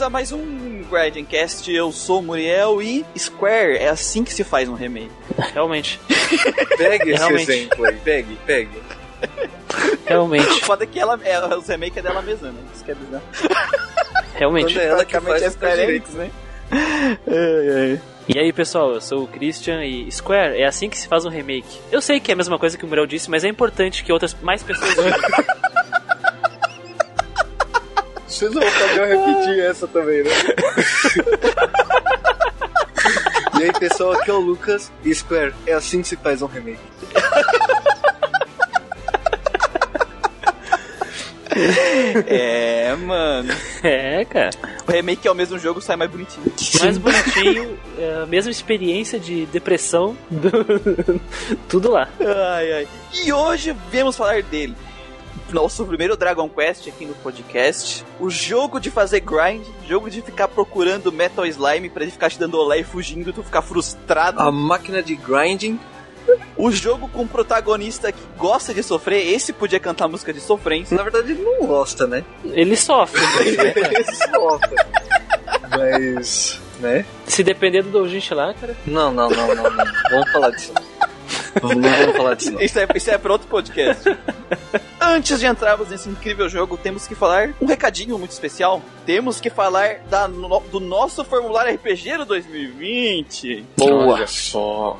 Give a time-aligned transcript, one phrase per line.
[0.00, 1.70] bem-vindos a mais um Grindcast.
[1.70, 5.10] Eu sou o Muriel e Square é assim que se faz um remake.
[5.52, 6.00] Realmente.
[6.78, 7.50] Pegue esse Realmente.
[7.50, 8.82] exemplo aí, pegue, pegue.
[10.06, 10.46] Realmente.
[10.46, 12.60] O foda é que ela, é, os remakes é dela mesma, né?
[12.74, 13.22] Isso que é bizarro.
[14.34, 14.72] Realmente.
[14.72, 15.82] Quando é ela que faz é Square.
[15.82, 16.30] Enix, né?
[16.72, 18.00] Ai, ai.
[18.28, 21.30] E aí, pessoal, eu sou o Christian e Square é assim que se faz um
[21.30, 21.80] remake.
[21.92, 24.12] Eu sei que é a mesma coisa que o Muriel disse, mas é importante que
[24.12, 24.94] outras mais pessoas.
[28.30, 30.30] Vocês vão fazer eu repetir essa também, né?
[33.60, 35.52] e aí, pessoal, aqui é o Lucas e Square.
[35.66, 36.78] É assim que se faz um remake.
[42.26, 43.52] É, mano.
[43.82, 44.50] É, cara.
[44.86, 46.52] O remake é o mesmo jogo, sai mais bonitinho.
[46.80, 51.20] Mais bonitinho, é a mesma experiência de depressão, do-
[51.68, 52.08] tudo lá.
[52.20, 52.88] Ai, ai.
[53.24, 54.74] E hoje viemos falar dele.
[55.52, 58.04] Nosso primeiro Dragon Quest aqui no podcast.
[58.20, 62.38] O jogo de fazer grind, jogo de ficar procurando Metal Slime pra ele ficar te
[62.38, 64.40] dando olé e fugindo, tu ficar frustrado.
[64.40, 65.78] A máquina de grinding.
[66.56, 70.96] O jogo com um protagonista que gosta de sofrer, esse podia cantar música de sofrência.
[70.96, 72.24] Na verdade, ele não gosta, né?
[72.44, 73.20] Ele sofre,
[73.56, 73.72] né?
[73.74, 74.76] Ele sofre.
[75.76, 77.04] Mas, né?
[77.26, 78.76] Se depender do Doujinshi lá, cara.
[78.86, 79.84] Não, não, não, não, não.
[80.10, 80.72] Vamos falar disso.
[81.62, 82.60] Não vamos falar disso, não.
[82.60, 84.04] Isso é, isso é pra outro podcast.
[85.00, 88.82] Antes de entrarmos nesse incrível jogo, temos que falar um recadinho muito especial.
[89.06, 93.64] Temos que falar da no- do nosso formulário RPG do 2020.
[93.80, 94.98] Olha só.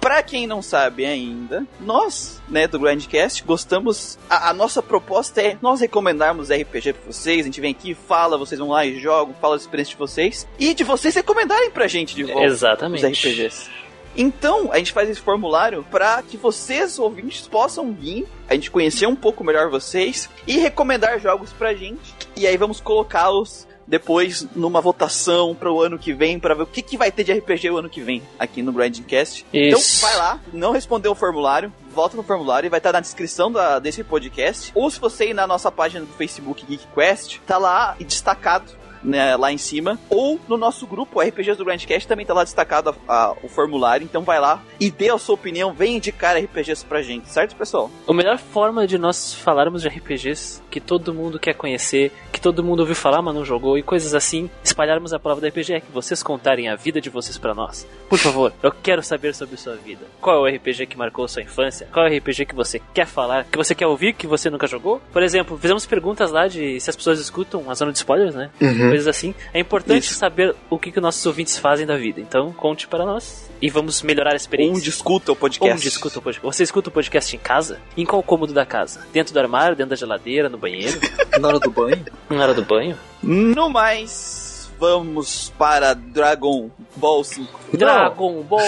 [0.00, 4.18] Pra quem não sabe ainda, nós, né, do Grandcast, gostamos.
[4.30, 7.40] A, a nossa proposta é nós recomendarmos RPG pra vocês.
[7.40, 10.48] A gente vem aqui, fala, vocês vão lá e jogam, fala a experiência de vocês.
[10.58, 13.04] E de vocês recomendarem pra gente de volta Exatamente.
[13.04, 13.68] os RPGs.
[14.16, 19.06] Então, a gente faz esse formulário para que vocês, ouvintes, possam vir, a gente conhecer
[19.06, 22.14] um pouco melhor vocês e recomendar jogos pra gente.
[22.36, 26.66] E aí vamos colocá-los depois numa votação para o ano que vem, para ver o
[26.66, 29.44] que, que vai ter de RPG o ano que vem aqui no Grindcast.
[29.52, 33.50] Então, vai lá, não respondeu o formulário, volta no formulário e vai estar na descrição
[33.50, 34.70] da- desse podcast.
[34.76, 38.70] Ou se você ir na nossa página do Facebook Geek Quest, tá lá destacado
[39.02, 42.44] né, lá em cima, ou no nosso grupo, o RPGs do Grandcast, também tá lá
[42.44, 46.36] destacado a- a- o formulário, então vai lá e dê a sua opinião, vem indicar
[46.36, 47.90] RPGs pra gente, certo, pessoal?
[48.08, 52.62] A melhor forma de nós falarmos de RPGs que todo mundo quer conhecer, que todo
[52.64, 55.80] mundo ouviu falar, mas não jogou, e coisas assim, espalharmos a palavra do RPG é
[55.80, 57.86] que vocês contarem a vida de vocês pra nós.
[58.08, 60.04] Por favor, eu quero saber sobre sua vida.
[60.20, 61.88] Qual é o RPG que marcou sua infância?
[61.92, 64.66] Qual é o RPG que você quer falar, que você quer ouvir, que você nunca
[64.66, 65.00] jogou?
[65.12, 68.50] Por exemplo, fizemos perguntas lá de se as pessoas escutam a zona de spoilers, né?
[68.90, 69.34] Coisas assim.
[69.52, 70.14] É importante Isso.
[70.14, 72.20] saber o que, que nossos ouvintes fazem da vida.
[72.20, 74.76] Então, conte para nós e vamos melhorar a experiência.
[74.76, 75.74] Onde escuta o podcast.
[75.74, 76.46] Onde escuta o podcast?
[76.46, 77.78] Você escuta o podcast em casa?
[77.96, 79.06] Em qual cômodo da casa?
[79.12, 80.98] Dentro do armário, dentro da geladeira, no banheiro?
[81.38, 82.04] Na hora do banho?
[82.28, 82.98] Na hora do banho?
[83.22, 87.76] No mais, vamos para Dragon Ball 5.
[87.76, 88.60] Dragon Ball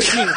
[0.00, 0.28] 5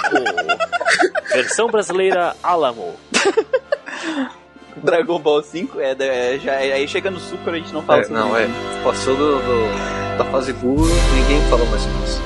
[1.31, 2.95] Versão brasileira Alamo
[4.83, 8.03] Dragon Ball 5, é, é, já, aí chega no Super a gente não fala É,
[8.03, 8.51] sobre não, isso.
[8.51, 8.83] é.
[8.83, 12.21] Passou do, do- da fase burro, ninguém fala mais sobre isso.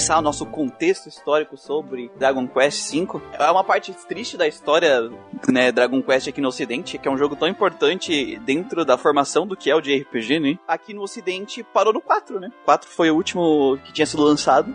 [0.00, 3.06] Começar o nosso contexto histórico sobre Dragon Quest V,
[3.38, 5.10] é uma parte triste da história,
[5.46, 9.46] né, Dragon Quest aqui no Ocidente, que é um jogo tão importante dentro da formação
[9.46, 10.58] do que é o de RPG, né?
[10.66, 12.50] Aqui no Ocidente parou no 4, né?
[12.64, 14.74] 4 foi o último que tinha sido lançado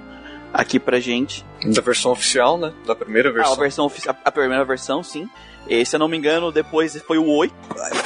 [0.54, 1.44] aqui pra gente.
[1.74, 2.72] Da versão oficial, né?
[2.86, 3.54] Da primeira Ah, versão.
[3.54, 3.92] a versão
[4.24, 5.28] a primeira versão, sim.
[5.68, 7.52] E, se eu não me engano, depois foi o 8.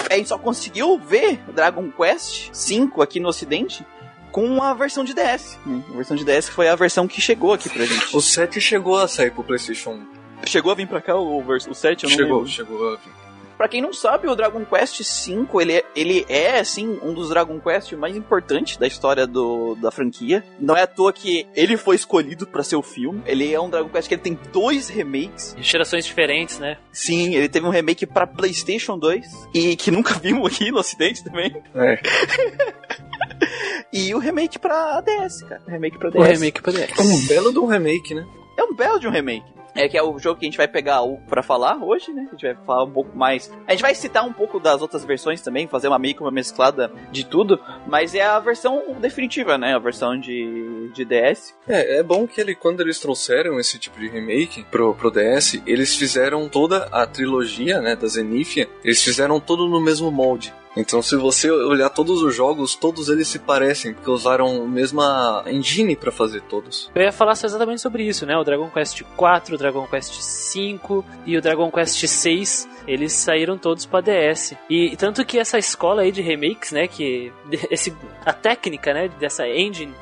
[0.10, 3.86] A gente só conseguiu ver Dragon Quest 5 aqui no Ocidente
[4.32, 5.58] com a versão de DS.
[5.66, 5.84] né?
[5.90, 8.16] A versão de DS foi a versão que chegou aqui pra gente.
[8.16, 10.08] O 7 chegou a sair pro PlayStation 1.
[10.48, 12.50] Chegou a vir pra cá o, vers- o 7, eu não Chegou, lembro.
[12.52, 13.20] chegou a vir.
[13.58, 17.28] Pra quem não sabe, o Dragon Quest V, ele, é- ele é, assim, um dos
[17.28, 20.46] Dragon Quest mais importantes da história do, da franquia.
[20.58, 23.22] Não é à toa que ele foi escolhido pra ser o filme.
[23.26, 25.58] Ele é um Dragon Quest que ele tem dois remakes.
[25.60, 26.78] Gerações diferentes, né?
[26.90, 31.22] Sim, ele teve um remake pra PlayStation 2 e que nunca vimos aqui no Ocidente
[31.22, 31.54] também.
[31.76, 32.00] É.
[33.92, 35.62] E o remake pra DS, cara.
[35.68, 36.20] O remake pra DS.
[36.20, 37.00] O remake pra DS.
[37.00, 38.26] Um belo de um remake, né?
[38.56, 39.46] É um belo de um remake.
[39.74, 42.28] é que é o jogo que a gente vai pegar o para falar hoje, né?
[42.28, 43.52] A gente vai falar um pouco mais.
[43.66, 46.30] A gente vai citar um pouco das outras versões também, fazer uma meio que uma
[46.30, 49.74] mesclada de tudo, mas é a versão definitiva, né?
[49.74, 51.56] A versão de, de DS.
[51.68, 55.62] É, é bom que ele, quando eles trouxeram esse tipo de remake pro, pro DS,
[55.66, 60.54] eles fizeram toda a trilogia, né, da Zenithia, eles fizeram tudo no mesmo molde.
[60.76, 65.44] Então, se você olhar todos os jogos, todos eles se parecem, porque usaram a mesma
[65.48, 66.90] engine para fazer todos.
[66.94, 68.38] Eu ia falar exatamente sobre isso, né?
[68.38, 73.58] O Dragon Quest 4, o Dragon Quest 5 e o Dragon Quest 6, eles saíram
[73.58, 74.56] todos para DS.
[74.70, 77.32] E tanto que essa escola aí de remakes, né, que
[77.70, 77.94] esse
[78.26, 79.94] a técnica, né, dessa engine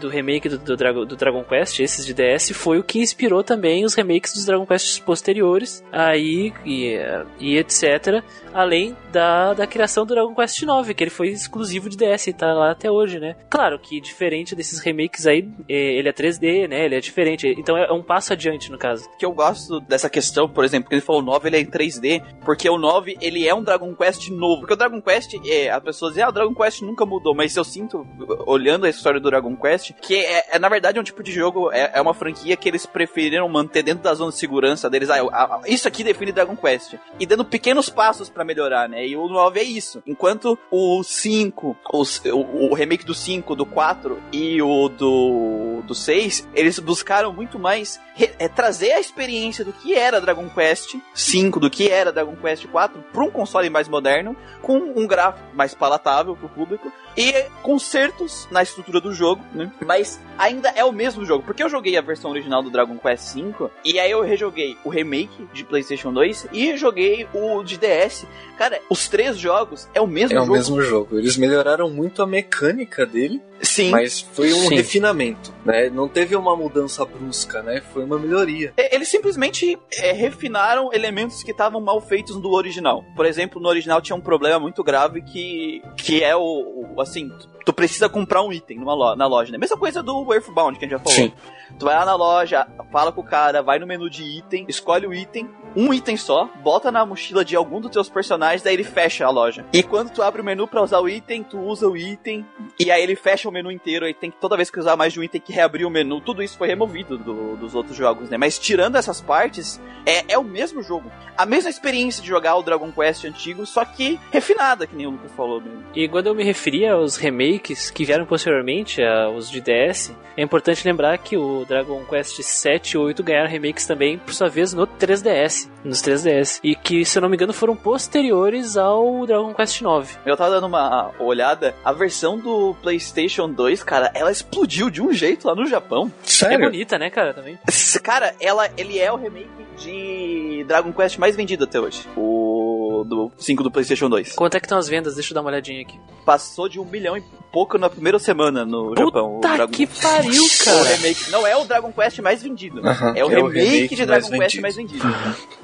[0.00, 3.44] do remake do, do, Dragon, do Dragon Quest, esses de DS, foi o que inspirou
[3.44, 6.98] também os remakes dos Dragon Quests posteriores, aí e,
[7.38, 8.22] e etc.
[8.52, 12.32] Além da, da criação do Dragon Quest 9, que ele foi exclusivo de DS e
[12.32, 13.36] tá lá até hoje, né?
[13.50, 16.86] Claro que diferente desses remakes aí, é, ele é 3D, né?
[16.86, 17.54] Ele é diferente.
[17.58, 19.08] Então é um passo adiante no caso.
[19.18, 21.66] Que eu gosto dessa questão, por exemplo, que ele falou o 9 ele é em
[21.66, 24.60] 3D, porque o 9 ele é um Dragon Quest novo.
[24.60, 27.54] Porque o Dragon Quest, é, a pessoa diz, ah, o Dragon Quest nunca mudou, mas
[27.54, 28.06] eu sinto,
[28.46, 31.70] olhando a história do Dragon Quest, que é, é na verdade um tipo de jogo,
[31.72, 35.10] é, é, uma franquia que eles preferiram manter dentro da zona de segurança deles.
[35.10, 36.94] Ah, isso aqui define Dragon Quest.
[37.20, 39.06] E dando pequenos passos para melhorar, né?
[39.06, 40.02] E o 9 é isso.
[40.06, 45.94] Enquanto o 5, os, o, o, remake do 5, do 4 e o do, do
[45.96, 50.94] 6, eles buscaram muito mais re, é, trazer a experiência do que era Dragon Quest
[51.12, 55.44] 5, do que era Dragon Quest 4 para um console mais moderno, com um gráfico
[55.54, 57.32] mais palatável para o público e
[57.62, 59.70] consertos na estrutura do jogo, né?
[59.84, 63.34] Mas ainda é o mesmo jogo, porque eu joguei a versão original do Dragon Quest
[63.34, 68.26] V e aí eu rejoguei o remake de PlayStation 2 e joguei o de DS.
[68.58, 70.46] Cara, os três jogos é o mesmo é jogo.
[70.46, 71.18] É o mesmo jogo.
[71.18, 73.40] Eles melhoraram muito a mecânica dele.
[73.62, 73.90] Sim.
[73.90, 74.76] Mas foi um Sim.
[74.76, 75.88] refinamento, né?
[75.88, 77.80] Não teve uma mudança brusca, né?
[77.92, 78.72] Foi uma melhoria.
[78.76, 83.04] Eles simplesmente é, refinaram elementos que estavam mal feitos do original.
[83.14, 87.32] Por exemplo, no original tinha um problema muito grave que, que é o, o assim,
[87.64, 89.58] tu precisa comprar um item numa loja, na loja, né?
[89.58, 91.14] Mesma coisa do Earthbound que a gente já falou.
[91.14, 91.32] Sim.
[91.78, 95.06] Tu vai lá na loja, fala com o cara, vai no menu de item, escolhe
[95.06, 98.84] o item, um item só, bota na mochila de algum dos teus personagens, daí ele
[98.84, 99.66] fecha a loja.
[99.72, 102.46] E quando tu abre o menu para usar o item, tu usa o item,
[102.78, 105.12] e aí ele fecha o menu inteiro, aí tem que toda vez que usar mais
[105.12, 106.20] de um item que reabrir o menu.
[106.20, 108.36] Tudo isso foi removido do, dos outros jogos, né?
[108.36, 111.10] Mas tirando essas partes, é, é o mesmo jogo.
[111.36, 115.10] A mesma experiência de jogar o Dragon Quest antigo, só que refinada, que nem o
[115.10, 115.84] Lucas falou mesmo.
[115.94, 120.86] E quando eu me referia aos remakes que vieram posteriormente, aos de DS, é importante
[120.86, 124.86] lembrar que o Dragon Quest 7 e 8 ganharam remakes também, por sua vez, no
[124.86, 125.68] 3DS.
[125.82, 126.60] Nos 3DS.
[126.62, 130.18] E que, se eu não me engano, foram posteriores ao Dragon Quest 9.
[130.26, 135.12] Eu tava dando uma olhada, a versão do PlayStation 2, cara, ela explodiu de um
[135.12, 136.12] jeito lá no Japão.
[136.22, 136.56] Sério?
[136.56, 137.58] É bonita, né, cara, também.
[138.02, 139.48] Cara, ela, ele é o remake
[139.78, 142.02] de Dragon Quest mais vendido até hoje.
[142.16, 144.34] O do 5 do PlayStation 2.
[144.34, 145.14] Quanto é que estão as vendas?
[145.14, 145.98] Deixa eu dar uma olhadinha aqui.
[146.24, 147.22] Passou de um milhão e
[147.52, 149.40] pouco na primeira semana no Puta Japão.
[149.40, 150.82] Puta que pariu, O cara!
[150.96, 152.80] remake não é o Dragon Quest mais vendido.
[152.86, 154.62] Aham, É, o é o remake, remake de mais Dragon Quest vendido.
[154.62, 155.04] mais vendido.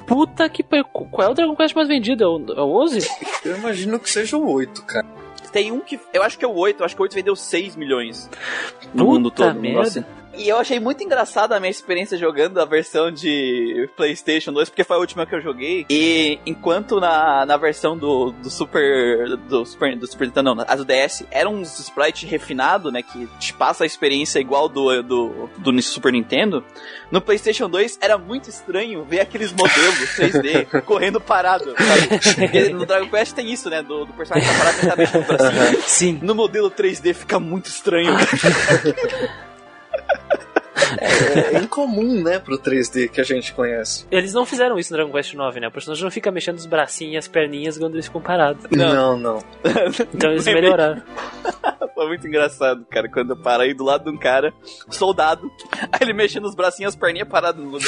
[0.07, 0.85] Puta que pariu!
[0.85, 2.23] Qual é o Dragon Quest mais vendido?
[2.23, 3.07] É o, é o 11?
[3.45, 5.05] Eu imagino que seja o 8, cara.
[5.51, 5.99] Tem um que.
[6.11, 8.27] Eu acho que é o 8, eu acho que o 8 vendeu 6 milhões
[8.93, 9.45] no Puta mundo todo.
[9.53, 9.61] merda.
[9.61, 10.22] negócio assim.
[10.35, 14.83] E eu achei muito engraçada a minha experiência jogando a versão de PlayStation 2, porque
[14.83, 15.85] foi a última que eu joguei.
[15.89, 19.37] E enquanto na, na versão do, do Super.
[19.37, 19.95] Do Super.
[19.95, 23.03] Do Super Nintendo, não, a do DS, era um sprite refinado, né?
[23.03, 26.63] Que te passa a experiência igual do, do, do Super Nintendo.
[27.11, 31.75] No PlayStation 2 era muito estranho ver aqueles modelos 3D correndo parado.
[31.77, 32.07] Sabe?
[32.39, 33.83] Porque no Dragon Quest tem isso, né?
[33.83, 35.81] Do, do personagem tá parado e tá mexendo pra cima.
[35.87, 36.19] Sim.
[36.23, 38.13] No modelo 3D fica muito estranho.
[40.99, 44.05] É, é incomum, né, pro 3D que a gente conhece.
[44.11, 45.67] Eles não fizeram isso no Dragon Quest 9, né?
[45.67, 48.65] O personagem não fica mexendo os bracinhos e as perninhas quando eles ficam parados.
[48.71, 49.39] Não, não.
[50.13, 51.01] Então eles melhoraram.
[51.93, 54.51] Foi muito engraçado, cara, quando eu parei do lado de um cara,
[54.89, 55.49] soldado,
[55.91, 57.87] aí ele mexendo os bracinhos e as perninhas paradas no lugar.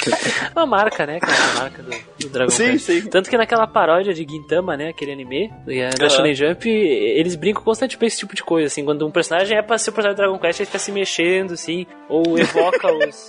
[0.56, 1.32] Uma marca, né, cara?
[1.52, 2.86] Uma marca do, do Dragon Sim, Quest.
[2.86, 3.02] sim.
[3.08, 6.08] Tanto que naquela paródia de Gintama, né, aquele anime, e a- da.
[6.08, 9.60] Shonen Jump, eles brincam constantemente com esse tipo de coisa, assim, quando um personagem é
[9.62, 13.26] pra ser o personagem do Dragon Quest, ele fica se mexendo, assim, ou evoca os,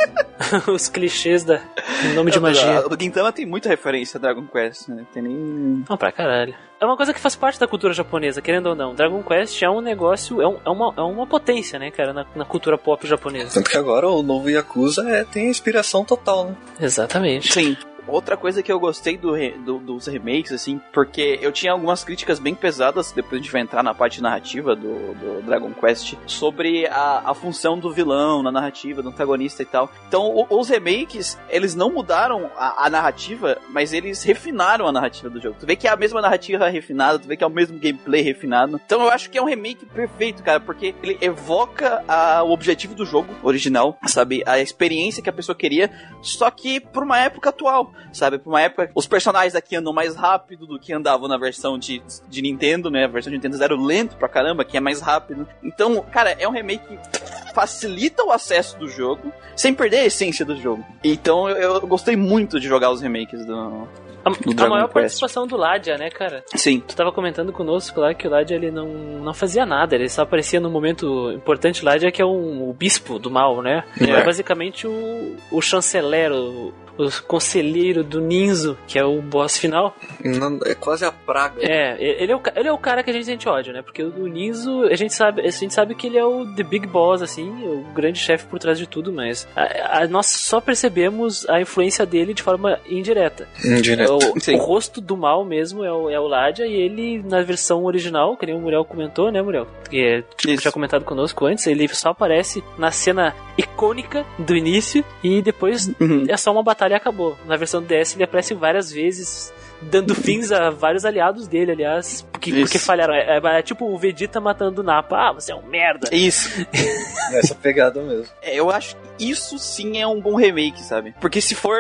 [0.68, 1.62] os clichês da
[2.06, 2.84] em nome de magia.
[2.88, 5.06] O Gintama tem muita referência a Dragon Quest, né?
[5.14, 5.84] Tem nem.
[5.90, 6.54] Não, pra caralho.
[6.82, 8.94] É uma coisa que faz parte da cultura japonesa, querendo ou não.
[8.94, 12.26] Dragon Quest é um negócio, é, um- é uma, é uma potência, né, cara, na,
[12.36, 13.54] na cultura pop japonesa.
[13.54, 16.56] Tanto que agora o novo Yakuza é, tem inspiração total, né?
[16.82, 17.54] Exatamente.
[17.54, 17.78] Sim.
[18.08, 22.40] Outra coisa que eu gostei do, do- dos remakes, assim, porque eu tinha algumas críticas
[22.40, 26.86] bem pesadas, depois a gente vai entrar na parte narrativa do, do Dragon Quest, sobre
[26.88, 29.90] a, a função do vilão na narrativa, do antagonista e tal.
[30.08, 35.30] Então, o- os remakes, eles não mudaram a, a narrativa, mas eles refinaram a narrativa
[35.30, 35.56] do jogo.
[35.60, 38.22] Tu vê que é a mesma narrativa refinada, tu vê que é o mesmo gameplay
[38.22, 38.80] refinado.
[38.86, 42.94] Então, eu acho que é um remake perfeito, cara, porque ele evoca a- o objetivo
[42.96, 44.44] do jogo original, sabe?
[44.46, 45.90] A experiência que a pessoa queria,
[46.22, 48.38] só que pra uma época atual, sabe?
[48.38, 48.92] Pra uma época.
[48.96, 53.06] Os personagens aqui andam mais rápido do que andavam na versão de, de Nintendo, né?
[53.06, 55.48] A versão de Nintendo era lento pra caramba, que é mais rápido.
[55.64, 60.46] Então, cara, é um remake que facilita o acesso do jogo, sem perder a essência
[60.46, 60.84] do jogo.
[61.04, 63.88] Então, eu, eu gostei muito de jogar os remakes do.
[64.26, 66.46] A, a maior participação do Ladia, né, cara?
[66.56, 66.80] Sim.
[66.80, 70.22] Tu tava comentando conosco lá que o Ladia ele não, não fazia nada, ele só
[70.22, 71.84] aparecia no momento importante.
[71.84, 73.84] Ladia que é um, o bispo do mal, né?
[74.00, 74.12] É.
[74.12, 79.96] É basicamente o, o chanceler, o, o conselheiro do Ninzo, que é o boss final.
[80.24, 81.56] Não, é quase a praga.
[81.62, 83.82] É, ele é o, ele é o cara que a gente sente ódio, né?
[83.82, 86.88] Porque o Ninzo, a gente sabe, a gente sabe que ele é o The Big
[86.88, 91.48] Boss, assim, o grande chefe por trás de tudo, mas a- a- nós só percebemos
[91.50, 93.48] a influência dele de forma indireta.
[93.64, 94.14] Indireto.
[94.14, 94.18] O,
[94.54, 98.38] o rosto do mal mesmo é o, é o Ladia, e ele, na versão original,
[98.38, 99.68] que nem o Muriel comentou, né, Muriel?
[99.90, 105.04] Que é, tipo, tinha comentado conosco antes, ele só aparece na cena icônica do início
[105.24, 106.26] e depois Uhum.
[106.28, 107.38] é só uma batalha e acabou.
[107.46, 109.54] Na versão DS ele aparece várias vezes,
[109.90, 112.62] dando fins a vários aliados dele, aliás, porque, Isso.
[112.64, 113.14] porque falharam.
[113.14, 115.30] É, é- é tipo o Vegeta matando o Napa.
[115.30, 116.10] Ah, você é um merda.
[116.14, 116.50] Isso.
[117.32, 118.26] Nessa pegada mesmo.
[118.42, 121.14] É, eu acho que isso sim é um bom remake, sabe?
[121.22, 121.78] Porque se for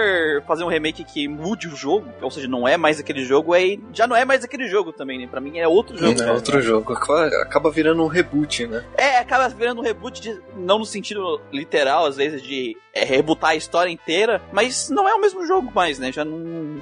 [0.47, 3.79] fazer um remake que mude o jogo, ou seja, não é mais aquele jogo, aí
[3.93, 5.27] já não é mais aquele jogo também, né?
[5.27, 6.21] Pra mim é outro jogo.
[6.21, 6.93] é outro jogo.
[6.93, 8.83] Acaba- Acaba virando um reboot, né?
[8.97, 13.51] É, acaba virando um reboot, de- não no sentido literal, às vezes, de é, rebootar
[13.51, 16.11] a história inteira, mas não é o mesmo jogo mais, né?
[16.11, 16.77] Já não.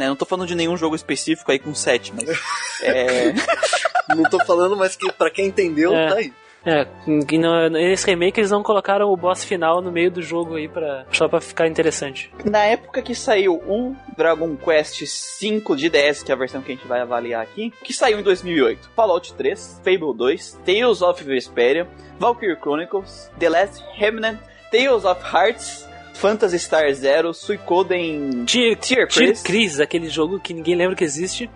[0.00, 2.28] Né, não tô falando de nenhum jogo específico aí com 7, mas.
[2.82, 3.32] É.
[4.16, 6.08] Não tô falando, mas que pra quem entendeu, É.
[6.08, 6.32] tá aí.
[6.64, 10.68] É, no- nesse remake eles não colocaram o boss final no meio do jogo aí
[10.68, 12.30] pra, só pra ficar interessante.
[12.44, 15.00] Na época que saiu o Dragon Quest
[15.40, 18.20] V de DS, que é a versão que a gente vai avaliar aqui, que saiu
[18.20, 21.88] em 2008, Fallout 3, Fable 2, Tales of Vesperia,
[22.18, 24.38] Valkyrie Chronicles, The Last Remnant,
[24.70, 25.88] Tales of Hearts,
[26.20, 31.48] Phantasy Star Zero, Suicoden Tier, Tier Tier Chris, aquele jogo que ninguém lembra que existe.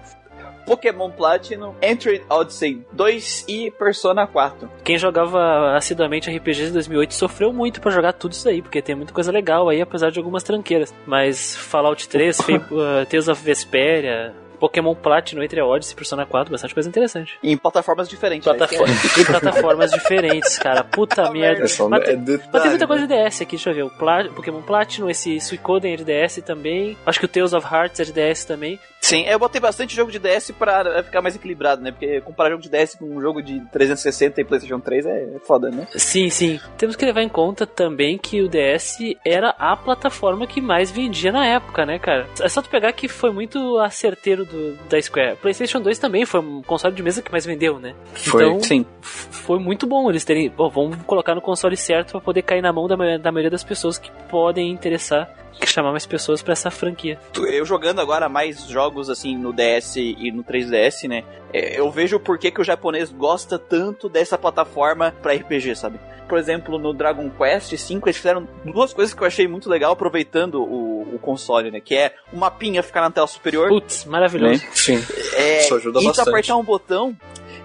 [0.64, 4.71] Pokémon Platinum, Entry Odyssey 2 e Persona 4.
[4.83, 8.94] Quem jogava assiduamente RPGs em 2008 sofreu muito pra jogar tudo isso aí, porque tem
[8.94, 10.94] muita coisa legal aí, apesar de algumas tranqueiras.
[11.06, 14.35] Mas Fallout 3, Fable, uh, Tales of Vesperia,
[14.68, 17.38] Pokémon Platinum, Entre Odyssey, Persona 4, bastante coisa interessante.
[17.42, 18.44] Em plataformas diferentes.
[18.44, 20.83] Plataforma, e plataformas diferentes, cara.
[20.83, 21.64] Puta merda.
[21.64, 22.87] É Mas é tem- detalhe, Mas tem muita né?
[22.87, 23.83] coisa de DS aqui, deixa eu ver.
[23.85, 26.97] O Pla- Pokémon Platinum, esse Suicoden é de DS também.
[27.04, 28.80] Acho que o Tales of Hearts é de DS também.
[29.04, 31.90] Sim, eu botei bastante jogo de DS pra ficar mais equilibrado, né?
[31.90, 35.70] Porque comparar jogo de DS com um jogo de 360 e PlayStation 3 é foda,
[35.70, 35.87] né?
[35.94, 36.58] Sim, sim.
[36.78, 41.30] Temos que levar em conta também que o DS era a plataforma que mais vendia
[41.30, 42.26] na época, né, cara?
[42.40, 45.37] É só tu pegar que foi muito acerteiro do, da Square.
[45.37, 47.94] PlayStation 2 também foi um console de mesa que mais vendeu, né?
[48.14, 48.42] Foi.
[48.42, 48.87] Então, Sim.
[49.02, 50.49] foi muito bom eles terem.
[50.49, 53.62] Bom, vamos colocar no console certo pra poder cair na mão da, da maioria das
[53.62, 55.30] pessoas que podem interessar,
[55.66, 57.18] chamar mais pessoas pra essa franquia.
[57.37, 61.25] Eu jogando agora mais jogos assim no DS e no 3DS, né?
[61.52, 65.99] é, Eu vejo por que, que o japonês gosta tanto dessa plataforma pra RPG, sabe?
[66.28, 69.92] Por exemplo, no Dragon Quest V, eles fizeram duas coisas que eu achei muito legal
[69.92, 71.80] aproveitando o, o console, né?
[71.80, 74.62] Que é o mapinha ficar na tela superior Putz, maravilhoso.
[74.73, 75.02] Sim.
[75.34, 76.28] é, Isso ajuda e bastante.
[76.30, 77.14] apertar um botão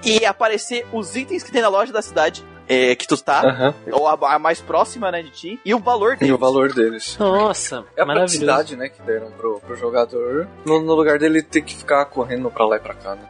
[0.03, 3.73] e aparecer os itens que tem na loja da cidade é, que tu tá, Aham.
[3.91, 6.35] ou a, a mais próxima, né, de ti, e o valor E deles.
[6.35, 7.17] o valor deles.
[7.17, 8.37] Nossa, É a maravilhoso.
[8.45, 12.49] praticidade, né, que deram pro, pro jogador, no, no lugar dele ter que ficar correndo
[12.51, 13.23] pra lá e pra cá, né?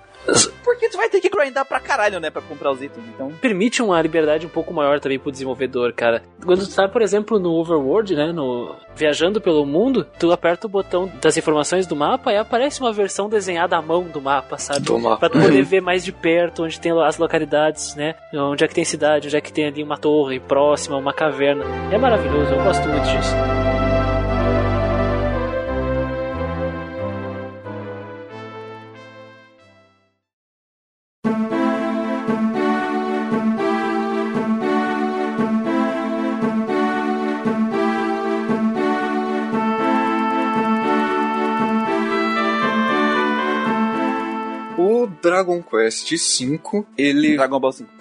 [0.63, 3.31] Porque tu vai ter que grindar pra caralho, né, pra comprar os itens, então...
[3.41, 6.23] permite uma liberdade um pouco maior também pro desenvolvedor, cara.
[6.43, 10.69] Quando tu tá, por exemplo, no Overworld, né, no viajando pelo mundo, tu aperta o
[10.69, 14.81] botão das informações do mapa e aparece uma versão desenhada à mão do mapa, sabe?
[14.81, 15.17] Do mapa.
[15.17, 18.15] Pra tu poder ver mais de perto onde tem as localidades, né?
[18.33, 21.63] Onde é que tem cidade, onde é que tem ali uma torre próxima, uma caverna.
[21.91, 23.88] É maravilhoso, eu gosto muito disso.
[45.39, 46.59] Dragon Quest V,
[46.97, 47.89] ele Dragon Ball 5.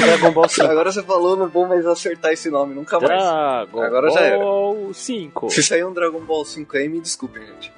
[0.00, 0.66] Dragon Ball 5.
[0.68, 3.20] Agora você falou, não vou mais acertar esse nome nunca mais.
[3.20, 4.38] Dragon Agora já era.
[4.38, 5.50] Ball 5.
[5.50, 7.72] Se sair um Dragon Ball 5 aí, me desculpem, gente.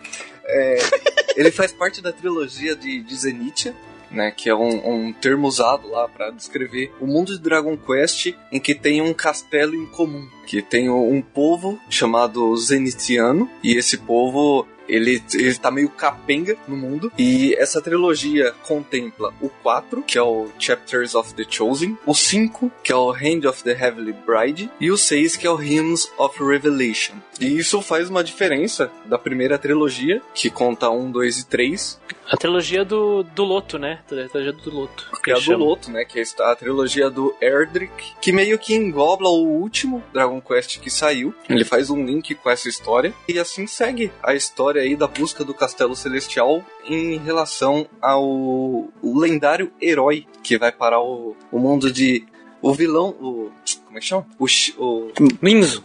[0.44, 0.78] É,
[1.34, 3.74] ele faz parte da trilogia de, de Zenithia,
[4.10, 8.34] né, que é um, um termo usado lá para descrever o mundo de Dragon Quest
[8.50, 13.96] em que tem um castelo em comum, que tem um povo chamado Zenithiano e esse
[13.96, 17.12] povo ele, ele tá meio capenga no mundo.
[17.18, 22.70] E essa trilogia contempla o 4, que é o Chapters of the Chosen, o 5,
[22.82, 26.10] que é o Hand of the Heavenly Bride, e o 6, que é o Hymns
[26.18, 27.14] of Revelation.
[27.40, 32.00] E isso faz uma diferença da primeira trilogia, que conta 1, 2 e 3,
[32.32, 33.98] A trilogia do, do Loto, né?
[34.06, 35.10] A trilogia do Loto.
[35.22, 35.54] que é a do.
[35.58, 36.02] Loto, né?
[36.06, 40.88] Que é a trilogia do Erdrick, que meio que engloba o último Dragon Quest que
[40.88, 41.34] saiu.
[41.46, 45.44] Ele faz um link com essa história e assim segue a história aí da busca
[45.44, 52.24] do Castelo Celestial em relação ao lendário herói que vai parar o, o mundo de
[52.62, 53.52] o vilão, o
[53.84, 54.26] como é que chama?
[54.38, 54.46] O,
[54.78, 55.12] o
[55.42, 55.84] Ninzo.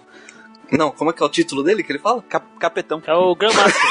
[0.72, 2.22] não, como é que é o título dele que ele fala?
[2.22, 3.04] Cap- capetão.
[3.06, 3.82] É o Grandmaster.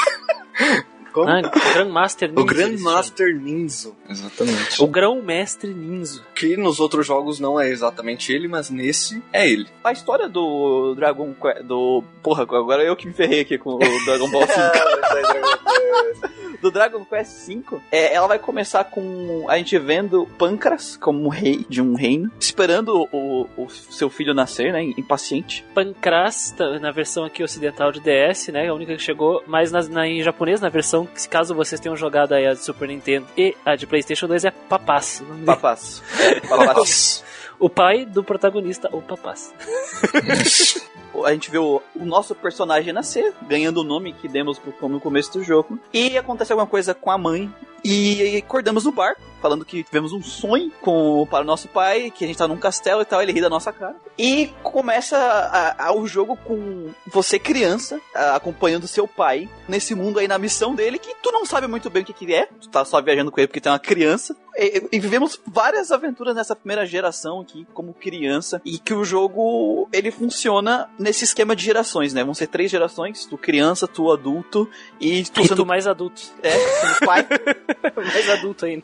[1.25, 1.29] Como?
[1.29, 1.41] ah,
[1.73, 2.41] Grandmaster Ninzo.
[2.41, 2.45] o.
[2.45, 3.95] Grandmaster Ninzo.
[4.09, 4.81] Exatamente.
[4.83, 6.23] O Grão-Mestre Ninzo.
[6.35, 9.67] Que nos outros jogos não é exatamente ele, mas nesse é ele.
[9.83, 11.63] A história do Dragon Quest.
[11.63, 12.03] Do.
[12.21, 16.61] Porra, agora eu que me ferrei aqui com o Dragon Ball 5.
[16.61, 21.63] do Dragon Quest V, é, ela vai começar com a gente vendo Pancras como rei
[21.69, 24.83] de um reino, esperando o, o seu filho nascer, né?
[24.97, 25.63] Impaciente.
[25.73, 28.67] Pancras, tá, na versão aqui ocidental de DS, né?
[28.67, 32.33] A única que chegou, mas na, na- em japonês, na versão, caso vocês tenham jogado
[32.33, 35.23] aí a de Super Nintendo e a de Playstation 2, é Papás.
[35.45, 36.03] Papás.
[36.47, 37.23] Papás.
[37.59, 39.53] O pai do protagonista, o Papás.
[41.25, 44.99] a gente vê o, o nosso personagem nascer, ganhando o nome que demos pro, no
[44.99, 45.79] começo do jogo.
[45.93, 47.51] E acontece alguma coisa com a mãe.
[47.83, 52.23] E acordamos no barco, falando que tivemos um sonho com, para o nosso pai, que
[52.23, 53.95] a gente tá num castelo e tal, ele ri da nossa cara.
[54.17, 60.19] E começa a- a- o jogo com você criança, a- acompanhando seu pai, nesse mundo
[60.19, 62.69] aí, na missão dele, que tu não sabe muito bem o que, que é, tu
[62.69, 64.35] tá só viajando com ele porque tem uma criança.
[64.59, 69.87] E, e vivemos várias aventuras nessa primeira geração aqui, como criança, e que o jogo,
[69.93, 72.23] ele funciona nesse esquema de gerações, né?
[72.23, 74.67] Vão ser três gerações, tu criança, tu adulto,
[74.99, 76.23] e tu E sendo tu mais adulto.
[76.41, 77.27] é, sendo pai.
[77.95, 78.83] mais adulto ainda.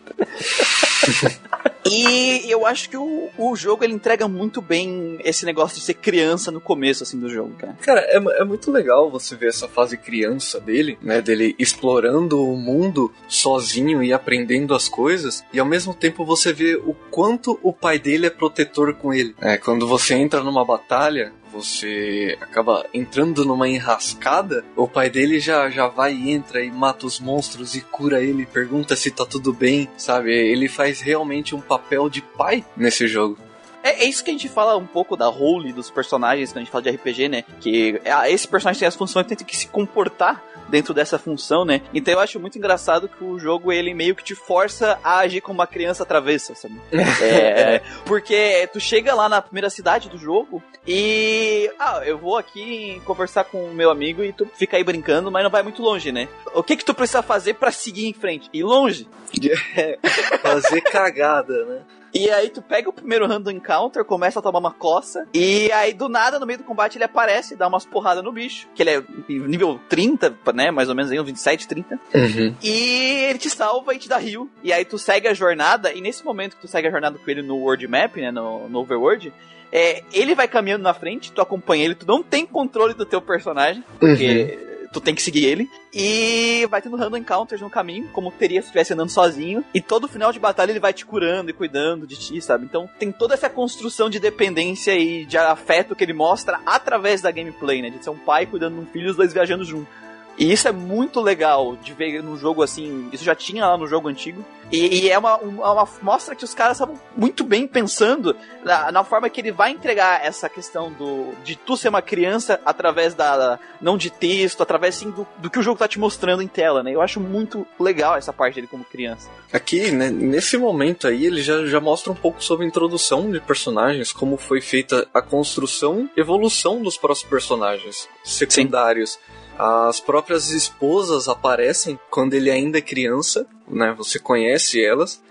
[1.86, 5.96] E eu acho que o, o jogo ele entrega muito bem esse negócio de ser
[5.96, 7.78] criança no começo assim do jogo, cara.
[7.82, 11.22] Cara, é, é muito legal você ver essa fase criança dele, né?
[11.22, 16.76] Dele explorando o mundo sozinho e aprendendo as coisas, e ao mesmo tempo você vê
[16.76, 19.36] o quanto o pai dele é protetor com ele.
[19.42, 25.70] É, quando você entra numa batalha, você acaba entrando numa enrascada, o pai dele já,
[25.70, 29.54] já vai e entra e mata os monstros e cura ele, pergunta se tá tudo
[29.54, 30.32] bem, sabe?
[30.32, 33.38] Ele faz realmente um papel de pai nesse jogo.
[33.84, 36.62] É, é isso que a gente fala um pouco da role dos personagens quando a
[36.62, 37.44] gente fala de RPG, né?
[37.60, 40.42] Que ah, esse personagem tem as funções, tem que se comportar
[40.74, 41.82] dentro dessa função, né?
[41.94, 45.40] Então eu acho muito engraçado que o jogo ele meio que te força a agir
[45.40, 46.82] como uma criança travessa, sabe?
[47.22, 53.00] É, porque tu chega lá na primeira cidade do jogo e ah, eu vou aqui
[53.06, 56.12] conversar com o meu amigo e tu fica aí brincando, mas não vai muito longe,
[56.12, 56.28] né?
[56.56, 58.50] O que que tu precisa fazer pra seguir em frente?
[58.52, 59.08] Ir longe?
[60.42, 61.82] Fazer cagada, né?
[62.13, 65.93] E aí tu pega o primeiro random encounter, começa a tomar uma coça, e aí
[65.93, 68.91] do nada, no meio do combate, ele aparece, dá umas porradas no bicho, que ele
[68.91, 72.56] é nível 30, né, mais ou menos aí, uns 27, 30, Uhum.
[72.62, 74.49] e ele te salva e te dá rio.
[74.63, 77.32] E aí tu segue a jornada, e nesse momento que tu segue a jornada com
[77.32, 79.34] ele no World Map, né, no, no Overworld,
[79.71, 83.19] é, ele vai caminhando na frente, tu acompanha ele, tu não tem controle do teu
[83.21, 84.60] personagem, porque
[84.94, 85.70] tu tem que seguir ele.
[85.94, 89.66] E vai tendo random encounters no caminho, como teria se estivesse andando sozinho.
[89.74, 92.66] E todo final de batalha ele vai te curando e cuidando de ti, sabe?
[92.66, 97.32] Então tem toda essa construção de dependência e de afeto que ele mostra através da
[97.32, 97.90] gameplay, né?
[97.90, 100.03] De ser um pai cuidando de um filho e os dois viajando junto.
[100.38, 103.10] E isso é muito legal de ver num jogo assim.
[103.12, 104.43] Isso já tinha lá no jogo antigo.
[104.72, 108.91] E, e é uma, uma, uma mostra que os caras estavam muito bem pensando na,
[108.91, 113.13] na forma que ele vai entregar essa questão do de tu ser uma criança através
[113.13, 113.60] da.
[113.80, 116.82] não de texto, através sim do, do que o jogo tá te mostrando em tela,
[116.82, 116.91] né?
[116.91, 119.30] Eu acho muito legal essa parte dele como criança.
[119.52, 123.39] Aqui, né, nesse momento aí, ele já, já mostra um pouco sobre a introdução de
[123.39, 129.19] personagens, como foi feita a construção evolução dos próprios personagens secundários.
[129.58, 133.94] As próprias esposas aparecem quando ele ainda é criança, né?
[133.98, 135.22] Você conhece elas.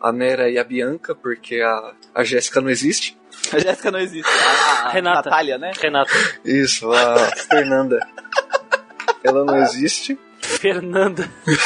[0.00, 3.18] A Nera e a Bianca, porque a, a Jéssica não existe.
[3.52, 4.30] A Jéssica não existe.
[4.30, 5.30] A, a Renata.
[5.30, 5.72] Natália, né?
[5.80, 6.12] Renato.
[6.44, 7.16] Isso, a
[7.50, 7.98] Fernanda.
[9.24, 10.16] Ela não existe.
[10.40, 11.28] Fernanda.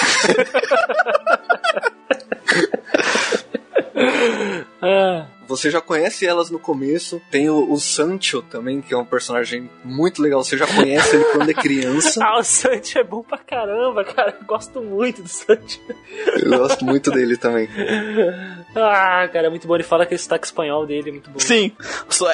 [4.81, 7.21] ah, você já conhece elas no começo.
[7.31, 10.43] Tem o, o Sancho também, que é um personagem muito legal.
[10.43, 12.21] Você já conhece ele quando é criança.
[12.25, 14.37] ah, o Sancho é bom pra caramba, cara.
[14.41, 15.81] Eu gosto muito do Sancho.
[16.43, 17.69] Eu gosto muito dele também.
[18.75, 19.75] ah, cara, é muito bom.
[19.75, 21.39] Ele fala que o sotaque espanhol dele é muito bom.
[21.39, 21.73] Sim,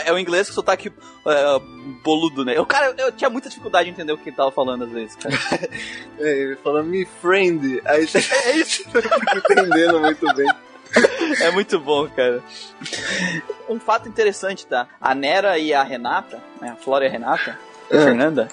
[0.05, 0.93] é o inglês com sotaque
[1.27, 1.61] é,
[2.03, 2.59] boludo, né?
[2.61, 5.17] O cara, eu tinha muita dificuldade de entender o que ele tava falando às vezes,
[5.17, 5.35] cara.
[6.19, 7.81] é, ele fala me friend.
[7.85, 8.85] Aí você é isso,
[9.37, 10.49] entendendo muito bem.
[11.41, 12.43] É muito bom, cara.
[13.69, 14.88] Um fato interessante, tá?
[15.01, 16.71] A Nera e a Renata, né?
[16.71, 17.59] A Flora e a Renata,
[17.91, 18.05] a é.
[18.05, 18.49] Fernanda,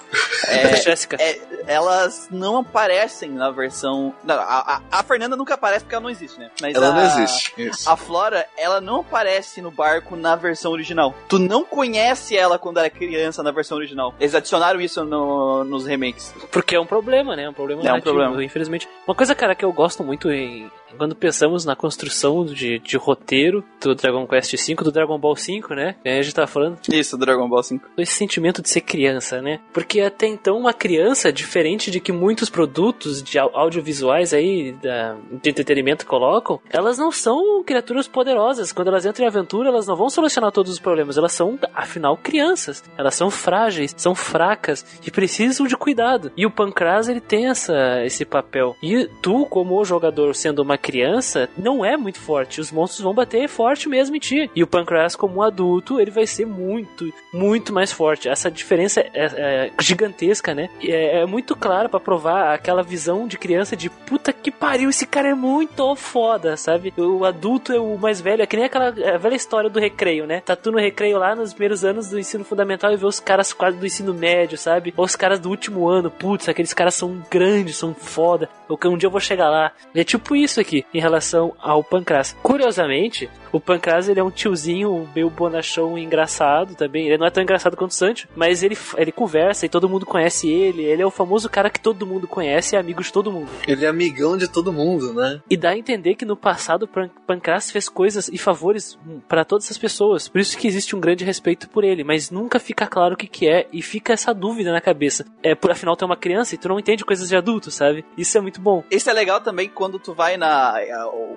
[0.48, 1.16] é, Jéssica.
[1.20, 4.14] É, elas não aparecem na versão.
[4.24, 6.50] Não, a, a, a, Fernanda nunca aparece porque ela não existe, né?
[6.60, 7.52] Mas ela a, não existe.
[7.58, 7.88] Isso.
[7.88, 11.14] A Flora, ela não aparece no barco na versão original.
[11.28, 14.14] Tu não conhece ela quando era criança na versão original.
[14.18, 16.34] Eles adicionaram isso no, nos remakes.
[16.50, 17.44] Porque é um problema, né?
[17.44, 18.42] É um problema é um problema.
[18.42, 18.88] infelizmente.
[19.06, 23.64] Uma coisa, cara, que eu gosto muito em, quando pensamos na construção de, de roteiro
[23.80, 25.96] do Dragon Quest V, do Dragon Ball V, né?
[26.04, 26.78] A gente tá falando.
[26.92, 27.80] Isso, Dragon Ball V.
[27.98, 29.60] Esse sentimento de ser criança, né?
[29.72, 35.50] Porque até então uma criança, diferente de que muitos produtos de audiovisuais aí da, de
[35.50, 38.72] entretenimento colocam, elas não são criaturas poderosas.
[38.72, 41.16] Quando elas entram em aventura, elas não vão solucionar todos os problemas.
[41.16, 42.82] Elas são, afinal, crianças.
[42.96, 46.32] Elas são frágeis, são fracas e precisam de cuidado.
[46.36, 48.76] E o Pancras, ele tem essa, esse papel.
[48.82, 52.60] E tu, como jogador, sendo uma criança, não é muito forte.
[52.60, 54.50] Os monstros vão bater forte mesmo em ti.
[54.54, 58.28] E o Pancras, como um adulto, ele vai ser muito, muito mais forte.
[58.28, 60.68] Essa diferença é, é gigantesca, né?
[60.82, 65.06] É, é muito claro para provar aquela visão de criança de puta que pariu, esse
[65.06, 66.92] cara é muito foda, sabe?
[66.96, 70.26] O adulto é o mais velho, é que nem aquela é velha história do recreio,
[70.26, 70.40] né?
[70.40, 73.52] Tá tu no recreio lá nos primeiros anos do ensino fundamental e vê os caras
[73.52, 74.92] quase do ensino médio, sabe?
[74.96, 78.48] Ou os caras do último ano, putz, aqueles caras são grandes, são foda.
[78.68, 79.72] Um dia eu vou chegar lá.
[79.94, 82.36] É tipo isso aqui em relação ao Pancras.
[82.42, 87.06] Curiosamente, o Pancras ele é um tiozinho meio bonachão engraçado também.
[87.06, 90.04] Ele não é tão engraçado quanto o Sancho, mas ele, ele conversa e todo mundo
[90.04, 90.82] conhece ele.
[90.82, 93.48] Ele é o famoso cara que todo mundo conhece e é amigo de todo mundo.
[93.66, 95.40] Ele é amigão de todo mundo, né?
[95.48, 98.98] E dá a entender que no passado o Pancras fez coisas e favores
[99.28, 100.28] para todas as pessoas.
[100.28, 103.26] Por isso que existe um grande respeito por ele, mas nunca fica claro o que,
[103.26, 105.24] que é e fica essa dúvida na cabeça.
[105.42, 108.04] É, por afinal tu é uma criança e tu não entende coisas de adulto, sabe?
[108.18, 108.82] Isso é muito bom.
[108.90, 110.55] Isso é legal também quando tu vai na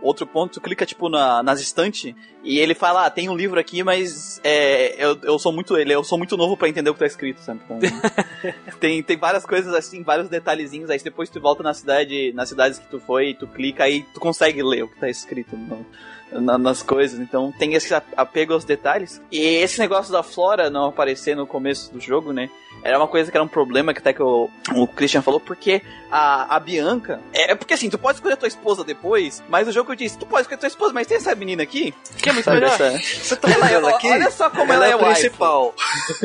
[0.01, 3.59] outro ponto, tu clica tipo na, nas estantes e ele fala, ah, tem um livro
[3.59, 6.93] aqui, mas é, eu, eu sou muito ele, eu sou muito novo para entender o
[6.93, 7.59] que tá escrito, sabe?
[7.65, 7.79] Então,
[8.79, 12.79] tem, tem várias coisas assim, vários detalhezinhos, aí depois tu volta na cidade, nas cidades
[12.79, 15.85] que tu foi, tu clica aí tu consegue ler o que tá escrito no,
[16.31, 19.21] na, nas coisas, então tem esse apego aos detalhes.
[19.31, 22.49] E esse negócio da Flora não aparecer no começo do jogo, né?
[22.83, 25.81] Era uma coisa que era um problema que até que o, o Christian falou, porque
[26.09, 27.19] a, a Bianca.
[27.33, 30.17] É, é porque assim, tu pode escolher tua esposa depois, mas o jogo eu disse,
[30.17, 32.77] tu pode escolher tua esposa, mas tem essa menina aqui, que é muito melhor.
[32.77, 35.75] Você tá ela, ela aqui, olha só como ela, ela é, é principal.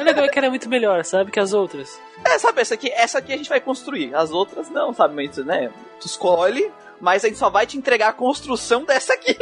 [0.00, 2.00] o legal é que ela é muito melhor, sabe, que as outras.
[2.24, 4.14] É, sabe, essa aqui, essa aqui a gente vai construir.
[4.14, 5.70] As outras não, sabe, mas, né?
[6.00, 9.36] Tu escolhe, mas a gente só vai te entregar a construção dessa aqui.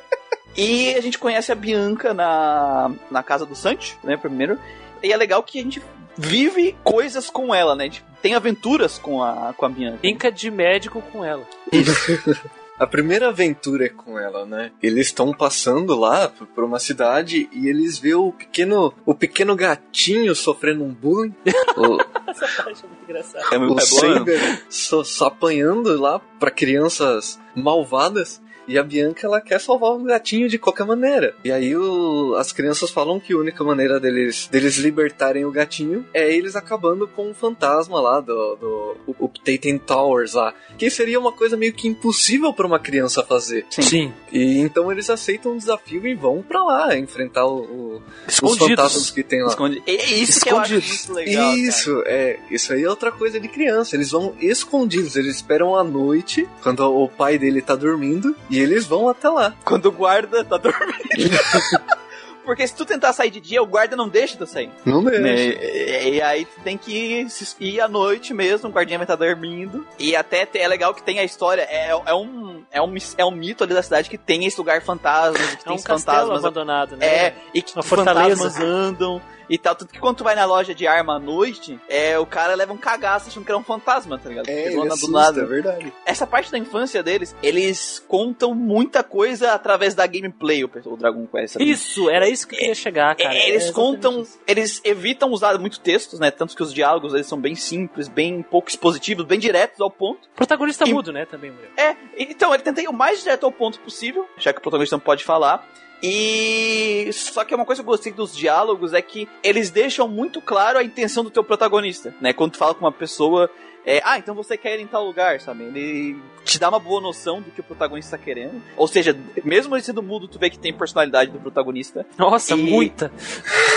[0.56, 4.58] e a gente conhece a Bianca na, na casa do Sancho, né, primeiro.
[5.02, 5.82] E é legal que a gente
[6.16, 7.84] vive coisas com ela, né?
[7.84, 9.98] A gente tem aventuras com a, com a Bianca.
[9.98, 11.46] Brinca de médico com ela.
[12.78, 14.72] A primeira aventura é com ela, né?
[14.82, 20.34] Eles estão passando lá por uma cidade e eles vê o pequeno, o pequeno gatinho
[20.34, 21.34] sofrendo um bullying.
[21.76, 23.44] o, Essa parte é muito engraçada.
[23.52, 28.42] É, o é Saber só, só apanhando lá para crianças malvadas.
[28.66, 31.34] E a Bianca, ela quer salvar o gatinho de qualquer maneira.
[31.44, 36.04] E aí o, as crianças falam que a única maneira deles, deles libertarem o gatinho
[36.12, 40.54] é eles acabando com o fantasma lá do, do o, o Taten Towers lá.
[40.78, 43.66] Que seria uma coisa meio que impossível para uma criança fazer.
[43.70, 43.82] Sim.
[43.82, 44.12] Sim.
[44.32, 49.10] E então eles aceitam o desafio e vão para lá enfrentar o, o os fantasmas
[49.10, 49.48] que tem lá.
[49.48, 49.82] Escondi...
[49.86, 51.54] É isso que eu acho muito legal.
[51.54, 52.10] Isso, cara.
[52.10, 52.40] é.
[52.50, 53.96] Isso aí é outra coisa de criança.
[53.96, 55.16] Eles vão escondidos.
[55.16, 59.54] Eles esperam a noite, quando o pai dele tá dormindo, e eles vão até lá.
[59.64, 60.94] Quando o guarda tá dormindo.
[62.44, 64.70] Porque se tu tentar sair de dia, o guarda não deixa tu sair.
[64.84, 65.20] Não deixa.
[65.22, 65.34] Né?
[65.34, 67.26] E, e, aí tu tem que
[67.58, 69.86] ir à noite mesmo, o guardinha vai estar tá dormindo.
[69.98, 73.30] E até é legal que tem a história, é, é, um, é, um, é um
[73.30, 76.38] mito ali da cidade que tem esse lugar fantasma, que é tem um fantasmas.
[76.38, 77.06] abandonado, né?
[77.06, 78.36] É, e que Uma fortaleza.
[78.36, 79.74] fantasmas andam e tal.
[79.74, 82.72] Tanto que quando tu vai na loja de arma à noite, é, o cara leva
[82.72, 84.48] um cagaço achando que era um fantasma, tá ligado?
[84.48, 85.42] É, ele assusta, do nada.
[85.42, 85.92] é verdade.
[86.06, 91.54] Essa parte da infância deles, eles contam muita coisa através da gameplay, o, Dragon Quest.
[91.54, 91.70] Sabe?
[91.70, 93.34] Isso, era isso que eu queria chegar, cara.
[93.34, 94.38] É, eles é contam, isso.
[94.46, 96.30] eles evitam usar muito textos, né?
[96.30, 100.28] Tanto que os diálogos eles são bem simples, bem pouco expositivos, bem diretos ao ponto.
[100.32, 101.70] O protagonista e, mudo, né, também, Muriel.
[101.76, 104.96] É, então ele tenta ir o mais direto ao ponto possível, já que o protagonista
[104.96, 105.66] não pode falar.
[106.06, 110.38] E só que uma coisa que eu gostei dos diálogos é que eles deixam muito
[110.38, 112.34] claro a intenção do teu protagonista, né?
[112.34, 113.50] Quando tu fala com uma pessoa,
[113.86, 115.64] é, ah, então você quer ir em tal lugar, sabe?
[115.64, 118.62] Ele te dá uma boa noção do que o protagonista está querendo.
[118.76, 122.04] Ou seja, mesmo ele sendo mudo, tu vê que tem personalidade do protagonista.
[122.18, 123.10] Nossa, E- muita.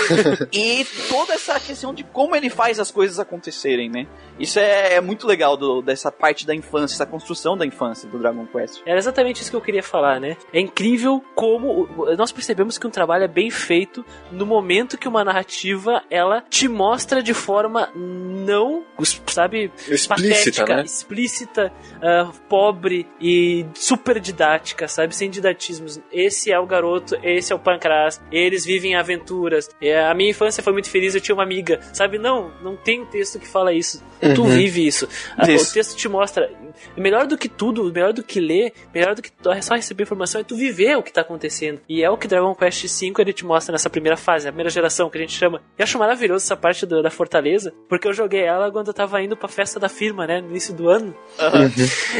[0.52, 4.06] e toda essa questão de como ele faz as coisas acontecerem, né?
[4.38, 8.18] Isso é, é muito legal do- dessa parte da infância, essa construção da infância do
[8.18, 8.80] Dragon Quest.
[8.86, 10.36] Era exatamente isso que eu queria falar, né?
[10.52, 15.24] É incrível como nós percebemos que um trabalho é bem feito no momento que uma
[15.24, 18.84] narrativa ela te mostra de forma não,
[19.26, 20.82] sabe, Explícita, patética, né?
[20.84, 25.14] explícita, ah, pobre e super didática, sabe?
[25.14, 26.00] Sem didatismos.
[26.12, 29.68] Esse é o garoto, esse é o Pancras, eles vivem aventuras.
[29.80, 32.18] É, a minha infância foi muito feliz, eu tinha uma amiga, sabe?
[32.18, 34.02] Não, não tem texto que fala isso.
[34.34, 34.48] Tu Uhum.
[34.48, 35.08] vive isso.
[35.36, 35.70] Ah, Isso.
[35.70, 36.50] O texto te mostra.
[36.96, 39.30] Melhor do que tudo, melhor do que ler, melhor do que
[39.62, 41.80] só receber informação é tu viver o que tá acontecendo.
[41.88, 44.70] E é o que Dragon Quest V ele te mostra nessa primeira fase, a primeira
[44.70, 45.62] geração, que a gente chama.
[45.78, 49.22] Eu acho maravilhoso essa parte do- da Fortaleza, porque eu joguei ela quando eu tava
[49.22, 50.40] indo pra festa da firma, né?
[50.40, 51.14] No início do ano.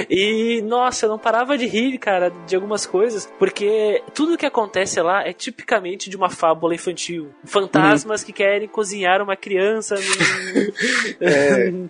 [0.09, 5.01] E, nossa, eu não parava de rir, cara, de algumas coisas, porque tudo que acontece
[5.01, 7.29] lá é tipicamente de uma fábula infantil.
[7.45, 11.89] Fantasmas que querem cozinhar uma criança num,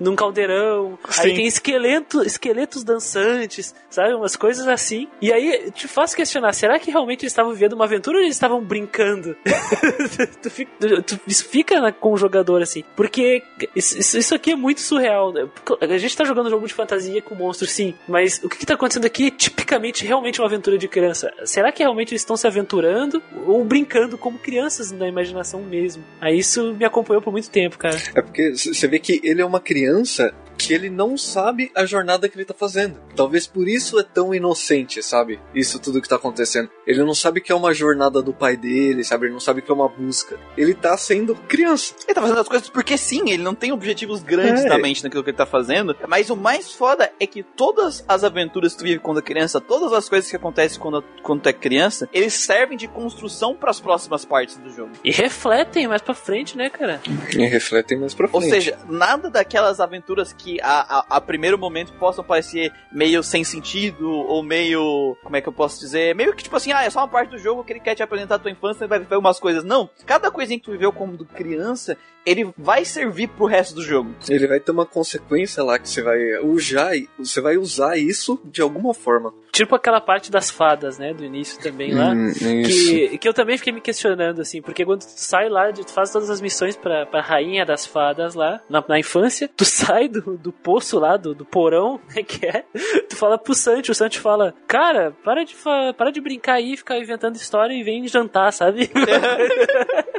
[0.10, 0.98] num caldeirão.
[1.18, 1.34] Aí Sim.
[1.34, 4.14] tem esqueleto, esqueletos dançantes, sabe?
[4.14, 5.08] Umas coisas assim.
[5.20, 8.34] E aí te faz questionar, será que realmente eles estavam vivendo uma aventura ou eles
[8.36, 9.36] estavam brincando?
[10.42, 10.70] tu fica,
[11.02, 12.82] tu- isso fica na- com o jogador assim.
[12.96, 13.42] Porque
[13.74, 15.19] isso, isso- isso aqui é muito surreal.
[15.32, 15.48] Né?
[15.80, 17.94] A gente tá jogando um jogo de fantasia com monstros, sim.
[18.08, 21.32] Mas o que, que tá acontecendo aqui é tipicamente realmente uma aventura de criança.
[21.44, 26.02] Será que realmente eles estão se aventurando ou brincando como crianças na imaginação mesmo?
[26.20, 27.96] Aí isso me acompanhou por muito tempo, cara.
[28.14, 30.32] É porque você vê que ele é uma criança
[30.66, 32.98] que ele não sabe a jornada que ele tá fazendo.
[33.16, 35.40] Talvez por isso é tão inocente, sabe?
[35.54, 36.70] Isso tudo que tá acontecendo.
[36.86, 39.26] Ele não sabe que é uma jornada do pai dele, sabe?
[39.26, 40.38] Ele não sabe que é uma busca.
[40.56, 41.94] Ele tá sendo criança.
[42.04, 44.68] Ele tá fazendo as coisas porque sim, ele não tem objetivos grandes É.
[44.68, 45.96] na mente naquilo que ele tá fazendo.
[46.08, 49.60] Mas o mais foda é que todas as aventuras que tu vive quando é criança,
[49.60, 53.70] todas as coisas que acontecem quando, quando tu é criança, eles servem de construção para
[53.70, 54.90] as próximas partes do jogo.
[55.04, 57.00] E refletem mais pra frente, né, cara?
[57.32, 58.52] E refletem mais pra Ou frente.
[58.52, 64.08] seja, nada daquelas aventuras que a, a, a primeiro momento possam parecer meio sem sentido,
[64.08, 65.16] ou meio.
[65.22, 66.14] Como é que eu posso dizer?
[66.14, 68.02] Meio que tipo assim, ah, é só uma parte do jogo que ele quer te
[68.02, 69.62] apresentar a tua infância e vai ver umas coisas.
[69.62, 74.14] Não, cada coisinha que tu viveu como criança, ele vai servir pro resto do jogo.
[74.28, 78.60] Ele vai ter uma consequência lá que você vai usar, você vai usar isso de
[78.60, 79.32] alguma forma.
[79.52, 82.10] Tipo aquela parte das fadas, né, do início também lá.
[82.10, 82.32] Hum.
[82.32, 86.12] Que, que eu também fiquei me questionando, assim, porque quando tu sai lá, tu faz
[86.12, 90.29] todas as missões pra, pra rainha das fadas lá, na, na infância, tu sai do,
[90.36, 92.64] do poço lá, do, do porão, né, que é,
[93.08, 95.54] tu fala pro Santi, o Santi fala, cara, para de,
[95.96, 98.90] para de brincar aí, ficar inventando história e vem jantar, sabe?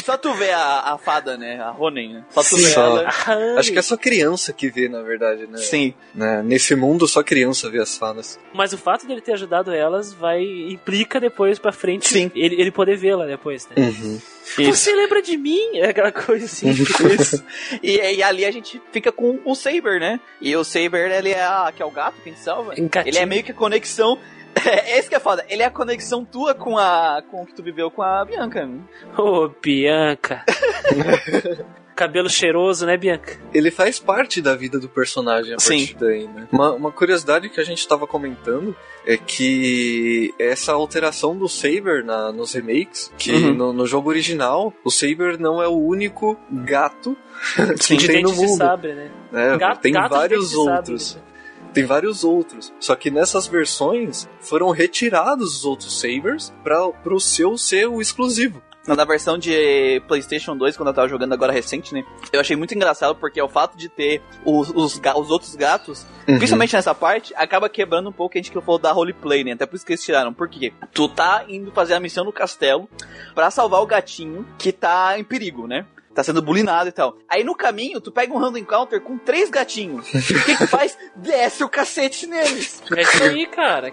[0.04, 1.60] Só tu vê a, a fada, né?
[1.60, 2.24] A Ronen, né?
[2.30, 2.84] Só tu Sim, vê só.
[2.84, 3.08] ela.
[3.58, 5.58] Acho que é só criança que vê, na verdade, né?
[5.58, 5.94] Sim.
[6.14, 6.42] Né?
[6.42, 8.38] Nesse mundo, só criança vê as fadas.
[8.52, 12.30] Mas o fato dele ter ajudado elas vai implica depois pra frente Sim.
[12.34, 13.76] Ele, ele poder vê-la depois, né?
[13.76, 14.20] Uhum.
[14.66, 15.78] Você lembra de mim?
[15.78, 16.70] É aquela coisa assim.
[16.70, 17.44] Isso.
[17.82, 20.18] E, e ali a gente fica com o Saber, né?
[20.40, 22.74] E o Saber, ele é, a, que é o gato que a gente salva.
[22.74, 24.18] Ele é meio que a conexão.
[24.64, 25.44] É esse que é foda.
[25.48, 27.22] Ele é a conexão tua com a.
[27.30, 28.66] com o que tu viveu com a Bianca.
[28.66, 28.78] né?
[29.16, 30.44] Ô, Bianca.
[31.94, 33.38] Cabelo cheiroso, né, Bianca?
[33.52, 35.78] Ele faz parte da vida do personagem a Sim.
[35.80, 36.48] partir daí, né?
[36.50, 38.74] Uma, uma curiosidade que a gente tava comentando
[39.06, 43.52] é que essa alteração do Saber na, nos remakes, que Uhum.
[43.54, 47.14] no, no jogo original, o Saber não é o único gato
[47.86, 48.56] que de tem no de mundo.
[48.56, 49.10] sabre, né?
[49.30, 49.58] né?
[49.58, 51.16] Gato- tem gato vários de sabre, outros.
[51.16, 51.22] né?
[51.72, 52.72] Tem vários outros.
[52.80, 58.62] Só que nessas versões foram retirados os outros Sabers para o seu ser o exclusivo.
[58.86, 62.02] Na versão de PlayStation 2, quando eu tava jogando agora recente, né?
[62.32, 66.38] Eu achei muito engraçado porque o fato de ter os, os, os outros gatos, Uhum.
[66.38, 69.52] principalmente nessa parte, acaba quebrando um pouco a gente que falou da roleplay, né?
[69.52, 70.32] Até por isso que eles tiraram.
[70.32, 70.72] Por quê?
[70.92, 72.88] Tu tá indo fazer a missão no castelo
[73.34, 75.84] pra salvar o gatinho que tá em perigo, né?
[76.14, 77.16] Tá sendo bulinado e tal.
[77.28, 80.08] Aí no caminho, tu pega um random encounter com três gatinhos.
[80.12, 80.98] O que que faz?
[81.14, 82.82] Desce o cacete neles.
[82.96, 83.92] É isso aí, cara.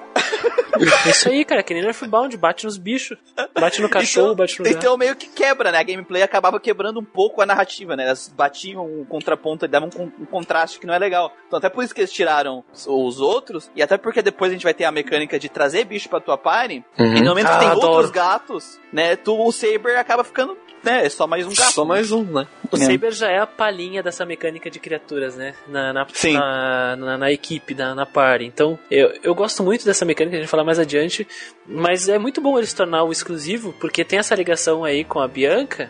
[1.05, 1.61] É isso aí, cara.
[1.63, 3.17] Que nem Earthbound, bate nos bichos.
[3.53, 4.75] Bate no cachorro, Então- bate no gato.
[4.77, 5.77] Então meio que quebra, né?
[5.77, 8.05] A gameplay acabava quebrando um pouco a narrativa, né?
[8.05, 11.31] Elas batiam um contraponto e davam um, um contraste que não é legal.
[11.47, 14.53] Então até por isso que eles tiraram os- os outros, e até porque depois a
[14.55, 17.53] gente vai ter a mecânica de trazer bicho pra tua party, e no momento que
[17.53, 17.87] Ah, tem adoro.
[17.89, 19.15] outros gatos, né?
[19.15, 21.05] Tu, o Saber acaba ficando, né?
[21.05, 21.71] É só mais um gato.
[21.73, 22.47] Só mais mais um, né?
[22.71, 22.79] O É.
[22.79, 25.55] Saber já é a palhinha dessa mecânica de criaturas, né?
[25.67, 26.33] Na, na, Sim.
[26.33, 28.45] na, na- na equipe, na, na party.
[28.45, 31.27] Então, eu, eu gosto muito dessa mecânica, a gente vai falar mais adiante.
[31.65, 35.19] Mas é muito bom ele se tornar o exclusivo, porque tem essa ligação aí com
[35.19, 35.89] a Bianca.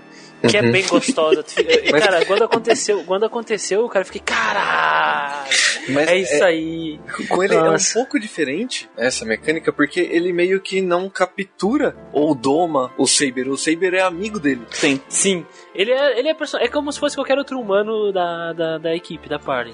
[0.49, 0.71] Que é Uhum.
[0.71, 1.43] bem gostosa.
[1.57, 5.47] E, Mas- Cara, quando aconteceu, quando aconteceu, o cara fica, caralho,
[5.89, 6.99] Mas é isso aí.
[7.29, 7.97] Com ele Nossa.
[7.97, 13.07] é um pouco diferente essa mecânica, porque ele meio que não captura ou doma o
[13.07, 13.47] Saber.
[13.47, 14.61] O Saber é amigo dele.
[14.71, 15.01] Sim.
[15.09, 18.77] Sim, ele é, ele é, perso- é como se fosse qualquer outro humano da, da,
[18.77, 19.73] da equipe, da party.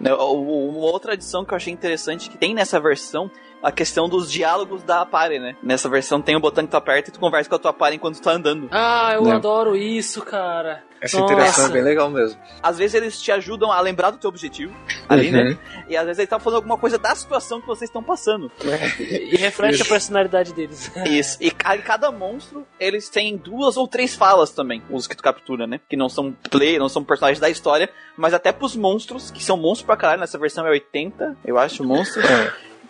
[0.00, 3.30] O- Uma outra adição que eu achei interessante que tem nessa versão
[3.62, 5.56] a questão dos diálogos da party, né?
[5.62, 7.96] Nessa versão tem um botão que tu aperta e tu conversa com a tua party
[7.96, 8.68] enquanto tu tá andando.
[8.70, 9.32] Ah, eu Não.
[9.32, 10.82] adoro isso, cara.
[11.00, 11.32] Essa Nossa.
[11.32, 12.40] interação é bem legal mesmo.
[12.62, 14.72] Às vezes eles te ajudam a lembrar do teu objetivo
[15.08, 15.44] ali, Uhum.
[15.50, 15.58] né?
[15.88, 18.52] E às vezes ele tá falando alguma coisa da situação que vocês estão passando.
[18.98, 19.82] E reflete Isso.
[19.82, 20.92] a personalidade deles.
[21.10, 21.38] Isso.
[21.40, 25.66] E ca- cada monstro, eles têm duas ou três falas também, os que tu captura,
[25.66, 25.80] né?
[25.88, 29.56] Que não são play, não são personagens da história, mas até pros monstros, que são
[29.56, 32.22] monstros pra caralho, nessa versão é 80, eu acho, monstro.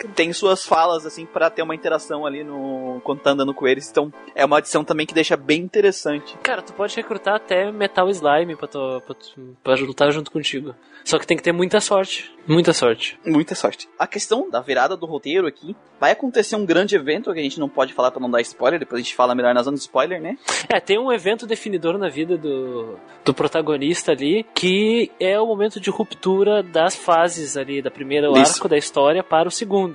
[0.09, 3.01] Tem suas falas, assim, pra ter uma interação ali no.
[3.05, 3.89] quando tá andando com eles.
[3.91, 6.37] Então, é uma adição também que deixa bem interessante.
[6.43, 10.75] Cara, tu pode recrutar até Metal Slime pra, tu, pra, tu- pra lutar junto contigo.
[11.05, 12.33] Só que tem que ter muita sorte.
[12.47, 13.19] Muita sorte.
[13.27, 13.89] Muita sorte.
[13.99, 17.59] A questão da virada do roteiro aqui, vai acontecer um grande evento que a gente
[17.59, 19.83] não pode falar pra não dar spoiler, depois a gente fala melhor na zona de
[19.83, 20.39] spoiler, né?
[20.69, 25.81] É, tem um evento definidor na vida do, do protagonista ali, que é o momento
[25.81, 28.55] de ruptura das fases ali, da primeira Isso.
[28.55, 29.92] arco da história para o segundo.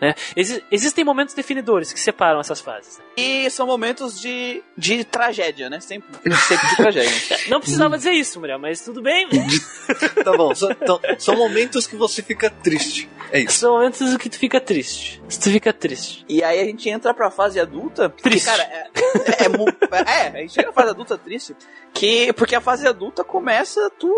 [0.00, 0.14] Né?
[0.36, 3.00] Exi- existem momentos definidores que separam essas fases.
[3.16, 5.80] E são momentos de, de tragédia, né?
[5.80, 6.08] Sempre,
[6.46, 7.10] sempre de tragédia.
[7.50, 9.28] Não precisava dizer isso, Muriel, mas tudo bem.
[10.22, 13.08] Tá bom, são, então, são momentos que você fica triste.
[13.32, 13.58] É isso.
[13.58, 15.20] São momentos que tu fica triste.
[15.28, 16.24] Tu fica triste.
[16.28, 18.08] E aí a gente entra pra fase adulta.
[18.08, 18.44] Triste.
[18.46, 21.56] cara, é, é, é é, a gente chega na fase adulta triste.
[21.92, 24.12] Que, porque a fase adulta começa, tu,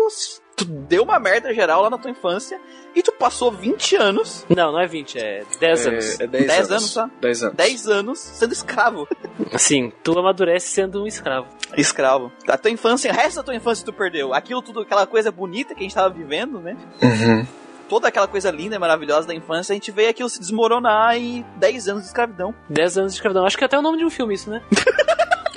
[0.65, 2.59] tu deu uma merda geral lá na tua infância
[2.95, 6.19] e tu passou 20 anos, Não, não é 20, é 10 anos.
[6.19, 6.71] É, é 10 10 anos.
[6.71, 7.09] anos, tá?
[7.21, 7.55] 10 anos.
[7.55, 9.07] 10 anos sendo escravo.
[9.53, 11.47] Assim, tu amadurece sendo um escravo.
[11.77, 12.31] Escravo.
[12.47, 14.33] A tua infância, o resto da tua infância tu perdeu.
[14.33, 16.75] Aquilo tudo, aquela coisa bonita que a gente tava vivendo, né?
[17.01, 17.47] Uhum.
[17.87, 21.45] Toda aquela coisa linda e maravilhosa da infância, a gente vê aquilo se desmoronar em
[21.57, 22.55] 10 anos de escravidão.
[22.69, 23.45] 10 anos de escravidão.
[23.45, 24.61] Acho que é até o nome de um filme isso, né?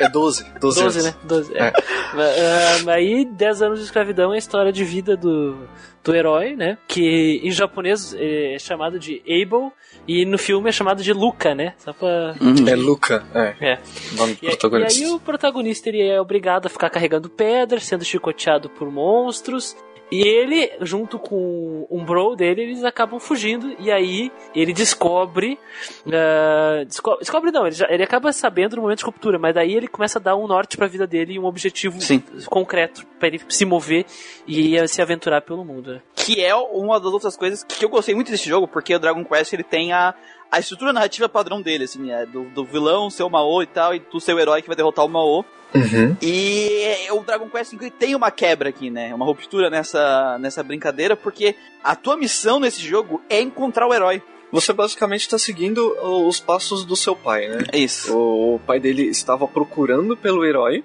[0.04, 0.44] É 12.
[0.60, 1.04] 12, 12, anos.
[1.04, 1.14] né?
[1.24, 1.56] 12.
[1.56, 1.72] É.
[2.14, 5.56] Mas, ah, aí, 10 anos de escravidão é a história de vida do,
[6.02, 6.78] do herói, né?
[6.86, 9.72] Que em japonês é chamado de Abel
[10.06, 11.74] e no filme é chamado de Luca, né?
[11.78, 12.34] Só pra.
[12.70, 13.54] É Luca, é.
[13.72, 13.78] É.
[14.16, 15.02] Nome do E, e protagonista.
[15.04, 19.76] aí o protagonista ele é obrigado a ficar carregando pedras, sendo chicoteado por monstros.
[20.12, 23.74] E ele, junto com um bro dele, eles acabam fugindo.
[23.78, 25.58] E aí ele descobre.
[26.12, 29.74] ah, desco- descobre não, ele, já- ele acaba sabendo no momento de ruptura, mas daí
[29.74, 32.22] ele começa a dar um norte pra vida dele e um objetivo Sim.
[32.46, 34.04] concreto pra ele se mover
[34.46, 36.00] e se aventurar pelo mundo.
[36.14, 39.24] que é uma das outras coisas que eu gostei muito desse jogo, porque o Dragon
[39.24, 40.14] Quest ele tem a,
[40.54, 43.92] a estrutura narrativa padrão dele, assim, é do, do vilão ser o Mao e tal,
[43.92, 45.44] e tu ser o herói que vai derrotar o Mao.
[45.74, 46.16] Uhum.
[46.22, 49.12] E o Dragon Quest V tem uma quebra aqui, né?
[49.12, 54.22] Uma ruptura nessa, nessa brincadeira, porque a tua missão nesse jogo é encontrar o herói.
[54.52, 57.64] Você basicamente está seguindo os passos do seu pai, né?
[57.72, 58.16] É isso.
[58.16, 60.84] O pai dele estava procurando pelo herói.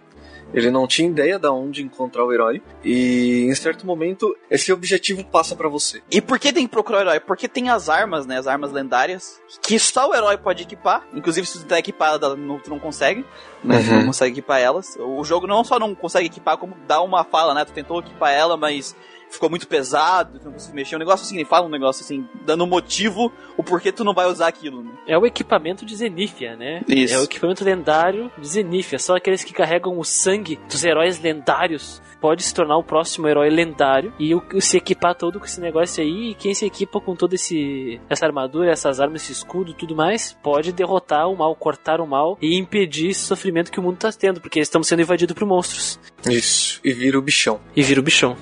[0.53, 2.61] Ele não tinha ideia de onde encontrar o herói.
[2.83, 6.01] E em certo momento, esse objetivo passa pra você.
[6.11, 7.19] E por que tem que procurar o herói?
[7.19, 8.37] Porque tem as armas, né?
[8.39, 11.05] As armas lendárias, que só o herói pode equipar.
[11.13, 13.25] Inclusive, se tu tá equipada, não- tu não consegue.
[13.63, 13.83] Né?
[13.83, 13.97] Tu Uhum.
[13.99, 14.95] não consegue equipar elas.
[14.99, 17.65] O jogo não só não consegue equipar, como dá uma fala, né?
[17.65, 18.95] Tu tentou equipar ela, mas
[19.29, 20.95] ficou muito pesado, tu não conseguiu mexer.
[20.95, 24.27] Um negócio assim, ele fala um negócio assim, dando motivo o porquê tu não vai
[24.27, 24.91] usar aquilo, né?
[25.07, 26.81] É o equipamento de Zenithia, né?
[26.87, 27.13] Isso.
[27.13, 28.99] É o equipamento lendário de Zenithia.
[28.99, 33.49] Só aqueles que carregam o sangue dos heróis lendários pode se tornar o próximo herói
[33.49, 36.31] lendário e o, se equipar todo com esse negócio aí.
[36.31, 40.37] E quem se equipa com toda esse essa armadura, essas armas, esse escudo, tudo mais,
[40.43, 44.11] pode derrotar o mal, cortar o mal e impedir esse sofrimento que o mundo tá
[44.11, 45.99] tendo, porque estamos sendo invadidos por monstros.
[46.29, 46.79] Isso.
[46.83, 47.59] E vira o bichão.
[47.75, 48.35] E vira o bichão.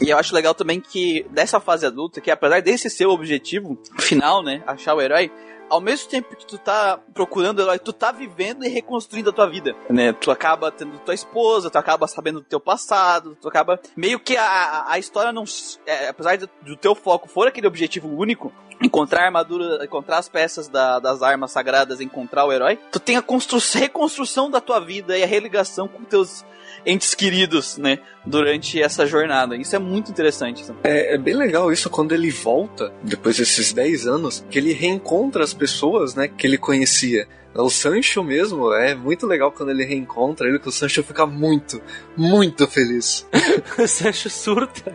[0.00, 3.78] E eu acho legal também que dessa fase adulta, que apesar desse ser o objetivo
[3.98, 4.62] final, né?
[4.66, 5.30] Achar o herói,
[5.70, 9.32] ao mesmo tempo que tu tá procurando o herói, tu tá vivendo e reconstruindo a
[9.32, 10.12] tua vida, né?
[10.12, 13.80] Tu acaba tendo tua esposa, tu acaba sabendo do teu passado, tu acaba...
[13.96, 15.44] Meio que a, a história não...
[15.86, 18.52] é, apesar do, do teu foco for aquele objetivo único,
[18.82, 23.16] encontrar a armadura, encontrar as peças da- das armas sagradas, encontrar o herói, tu tem
[23.16, 26.44] a constru- reconstrução da tua vida e a religação com teus
[26.86, 27.98] entes queridos, né?
[28.24, 29.56] Durante essa jornada.
[29.56, 30.64] Isso é muito interessante.
[30.82, 35.44] É, é bem legal isso quando ele volta, depois desses 10 anos, que ele reencontra
[35.44, 37.26] as pessoas, né, que ele conhecia.
[37.54, 41.80] O Sancho mesmo, é muito legal quando ele reencontra ele, que o Sancho fica muito,
[42.16, 43.26] muito feliz.
[43.78, 44.92] o Sancho surta.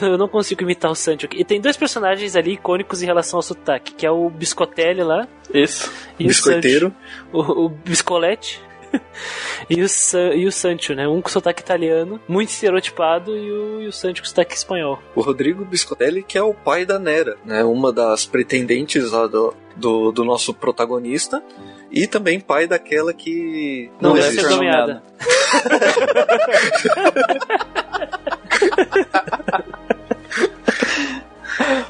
[0.00, 1.40] Eu não consigo imitar o Sancho aqui.
[1.40, 5.28] E tem dois personagens ali icônicos em relação ao sotaque, que é o Biscotelli lá.
[5.52, 5.92] Isso.
[6.18, 6.94] E Biscoiteiro.
[7.32, 8.62] O, o, o Biscolete.
[9.68, 9.86] e, o
[10.34, 11.08] e o Sancho, né?
[11.08, 14.98] Um com sotaque italiano, muito estereotipado, e o, e o Sancho com sotaque espanhol.
[15.14, 17.62] O Rodrigo Biscotelli, que é o pai da Nera, né?
[17.64, 21.42] Uma das pretendentes lá do, do, do nosso protagonista.
[21.90, 25.02] E também pai daquela que não, não deve ser nomeada.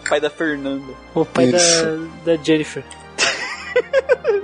[0.09, 0.93] pai da Fernanda.
[1.15, 1.59] O pai da,
[2.25, 2.83] da Jennifer.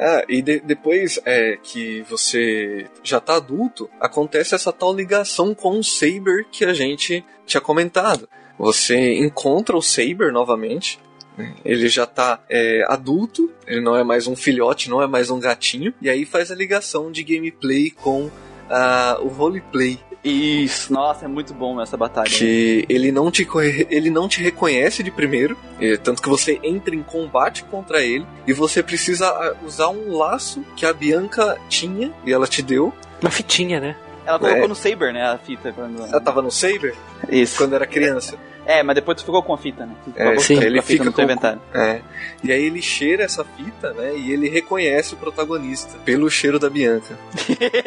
[0.00, 5.78] Ah, e de, depois é, que você já tá adulto, acontece essa tal ligação com
[5.78, 8.28] o Saber que a gente tinha comentado.
[8.58, 11.00] Você encontra o Saber novamente.
[11.36, 11.54] Né?
[11.64, 15.40] Ele já tá é, adulto, ele não é mais um filhote, não é mais um
[15.40, 19.98] gatinho, e aí faz a ligação de gameplay com uh, o roleplay.
[20.22, 22.28] Isso, nossa, é muito bom essa batalha.
[22.28, 23.46] Que ele não te,
[23.88, 28.26] ele não te reconhece de primeiro, é, tanto que você entra em combate contra ele
[28.46, 32.92] e você precisa ah, usar um laço que a Bianca tinha e ela te deu.
[33.22, 33.96] Uma fitinha, né?
[34.26, 34.68] Ela colocou é.
[34.68, 35.22] no Saber, né?
[35.22, 35.72] A fita.
[35.72, 36.02] Quando...
[36.04, 36.94] Ela tava no Saber?
[37.30, 37.56] Isso.
[37.56, 38.36] Quando era criança.
[38.68, 39.94] É, mas depois tu ficou com a fita, né?
[40.14, 41.58] É, sim, ele fica no teu inventário.
[41.72, 42.02] É.
[42.44, 44.14] E aí ele cheira essa fita, né?
[44.14, 47.18] E ele reconhece o protagonista pelo cheiro da Bianca.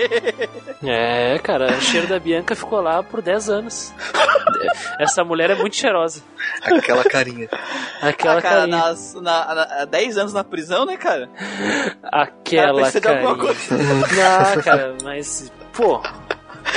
[0.84, 3.94] é, cara, o cheiro da Bianca ficou lá por 10 anos.
[5.00, 6.24] Essa mulher é muito cheirosa.
[6.64, 7.48] Aquela carinha.
[8.02, 8.78] Aquela ah, cara, carinha.
[8.78, 11.30] Nas, na, na, 10 anos na prisão, né, cara?
[12.12, 13.38] Aquela cara, carinha.
[14.16, 16.02] Não, cara, mas, pô,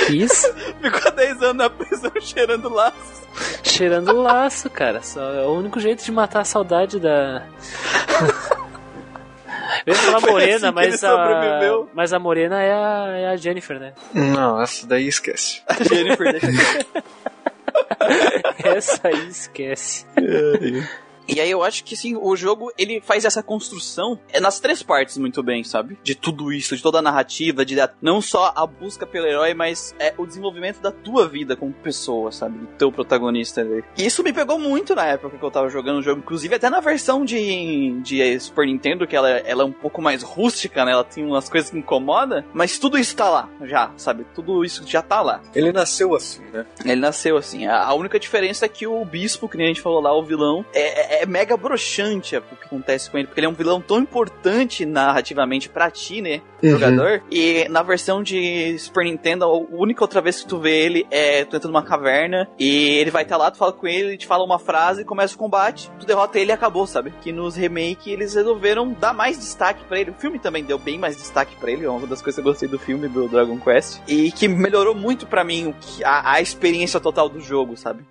[0.09, 0.53] isso?
[0.81, 3.21] Ficou 10 anos na prisão cheirando laços.
[3.63, 5.01] Cheirando laço, cara.
[5.01, 7.43] Só é o único jeito de matar a saudade da.
[9.85, 13.79] Eu ia falar Morena, assim mas, a, mas a Morena é a, é a Jennifer,
[13.79, 13.93] né?
[14.13, 15.61] Não, essa daí esquece.
[15.67, 16.85] A Jennifer deixa
[18.63, 20.05] Essa aí esquece.
[21.27, 24.83] E aí eu acho que sim, o jogo ele faz essa construção é nas três
[24.83, 25.97] partes muito bem, sabe?
[26.03, 29.95] De tudo isso, de toda a narrativa, de não só a busca pelo herói, mas
[29.99, 32.57] é o desenvolvimento da tua vida como pessoa, sabe?
[32.57, 33.83] Do teu protagonista ali.
[33.97, 36.69] E isso me pegou muito na época que eu tava jogando o jogo, inclusive até
[36.69, 40.91] na versão de, de Super Nintendo, que ela, ela é um pouco mais rústica, né?
[40.91, 44.25] Ela tem umas coisas que incomodam, mas tudo isso tá lá, já, sabe?
[44.33, 45.41] Tudo isso já tá lá.
[45.53, 46.65] Ele nasceu assim, né?
[46.83, 47.65] Ele nasceu assim.
[47.67, 50.23] A, a única diferença é que o bispo, que nem a gente falou lá, o
[50.23, 53.53] vilão, é, é é mega broxante o que acontece com ele, porque ele é um
[53.53, 56.71] vilão tão importante narrativamente pra ti, né, uhum.
[56.71, 57.23] jogador.
[57.31, 61.45] E na versão de Super Nintendo, a única outra vez que tu vê ele é
[61.45, 64.27] tu entra numa caverna e ele vai estar lá, tu fala com ele, ele te
[64.27, 67.13] fala uma frase, começa o combate, tu derrota ele e acabou, sabe?
[67.21, 70.11] Que nos remake eles resolveram dar mais destaque para ele.
[70.11, 72.51] O filme também deu bem mais destaque para ele, é uma das coisas que eu
[72.51, 73.99] gostei do filme do Dragon Quest.
[74.07, 78.03] E que melhorou muito para mim a, a experiência total do jogo, sabe?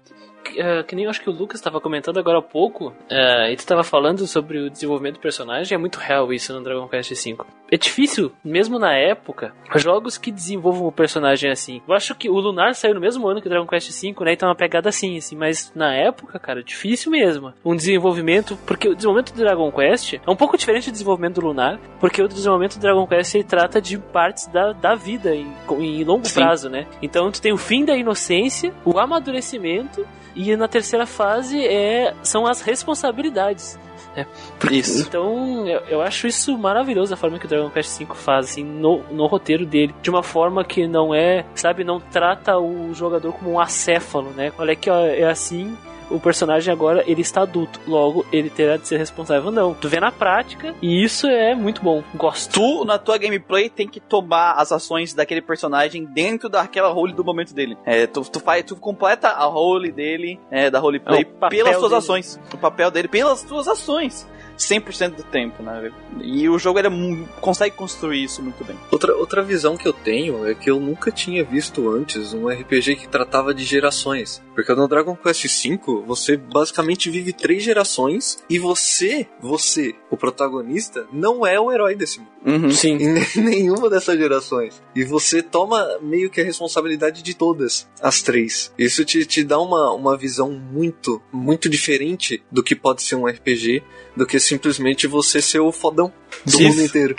[0.53, 3.57] Uh, que nem eu acho que o Lucas estava comentando agora há pouco, uh, e
[3.57, 7.11] tu estava falando sobre o desenvolvimento do personagem, é muito real isso no Dragon Quest
[7.11, 7.37] V.
[7.71, 11.83] É difícil, mesmo na época, jogos que desenvolvam o personagem assim.
[11.89, 14.33] Eu acho que o Lunar saiu no mesmo ano que o Dragon Quest V, né?
[14.35, 17.53] Então é uma pegada assim, assim, mas na época, cara, difícil mesmo.
[17.65, 21.47] Um desenvolvimento, porque o desenvolvimento do Dragon Quest é um pouco diferente do desenvolvimento do
[21.47, 25.53] Lunar, porque o desenvolvimento do Dragon Quest ele trata de partes da, da vida em,
[25.81, 26.35] em longo Sim.
[26.35, 26.87] prazo, né?
[27.03, 32.47] Então tu tem o fim da inocência, o amadurecimento e na terceira fase é, são
[32.47, 33.78] as responsabilidades.
[34.16, 34.26] É,
[34.70, 35.05] isso.
[35.14, 38.64] Então, eu, eu, acho isso maravilhoso a forma que o Dragon Quest V faz, assim,
[38.64, 39.95] no, no roteiro dele.
[40.03, 44.53] De uma forma que não é, sabe, não trata o jogador como um acéfalo, né?
[44.59, 45.76] Olha ó, é assim,
[46.11, 49.51] o personagem agora ele está adulto, logo ele terá de ser responsável.
[49.51, 52.03] Não, tu vê na prática e isso é muito bom.
[52.15, 52.53] Gosto.
[52.55, 57.25] Tu, na tua gameplay, tem que tomar as ações daquele personagem dentro daquela role do
[57.25, 57.77] momento dele.
[57.85, 61.91] É, tu, tu, faz, tu completa a role dele, é, da roleplay, é, pelas suas
[61.91, 61.99] dele.
[61.99, 62.41] ações.
[62.53, 64.27] O papel dele pelas suas ações.
[64.59, 65.91] 100% do tempo, né?
[66.23, 68.77] E o jogo ele consegue construir isso muito bem.
[68.91, 72.97] Outra, outra visão que eu tenho é que eu nunca tinha visto antes um RPG
[72.97, 74.43] que tratava de gerações.
[74.55, 81.07] Porque no Dragon Quest V, você basicamente vive três gerações e você, você, o protagonista,
[81.13, 82.35] não é o herói desse mundo.
[82.47, 82.97] Uhum, sim.
[82.97, 84.83] Em nenhuma dessas gerações.
[84.95, 88.73] E você toma meio que a responsabilidade de todas as três.
[88.79, 93.27] Isso te, te dá uma, uma visão muito, muito diferente do que pode ser um
[93.27, 93.83] RPG
[94.17, 96.12] do que simplesmente você ser o fodão.
[96.45, 96.62] do Isso.
[96.62, 97.17] mundo inteiro.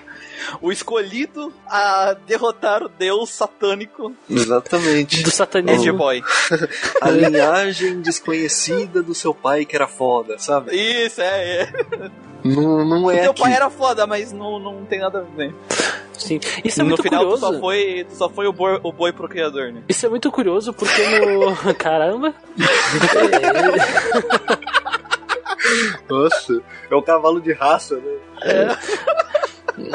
[0.61, 5.23] O escolhido a derrotar o deus satânico Exatamente.
[5.23, 5.97] Do satanismo.
[5.97, 6.21] Boy.
[7.01, 10.75] A linhagem desconhecida do seu pai que era foda, sabe?
[10.75, 11.73] Isso, é, é.
[12.43, 13.41] Não, não O é teu aqui.
[13.41, 15.51] pai era foda, mas não, não tem nada a ver.
[16.13, 16.39] Sim.
[16.63, 17.47] Isso é no muito final curioso.
[17.47, 19.81] tu só foi, tu só foi o, boi, o boi pro criador, né?
[19.89, 21.55] Isso é muito curioso porque no.
[21.75, 22.35] Caramba!
[26.09, 28.77] Nossa, é o cavalo de raça, né?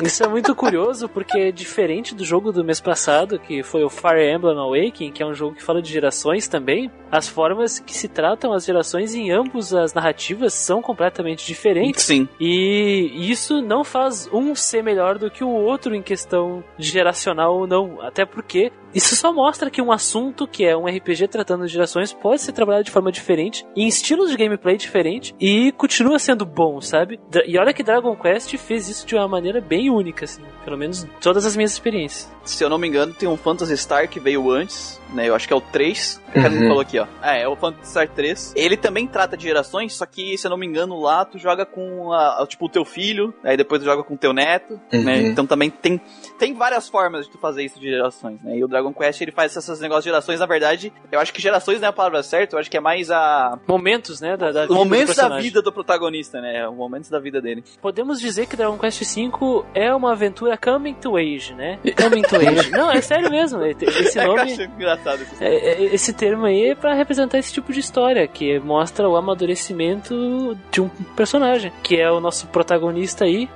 [0.03, 3.89] Isso é muito curioso porque é diferente do jogo do mês passado, que foi o
[3.89, 6.91] Fire Emblem Awakening, que é um jogo que fala de gerações também.
[7.11, 12.05] As formas que se tratam as gerações em ambos as narrativas são completamente diferentes.
[12.05, 12.29] Sim.
[12.39, 17.67] E isso não faz um ser melhor do que o outro em questão geracional ou
[17.67, 18.01] não.
[18.01, 22.13] Até porque isso só mostra que um assunto que é um RPG tratando de gerações
[22.13, 26.81] pode ser trabalhado de forma diferente, em estilos de gameplay diferente e continua sendo bom,
[26.81, 27.21] sabe?
[27.47, 30.43] E olha que Dragon Quest fez isso de uma maneira bem única, assim.
[30.65, 32.31] Pelo menos todas as minhas experiências.
[32.45, 35.29] Se eu não me engano, tem um Phantasy Star que veio antes, né?
[35.29, 36.21] Eu acho que é o 3.
[36.29, 36.67] O cara me Uhum.
[36.69, 37.07] falou aqui, ó.
[37.23, 38.53] É, é o Phantasy Star 3.
[38.57, 41.67] Ele também trata de gerações, só que, se eu não me engano, lá tu joga
[41.67, 44.81] com, a, a- tipo, o teu filho, aí depois tu joga com o teu neto,
[44.93, 45.17] né?
[45.21, 45.27] Uhum.
[45.27, 46.01] Então também tem,
[46.39, 48.57] tem várias formas de tu fazer isso de gerações, né?
[48.57, 51.41] E o Dragon Quest, ele faz esses negócios de gerações, na verdade, eu acho que
[51.43, 53.59] gerações não é a palavra certa, eu acho que é mais a...
[53.67, 54.37] Momentos, né?
[54.37, 56.69] Da, da Momentos da vida do protagonista, né?
[56.69, 57.65] Os momentos da vida dele.
[57.83, 59.31] Podemos dizer que Dragon Quest V
[59.75, 61.79] é uma aventura coming to age, né?
[62.01, 62.71] Coming to age.
[62.71, 63.61] Não, é sério mesmo.
[63.65, 64.41] Esse É nome.
[64.41, 64.69] acho
[65.01, 65.27] engraçado.
[65.41, 69.17] É, é, Esse termo aí é pra representar esse tipo de história, que mostra o
[69.17, 73.49] amadurecimento de um personagem, que é o nosso protagonista aí,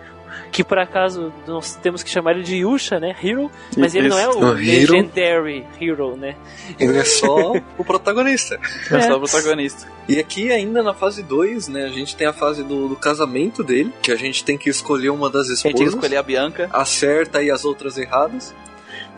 [0.50, 3.14] que por acaso nós temos que chamar ele de Yusha, né?
[3.22, 4.92] Hero, mas ele não é o O Hero.
[4.92, 6.34] Legendary Hero, né?
[6.78, 8.58] Ele é só o protagonista.
[8.90, 9.14] É só É.
[9.14, 9.86] o protagonista.
[10.08, 13.62] E aqui, ainda na fase 2, né, a gente tem a fase do, do casamento
[13.62, 15.78] dele, que a gente tem que escolher uma das A gente esposas.
[15.78, 16.68] tem que escolher a Bianca.
[16.72, 18.52] Acerta e as outras erradas.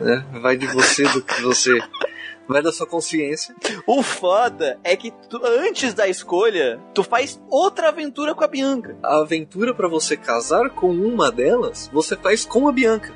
[0.00, 0.24] Né?
[0.40, 1.78] Vai de você, do que você.
[2.48, 3.54] Vai da sua consciência.
[3.86, 8.96] O foda é que tu- antes da escolha, tu faz outra aventura com a Bianca.
[9.02, 13.12] A aventura pra você casar com uma delas, você faz com a Bianca.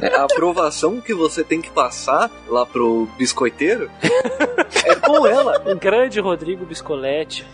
[0.00, 3.88] É, A aprovação que você tem que passar lá pro biscoiteiro
[4.84, 5.62] é com ela.
[5.70, 7.46] O grande Rodrigo Biscoletti.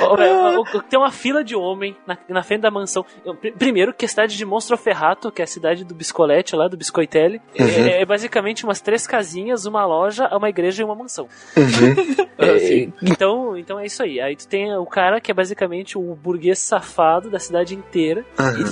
[0.00, 3.04] Ó, Tem uma fila de homem na, na frente da mansão.
[3.24, 6.68] Eu, pr- Primeiro, que a cidade de Monstroferrato, que é a cidade do Biscolete lá,
[6.68, 11.28] do Biscoitelli, é, é basicamente umas três casinhas, uma loja, uma igreja e uma mansão.
[12.40, 14.20] É, então, então é isso aí.
[14.20, 18.24] Aí tu tem o cara que é basicamente o burguês safado da cidade inteira.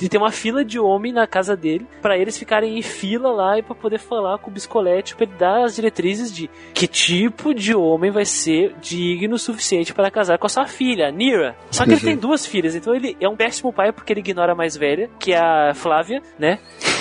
[0.03, 3.59] E tem uma fila de homem na casa dele pra eles ficarem em fila lá
[3.59, 7.53] e pra poder falar com o Biscolete pra ele dar as diretrizes de que tipo
[7.53, 11.57] de homem vai ser digno o suficiente para casar com a sua filha, a Nira.
[11.71, 14.53] Só que ele tem duas filhas, então ele é um péssimo pai porque ele ignora
[14.53, 16.59] a mais velha, que é a Flávia, né?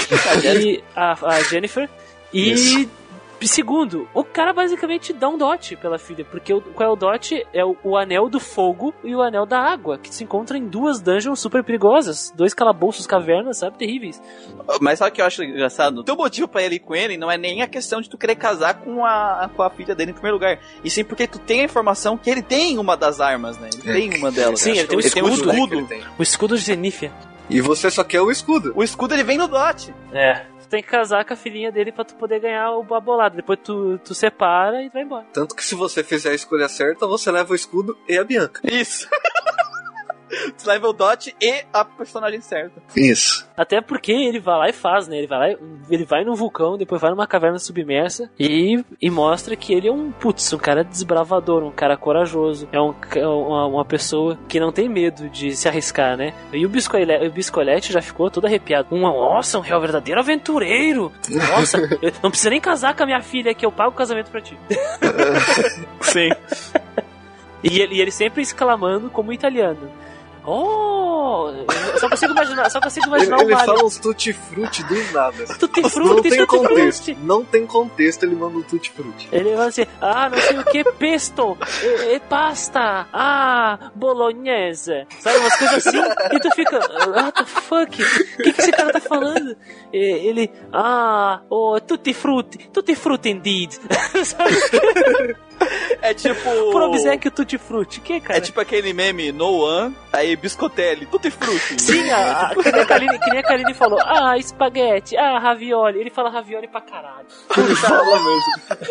[0.44, 1.90] e a, a Jennifer.
[2.34, 2.90] E Isso.
[3.44, 7.46] Segundo, o cara basicamente dá um dote pela filha, porque o, qual é o dote?
[7.54, 10.68] É o, o anel do fogo e o anel da água, que se encontram em
[10.68, 14.22] duas dungeons super perigosas, dois calabouços cavernas, sabe, terríveis.
[14.82, 16.00] Mas sabe o que eu acho engraçado?
[16.00, 18.18] O teu motivo pra ele ir com ele não é nem a questão de tu
[18.18, 20.60] querer casar com a, com a filha dele em primeiro lugar.
[20.84, 23.70] E sim porque tu tem a informação que ele tem uma das armas, né?
[23.84, 23.94] Ele É.
[23.94, 24.60] tem uma delas.
[24.62, 25.76] Sim, ele tem um um escudo, né, escudo.
[25.76, 26.04] ele tem.
[26.18, 27.12] O escudo de Zenithia.
[27.50, 28.74] E você só quer o escudo.
[28.76, 29.94] O escudo ele vem no dote.
[30.12, 30.46] É.
[30.66, 33.36] Tu tem que casar com a filhinha dele pra tu poder ganhar o babolado.
[33.36, 35.26] Depois tu, tu separa e tu vai embora.
[35.32, 38.62] Tanto que se você fizer a escolha certa, você leva o escudo e a Bianca.
[38.64, 39.08] Isso.
[40.84, 42.82] o dote e a personagem certa.
[42.96, 43.48] Isso.
[43.56, 45.18] Até porque ele vai lá e faz, né?
[45.18, 45.60] Ele vai lá,
[45.90, 49.92] ele vai num vulcão, depois vai numa caverna submersa e, e mostra que ele é
[49.92, 54.60] um putz, um cara desbravador, um cara corajoso, é um, ca- uma, uma pessoa que
[54.60, 56.34] não tem medo de se arriscar, né?
[56.54, 58.88] E o Biscolete, o já ficou todo arrepiado.
[58.92, 61.12] Um, nossa, um real verdadeiro aventureiro!
[61.30, 64.30] Nossa, eu não precisa nem casar com a minha filha que eu pago o casamento
[64.32, 64.58] pra ti.
[66.02, 66.30] Sim.
[67.64, 69.90] E ele, e ele sempre exclamando como italiano.
[70.48, 71.52] Oh!
[72.00, 73.66] Só consigo imaginar, só consigo Ele, imaginar o ele Mario.
[73.66, 75.46] fala uns tutti-frutti do nada.
[75.60, 77.06] Tutti Não frutti, tem contexto.
[77.06, 77.20] frutti.
[77.24, 79.28] Não tem contexto, ele manda um tutti-frutti.
[79.32, 85.38] Ele vai assim, ah, não sei o que, pesto, e, e pasta, ah, bolognese, sabe,
[85.40, 86.02] umas coisas assim,
[86.34, 86.80] e tu fica,
[87.10, 89.56] what the fuck, o que, que esse cara tá falando?
[89.92, 93.72] E ele, ah, oh, tutti frutti, tutti frutti indeed,
[94.24, 95.36] sabe?
[96.02, 96.72] É tipo.
[96.72, 98.00] Por obsequio tutti frutti.
[98.00, 98.38] Que, cara?
[98.38, 101.82] É tipo aquele meme No One, aí biscotelli, tutti frutti.
[101.82, 105.40] Sim, a, a, que, nem a Kaline, que nem a Kaline falou, ah, espaguete, ah,
[105.40, 106.00] ravioli.
[106.00, 107.26] Ele fala ravioli pra caralho.
[107.58, 108.86] Ele fala mesmo.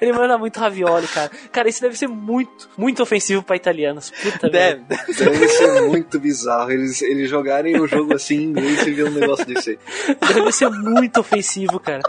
[0.00, 1.30] Ele manda muito ravioli, cara.
[1.50, 4.10] Cara, isso deve ser muito, muito ofensivo pra italianos.
[4.10, 4.82] Puta Deve.
[4.88, 5.04] merda.
[5.06, 9.10] Deve ser muito bizarro eles, eles jogarem o jogo assim em inglês e ver um
[9.10, 9.78] negócio desse aí.
[10.34, 12.02] Deve ser muito ofensivo, cara.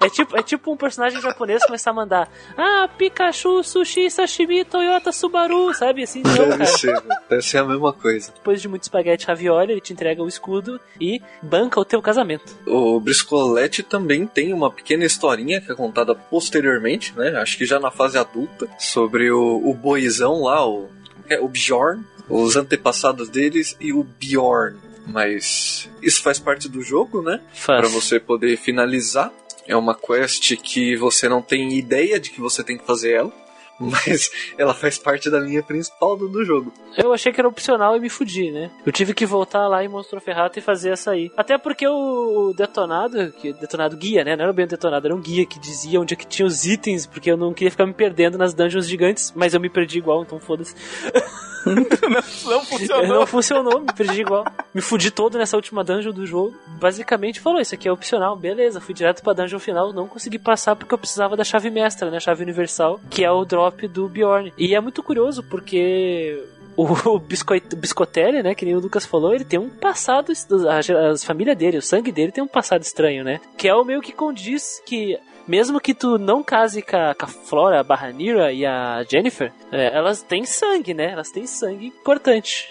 [0.00, 2.88] É tipo, é tipo um personagem japonês começar a mandar, ah,
[3.28, 6.02] Pikachu, Sushi, Sashimi, Toyota, Subaru, sabe?
[6.02, 6.66] Assim, não, Deve cara.
[6.66, 7.20] ser, velho.
[7.28, 8.32] deve ser a mesma coisa.
[8.32, 12.00] Depois de muito espaguete e ravioli, ele te entrega o escudo e banca o teu
[12.00, 12.56] casamento.
[12.66, 17.36] O Briscolete também tem uma pequena historinha que é contada posteriormente, né?
[17.38, 20.88] Acho que já na fase adulta, sobre o, o boizão lá, o,
[21.28, 24.76] é, o Bjorn, os antepassados deles e o Bjorn.
[25.06, 27.40] Mas isso faz parte do jogo, né?
[27.52, 27.80] Faz.
[27.80, 29.32] Pra você poder finalizar.
[29.68, 33.32] É uma quest que você não tem ideia de que você tem que fazer ela.
[33.78, 36.72] Mas ela faz parte da linha principal do, do jogo.
[36.96, 38.72] Eu achei que era opcional e me fudi, né?
[38.84, 41.30] Eu tive que voltar lá em Monstro Ferrata e fazer essa aí.
[41.36, 44.34] Até porque o detonado, que detonado guia, né?
[44.34, 46.66] Não era bem um detonado, era um guia que dizia onde é que tinha os
[46.66, 49.98] itens, porque eu não queria ficar me perdendo nas dungeons gigantes, mas eu me perdi
[49.98, 50.74] igual, então foda-se.
[52.44, 53.06] Não funcionou.
[53.06, 54.44] Não funcionou, me perdi igual.
[54.74, 56.56] Me fudi todo nessa última dungeon do jogo.
[56.78, 58.80] Basicamente falou, isso aqui é opcional, beleza.
[58.80, 62.20] Fui direto pra dungeon final, não consegui passar porque eu precisava da chave mestra, né?
[62.20, 64.52] Chave universal, que é o drop do Bjorn.
[64.56, 66.42] E é muito curioso porque
[66.76, 67.18] o
[67.76, 70.32] Biscotelli, né, que nem o Lucas falou, ele tem um passado,
[70.68, 73.40] a, a família dele, o sangue dele tem um passado estranho, né?
[73.56, 75.18] Que é o meio que condiz que
[75.48, 79.52] mesmo que tu não case com a, com a Flora, a Barranira e a Jennifer,
[79.72, 81.10] é, elas têm sangue, né?
[81.12, 82.68] Elas têm sangue importante.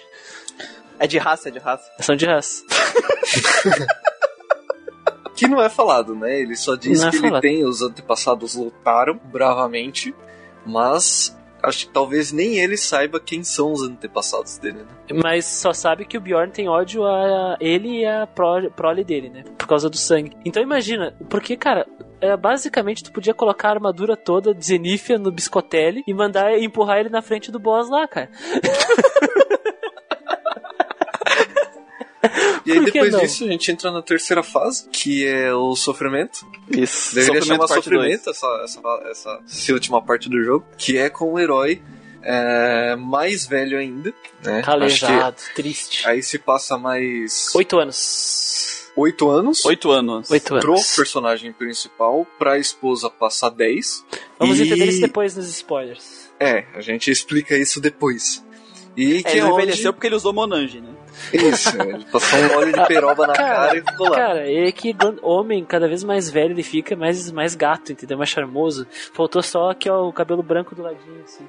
[0.98, 1.90] É de raça, é de raça.
[2.00, 2.64] São de raça.
[5.34, 6.40] Que não é falado, né?
[6.40, 7.44] Ele só diz Não é que falado.
[7.44, 10.12] ele tem, os antepassados lutaram bravamente,
[10.66, 15.20] mas acho que talvez nem ele saiba quem são os antepassados dele, né?
[15.22, 19.28] Mas só sabe que o Bjorn tem ódio a ele e a pro- prole dele,
[19.30, 19.44] né?
[19.56, 20.36] Por causa do sangue.
[20.44, 21.86] Então imagina, porque, cara,
[22.20, 26.98] é, basicamente tu podia colocar a armadura toda de Zenithia no Biscotelli e mandar empurrar
[26.98, 28.30] ele na frente do boss lá, cara.
[32.66, 33.20] E aí depois não?
[33.20, 36.46] disso a gente entra na terceira fase, que é o sofrimento.
[36.68, 37.14] Isso.
[37.14, 41.32] Deveria chamar parte sofrimento essa, essa, essa, essa última parte do jogo, que é com
[41.32, 41.80] o herói
[42.22, 44.12] é, mais velho ainda,
[44.44, 44.62] né?
[44.62, 46.06] Calejado, triste.
[46.06, 48.90] aí se passa mais Oito anos.
[48.96, 49.62] oito anos.
[49.62, 49.66] 2.
[49.66, 50.30] Oito anos.
[50.30, 50.96] Oito Pro anos.
[50.96, 54.04] personagem principal, pra esposa passar 10.
[54.38, 54.64] Vamos e...
[54.64, 56.28] entender isso depois nos spoilers.
[56.40, 58.44] É, a gente explica isso depois.
[58.96, 59.62] E É, que ele é onde...
[59.62, 60.97] envelheceu porque ele usou Monange, né?
[61.32, 64.16] Isso, ele passou um óleo de peroba na cara, e ficou lá.
[64.16, 68.16] Cara, é que homem, cada vez mais velho ele fica, mais, mais gato, entendeu?
[68.16, 68.86] Mais charmoso.
[69.12, 71.46] Faltou só aqui, ó, o cabelo branco do ladinho, assim.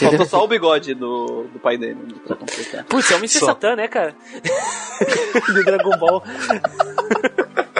[0.00, 1.94] Faltou só o bigode do, do pai dele.
[1.94, 2.84] né, pra completar.
[2.84, 3.40] Putz, é o Mr.
[3.40, 4.14] Satan, né, cara?
[5.54, 6.22] do Dragon Ball.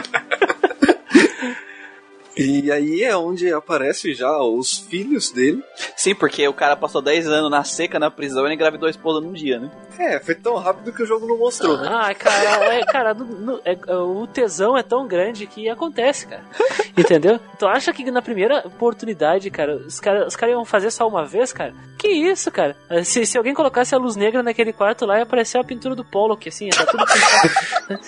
[2.37, 5.63] E aí é onde aparecem já os filhos dele.
[5.97, 9.21] Sim, porque o cara passou 10 anos na seca na prisão e engravidou a esposa
[9.21, 9.71] num dia, né?
[9.99, 11.89] É, foi tão rápido que o jogo não mostrou, né?
[11.91, 16.27] Ai, cara, é, cara no- no- é- é, o tesão é tão grande que acontece,
[16.27, 16.43] cara.
[16.97, 17.39] Entendeu?
[17.59, 21.27] Tu acha que na primeira oportunidade, cara, os caras os cara iam fazer só uma
[21.27, 21.75] vez, cara?
[21.99, 22.75] Que isso, cara?
[23.05, 26.05] Se, se alguém colocasse a luz negra naquele quarto lá, ia aparecer a pintura do
[26.05, 28.01] Polo, que assim, ia tá tudo pintado.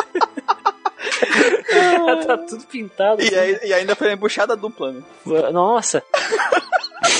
[2.26, 3.22] tá tudo pintado.
[3.22, 5.02] E, aí- e ainda foi uma embuchada dupla, né?
[5.52, 6.02] Nossa.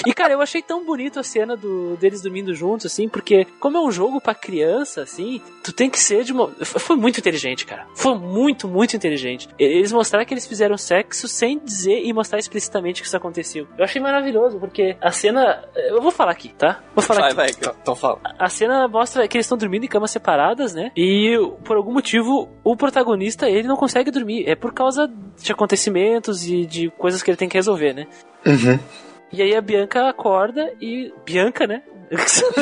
[0.07, 3.77] E cara, eu achei tão bonito a cena do, deles dormindo juntos, assim, porque como
[3.77, 6.49] é um jogo pra criança, assim, tu tem que ser de uma.
[6.63, 7.87] Foi muito inteligente, cara.
[7.95, 9.49] Foi muito, muito inteligente.
[9.59, 13.67] Eles mostraram que eles fizeram sexo sem dizer e mostrar explicitamente que isso aconteceu.
[13.77, 15.65] Eu achei maravilhoso, porque a cena.
[15.75, 16.83] Eu vou falar aqui, tá?
[16.95, 17.65] Vou falar Vai, aqui.
[17.65, 17.75] vai.
[17.83, 18.21] Então fala.
[18.39, 20.91] A cena mostra que eles estão dormindo em camas separadas, né?
[20.97, 24.45] E por algum motivo o protagonista ele não consegue dormir.
[24.49, 25.11] É por causa
[25.41, 28.07] de acontecimentos e de coisas que ele tem que resolver, né?
[29.33, 31.13] E aí a Bianca acorda e.
[31.25, 31.83] Bianca, né?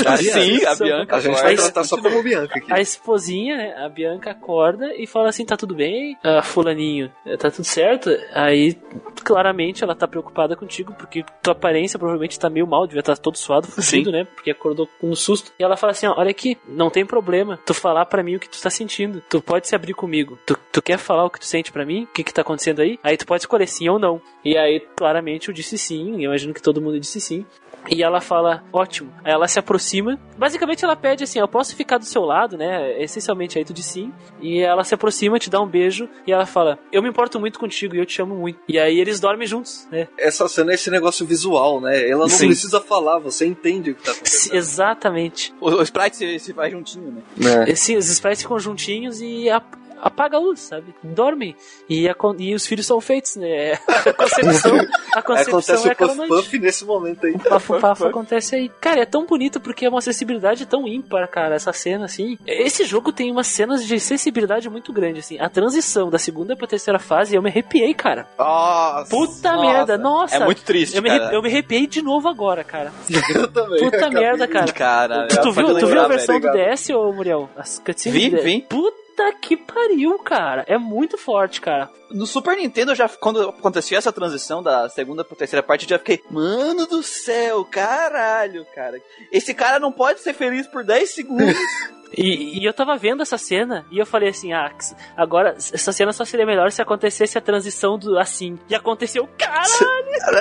[0.06, 2.72] Ah, sim, a Bianca A gente vai tratar só como Bianca aqui.
[2.72, 6.16] A esposinha, né, a Bianca acorda e fala assim: tá tudo bem?
[6.22, 8.10] Ah, fulaninho, tá tudo certo?
[8.32, 8.76] Aí,
[9.24, 13.36] claramente, ela tá preocupada contigo, porque tua aparência provavelmente tá meio mal, devia estar todo
[13.36, 14.24] suado, fugido, né?
[14.24, 15.52] Porque acordou com um susto.
[15.58, 18.40] E ela fala assim: ó, olha aqui, não tem problema tu falar pra mim o
[18.40, 19.22] que tu tá sentindo.
[19.28, 20.38] Tu pode se abrir comigo.
[20.44, 22.04] Tu, tu quer falar o que tu sente pra mim?
[22.04, 22.98] O que que tá acontecendo aí?
[23.02, 24.20] Aí tu pode escolher sim ou não.
[24.44, 27.46] E aí, claramente, eu disse sim, eu imagino que todo mundo disse sim.
[27.90, 29.12] E ela fala, ótimo.
[29.24, 30.18] Aí ela se aproxima.
[30.36, 33.00] Basicamente ela pede assim, eu posso ficar do seu lado, né?
[33.02, 34.12] Essencialmente aí tu diz sim.
[34.40, 36.08] E ela se aproxima, te dá um beijo.
[36.26, 38.58] E ela fala, eu me importo muito contigo e eu te amo muito.
[38.68, 40.06] E aí eles dormem juntos, né?
[40.18, 42.08] Essa cena é esse negócio visual, né?
[42.08, 42.46] Ela não Sim.
[42.46, 44.54] precisa falar, você entende o que tá acontecendo.
[44.54, 45.54] Exatamente.
[45.60, 47.64] O, o Sprite se, se vai juntinho, né?
[47.68, 49.62] E, Sim, os sprites ficam juntinhos e a-
[50.00, 50.94] apaga a luz, sabe?
[51.02, 51.54] Dormem.
[51.88, 53.78] E, a e os filhos são feitos, né?
[53.86, 54.78] A concepção,
[55.14, 56.44] a concepção Acontece é aquela Puff noite.
[56.44, 57.32] Puff nesse momento aí.
[57.34, 58.68] O Pafo Pafo acontece aí.
[58.80, 62.38] Cara, é tão bonito porque é uma sensibilidade tão ímpar, cara, essa cena, assim.
[62.46, 65.38] Esse jogo tem umas cenas de sensibilidade muito grande, assim.
[65.40, 68.26] A transição da segunda pra terceira fase, eu me arrepiei, cara.
[68.38, 69.10] Nossa!
[69.10, 69.66] Puta nossa.
[69.66, 70.36] merda, nossa.
[70.36, 71.34] É muito triste, Eu me, cara.
[71.34, 72.92] eu me arrepiei de novo agora, cara.
[73.34, 73.78] Eu também.
[73.90, 74.72] Puta merda, cara.
[74.72, 76.52] Cara, Tu, tu viu, tu viu lembrar, a versão velho.
[76.52, 77.48] do DS, ô Muriel?
[77.56, 78.62] As cutscenes Vi, vi.
[78.62, 78.96] Puta
[79.32, 80.64] que pariu, cara.
[80.66, 81.90] É muito forte, cara.
[82.10, 85.98] No Super Nintendo, já, quando aconteceu essa transição da segunda pra terceira parte, eu já
[85.98, 89.00] fiquei, mano do céu, caralho, cara.
[89.30, 91.54] Esse cara não pode ser feliz por 10 segundos.
[92.16, 94.70] E, e eu tava vendo essa cena e eu falei assim: ah,
[95.16, 98.58] agora essa cena só seria melhor se acontecesse a transição do assim.
[98.68, 99.68] E aconteceu, caralho!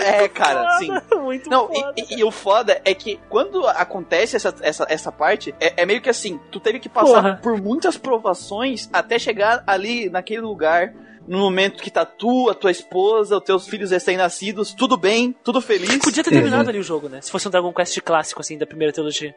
[0.02, 0.90] é, cara, sim.
[1.22, 1.94] Muito Não, foda.
[1.98, 5.86] e, e- e o foda é que quando acontece essa, essa, essa parte, é, é
[5.86, 7.40] meio que assim, tu teve que passar Porra.
[7.44, 10.94] por muitas provações até chegar ali naquele lugar.
[11.28, 15.60] No momento que tá tu, a tua esposa, os teus filhos recém-nascidos, tudo bem, tudo
[15.60, 15.98] feliz.
[15.98, 17.20] Podia ter terminado ali o jogo, né?
[17.22, 19.36] Se fosse um Dragon Quest clássico, assim, da primeira trilogia.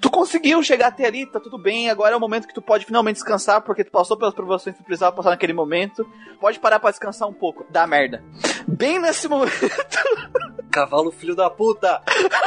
[0.00, 1.90] Tu conseguiu chegar até ali, tá tudo bem.
[1.90, 4.82] Agora é o momento que tu pode finalmente descansar, porque tu passou pelas provações que
[4.82, 6.04] tu precisava passar naquele momento.
[6.40, 7.64] Pode parar pra descansar um pouco.
[7.70, 8.22] Dá merda.
[8.66, 9.52] Bem nesse momento.
[10.70, 12.02] Cavalo filho da puta!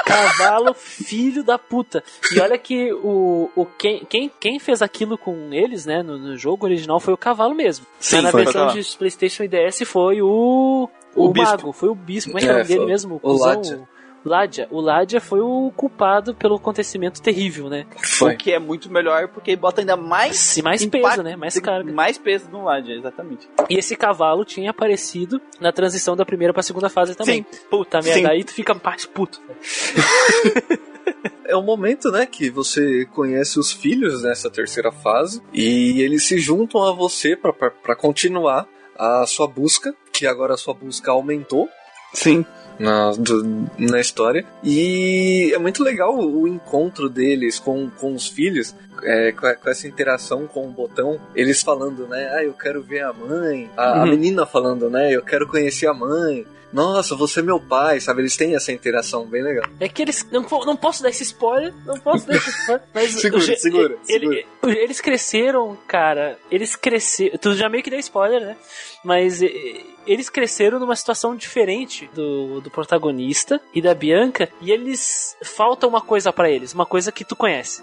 [0.06, 2.04] Cavalo filho da puta.
[2.32, 6.38] E olha que o, o quem, quem, quem fez aquilo com eles, né, no, no
[6.38, 7.86] jogo original foi o cavalo mesmo.
[8.00, 10.90] Sim, Mas na foi o versão de PlayStation e DS foi o.
[11.16, 12.32] O, O mago, foi o bispo.
[12.32, 13.20] Como é que é o É, nome dele mesmo?
[13.22, 13.34] o?
[13.38, 13.82] Ládia.
[14.24, 14.68] Ládia.
[14.70, 17.86] O Ládia foi o culpado pelo acontecimento terrível, né?
[17.98, 18.34] Foi.
[18.36, 20.38] O que é muito melhor, porque bota ainda mais.
[20.38, 21.36] Se mais impacto- peso, né?
[21.36, 21.92] Mais carga.
[21.92, 23.50] Mais peso no lado, exatamente.
[23.70, 27.46] E esse cavalo tinha aparecido na transição da primeira pra segunda fase também.
[27.70, 28.26] Puta merda, Sim.
[28.28, 29.42] aí tu fica mais puto.
[31.46, 36.38] É o momento, né, que você conhece os filhos nessa terceira fase e eles se
[36.40, 38.68] juntam a você pra continuar
[38.98, 41.68] a sua busca, que agora a sua busca aumentou
[42.14, 42.46] Sim.
[42.80, 44.46] na, do- na história.
[44.64, 49.70] E é muito legal o encontro deles com, com os filhos, é, com, a- com
[49.70, 51.20] essa interação com o botão.
[51.36, 52.30] Eles falando, né?
[52.34, 53.70] Ah, eu quero ver a mãe.
[53.78, 54.10] A, a Uhum.
[54.10, 55.12] menina falando, né?
[55.16, 56.46] Eu quero conhecer a mãe.
[56.74, 58.22] Nossa, você é meu pai, sabe?
[58.22, 59.66] Eles têm essa interação bem legal.
[59.80, 60.26] É que eles.
[60.32, 62.84] Não, não posso dar esse spoiler, não posso dar esse spoiler.
[62.94, 66.38] Mas Segura, o segura, ele- Eles cresceram, cara.
[66.50, 67.38] Eles cresceram.
[67.38, 68.58] Tu já meio que deu spoiler, né?
[69.04, 69.42] Mas
[70.06, 74.50] eles cresceram numa situação diferente do, do protagonista e da Bianca.
[74.62, 75.36] E eles.
[75.44, 77.82] Falta uma coisa pra eles, uma coisa que tu conhece,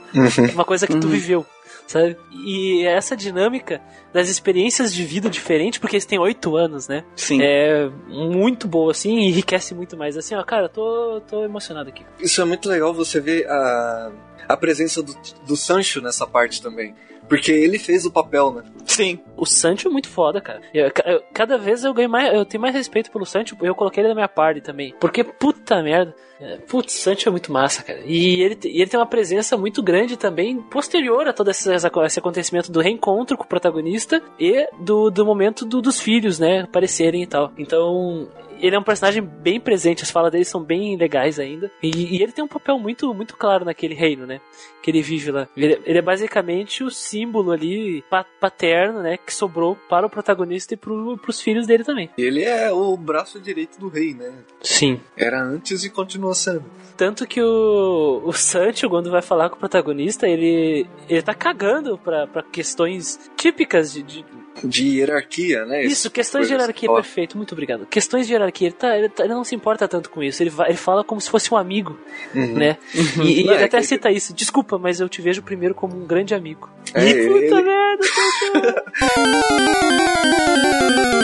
[0.55, 1.12] uma coisa que tu Uhum.
[1.12, 1.47] viveu.
[1.89, 2.18] Sabe?
[2.30, 3.80] E essa dinâmica
[4.12, 7.03] das experiências de vida diferentes, porque eles têm oito anos, né?
[7.16, 7.41] Sim.
[7.43, 10.14] É muito boa, assim, e enriquece muito mais.
[10.14, 12.05] Assim, ó, cara, eu tô, tô emocionado aqui.
[12.20, 14.12] Isso é muito legal você ver a,
[14.47, 15.16] a presença do,
[15.47, 16.95] do Sancho nessa parte também.
[17.29, 18.62] Porque ele fez o papel, né?
[18.87, 19.18] Sim.
[19.37, 20.62] O Sancho é muito foda, cara.
[20.72, 22.33] Eu- eu- cada vez eu ganho mais.
[22.35, 23.57] Eu tenho mais respeito pelo Sancho.
[23.61, 24.95] Eu coloquei ele na minha party também.
[24.99, 26.14] Porque, puta merda.
[26.41, 28.01] É, Putz, Sancho é muito massa, cara.
[28.05, 32.18] E ele, e ele tem uma presença muito grande também, posterior a todo esse, esse
[32.18, 37.24] acontecimento do reencontro com o protagonista e do, do momento do- dos filhos, né, aparecerem
[37.24, 37.53] e tal.
[37.59, 38.29] Então,
[38.61, 41.68] ele é um personagem bem presente, as falas dele são bem legais ainda.
[41.83, 44.41] E, e ele tem um papel muito, muito claro naquele reino, né?
[44.81, 45.49] Que ele vive lá.
[45.57, 49.16] Ele, ele é basicamente o símbolo ali pa- paterno, né?
[49.16, 52.08] Que sobrou para o protagonista e pro, pros filhos dele também.
[52.16, 54.32] Ele é o braço direito do rei, né?
[54.62, 55.00] Sim.
[55.16, 56.64] Era antes e continua sendo.
[56.96, 61.96] Tanto que o, o Sancho, quando vai falar com o protagonista, ele, ele tá cagando
[61.98, 64.24] pra, pra questões típicas de, de-
[64.64, 65.84] De hierarquia, né?
[65.84, 66.94] Isso, questões de hierarquia, Ó.
[66.96, 67.86] perfeito, muito obrigado.
[67.86, 70.52] Questões de hierarquia, ele, tá, ele, tá- ele não se importa tanto com isso, ele,
[70.66, 71.98] ele fala como se fosse um amigo,
[72.34, 72.54] Uhum.
[72.54, 72.76] né?
[72.94, 75.74] E, e Não, ele é até que- cita isso, desculpa, mas eu te vejo primeiro
[75.74, 76.68] como um grande amigo.
[76.94, 78.04] É, e puta merda,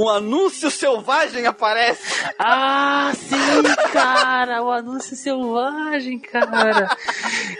[0.00, 2.24] Um anúncio selvagem aparece.
[2.38, 3.36] Ah, sim,
[3.92, 6.96] cara, o anúncio selvagem, cara.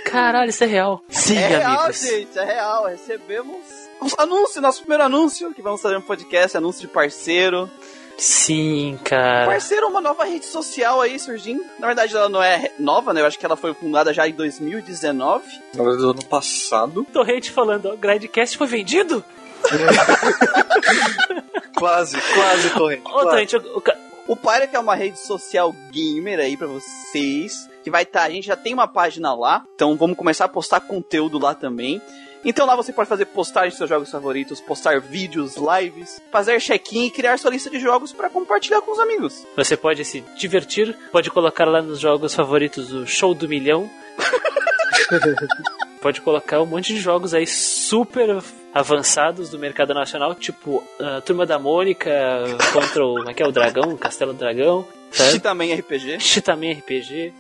[0.07, 1.05] Caralho, isso é real.
[1.11, 2.01] Sim, é real, amigos.
[2.01, 2.87] gente, é real.
[2.87, 3.59] Recebemos
[4.01, 7.71] um anúncio, nosso primeiro anúncio, que vamos fazer um podcast, anúncio de parceiro.
[8.17, 9.45] Sim, cara.
[9.45, 11.63] Parceiro é uma nova rede social aí surgindo.
[11.79, 13.21] Na verdade, ela não é nova, né?
[13.21, 15.45] Eu acho que ela foi fundada já em 2019.
[15.75, 17.07] Na verdade, do ano passado.
[17.13, 19.23] Torrente falando, ó, o Grindcast foi vendido?
[21.77, 23.03] Quase, quase, Torrente.
[23.07, 23.29] Ô, quase.
[23.29, 23.83] Torrente, o,
[24.35, 24.39] o
[24.73, 27.69] é uma rede social gamer aí pra vocês.
[27.83, 30.81] Que vai estar, a gente já tem uma página lá, então vamos começar a postar
[30.81, 32.03] conteúdo lá também.
[32.45, 37.07] Então lá você pode fazer postagem de seus jogos favoritos, postar vídeos, lives, fazer check-in
[37.07, 39.47] e criar sua lista de jogos para compartilhar com os amigos.
[39.57, 43.91] Você pode se divertir, pode colocar lá nos jogos favoritos o Show do Milhão.
[46.01, 48.43] pode colocar um monte de jogos aí super
[48.73, 52.11] avançados do mercado nacional, tipo a Turma da Mônica
[52.73, 54.87] contra o, como é que é, o Dragão, o Castelo do Dragão.
[55.11, 55.75] Sabe?
[55.75, 56.21] RPG.
[56.21, 57.35] Chitaman RPG.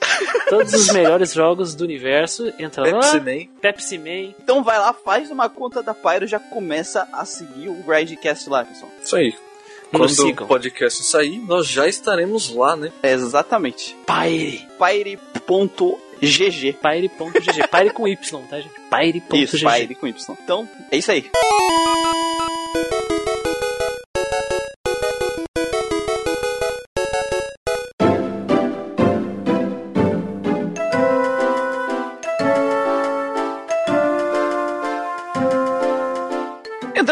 [0.48, 2.52] Todos os melhores jogos do universo.
[2.58, 3.22] Entra Pepsi lá.
[3.22, 3.46] Man.
[3.60, 4.34] Pepsi Man.
[4.42, 8.50] Então vai lá, faz uma conta da Pyro e já começa a seguir o Grindcast
[8.50, 8.90] lá, pessoal.
[9.00, 9.34] Isso aí.
[9.92, 10.44] Quando sigam.
[10.44, 12.92] o podcast sair, nós já estaremos lá, né?
[13.02, 13.96] Exatamente.
[14.06, 14.66] Pyre.
[16.20, 16.72] Pyre.gg.
[16.74, 17.68] Pyre.gg.
[17.68, 18.74] Pyre com Y, tá, gente?
[18.90, 19.42] Pyre.gg.
[19.42, 20.36] Isso, Pyre com Y.
[20.42, 21.30] Então, é isso aí.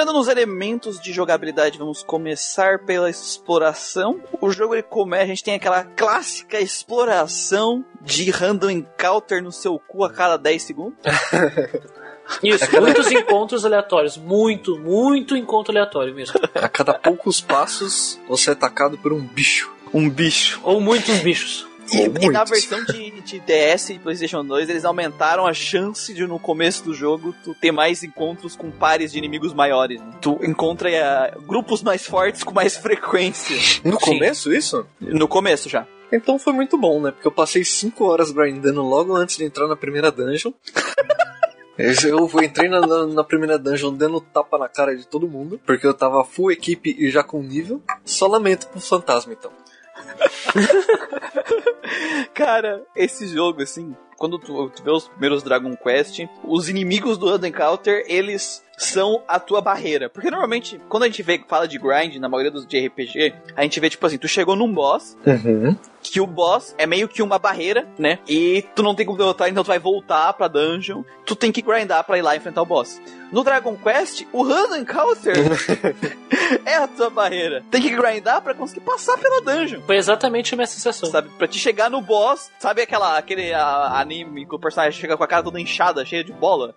[0.09, 4.19] Entrando nos elementos de jogabilidade, vamos começar pela exploração.
[4.41, 9.79] O jogo ele começa, a gente tem aquela clássica exploração de random encounter no seu
[9.79, 10.99] cu a cada 10 segundos.
[12.43, 14.17] Isso, muitos encontros aleatórios.
[14.17, 16.41] Muito, muito encontro aleatório mesmo.
[16.55, 19.71] A cada poucos passos, você é atacado por um bicho.
[19.93, 20.59] Um bicho.
[20.65, 21.69] Ou muitos bichos.
[21.93, 26.27] E, e na versão de, de DS e PlayStation 2, eles aumentaram a chance de
[26.27, 30.01] no começo do jogo tu ter mais encontros com pares de inimigos maiores.
[30.01, 30.13] né?
[30.21, 33.57] Tu encontra eh, grupos mais fortes com mais frequência.
[33.85, 34.15] No Sim.
[34.15, 34.87] começo, isso?
[35.01, 35.87] No começo já.
[36.13, 37.11] Então foi muito bom, né?
[37.11, 40.53] Porque eu passei 5 horas grindando logo antes de entrar na primeira dungeon.
[41.79, 45.87] Eu entrei na, na, na primeira dungeon dando tapa na cara de todo mundo, porque
[45.87, 47.81] eu tava full equipe e já com nível.
[48.05, 49.53] Só lamento pro fantasma, então.
[52.35, 57.29] Cara, esse jogo, assim, quando tu, tu vê os primeiros Dragon Quest, os inimigos do
[57.29, 60.09] Random Encounter, eles são a tua barreira.
[60.09, 63.63] Porque normalmente, quando a gente vê, fala de grind, na maioria dos de RPG, a
[63.63, 65.77] gente vê, tipo assim, tu chegou num boss, Uhum.
[66.03, 68.19] que o boss é meio que uma barreira, né?
[68.27, 71.03] E tu não tem como derrotar, então tu vai voltar pra dungeon.
[71.27, 73.01] Tu tem que grindar pra ir lá enfrentar o boss.
[73.31, 75.35] No Dragon Quest, o Random Encounter
[76.65, 77.63] é a tua barreira.
[77.71, 79.83] Tem que grindar pra conseguir passar pela dungeon.
[79.83, 81.11] Foi exatamente a minha sensação.
[81.11, 85.15] Sabe, pra te chegar no boss, sabe aquela, aquele a- anime que o personagem chega
[85.17, 86.75] com a cara toda inchada, cheia de bola?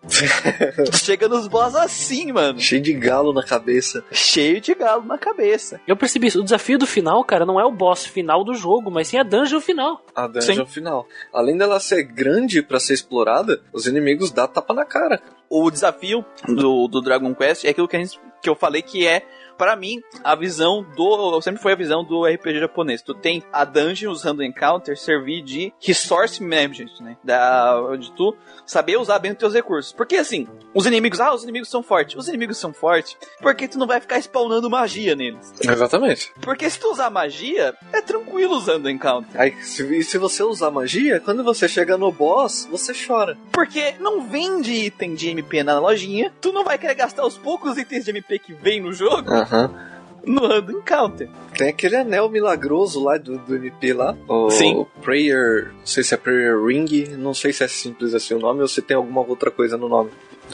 [0.91, 1.90] tu chega nos boss assim,
[2.33, 2.59] mano.
[2.59, 4.03] Cheio de galo na cabeça.
[4.11, 5.79] Cheio de galo na cabeça.
[5.87, 6.39] Eu percebi isso.
[6.39, 9.23] O desafio do final, cara, não é o boss final do jogo, mas sim a
[9.23, 10.03] dungeon final.
[10.15, 11.07] A dungeon final.
[11.33, 15.21] Além dela ser grande pra ser explorada, os inimigos dão tapa na cara.
[15.49, 19.05] o desafio do, do Dragon Quest é aquilo que, a gente, que eu falei que
[19.05, 19.25] é,
[19.61, 21.39] pra mim, a visão do.
[21.39, 23.03] Sempre foi a visão do RPG japonês.
[23.03, 27.15] Tu tem a dungeon, os random encounters, servir de resource management, né?
[27.23, 28.35] Da, de tu
[28.65, 29.93] saber usar bem os teus recursos.
[29.93, 32.15] Porque assim, os inimigos, ah, os inimigos são fortes.
[32.15, 35.53] Os inimigos são fortes porque tu não vai ficar spawnando magia neles.
[35.61, 36.33] Exatamente.
[36.41, 39.39] Porque se tu usar magia, é tranquilo usando encounter.
[39.39, 43.37] Aí, se, e se você usar magia, quando você chega no boss, você chora.
[43.51, 47.77] Porque não vende item de MP na lojinha, tu não vai querer gastar os poucos
[47.77, 49.89] itens de MP que vem no jogo Aham.
[50.25, 51.29] no random encounter.
[51.57, 54.15] Tem aquele anel milagroso lá do, do MP lá.
[54.27, 54.85] O Sim.
[55.01, 55.71] Prayer.
[55.79, 57.07] Não sei se é Prayer Ring.
[57.17, 59.89] Não sei se é simples assim o nome ou se tem alguma outra coisa no
[59.89, 60.11] nome.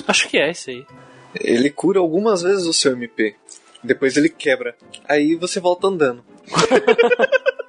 [0.07, 0.85] Acho que é isso aí.
[1.35, 3.35] Ele cura algumas vezes o seu MP.
[3.83, 4.75] Depois ele quebra.
[5.07, 6.23] Aí você volta andando.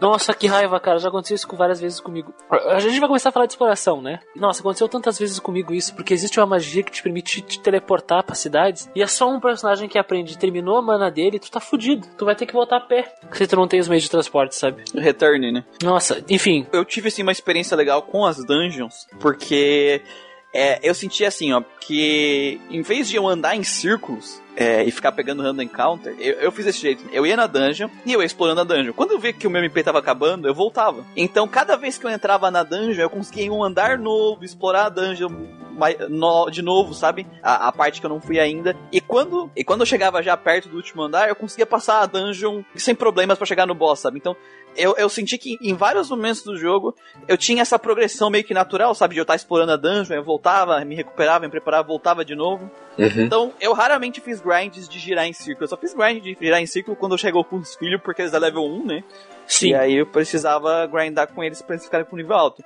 [0.00, 0.98] Nossa, que raiva, cara.
[0.98, 2.34] Já aconteceu isso várias vezes comigo.
[2.50, 4.20] A gente vai começar a falar de exploração, né?
[4.34, 8.24] Nossa, aconteceu tantas vezes comigo isso, porque existe uma magia que te permite te teleportar
[8.24, 8.90] pra cidades.
[8.94, 10.38] E é só um personagem que aprende.
[10.38, 12.06] Terminou a mana dele, tu tá fudido.
[12.16, 13.12] Tu vai ter que voltar a pé.
[13.32, 14.84] Se tu não tem os meios de transporte, sabe?
[14.94, 15.64] Return, né?
[15.82, 16.66] Nossa, enfim.
[16.72, 20.02] Eu tive assim uma experiência legal com as dungeons, porque
[20.52, 24.90] é, eu senti assim, ó, que em vez de eu andar em círculos é, e
[24.90, 27.02] ficar pegando random encounter, eu, eu fiz desse jeito.
[27.10, 28.92] Eu ia na dungeon e eu ia explorando a dungeon.
[28.92, 31.02] Quando eu vi que o meu MP tava acabando, eu voltava.
[31.16, 34.88] Então, cada vez que eu entrava na dungeon, eu conseguia um andar novo, explorar a
[34.90, 35.30] dungeon
[36.52, 37.26] de novo, sabe?
[37.42, 38.76] A, a parte que eu não fui ainda.
[38.92, 42.06] E quando, e quando eu chegava já perto do último andar, eu conseguia passar a
[42.06, 44.18] dungeon sem problemas pra chegar no boss, sabe?
[44.18, 44.36] Então,
[44.76, 46.94] eu, eu senti que em vários momentos do jogo
[47.26, 49.14] eu tinha essa progressão meio que natural, sabe?
[49.14, 52.70] De eu estar explorando a dungeon, eu voltava, me recuperava, me preparava, voltava de novo.
[52.98, 55.64] Então, eu raramente fiz grinds de girar em círculo.
[55.64, 58.22] Eu só fiz grind de girar em círculo quando eu chegou com os filhos, porque
[58.22, 59.04] eles é level 1, né?
[59.50, 59.70] Sim.
[59.70, 62.62] E aí eu precisava grindar com eles pra eles ficarem com nível alto.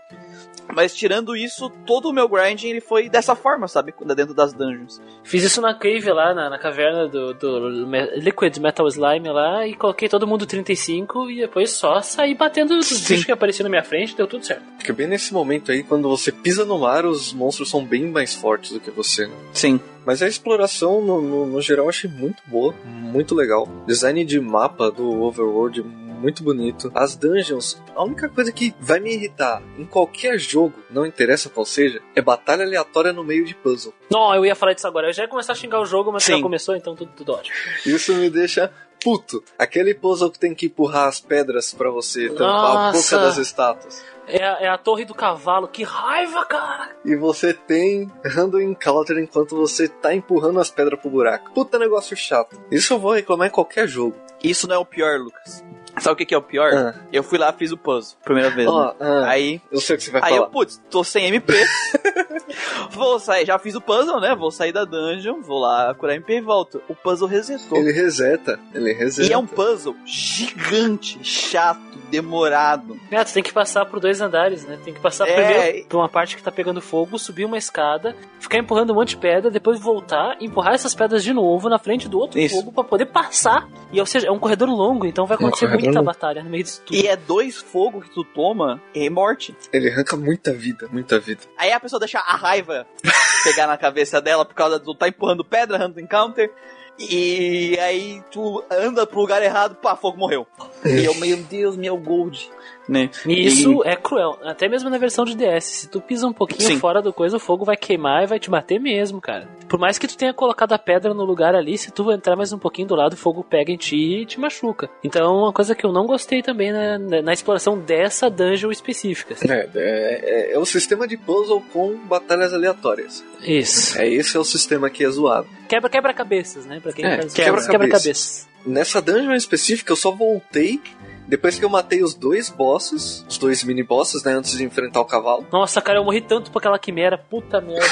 [0.73, 3.95] Mas tirando isso, todo o meu grinding ele foi dessa forma, sabe?
[4.15, 5.01] Dentro das dungeons.
[5.23, 7.69] Fiz isso na cave lá, na, na caverna do, do
[8.17, 12.89] Liquid Metal Slime lá, e coloquei todo mundo 35 e depois só saí batendo os
[12.89, 14.63] bichos que apareciam na minha frente, deu tudo certo.
[14.77, 18.35] Porque bem nesse momento aí, quando você pisa no mar, os monstros são bem mais
[18.35, 19.35] fortes do que você, né?
[19.53, 19.81] Sim.
[20.05, 23.67] Mas a exploração, no, no, no geral, eu achei muito boa, muito legal.
[23.87, 25.83] Design de mapa do Overworld,
[26.15, 26.91] muito bonito.
[26.95, 31.67] As dungeons, a única coisa que vai me irritar em qualquer jogo, não interessa qual
[31.67, 33.93] seja, é batalha aleatória no meio de puzzle.
[34.11, 35.09] Não, eu ia falar disso agora.
[35.09, 36.37] Eu já ia começar a xingar o jogo, mas Sim.
[36.37, 37.55] já começou, então tudo, tudo ótimo.
[37.85, 39.43] Isso me deixa puto.
[39.59, 43.17] Aquele puzzle que tem que empurrar as pedras pra você tampar a Nossa.
[43.17, 44.03] boca das estátuas.
[44.27, 46.97] É, a- é a torre do cavalo, que raiva, cara!
[47.05, 51.53] E você tem random encounter enquanto você tá empurrando as pedras pro buraco.
[51.53, 52.59] Puta negócio chato.
[52.71, 54.17] Isso eu vou reclamar em qualquer jogo.
[54.43, 55.63] Isso não é o pior, Lucas.
[55.99, 56.73] Sabe o que, que é o pior?
[56.75, 56.95] Ah.
[57.13, 58.69] Eu fui lá, fiz o puzzle, primeira vez.
[58.69, 58.95] Ó, né?
[59.01, 60.47] ah, Aí eu sei o que você vai Aí falar.
[60.47, 61.55] eu, putz, tô sem MP.
[62.91, 64.35] vou sair, já fiz o puzzle, né?
[64.35, 66.83] Vou sair da dungeon, vou lá curar MP e volto.
[66.89, 67.79] O puzzle resetou.
[67.79, 69.29] Ele reseta, ele reseta.
[69.29, 71.81] E é um puzzle gigante, chato,
[72.15, 72.99] demorado.
[73.11, 74.79] É, tu tem que passar por dois andares, né?
[74.85, 75.35] Tem que passar É.
[75.35, 79.11] primeiro por uma parte que tá pegando fogo, subir uma escada, ficar empurrando um monte
[79.11, 82.55] de pedra, depois voltar, empurrar essas pedras de novo na frente do outro Isso.
[82.57, 83.69] fogo pra poder passar.
[83.93, 86.07] E ou seja, é um corredor longo, então vai acontecer corredor muita longo.
[86.13, 86.97] batalha no meio disso tudo.
[86.97, 89.55] E é dois fogos que tu toma e morte.
[89.73, 91.43] Ele arranca muita vida, muita vida.
[91.59, 92.87] Aí a pessoa deixa a raiva
[93.45, 96.51] pegar na cabeça dela por causa do tá empurrando pedra, random encounter.
[96.99, 100.47] E aí tu anda pro lugar errado, pá, fogo morreu.
[100.85, 102.51] E eu, meu Deus, meu gold.
[102.89, 103.09] Né?
[103.27, 105.65] E isso é cruel, até mesmo na versão de DS.
[105.65, 106.79] Se tu pisa um pouquinho Sim.
[106.79, 109.49] fora do coisa, o fogo vai queimar e vai te bater mesmo, cara.
[109.69, 112.53] Por mais que tu tenha colocado a pedra no lugar ali, se tu entrar mais
[112.53, 114.91] um pouquinho do lado, o fogo pega em ti e te machuca.
[115.03, 119.35] Então, uma coisa que eu não gostei também na, na- na exploração dessa dungeon específica.
[119.35, 119.51] assim.
[119.51, 123.25] É, é, é o sistema de puzzle com batalhas aleatórias.
[123.43, 123.99] Isso.
[123.99, 125.49] É esse é o sistema que é zoado.
[125.69, 126.81] Quebra, quebra-cabeças, né?
[126.81, 127.67] Pra quem É, quebra-cabeças.
[127.69, 128.49] quebra-cabeças.
[128.67, 130.81] Nessa dungeon específica eu só voltei
[131.27, 135.01] depois que eu matei os dois bosses, os dois mini bosses, né, antes de enfrentar
[135.01, 135.47] o cavalo.
[135.51, 137.87] Nossa, cara, eu morri tanto por aquela quimera, puta merda.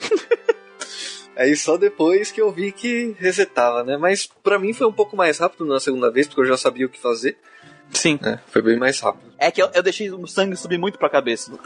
[1.36, 3.96] Aí só depois que eu vi que resetava, né?
[3.96, 6.86] Mas pra mim foi um pouco mais rápido na segunda vez, porque eu já sabia
[6.86, 7.38] o que fazer.
[7.92, 8.18] Sim.
[8.24, 9.32] É, foi bem mais rápido.
[9.38, 11.52] É que eu, eu deixei o sangue subir muito pra cabeça.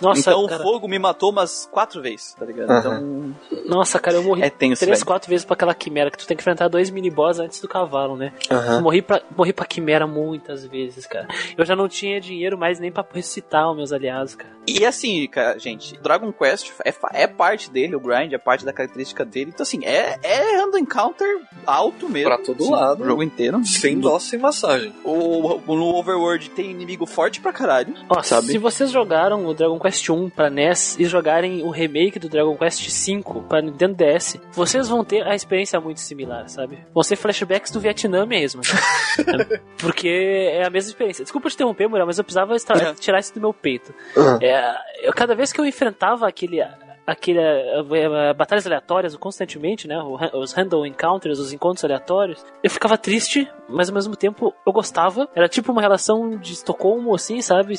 [0.00, 2.70] Nossa, então cara, o fogo me matou umas quatro vezes, tá ligado?
[2.70, 3.34] Aham.
[3.50, 5.06] Então nossa, cara, eu morri é tenso, três, velho.
[5.06, 8.16] quatro vezes pra aquela quimera, que tu tem que enfrentar dois mini-boss antes do cavalo,
[8.16, 8.32] né?
[8.50, 8.80] Aham.
[8.80, 11.26] Morri pra, morri pra quimera muitas vezes, cara.
[11.56, 14.56] Eu já não tinha dinheiro mais nem pra ressuscitar os meus aliados, cara.
[14.66, 18.72] E assim, cara, gente, Dragon Quest é, é parte dele, o grind é parte da
[18.72, 19.50] característica dele.
[19.54, 22.28] Então, assim, é, é random encounter alto mesmo.
[22.28, 23.02] Pra todo assim, lado.
[23.02, 23.64] O jogo inteiro.
[23.64, 24.92] Sem dó, sem massagem.
[25.04, 27.94] O, o- no Overworld tem inimigo forte pra caralho.
[28.10, 28.48] Ó, Sabe?
[28.48, 32.56] se vocês jogaram o Dragon Quest 1 pra NES e jogarem o remake do Dragon
[32.56, 36.78] Quest 5 pra Nintendo DS, vocês vão ter a experiência muito similar, sabe?
[36.94, 38.60] Vão ser flashbacks do Vietnã mesmo.
[39.78, 40.08] Porque
[40.52, 41.24] é a mesma experiência.
[41.24, 42.94] Desculpa te interromper, Muriel, mas eu precisava Uhum.
[42.94, 43.94] tirar isso do meu peito.
[44.16, 44.38] Uhum.
[44.42, 46.62] É, eu, cada vez que eu enfrentava aquele.
[47.06, 49.96] Aquele, eh, batalhas aleatórias constantemente, né?
[50.34, 52.44] Os random encounters, os encontros aleatórios.
[52.62, 55.28] Eu ficava triste, mas ao mesmo tempo eu gostava.
[55.34, 57.74] Era tipo uma relação de Estocolmo, assim, sabe?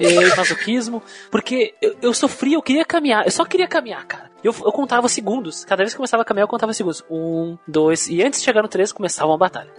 [0.00, 1.02] Eh, masoquismo.
[1.30, 3.24] Porque eu, eu sofria, eu queria caminhar.
[3.24, 4.30] Eu só queria caminhar, cara.
[4.42, 5.64] Eu, eu contava segundos.
[5.64, 7.04] Cada vez que eu começava a caminhar, eu contava segundos.
[7.10, 8.08] Um, dois.
[8.08, 9.70] E antes de chegar no três, começava uma batalha.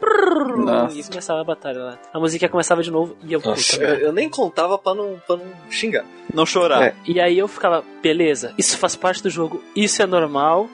[0.57, 0.97] Nossa.
[0.97, 1.99] E começava a batalha lá.
[2.13, 3.39] A musiquinha começava de novo e eu.
[3.39, 6.05] Nossa, puta eu, eu nem contava pra não, pra não xingar.
[6.33, 6.83] Não chorar.
[6.83, 6.95] É.
[7.05, 10.69] E aí eu ficava, beleza, isso faz parte do jogo, isso é normal,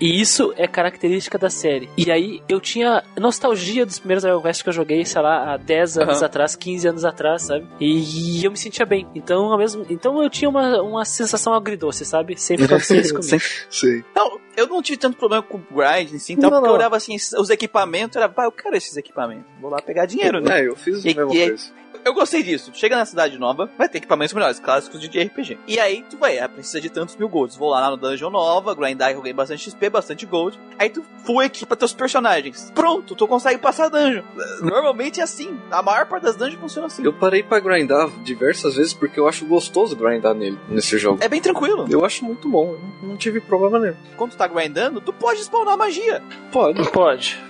[0.00, 1.90] e isso é característica da série.
[1.96, 5.56] E aí eu tinha nostalgia dos primeiros Dragon Quest que eu joguei, sei lá, há
[5.56, 6.26] 10 anos Aham.
[6.26, 7.66] atrás, 15 anos atrás, sabe?
[7.80, 9.06] E eu me sentia bem.
[9.14, 12.38] Então, ao mesmo, então eu tinha uma, uma sensação agridoce, sabe?
[12.38, 13.42] Sempre acontecia isso comigo.
[13.70, 14.04] Sei.
[14.14, 16.74] Não, eu não tive tanto problema com o grind, assim, então, Não, porque não.
[16.74, 19.46] eu olhava assim, os equipamentos, era, pá, eu quero esses equipamentos.
[19.60, 20.60] Vou lá pegar dinheiro, né?
[20.60, 21.72] É, eu fiz a E- mesma e- coisa.
[22.04, 22.70] Eu gostei disso.
[22.74, 25.58] Chega na cidade nova, vai ter equipamentos melhores, clássicos de RPG.
[25.66, 27.56] E aí tu vai, ah, precisa de tantos mil golds.
[27.56, 30.58] Vou lá na dungeon nova, grindar que eu ganhei bastante XP, bastante gold.
[30.78, 32.70] Aí tu full equipa teus personagens.
[32.74, 34.22] Pronto, tu consegue passar dungeon.
[34.60, 35.58] Normalmente é assim.
[35.70, 37.04] A maior parte das dungeons funciona assim.
[37.04, 41.18] Eu parei pra grindar diversas vezes porque eu acho gostoso grindar nele, nesse jogo.
[41.22, 41.86] É bem tranquilo.
[41.90, 43.96] Eu acho muito bom, eu não- não tive problema nenhum.
[44.16, 46.22] Quando tu tá grindando, tu pode spawnar magia.
[46.52, 46.90] Pode.
[46.90, 47.42] Pode.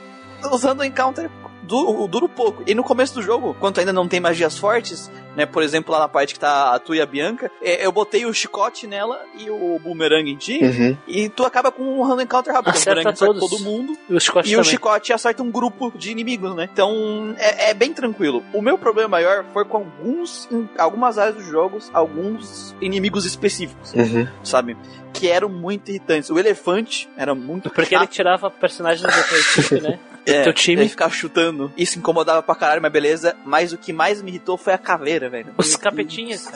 [0.52, 1.30] Usando o encounter
[1.66, 2.62] dura, dura pouco.
[2.66, 5.44] E no começo do jogo, quando ainda não tem magias fortes, né?
[5.46, 8.24] Por exemplo, lá na parte que tá a tu e a Bianca, é, eu botei
[8.26, 10.96] o chicote nela e o boomerang em ti, Uhum.
[11.08, 12.70] e tu acaba com um random encounter rápido.
[12.74, 13.50] Acerta o boomerang acerta todos.
[13.50, 13.98] todo mundo.
[14.08, 16.68] E o chicote E o chicote acerta um grupo de inimigos, né?
[16.72, 18.42] Então é, é bem tranquilo.
[18.52, 23.92] O meu problema maior foi com alguns, em algumas áreas dos jogos, alguns inimigos específicos,
[23.94, 24.26] Uhum.
[24.42, 24.76] sabe?
[25.12, 26.30] Que eram muito irritantes.
[26.30, 28.10] O elefante era muito Porque ele chato.
[28.10, 29.98] tirava personagens da tua equipe, né?
[30.26, 30.82] É, teu time.
[30.82, 31.72] Ele ficava chutando.
[31.76, 33.36] Isso incomodava pra caralho, mas beleza.
[33.44, 35.48] Mas o que mais me irritou foi a caveira, velho.
[35.58, 36.46] Os capetinhas.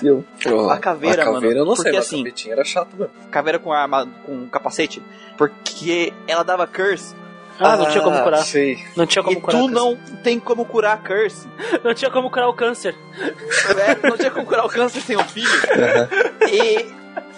[0.47, 2.65] Ó, A caveira, a caveira mano, eu não sei, porque mas assim- a capetinha era
[2.65, 3.13] chato mesmo.
[3.31, 5.03] Caveira com arma, com capacete.
[5.37, 7.15] Porque ela dava curse.
[7.61, 8.39] Ah, não tinha como Ah, curar.
[8.45, 8.79] Sei.
[8.97, 9.59] Não tinha como e curar.
[9.61, 11.47] tu não tem como curar a curse.
[11.83, 12.95] Não tinha como curar o câncer.
[13.21, 15.49] É, não tinha como curar o câncer sem o filho.
[16.49, 16.87] E,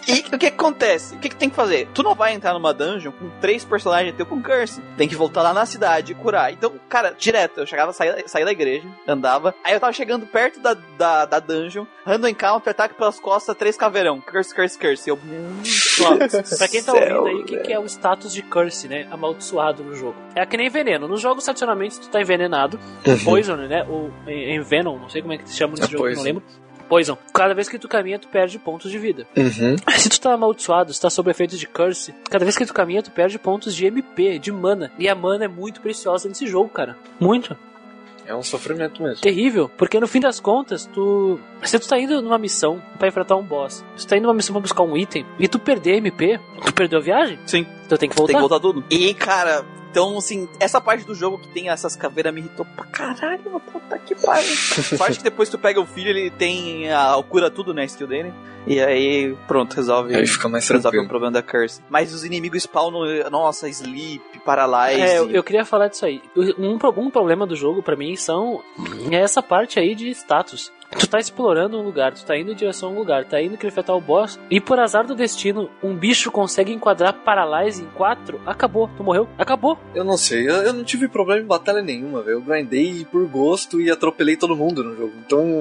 [0.07, 1.15] e o que, acontece?
[1.15, 1.89] O que, que tem que fazer?
[1.95, 4.81] Tu não vai entrar numa dungeon com três personagens teu com curse.
[4.97, 6.53] Tem que voltar lá na cidade e curar.
[6.53, 9.55] Então, cara, direto, eu chegava, saía, saía da igreja, andava.
[9.65, 13.77] Aí eu tava chegando perto da, da, da dungeon, random encounter, ataque pelas costas, três
[13.77, 14.21] caveirão.
[14.21, 15.09] Curse, curse, curse.
[15.11, 15.19] Eu.
[16.59, 19.07] Pra quem tá ouvindo aí, o que, que é o status de curse, né?
[19.11, 20.17] Amaldiçoado no jogo.
[20.35, 21.07] É que nem veneno.
[21.09, 22.79] Nos jogos, tradicionalmente, tu tá envenenado,
[23.25, 23.87] poison, né?
[23.89, 26.23] Ou em venom, não sei como é que se chama nesse É jogo, não poison.
[26.23, 26.43] lembro.
[26.91, 27.17] Poison.
[27.33, 29.25] Cada vez que tu caminha, tu perde pontos de vida.
[29.37, 29.77] Uhum.
[29.97, 33.01] Se tu tá amaldiçoado, se tá sob efeitos de curse, cada vez que tu caminha,
[33.01, 34.91] tu perde pontos de MP, de mana.
[34.99, 36.97] E a mana é muito preciosa nesse jogo, cara.
[37.21, 37.57] Muito.
[38.27, 39.21] É um sofrimento mesmo.
[39.21, 39.71] Terrível.
[39.77, 41.39] Porque no fim das contas, tu.
[41.63, 44.35] Se tu tá indo numa missão pra enfrentar um boss, se tu tá indo numa
[44.35, 47.39] missão pra buscar um item e tu perder MP, tu perdeu a viagem.
[47.47, 47.65] Sim.
[47.89, 48.33] Tu tem que voltar.
[48.33, 48.85] Tem que voltar tudo.
[48.91, 52.85] E, cara, então, assim, essa parte do jogo que tem essas caveiras me irritou pra
[52.85, 53.61] caralho.
[53.73, 54.55] Puta que pariu.
[54.97, 57.83] Sorte que depois tu pega o filho, ele tem a cura tudo, né?
[57.83, 58.33] A skill dele.
[58.67, 60.15] E aí, pronto, resolve.
[60.15, 61.81] Aí fica mais resolve o problema da curse.
[61.89, 65.01] Mas os inimigos spawnam, nossa, sleep, paralyze.
[65.01, 66.23] É, eu, eu queria falar disso aí.
[66.37, 68.63] Um, um problema do jogo pra mim são
[69.11, 70.71] é essa parte aí de status.
[70.99, 73.55] Tu tá explorando um lugar, tu tá indo em direção a um lugar, tá indo
[73.55, 78.41] enfrentar o boss, e por azar do destino, um bicho consegue enquadrar Paralyze em 4,
[78.45, 79.79] acabou, tu morreu, acabou.
[79.95, 82.39] Eu não sei, eu, eu não tive problema em batalha nenhuma, velho.
[82.39, 85.13] Eu grindei por gosto e atropelei todo mundo no jogo.
[85.25, 85.61] Então,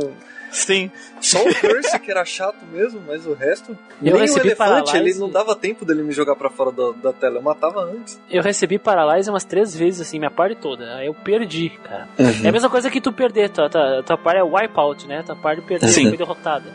[0.51, 0.91] Sim.
[1.21, 3.77] só o Curse que era chato mesmo, mas o resto.
[4.01, 6.91] Eu nem o elefante, Paralyze- ele não dava tempo dele me jogar pra fora da,
[6.91, 7.37] da tela.
[7.37, 8.19] Eu matava antes.
[8.29, 10.95] Eu recebi Paralyze umas três vezes, assim, minha parte toda.
[10.95, 12.07] Aí eu perdi, cara.
[12.43, 15.21] É a mesma coisa que tu perder, tua, tua, tua parte é wipeout, né?
[15.23, 16.07] Tua parte perder, Sim.
[16.09, 16.65] foi derrotada.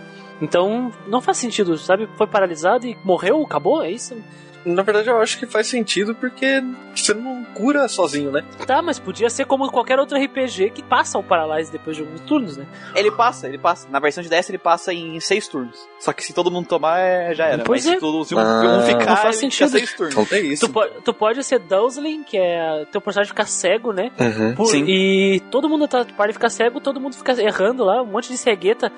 [0.40, 2.08] Então, não faz sentido, sabe?
[2.18, 4.16] Foi paralisado e morreu, acabou, é isso?
[4.64, 6.62] Na verdade, eu acho que faz sentido porque
[6.94, 8.42] você não cura sozinho, né?
[8.66, 12.20] Tá, mas podia ser como qualquer outro RPG que passa o Paralyze depois de alguns
[12.22, 12.66] turnos, né?
[12.94, 13.88] Ele passa, ele passa.
[13.90, 15.78] Na versão de 10 ele passa em 6 turnos.
[16.00, 17.62] Só que se todo mundo tomar, é- já era.
[17.64, 17.94] Pois Mas é.
[17.96, 19.78] se, todo, se um, Ah, um ficar, não faz ele fica sentido.
[19.78, 20.14] 6 turnos.
[20.14, 20.66] Então tem isso.
[20.66, 24.10] Tu, po- tu pode ser Dusling, que é teu personagem ficar cego, né?
[24.18, 24.54] Uhum.
[24.54, 24.84] Por- Sim.
[24.86, 28.38] E todo mundo tá, pode ficar cego, todo mundo fica errando lá, um monte de
[28.38, 28.90] cegueta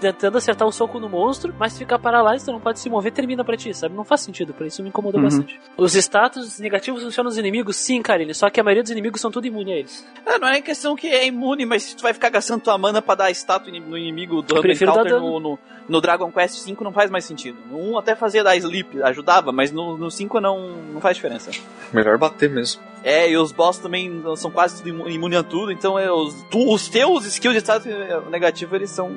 [0.00, 3.12] tentando acertar o soco no monstro, mas se ficar paralisado, tu não pode se mover,
[3.12, 3.94] termina pra ti, sabe?
[3.94, 5.26] Não faz sentido, por isso me incomodou Uhum.
[5.28, 5.60] bastante.
[5.76, 7.76] Os status negativos funcionam nos inimigos?
[7.76, 10.06] Sim, Karine, só que a maioria dos inimigos são tudo imune a eles.
[10.24, 13.02] É, não é questão que é imune, mas se tu vai ficar gastando tua mana
[13.02, 15.30] pra dar ini- no inimigo do Eu Random prefiro dar Encounter dano.
[15.32, 17.58] no, no, no Dragon Quest V não faz mais sentido.
[17.70, 21.50] No 1 até fazia dar sleep, ajudava, mas no, no 5 não, não faz diferença.
[21.92, 22.80] Melhor bater mesmo.
[23.04, 26.42] É, e os boss também são quase tudo imu- imune a tudo, então é, os,
[26.50, 27.86] tu- os teus skills de status
[28.30, 29.10] negativo eles são,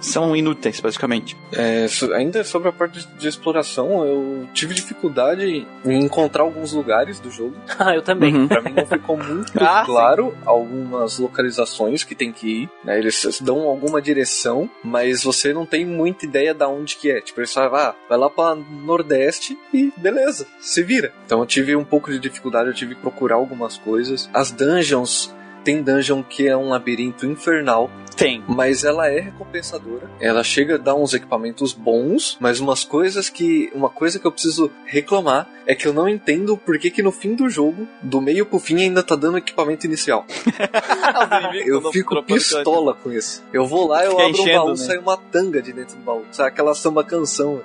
[0.00, 1.36] são inúteis, basicamente.
[1.52, 6.72] É, so- ainda sobre a parte de, de exploração, eu tive dificuldade em encontrar alguns
[6.72, 7.54] lugares do jogo.
[7.78, 8.34] Ah, eu também.
[8.34, 8.46] Uhum.
[8.48, 12.70] Pra mim não ficou muito Ah, claro algumas localizações que tem que ir.
[12.84, 12.98] né?
[12.98, 17.20] Eles dão alguma direção, mas você não tem muita ideia da onde que é.
[17.20, 21.12] Tipo, eles falam, ah, vai lá pra Nordeste e beleza, se vira.
[21.26, 24.28] Então eu tive um pouco de dificuldade, eu tive que procurar algumas coisas.
[24.32, 25.32] As dungeons.
[25.64, 28.42] Tem dungeon que é um labirinto infernal, Tem.
[28.48, 30.10] mas ela é recompensadora.
[30.18, 33.70] Ela chega a dar uns equipamentos bons, mas umas coisas que.
[33.72, 37.12] Uma coisa que eu preciso reclamar é que eu não entendo por que, que no
[37.12, 40.26] fim do jogo, do meio pro fim, ainda tá dando equipamento inicial.
[41.64, 43.44] Eu fico pistola com isso.
[43.52, 44.76] Eu vou lá, eu Fica abro o enchendo, baú, né?
[44.76, 46.24] sai uma tanga de dentro do baú.
[46.32, 47.62] Sai aquela samba canção.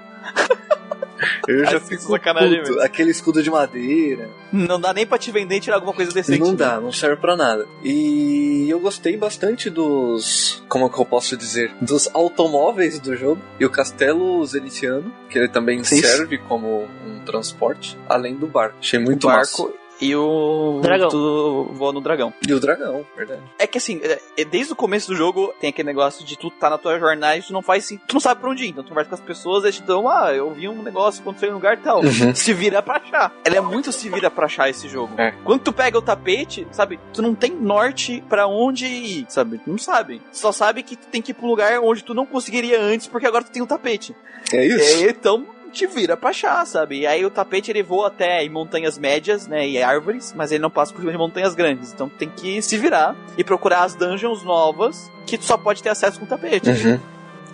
[1.48, 2.70] Eu já Assim, fico sacanagem puto.
[2.70, 2.82] mesmo.
[2.84, 4.30] Aquele escudo de madeira.
[4.52, 6.40] Não dá nem pra te vender e tirar alguma coisa decente.
[6.40, 6.56] Não né?
[6.58, 7.68] dá, não serve pra nada.
[7.84, 10.64] E eu gostei bastante dos.
[10.68, 11.74] Como que eu posso dizer?
[11.82, 13.42] Dos automóveis do jogo.
[13.60, 16.02] E o castelo zenitiano, que ele também Sim.
[16.02, 18.78] serve como um transporte, além do barco.
[18.80, 19.68] Achei muito o massa.
[20.00, 20.80] E o.
[20.82, 21.10] Dragão.
[21.10, 22.34] Tu voa no dragão.
[22.48, 23.42] E o dragão, verdade.
[23.58, 26.50] É que assim, é- é desde o começo do jogo tem aquele negócio de tu
[26.52, 28.70] tá na tua jornada e tu não faz assim, tu não sabe pra onde ir.
[28.70, 31.50] Então tu conversa com as pessoas e te dão, ah, eu vi um negócio acontecendo
[31.50, 32.02] em um lugar tal.
[32.04, 32.36] Uhum.
[32.36, 33.34] Se vira pra achar.
[33.44, 35.14] Ela é muito se vira pra achar esse jogo.
[35.20, 35.32] É.
[35.44, 39.58] Quando tu pega o tapete, sabe, tu não tem norte pra onde ir, sabe?
[39.58, 40.20] Tu não sabe.
[40.32, 43.08] Tu só sabe que tu tem que ir pro lugar onde tu não conseguiria antes,
[43.08, 44.16] porque agora tu tem o tapete.
[44.54, 45.04] É isso?
[45.06, 45.46] É, então
[45.78, 47.00] te vira pra achar, sabe?
[47.00, 49.68] E aí o tapete ele voa até em montanhas médias, né?
[49.68, 51.94] E árvores, mas ele não passa por cima de montanhas grandes.
[51.94, 55.90] Então tem que se virar e procurar as dungeons novas que tu só pode ter
[55.90, 56.70] acesso com o tapete.
[56.70, 57.00] Uhum.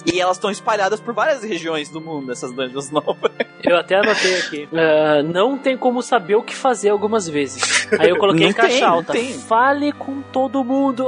[0.05, 3.31] E elas estão espalhadas por várias regiões do mundo, essas dungeons novas.
[3.63, 4.69] Eu até anotei aqui.
[4.73, 7.87] Ah, não tem como saber o que fazer algumas vezes.
[7.99, 9.13] Aí eu coloquei Não em caixa tem, alta.
[9.47, 11.05] Fale com todo mundo.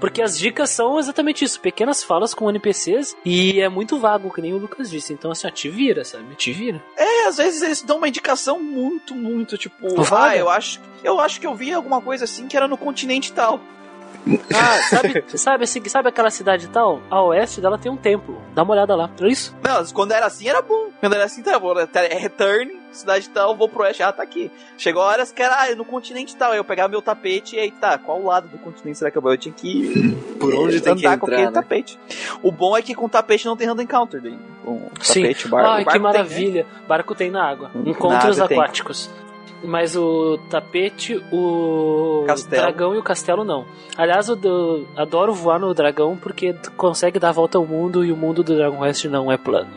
[0.00, 1.60] Porque as dicas são exatamente isso.
[1.60, 3.16] Pequenas falas com NPCs.
[3.24, 5.12] E é muito vago, que nem o Lucas disse.
[5.12, 6.34] Então assim, ó, te vira, sabe?
[6.36, 6.82] Te vira.
[6.96, 10.30] É, às vezes eles dão uma indicação muito, muito, tipo, Vaga.
[10.32, 13.32] ah, eu acho, eu acho que eu vi alguma coisa assim que era no continente
[13.32, 13.60] tal.
[14.54, 17.00] Ah, sabe, sabe, assim, sabe aquela cidade tal?
[17.10, 18.40] A oeste dela tem um templo.
[18.54, 19.10] Dá uma olhada lá.
[19.20, 19.54] É isso?
[19.62, 20.90] Não, quando era assim era bom.
[21.00, 21.74] Quando era assim, tá bom.
[21.78, 24.50] É return, cidade tal, vou pro oeste, ah, tá aqui.
[24.78, 26.52] Chegou horas que era ah, no continente tal.
[26.52, 29.22] Aí eu pegava meu tapete e aí tá, qual lado do continente será que eu
[29.22, 29.32] vou?
[29.32, 31.62] Eu tinha que ir Por onde tem que andar com aquele entrar, né?
[31.62, 31.98] tapete.
[32.42, 34.38] O bom é que com tapete não tem random encounter daí.
[34.64, 35.22] Com Sim.
[35.22, 36.08] tapete, o bar, Ai, barco que tem, né?
[36.08, 36.66] maravilha.
[36.88, 37.70] Barco tem na água.
[37.84, 38.58] Encontros água tem.
[39.64, 42.62] Mas o tapete, o Castelo.
[42.62, 43.64] dragão e o castelo não.
[43.96, 48.04] Aliás, eu do- adoro voar no dragão porque tu consegue dar a volta ao mundo
[48.04, 49.70] e o mundo do Dragon Quest não é plano.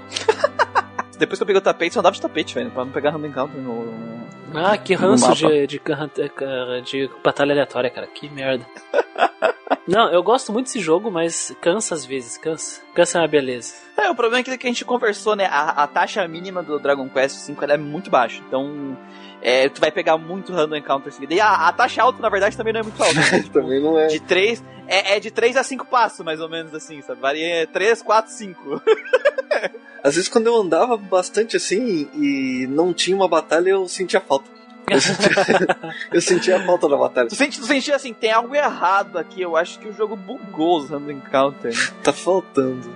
[1.17, 3.27] Depois que eu peguei o tapete, só andava de tapete, velho, pra não pegar random
[3.27, 3.87] encounter no...
[4.53, 8.07] Ah, que ranço de, de, de, de batalha aleatória, cara.
[8.07, 8.65] Que merda.
[9.87, 12.81] Não, eu gosto muito desse jogo, mas cansa às vezes, cansa.
[12.93, 13.73] Cansa é uma beleza.
[13.97, 15.45] É, o problema é que, a gente conversou, né?
[15.45, 18.41] A, a taxa mínima do Dragon Quest V é muito baixa.
[18.45, 18.97] Então,
[19.41, 21.33] é, tu vai pegar muito random encounter seguido.
[21.33, 23.15] E a, a taxa alta, na verdade, também não é muito alta.
[23.15, 23.39] né?
[23.43, 24.07] Tipo, Também não é.
[24.07, 27.21] de 3, é, é de 3 a 5 passos, mais ou menos assim, sabe?
[27.21, 28.81] Varia 3, 4, 5.
[30.03, 34.45] Às vezes quando eu andava bastante assim e não tinha uma batalha, eu sentia falta.
[34.89, 35.29] Eu sentia,
[36.13, 37.27] eu sentia a falta da batalha.
[37.27, 39.41] Tu, sentia assim, tem algo errado aqui.
[39.41, 41.73] Eu acho que o jogo bugou os random encounter.
[42.01, 42.89] Tá faltando.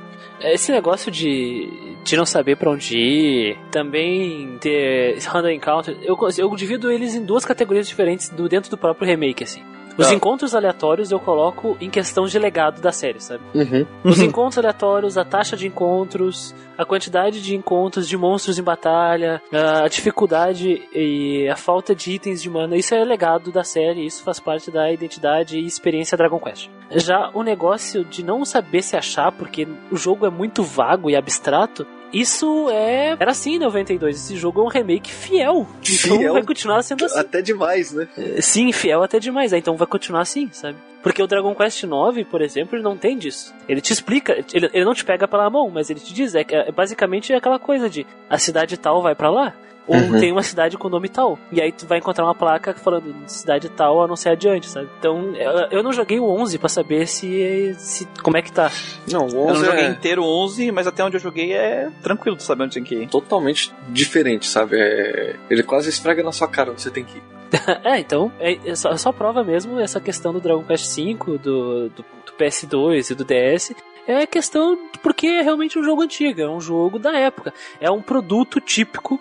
[0.43, 1.69] Esse negócio de,
[2.03, 7.23] de não saber pra onde ir, também ter random encounter, eu, eu divido eles em
[7.23, 9.61] duas categorias diferentes do, dentro do próprio remake, assim.
[9.97, 10.13] Os Ah.
[10.13, 13.43] encontros aleatórios eu coloco em questão de legado da série, sabe?
[13.53, 13.85] Uhum.
[14.05, 19.41] Os encontros aleatórios, a taxa de encontros, a quantidade de encontros de monstros em batalha,
[19.53, 24.23] a dificuldade e a falta de itens de mana, isso é legado da série, isso
[24.23, 26.69] faz parte da identidade e experiência Dragon Quest.
[26.95, 31.15] Já o negócio de não saber se achar, porque o jogo é muito vago e
[31.15, 33.15] abstrato, isso é.
[33.19, 34.17] Era assim em 92.
[34.17, 35.65] Esse jogo é um remake fiel.
[35.79, 36.33] Então Fiel?
[36.33, 37.19] vai continuar sendo assim.
[37.19, 38.07] Até demais, né?
[38.41, 39.59] Sim, fiel até demais, né?
[39.59, 40.77] então vai continuar assim, sabe?
[41.01, 43.53] Porque o Dragon Quest IX, por exemplo, ele não tem disso.
[43.67, 46.43] Ele te explica, ele, ele não te pega pela mão, mas ele te diz, é,
[46.43, 49.53] que é basicamente aquela coisa de a cidade tal vai pra lá.
[49.87, 50.19] Ou Uhum.
[50.19, 51.39] tem uma cidade com nome tal.
[51.51, 54.87] E aí tu vai encontrar uma placa falando cidade tal a não ser adiante, sabe?
[54.99, 58.71] Então, eu, eu não joguei o 11 pra saber se, se como é que tá.
[59.11, 61.89] Não, o Eu 11 não joguei é inteiro 11, mas até onde eu joguei é
[62.03, 63.07] tranquilo de saber onde tem que ir.
[63.09, 64.77] totalmente diferente, sabe?
[64.79, 65.35] É...
[65.49, 67.23] Ele quase esfrega na sua cara onde você tem que ir.
[67.83, 71.15] é, então, é, é só, é só prova mesmo essa questão do Dragon Quest V,
[71.37, 73.73] do, do, do PS2 e do DS.
[74.07, 77.53] É questão porque é realmente um jogo antigo, é um jogo da época.
[77.79, 79.19] É um produto típico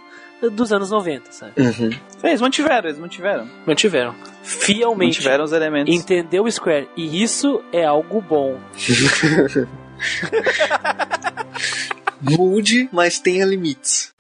[0.49, 1.53] dos anos 90, sabe?
[1.61, 1.91] Uhum.
[2.23, 3.49] Eles mantiveram, eles mantiveram.
[3.67, 4.15] Mantiveram.
[4.43, 5.19] Fielmente.
[5.19, 5.95] Mantiveram os elementos.
[5.95, 6.89] Entendeu o Square?
[6.97, 8.59] E isso é algo bom.
[12.21, 14.13] Mude, mas tenha limites.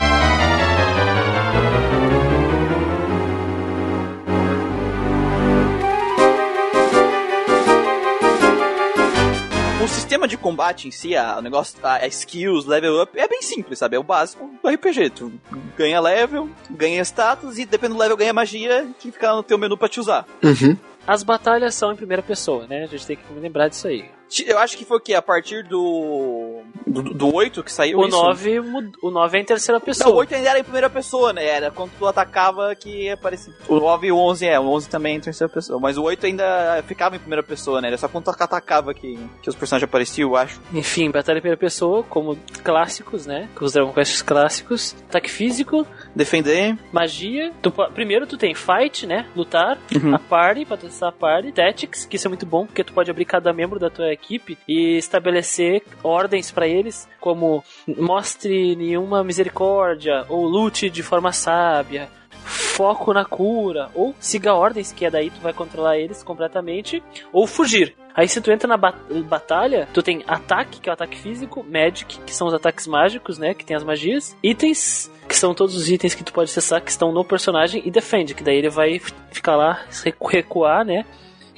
[9.91, 13.43] Sistema de combate em si, a, o negócio, a, a skills, level up, é bem
[13.43, 13.97] simples, sabe?
[13.97, 15.11] É o básico do RPG.
[15.11, 15.33] Tu
[15.77, 19.77] ganha level, ganha status e dependendo do level ganha magia que fica no teu menu
[19.77, 20.27] pra te usar.
[20.43, 20.77] Uhum.
[21.07, 22.85] As batalhas são em primeira pessoa, né?
[22.85, 24.05] A gente tem que lembrar disso aí.
[24.47, 25.15] Eu acho que foi o quê?
[25.15, 26.61] A partir do.
[26.87, 28.17] do, do 8 que saiu O isso?
[28.17, 30.15] 9, mud- o 9 é em terceira Não, pessoa.
[30.15, 31.45] o 8 ainda era em primeira pessoa, né?
[31.45, 33.53] Era quando tu atacava que aparecia.
[33.69, 35.81] O 9 e o 11 é, o 11 também é em terceira pessoa.
[35.81, 37.89] Mas o 8 ainda ficava em primeira pessoa, né?
[37.89, 40.61] Era só quando tu atacava que, que os personagens apareciam, eu acho.
[40.73, 43.49] Enfim, batalha em primeira pessoa, como clássicos, né?
[43.57, 44.95] Com os Dragon Quest clássicos.
[45.09, 46.77] Ataque físico, Defender.
[46.93, 47.53] magia.
[47.63, 49.27] Tu primeiro tu tem fight, né?
[49.35, 49.79] Lutar.
[49.95, 50.15] Uhum.
[50.15, 51.53] A party, pra testar a party.
[51.53, 54.59] Tactics, que isso é muito bom, porque tu pode abrir cada membro da tua equipe
[54.69, 62.09] e estabelecer ordens pra eles, como mostre nenhuma misericórdia, ou lute de forma sábia.
[62.45, 67.03] Foco na cura, ou siga ordens, que é daí tu vai controlar eles completamente,
[67.33, 67.95] ou fugir.
[68.15, 68.95] Aí se tu entra na ba
[69.29, 73.39] batalha, tu tem ataque, que é o ataque físico, magic, que são os ataques mágicos,
[73.39, 76.83] né, que tem as magias, itens, que são todos os itens que tu pode acessar
[76.83, 79.01] que estão no personagem, e defende, que daí ele vai
[79.31, 79.85] ficar lá,
[80.29, 81.05] recuar, né,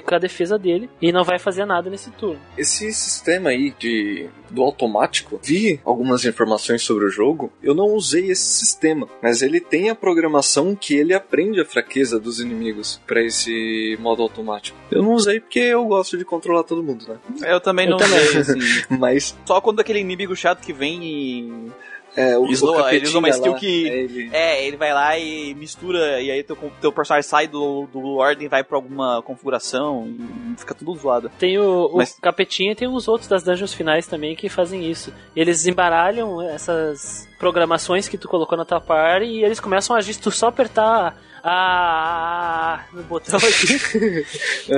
[0.05, 2.39] com a defesa dele e não vai fazer nada nesse turno.
[2.57, 7.51] Esse sistema aí de do automático, vi algumas informações sobre o jogo.
[7.61, 12.19] Eu não usei esse sistema, mas ele tem a programação que ele aprende a fraqueza
[12.19, 14.77] dos inimigos para esse modo automático.
[14.91, 17.17] Eu não usei porque eu gosto de controlar todo mundo, né?
[17.51, 18.19] Eu também não Eu também.
[18.27, 18.59] usei, assim.
[18.99, 21.71] Mas Só quando aquele inimigo chato que vem e.
[22.15, 24.93] é, o, Eles o eles usam uma skill lá, que- é, ele- É, ele vai
[24.93, 29.21] lá e mistura, e aí teu, teu personagem sai do, do ordem, vai pra alguma
[29.21, 31.29] configuração e fica tudo zoado.
[31.39, 34.89] Tem o, o Mas- capetinha e tem os outros das dungeons finais também que fazem
[34.89, 35.13] isso.
[35.35, 40.13] Eles embaralham essas programações que tu colocou na tua party e eles começam a agir.
[40.13, 44.23] Se tu só apertar a no botão aqui,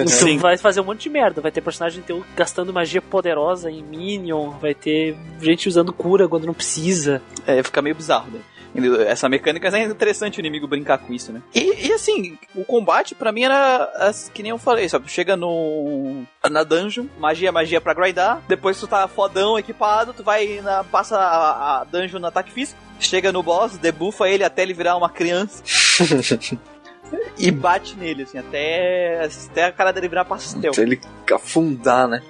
[0.07, 1.41] tu vai fazer um monte de merda.
[1.41, 6.45] Vai ter personagem teu gastando magia poderosa em Minion, vai ter gente usando cura quando
[6.47, 7.21] não precisa.
[7.45, 8.39] É, fica meio bizarro, né?
[9.07, 11.41] Essa mecânica é interessante o inimigo brincar com isso, né?
[11.53, 15.05] E, e, assim, o combate pra mim era as- que nem eu falei, sabe?
[15.05, 20.23] Tu chega no na dungeon, magia, magia pra grindar, depois tu tá fodão, equipado, tu
[20.25, 24.63] vai na, passa a, a dungeon no ataque físico, chega no boss, debufa ele até
[24.63, 25.63] ele virar uma criança.
[27.37, 30.71] e bate nele, assim, até, até a cara dele virar pastel.
[30.73, 30.99] Pra ele
[31.33, 32.21] afundar, né?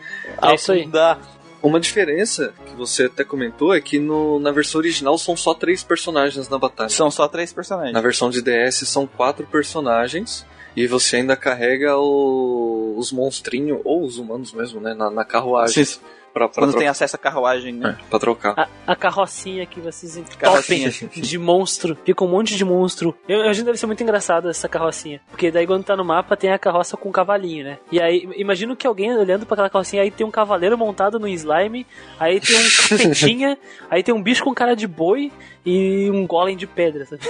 [0.41, 0.81] É isso aí.
[0.81, 1.19] Afundar.
[1.63, 5.83] Uma diferença que você até comentou é que no- na versão original são só três
[5.83, 6.89] personagens na batalha.
[6.89, 7.93] São só três personagens.
[7.93, 14.03] Na versão de DS são quatro personagens e você ainda carrega o- os monstrinhos, ou
[14.03, 14.93] os humanos mesmo, né?
[14.93, 15.83] Na, na carruagem.
[15.83, 15.99] Sim,
[16.35, 17.97] Pra, pra, Quando tro- tem acesso à carruagem, né?
[17.97, 18.53] é, pra trocar.
[18.59, 20.91] A, a carrocinha que vocês Carrocinha.
[20.91, 21.97] de monstro.
[22.03, 23.15] Fica um monte de monstro.
[23.25, 25.21] Eu, eu imagino que deve ser muito engraçado essa carrocinha.
[25.29, 27.77] Porque daí quando tá no mapa tem a carroça com um cavalinho, né?
[27.89, 31.27] E aí, imagino que alguém olhando pra aquela carrocinha, aí tem um cavaleiro montado no
[31.29, 31.87] slime,
[32.19, 33.57] aí tem um capetinha,
[33.89, 35.31] aí tem um bicho com cara de boi
[35.65, 37.21] e um golem de pedra, sabe?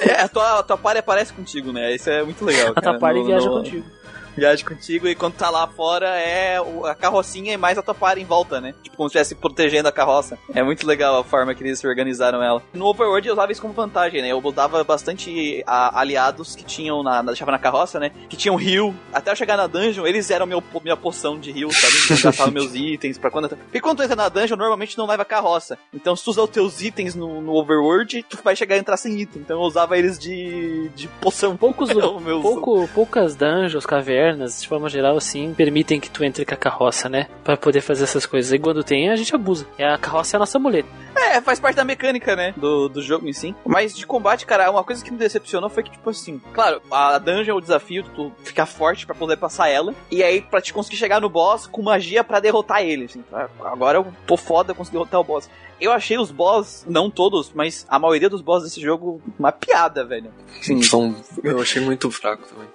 [0.00, 1.94] É, a tua, a tua party aparece contigo, né?
[1.94, 2.72] Isso é muito legal.
[2.72, 2.90] A cara.
[2.90, 3.86] tua party No- viaja no- contigo.
[4.36, 8.24] Viaja contigo e quando tá lá fora é a carrocinha e mais a tua em
[8.24, 8.74] volta, né?
[8.82, 10.38] Tipo, como se estivesse protegendo a carroça.
[10.54, 12.62] É muito legal a forma que eles organizaram ela.
[12.72, 14.28] No Overworld eu usava isso como vantagem, né?
[14.28, 18.10] Eu botava bastante a- aliados que tinham na, na, deixava na carroça, né?
[18.28, 18.92] Que tinham heal.
[19.12, 21.94] Até eu chegar na dungeon, eles eram meu, minha poção de heal, sabe?
[22.10, 23.48] Eu gastava meus itens pra quando...
[23.48, 25.78] Porque quando tu entra na dungeon, normalmente não leva carroça.
[25.92, 28.96] Então se tu usar os teus itens no, no Overworld, tu vai chegar a entrar
[28.96, 29.42] sem item.
[29.42, 31.56] Então eu usava eles de, de poção.
[31.56, 36.24] Poucos, É o meu- pouco, poucas dungeons, cavernas, de forma geral, assim, permitem que tu
[36.24, 37.28] entre com a carroça, né?
[37.42, 38.52] Pra poder fazer essas coisas.
[38.52, 39.66] E quando tem, a gente abusa.
[39.78, 40.88] E a carroça é a nossa muleta.
[41.16, 42.54] É, faz parte da mecânica, né?
[42.56, 43.54] Do, do jogo em si.
[43.64, 47.18] Mas de combate, cara, uma coisa que me decepcionou foi que, tipo assim, claro, a
[47.18, 49.94] dungeon é o desafio, tu ficar forte pra poder passar ela.
[50.10, 53.22] E aí, pra te conseguir chegar no boss com magia pra derrotar ele, assim.
[53.30, 53.48] tá?
[53.64, 55.48] Agora eu tô foda, eu consegui derrotar o boss.
[55.80, 60.04] Eu achei os boss, não todos, mas a maioria dos boss desse jogo uma piada,
[60.04, 60.32] velho.
[60.60, 60.82] Sim.
[60.82, 62.68] São, eu achei muito fraco também.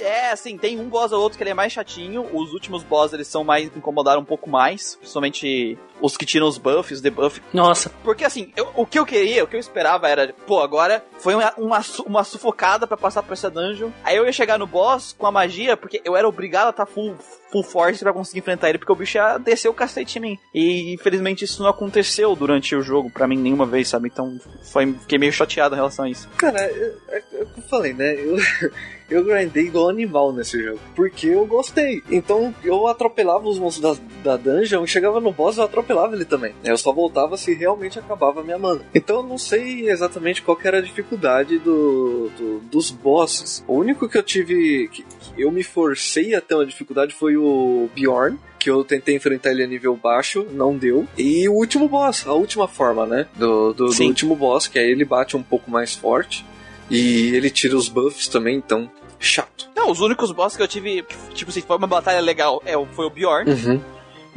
[0.00, 2.28] É, assim, tem um boss ou outro que ele é mais chatinho.
[2.32, 3.74] Os últimos boss, eles são mais.
[3.76, 4.96] incomodaram um pouco mais.
[4.96, 7.42] Principalmente os que tiram os buffs, os debuffs.
[7.52, 11.04] Nossa, Porque assim, eu- o que eu queria, o que eu esperava era, pô, agora
[11.18, 13.90] foi uma, uma, uma sufocada pra passar por essa dungeon.
[14.04, 16.86] Aí eu ia chegar no boss com a magia, porque eu era obrigado a estar
[16.86, 17.14] full,
[17.50, 20.38] full force pra conseguir enfrentar ele, porque o bicho ia descer o cacete em mim.
[20.54, 24.08] E infelizmente isso não aconteceu durante o jogo, pra mim, nenhuma vez, sabe?
[24.12, 24.38] Então
[24.72, 26.28] foi, fiquei meio chateado em relação a isso.
[26.36, 28.14] Cara, é, é, é o que eu falei, né?
[28.14, 28.36] Eu,
[29.10, 30.80] eu grindei igual animal nesse jogo.
[30.94, 32.02] Porque eu gostei.
[32.10, 36.54] Então eu atropelava os monstros da, da dungeon, chegava no boss eu atropelava ele também.
[36.64, 38.82] Eu só voltava se realmente acabava a minha mana.
[38.94, 43.64] Então eu não sei exatamente qual era a dificuldade do, do- dos bosses.
[43.68, 44.88] O único que eu tive.
[44.88, 48.38] que, que eu me forcei a ter uma dificuldade foi o Bjorn.
[48.58, 51.06] Que eu tentei enfrentar ele a nível baixo, não deu.
[51.18, 53.26] E o último boss, a última forma, né?
[53.36, 56.44] Do, do, do último boss, que aí ele bate um pouco mais forte.
[56.90, 58.90] E ele tira os buffs também, então.
[59.18, 59.68] Chato.
[59.76, 61.04] Não, os únicos boss que eu tive,
[61.34, 63.50] tipo assim, foi uma batalha legal, é, foi o Bjorn.
[63.50, 63.80] Uhum.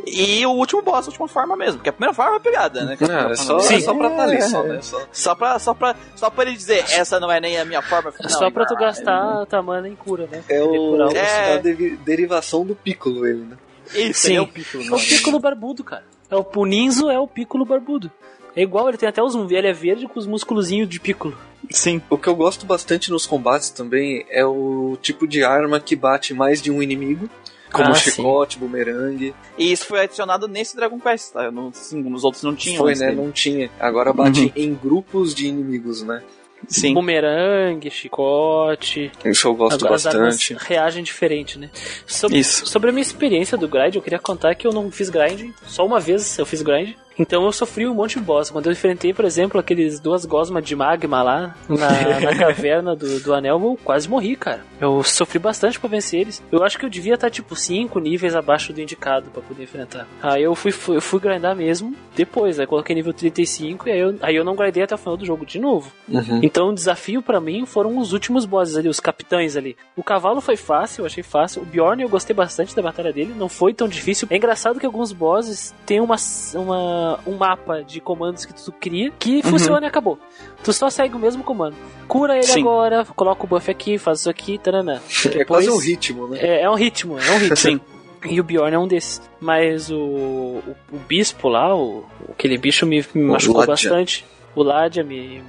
[0.05, 2.97] E o último boss, a última forma mesmo, porque a primeira forma é pegada, né?
[3.01, 3.75] Ah, é só, Sim.
[3.75, 4.79] é só pra tá ali, só, né?
[4.81, 5.01] Só.
[5.11, 8.11] Só pra, só, pra, só pra ele dizer, essa não é nem a minha forma
[8.11, 8.29] final.
[8.29, 10.43] só pra tu Ah, gastar a tua mana em cura, né?
[10.49, 11.55] É o, É.
[11.55, 11.57] a
[12.03, 13.57] derivação do Piccolo, ele, né?
[13.93, 14.35] Isso, Sim.
[14.35, 14.83] é o Piccolo.
[14.83, 16.03] É o Piccolo barbudo, cara.
[16.29, 18.11] É o Puninzo, é o Piccolo barbudo.
[18.55, 21.37] É igual, ele tem até os ele é verde com os musculozinhos de Piccolo.
[21.69, 22.01] Sim.
[22.09, 26.33] O que eu gosto bastante nos combates também é o tipo de arma que bate
[26.33, 27.29] mais de um inimigo.
[27.71, 29.35] Como Ah, chicote, bumerangue.
[29.57, 31.51] E isso foi adicionado nesse Dragon Quest, tá?
[31.51, 32.77] No, sim, nos outros não tinha.
[32.77, 33.07] Foi, né?
[33.07, 33.15] dele.
[33.21, 33.69] Não tinha.
[33.79, 34.51] Agora bate Uhum.
[34.55, 36.23] em grupos de inimigos, né?
[36.67, 36.93] Sim.
[36.95, 39.11] Bumerangue, chicote.
[39.23, 40.53] Isso eu gosto Agora, as bastante.
[40.53, 41.69] armas reagem diferente, né?
[42.07, 42.65] Sobre, Isso.
[42.65, 45.85] sobre a minha experiência do grind, eu queria contar que eu não fiz grind, só
[45.85, 46.95] uma vez eu fiz grind.
[47.17, 48.49] Então eu sofri um monte de boss.
[48.49, 53.19] Quando eu enfrentei, por exemplo, aqueles duas gosmas de magma lá na, na caverna do,
[53.19, 54.63] do anel, eu quase morri, cara.
[54.79, 56.43] Eu sofri bastante pra vencer eles.
[56.51, 60.07] Eu acho que eu devia estar tipo 5 níveis abaixo do indicado pra poder enfrentar.
[60.21, 62.59] Aí eu fui, fui, eu fui grindar mesmo depois.
[62.59, 65.25] Aí coloquei nível 35 e aí eu, aí eu não grindei até o final do
[65.25, 65.91] jogo de novo.
[66.07, 66.39] Uhum.
[66.43, 69.75] Então o desafio pra mim foram os últimos bosses ali, os capitães ali.
[69.95, 71.61] O cavalo foi fácil, eu achei fácil.
[71.61, 74.27] O Bjorn eu gostei bastante da batalha dele, não foi tão difícil.
[74.29, 76.15] É engraçado que alguns bosses têm uma,
[76.53, 80.17] uma, um mapa de comandos que tu cria que funciona e acabou.
[80.63, 81.75] Tu só segue o mesmo comando.
[82.07, 82.61] Cura ele Sim.
[82.61, 84.99] agora, coloca o buff aqui, faz isso aqui, taranã.
[85.33, 86.39] É quase um ritmo, né?
[86.41, 87.57] É, é um ritmo, é um ritmo.
[87.57, 87.79] Sim.
[88.25, 89.21] E o Bjorn é um desses.
[89.39, 94.25] Mas o, o, o bispo lá, o, aquele bicho me, me machucou bastante.
[94.55, 95.43] O Ladia me.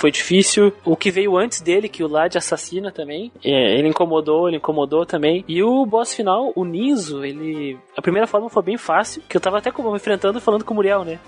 [0.00, 0.72] Foi difícil.
[0.84, 3.30] O que veio antes dele, que o Lad assassina também.
[3.44, 5.44] é, ele incomodou, ele incomodou também.
[5.46, 7.78] E o boss final, o Ninzo, ele.
[7.96, 9.22] A primeira forma foi bem fácil.
[9.28, 11.18] Que eu tava até como enfrentando falando com o Muriel, né?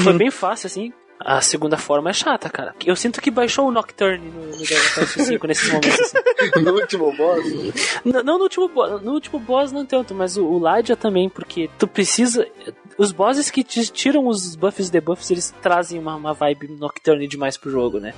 [0.00, 0.92] Foi bem fácil, assim.
[1.20, 2.72] A segunda forma é chata, cara.
[2.86, 6.00] Eu sinto que baixou o Nocturne no, no Dragon Quest V nesses momentos.
[6.14, 6.62] Assim.
[6.62, 7.44] no último boss.
[8.04, 11.28] N- Não no último, bo- no último boss não tanto, mas o, o Ladia também,
[11.28, 12.46] porque tu precisa.
[12.98, 17.28] Os bosses que te tiram os buffs e debuffs, eles trazem uma, uma vibe nocturne
[17.28, 18.12] demais pro jogo, né?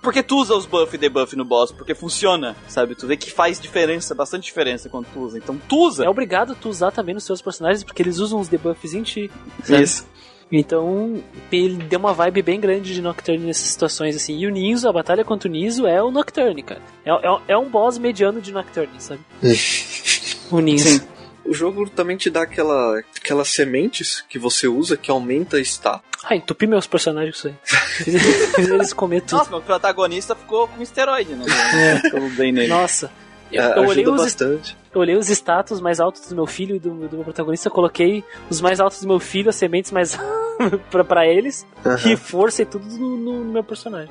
[0.00, 2.94] Porque tu usa os buff e debuff no boss, porque funciona, sabe?
[2.94, 5.36] Tu vê que faz diferença, bastante diferença quando tu usa.
[5.36, 6.04] Então tu usa.
[6.04, 9.30] É obrigado tu usar também nos seus personagens, porque eles usam os debuffs em ti.
[9.64, 9.82] sabe?
[9.82, 10.06] Isso.
[10.50, 11.22] Então,
[11.52, 14.38] ele deu uma vibe bem grande de Nocturne nessas situações, assim.
[14.38, 16.80] E o Ninzo, a batalha contra o Ninzo é o Nocturne, cara.
[17.04, 19.20] É, é, é um boss mediano de Nocturne, sabe?
[20.50, 20.88] o Ninzo.
[20.88, 21.17] Sim.
[21.48, 26.02] O jogo também te dá aquela, aquelas sementes que você usa que aumenta status.
[26.24, 27.56] Ah, entupi meus personagens com isso
[28.04, 28.18] aí.
[28.54, 29.38] Fiz, eles comer tudo.
[29.38, 31.44] Nossa, meu protagonista ficou com esteroide, né?
[32.02, 32.68] Ficou bem nele.
[32.68, 33.10] Nossa.
[33.50, 34.76] Eu, É, eu olhei os, bastante.
[34.94, 38.22] eu olhei os status mais altos do meu filho e do, do meu protagonista, coloquei
[38.50, 40.18] os mais altos do meu filho, as sementes mais
[40.90, 41.66] pra, pra eles,
[42.06, 44.10] e força e tudo no- no meu personagem.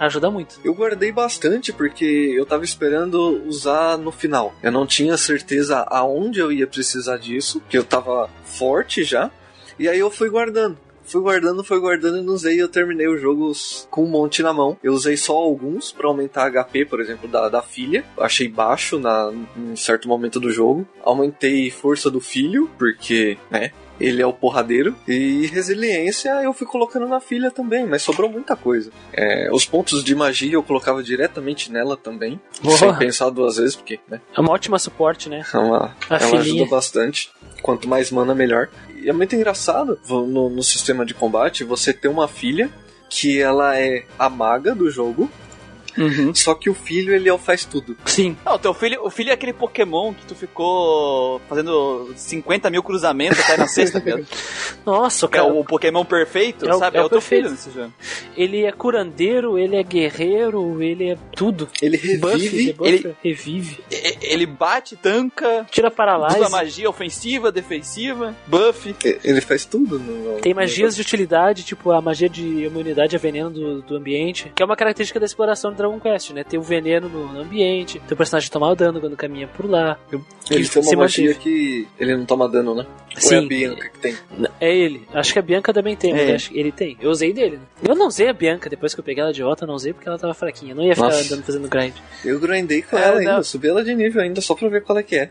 [0.00, 0.58] Ajuda muito.
[0.64, 2.04] Eu guardei bastante porque
[2.34, 4.54] eu tava esperando usar no final.
[4.62, 9.30] Eu não tinha certeza aonde eu ia precisar disso, que eu tava forte já.
[9.78, 10.78] E aí eu fui guardando.
[11.04, 12.60] Fui guardando, fui guardando e não usei.
[12.62, 14.76] Eu terminei o jogo s- com um monte na mão.
[14.82, 18.04] Eu usei só alguns pra aumentar HP, por exemplo, da, da filha.
[18.18, 20.86] Achei baixo na, em certo momento do jogo.
[21.02, 23.72] Aumentei força do filho, porque, né?
[24.00, 24.96] Ele é o porradeiro.
[25.06, 28.90] E resiliência eu fui colocando na filha também, mas sobrou muita coisa.
[29.12, 32.40] É, os pontos de magia eu colocava diretamente nela também.
[32.62, 32.76] Boa.
[32.76, 34.20] Sem pensar duas vezes, porque, né?
[34.34, 35.44] É uma ótima suporte, né?
[35.52, 36.66] É uma, A ela ajuda filhinha.
[36.68, 37.30] bastante.
[37.62, 38.68] Quanto mais mana, melhor.
[39.02, 42.70] E é muito engraçado no, no sistema de combate você ter uma filha
[43.08, 45.28] que ela é a maga do jogo,
[45.96, 46.34] Uhum.
[46.34, 47.96] só que o filho ele é o faz tudo.
[48.06, 48.36] Sim.
[48.44, 53.38] Não, teu filho, o filho é aquele Pokémon que tu ficou fazendo 50 mil cruzamentos
[53.40, 54.22] até na sexta, cara.
[54.84, 55.44] Nossa, É cara.
[55.52, 56.96] o Pokémon perfeito, É o- sabe?
[56.96, 57.42] é É o o teu perfeito.
[57.42, 57.92] filho nesse jogo.
[58.36, 61.68] Ele é curandeiro, ele é guerreiro, ele é tudo.
[61.82, 62.64] Ele Buff, revive.
[62.66, 63.78] debuff, ele- revive.
[64.22, 66.38] Ele bate, tanca, Tira paralise.
[66.40, 68.94] usa magia ofensiva, defensiva, buff.
[69.24, 69.98] Ele faz tudo.
[69.98, 73.96] No, Tem no- magias de utilidade, tipo a magia de imunidade a veneno do, do
[73.96, 76.44] ambiente, que é uma característica da exploração do Dragon Quest, né?
[76.44, 79.98] Ter o veneno no, ambiente, teu personagem tomar o dano quando caminha por lá.
[80.50, 81.40] Ele tem uma magia manteve.
[81.42, 82.84] que ele não toma dano, né?
[82.84, 83.48] Ou é a Sim.
[83.48, 84.16] Bianca que tem?
[84.60, 85.08] É ele.
[85.12, 86.34] Acho que a Bianca também tem, mas É.
[86.34, 86.96] acho que ele tem.
[87.00, 87.56] Eu usei dele.
[87.56, 87.62] Né?
[87.88, 89.92] Eu não usei a Bianca depois que eu peguei ela de volta, eu não usei
[89.92, 90.72] porque ela tava fraquinha.
[90.72, 91.24] Eu não ia ficar Nossa.
[91.34, 91.94] andando fazendo grind.
[92.24, 93.18] Eu grindei com É, ela não.
[93.18, 95.30] ainda, eu subi ela de nível ainda só pra ver qual é que é.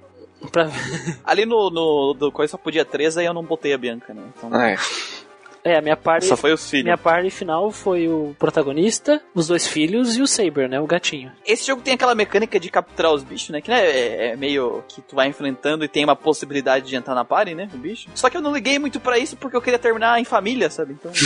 [0.52, 0.70] Pra...
[1.26, 4.22] Ali no, no do coisa só podia 3, aí eu não botei a Bianca, né?
[4.38, 4.78] Então, Ah, é.
[5.64, 6.26] É, a minha parte.
[6.26, 6.84] só foi os filhos.
[6.86, 10.80] Minha parte final foi o protagonista, os dois filhos e o Saber, né?
[10.80, 11.32] O gatinho.
[11.46, 13.62] Esse jogo tem aquela mecânica de capturar os bichos, né?
[13.62, 17.14] Que né, é, é meio que tu vai enfrentando e tem uma possibilidade de entrar
[17.16, 17.70] na party, né?
[17.74, 18.08] O bicho.
[18.16, 20.94] Só que eu não liguei muito pra isso porque eu queria terminar em família, sabe?
[20.94, 21.12] Então.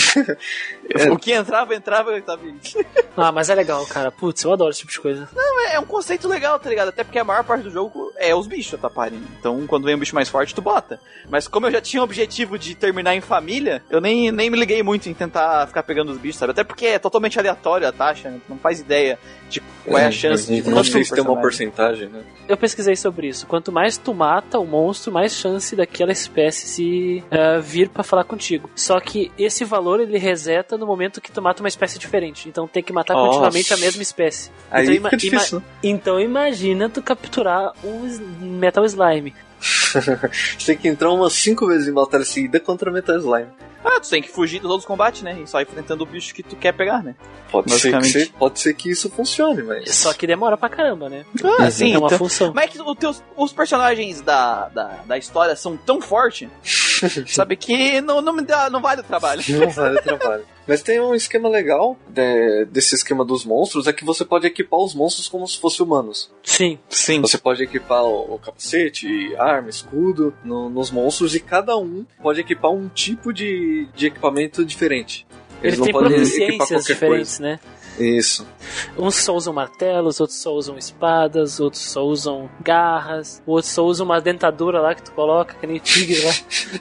[1.11, 2.53] O que entrava, entrava, sabe?
[3.15, 4.11] Ah, mas é legal, cara.
[4.11, 5.29] Putz, eu adoro esse tipo de coisa.
[5.71, 6.89] É um conceito legal, tá ligado?
[6.89, 9.15] Até porque a maior parte do jogo é os bichos da party.
[9.17, 9.27] né?
[9.39, 10.99] Então, quando vem um bicho mais forte, tu bota.
[11.29, 14.57] Mas como eu já tinha o objetivo de terminar em família, eu nem, nem me
[14.57, 16.51] liguei muito em tentar ficar pegando os bichos, sabe?
[16.51, 18.39] Até porque é totalmente aleatório a taxa, né?
[18.47, 19.17] Não faz ideia
[19.49, 22.21] de qual é a chance de Não sei se tem uma porcentagem, né?
[22.47, 23.45] Eu pesquisei sobre isso.
[23.47, 28.23] Quanto mais tu mata o monstro, mais chance daquela espécie se eh, vir pra falar
[28.23, 28.69] contigo.
[28.75, 32.47] Só que esse valor ele reseta no momento que tu mata uma espécie diferente.
[32.49, 33.29] Então tem que matar Nossa.
[33.29, 34.49] continuamente a mesma espécie.
[34.71, 35.65] Aí então, ima- difícil, né?
[35.83, 37.99] Então imagina tu capturar um
[38.41, 39.33] Metal Slime.
[39.63, 43.47] Você tem que entrar umas 5 vezes em batalha seguida contra Metal Slime.
[43.85, 45.41] Ah, tu tem que fugir de todos os combates, né?
[45.43, 47.15] E só enfrentando o bicho que tu quer pegar, né?
[47.51, 49.93] Pode ser, que, pode ser que isso funcione, mas.
[49.93, 51.25] Só que demora pra caramba, né?
[51.59, 51.93] Ah, sim.
[51.93, 52.53] é uma então- função.
[52.55, 56.49] Mas é que os, teus, os personagens da, da, da história são tão fortes,
[57.27, 59.43] sabe, que não, não, me dá, não vale o trabalho.
[59.49, 60.45] Não vale o trabalho.
[60.67, 64.79] Mas tem um esquema legal de- desse esquema dos monstros, é que você pode equipar
[64.79, 66.31] os monstros como se fossem humanos.
[66.43, 66.79] Sim.
[66.89, 67.19] Sim.
[67.21, 72.39] Você pode equipar o, o capacete, arma, escudo no- nos monstros e cada um pode
[72.39, 75.27] equipar um tipo de, de equipamento diferente.
[75.61, 77.59] Ele não tem podem proficiências diferentes, né?
[77.99, 78.47] Isso.
[78.97, 84.05] Uns só usam martelos, outros só usam espadas, outros só usam garras, outros só usam
[84.05, 86.33] uma dentadura lá que tu coloca, que nem o tigre lá.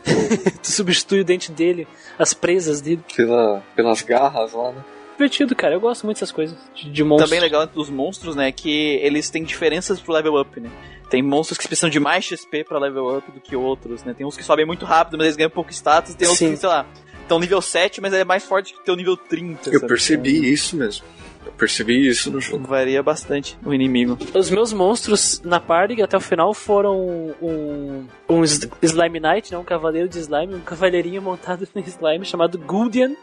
[0.62, 1.86] tu substitui o dente dele,
[2.18, 3.04] as presas dele.
[3.14, 4.84] Pela, pelas garras lá, né?
[5.12, 5.74] Divertido, cara.
[5.74, 7.30] Eu gosto muito dessas coisas de, de monstros.
[7.30, 10.70] Também legal dos monstros, né, que eles têm diferenças pro level up, né?
[11.08, 14.14] Tem monstros que precisam de mais XP pra level up do que outros, né?
[14.14, 16.52] Tem uns que sobem muito rápido, mas eles ganham pouco status, e tem outros Sim.
[16.52, 16.86] que, sei lá,
[17.22, 19.70] estão nível 7, mas é mais forte que teu nível 30.
[19.70, 19.88] Eu sabe?
[19.88, 21.04] percebi isso mesmo.
[21.44, 22.58] Eu percebi isso no jogo.
[22.58, 24.16] Então, varia bastante o inimigo.
[24.32, 29.58] Os meus monstros na party até o final foram um, um Slime Knight, né?
[29.58, 33.16] um cavaleiro de slime, um cavaleirinho montado no slime chamado Guldian,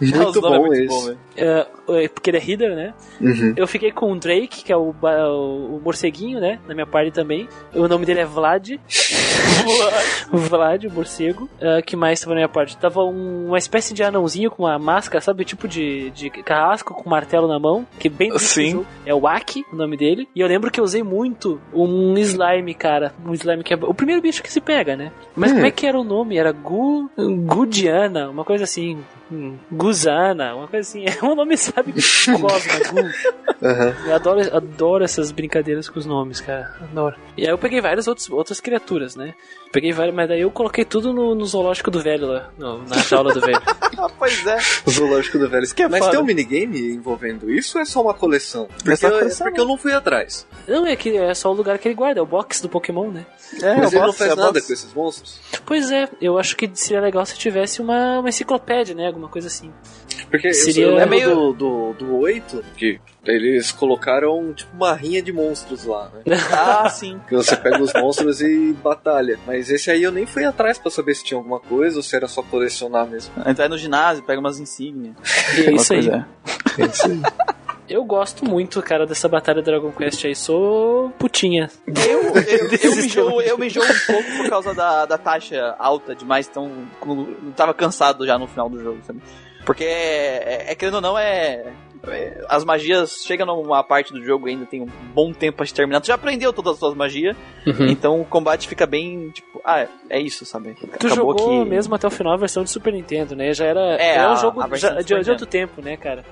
[0.00, 0.86] Muito O nome é bom muito esse.
[0.88, 1.18] bom, velho.
[1.36, 1.66] é,
[2.04, 2.94] é, porque ele é healer, né?
[3.20, 3.54] Uhum.
[3.56, 6.58] Eu fiquei com o Drake, que é o, o, o morceguinho, né?
[6.66, 7.48] Na minha party também.
[7.74, 8.70] O nome dele é Vlad.
[10.32, 11.48] Vlad, o morcego.
[11.60, 12.76] Ah, que mais tava na minha parte?
[12.76, 15.44] Tava um- uma espécie de anãozinho com uma máscara, sabe?
[15.44, 17.86] Tipo de, de carrasco com martelo na mão.
[17.98, 18.84] Que bem do Sim.
[19.06, 20.28] É o Aki, o nome dele.
[20.34, 23.12] E eu lembro que eu usei muito um slime, cara.
[23.24, 25.12] Um slime que é o primeiro bicho que se pega, né?
[25.36, 25.54] Mas Hum.
[25.56, 26.36] como é que era o nome?
[26.36, 27.08] Era Gu...
[27.44, 28.98] Gudiana, uma coisa assim.
[29.32, 31.04] Hum, Guzana, uma coisa assim.
[31.08, 31.92] É um nome, sabe?
[31.92, 33.66] Cosma, Gu.
[33.66, 33.94] Aham.
[34.06, 36.74] Eu adoro, adoro essas brincadeiras com os nomes, cara.
[36.80, 37.16] Adoro.
[37.36, 39.34] E aí eu peguei várias outros, outras criaturas, né?
[39.74, 42.96] Peguei várias, mas daí eu coloquei tudo no, no zoológico do velho lá, no- na
[42.98, 43.60] jaula do velho.
[43.96, 44.58] Ah, pois é.
[44.86, 45.66] O zoológico do velho.
[45.72, 46.10] que é Mas foda.
[46.10, 48.64] tem um minigame envolvendo isso ou é só uma coleção?
[48.64, 50.44] É Porque, só eu- coleção, porque eu não fui atrás.
[50.66, 53.10] Não, é que é só o lugar que ele guarda, é o box do Pokémon,
[53.12, 53.24] né?
[53.62, 54.66] É, Mas eu ele não gosto, faz eu nada gosto.
[54.66, 55.40] com esses monstros.
[55.64, 59.06] Pois é, eu acho que seria legal se tivesse uma, uma enciclopédia, né?
[59.06, 59.72] Alguma coisa assim.
[60.28, 64.74] Porque eu- Seria- eu, É lembro meio- do, do, do 8, que eles colocaram tipo
[64.74, 66.36] uma rinha de monstros lá, né?
[66.52, 67.20] Ah, sim.
[67.28, 69.38] Que você pega os monstros e batalha.
[69.46, 72.14] Mas esse aí eu nem fui atrás pra saber se tinha alguma coisa ou se
[72.14, 73.32] era só colecionar mesmo.
[73.46, 75.14] Entrar no ginásio, pega umas insígnias.
[75.56, 76.08] E é isso aí.
[76.08, 76.26] Uma
[76.74, 77.22] coisa.
[77.88, 80.34] Eu gosto muito, cara, dessa batalha Dragon Quest aí.
[80.34, 81.68] Sou putinha.
[81.86, 85.74] Eu, eu, eu, me enjoo, eu me enjoo um pouco por causa da, da taxa
[85.78, 86.70] alta demais, então
[87.54, 89.20] tava cansado já no final do jogo, sabe?
[89.66, 91.72] Porque, é, é, querendo ou não, é, é,
[92.48, 96.00] As magias chegam numa parte do jogo ainda tem um bom tempo pra te terminar.
[96.00, 97.36] Tu já aprendeu todas as suas magias,
[97.88, 100.74] então o combate fica bem, tipo, ah, é isso, sabe?
[100.98, 103.52] Tu jogou mesmo até o final a versão de Super Nintendo, né?
[103.54, 106.24] Já era, É, era um jogo já- de de outro tempo, né, cara?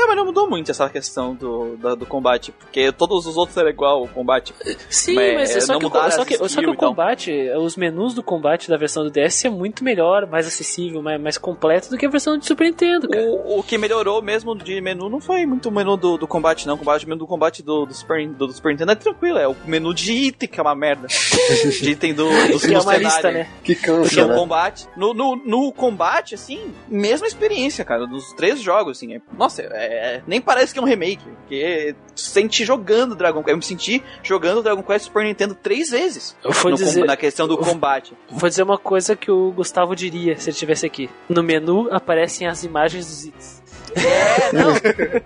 [0.00, 3.56] É, mas não mudou muito essa questão do, da- do combate, porque todos os outros
[3.56, 4.54] eram igual o combate.
[4.88, 6.88] Sim, Mas, mas, é, só, não que, o- só, que, só que o e tal.
[6.90, 11.20] combate, os menus do combate da versão do DS é muito melhor, mais acessível, mais,
[11.20, 13.24] mais completo do que a versão de Super Nintendo, cara.
[13.24, 16.66] O, o que melhorou mesmo de menu não foi muito o menu do, do combate,
[16.66, 16.74] não.
[16.74, 19.38] O combate, o menu do combate do, do, Super, do, do Super Nintendo é tranquilo,
[19.38, 21.08] é o menu de item que é uma merda.
[21.82, 23.48] de item do, do, Que é do uma lista, né?
[23.64, 24.34] Que Porque cansa, o né?
[24.34, 24.86] combate.
[24.96, 29.14] No, no, no combate, assim, mesma experiência, cara, dos três jogos, assim.
[29.14, 29.87] é- nossa, é-
[30.26, 31.24] nem parece que é um remake.
[31.40, 33.50] Porque tu sente jogando Dragon Quest.
[33.50, 36.36] Eu me senti jogando Dragon Quest Super Nintendo três vezes.
[36.44, 38.14] Eu vou dizer, na questão do combate.
[38.30, 41.08] vou dizer uma coisa que o Gustavo diria se ele estivesse aqui.
[41.28, 43.62] No menu aparecem as imagens dos itens.
[43.94, 44.74] É, não.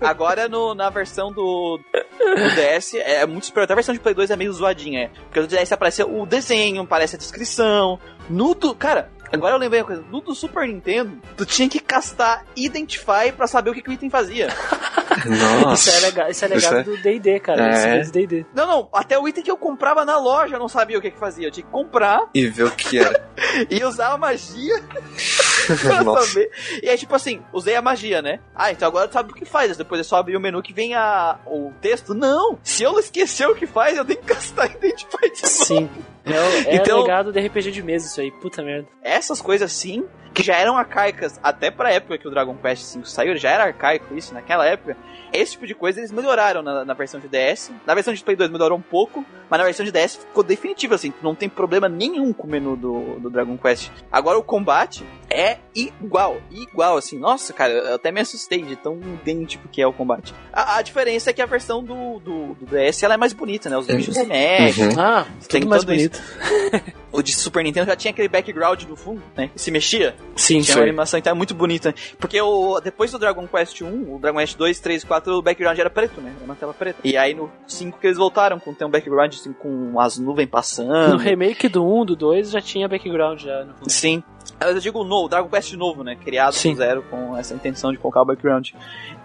[0.00, 3.64] Agora no, na versão do, do DS é muito superior.
[3.64, 5.00] Até a versão de Play 2 é meio zoadinha.
[5.00, 5.10] É.
[5.24, 7.98] Porque no DS aparece o desenho, aparece a descrição.
[8.30, 8.74] No do.
[8.74, 10.04] Cara, agora eu lembrei uma coisa.
[10.10, 13.92] No do Super Nintendo, tu tinha que castar Identify pra saber o que, que o
[13.92, 14.48] item fazia.
[15.26, 15.90] Nossa.
[15.90, 17.66] Isso é legal, isso é Isso legado é- do D&D, cara.
[17.68, 17.70] É.
[17.72, 18.46] Isso é do D&D.
[18.54, 18.88] Não, não.
[18.92, 21.46] Até o item que eu comprava na loja eu não sabia o que, que fazia.
[21.46, 23.22] Eu tinha que comprar E ver o que era.
[23.70, 24.82] e usar a magia.
[26.82, 28.40] E aí, tipo assim, usei a magia, né?
[28.54, 29.76] Ah, então agora tu sabe o que faz.
[29.76, 32.14] Depois é só abrir o menu que vem a, o texto.
[32.14, 32.58] Não!
[32.62, 35.64] Se eu esquecer o que faz, eu tenho que castar Identify de novo.
[35.64, 35.90] Sim.
[36.24, 38.30] É, é Então- legado de RPG de mesa isso aí.
[38.30, 38.88] Puta merda.
[39.02, 43.04] Essas coisas assim, que já eram arcaicas até pra época que o Dragon Quest V
[43.04, 44.96] saiu, já era arcaico isso naquela época.
[45.32, 47.72] Esse tipo de coisa eles melhoraram na, na versão de DS.
[47.86, 50.94] Na versão de Play 2 melhorou um pouco, mas na versão de DS ficou definitivo
[50.94, 51.12] assim.
[51.22, 53.90] Não tem problema nenhum com o menu do, do Dragon Quest.
[54.10, 57.18] Agora o combate é igual, igual assim.
[57.18, 60.34] Nossa, cara, eu até me assustei de tão idêntico que é o combate.
[60.52, 63.68] A, a diferença é que a versão do, do, do DS ela é mais bonita,
[63.68, 63.76] né?
[63.76, 64.88] Os bichos se mexem.
[64.88, 65.00] Uhum.
[65.00, 66.18] Ah, Tem mais divertido.
[67.12, 69.50] O de Super Nintendo já tinha aquele background no fundo, né?
[69.54, 70.16] Que se mexia.
[70.34, 71.94] Sim, Tinha uma animação então é muito bonita.
[72.18, 75.78] Porque o, depois do Dragon Quest 1, o Dragon Quest 2, 3, 4, o background
[75.78, 76.32] era preto, né?
[76.34, 77.00] Era uma tela preta.
[77.04, 80.48] E aí no 5 que eles voltaram com ter um background assim, com as nuvens
[80.48, 81.10] passando.
[81.12, 83.90] No remake do 1, do 2, já tinha background já no fundo.
[83.90, 84.22] Sim.
[84.60, 86.16] Eu digo novo, Dragon Quest novo, né?
[86.16, 86.72] Criado Sim.
[86.72, 88.70] do zero com essa intenção de colocar o background.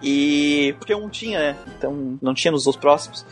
[0.02, 0.74] E.
[0.78, 1.56] Porque um tinha, né?
[1.76, 3.24] Então não tinha nos outros próximos.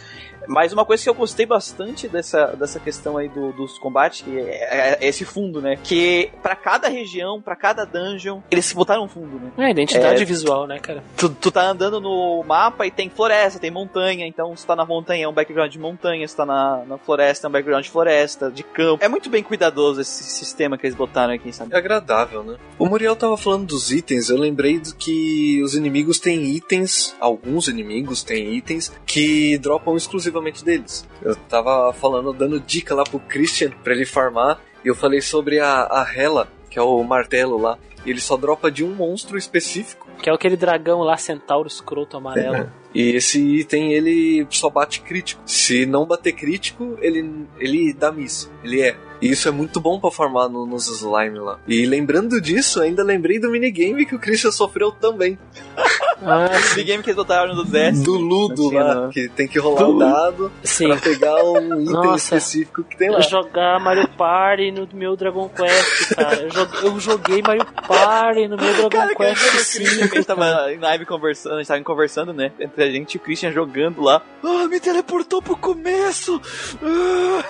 [0.47, 4.39] Mas uma coisa que eu gostei bastante dessa, dessa questão aí do- dos combates que
[4.39, 5.79] é, é esse fundo, né?
[5.83, 9.51] Que pra cada região, pra cada dungeon, eles botaram um fundo, né?
[9.67, 10.25] É, identidade É.
[10.25, 11.03] visual, né, cara?
[11.17, 14.85] Tu, tu tá andando no mapa e tem floresta, tem montanha, então se tá na
[14.85, 17.91] montanha é um background de montanha, se tá na, na floresta é um background de
[17.91, 19.05] floresta, de campo.
[19.05, 21.75] É muito bem cuidadoso esse sistema que eles botaram aqui, sabe?
[21.75, 22.57] É agradável, né?
[22.79, 27.69] O Muriel tava falando dos itens, eu lembrei do que os inimigos têm itens, alguns
[27.69, 31.07] inimigos têm itens que dropam exclusivamente deles.
[31.23, 35.59] Eu tava falando, dando dica lá pro Christian pra ele farmar, e eu falei sobre
[35.61, 39.37] a, a Hela, que é o martelo lá, e ele só dropa de um monstro
[39.37, 40.07] específico.
[40.23, 42.71] Que é aquele dragão lá, centauro escroto amarelo.
[42.97, 45.43] E esse item ele só bate crítico.
[45.45, 48.51] Se não bater crítico, ele, ele dá miss.
[48.65, 48.97] Ele é.
[49.21, 51.61] E isso é muito bom pra farmar no- nos slime lá.
[51.69, 55.39] E lembrando disso, ainda lembrei do minigame que o Christian sofreu também.
[56.23, 58.03] Ah, Esse game que eles botaram no DS.
[58.03, 59.11] Do Ludo lá, não.
[59.11, 60.89] que tem que rolar um dado sim.
[60.89, 62.37] pra pegar um item Nossa.
[62.37, 63.21] específico que tem lá.
[63.21, 66.37] Jogar Mario Party no meu Dragon Quest, cara.
[66.43, 69.89] Eu joguei, eu joguei Mario Party no meu Dragon Cara, que Quest do Christian, que
[69.89, 70.15] a 5.
[70.17, 72.53] gente tava em live conversando, a gente tava conversando, né?
[72.59, 74.23] Entre a gente e o Christian jogando lá.
[74.43, 76.41] Ah, me teleportou pro começo!
[76.83, 77.45] Ah.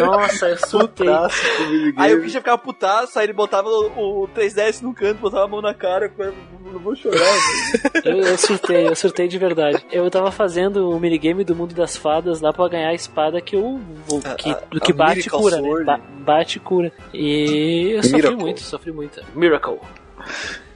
[0.00, 1.08] Nossa, eu surtei.
[1.08, 1.28] O.
[1.96, 5.48] Aí o Christian ficava putaço, aí ele botava o, o 3DS no canto, botava a
[5.48, 6.34] mão na cara, eu
[6.72, 7.93] não vou chorar, velho.
[8.04, 9.84] Eu, eu surtei, eu surtei de verdade.
[9.92, 13.54] Eu tava fazendo o minigame do mundo das fadas lá pra ganhar a espada que
[13.54, 14.20] eu vou.
[14.36, 15.68] Que, A- a- que a bate e cura, né?
[15.84, 16.92] Ba- bate e cura.
[17.12, 18.36] E eu sofri Miracle.
[18.40, 19.22] muito, sofri muito.
[19.34, 19.78] Miracle.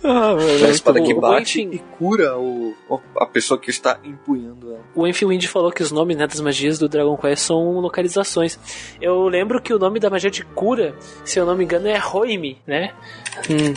[0.02, 1.76] Ah, a espada que bate Enfim.
[1.76, 2.74] e cura o,
[3.16, 4.84] a pessoa que está empunhando ela.
[4.94, 8.58] O Enfield falou que os nomes né, das magias do Dragon Quest são localizações.
[9.00, 10.94] Eu lembro que o nome da magia de cura,
[11.24, 12.92] se eu não me engano, é Roime, né?
[13.50, 13.74] Hum.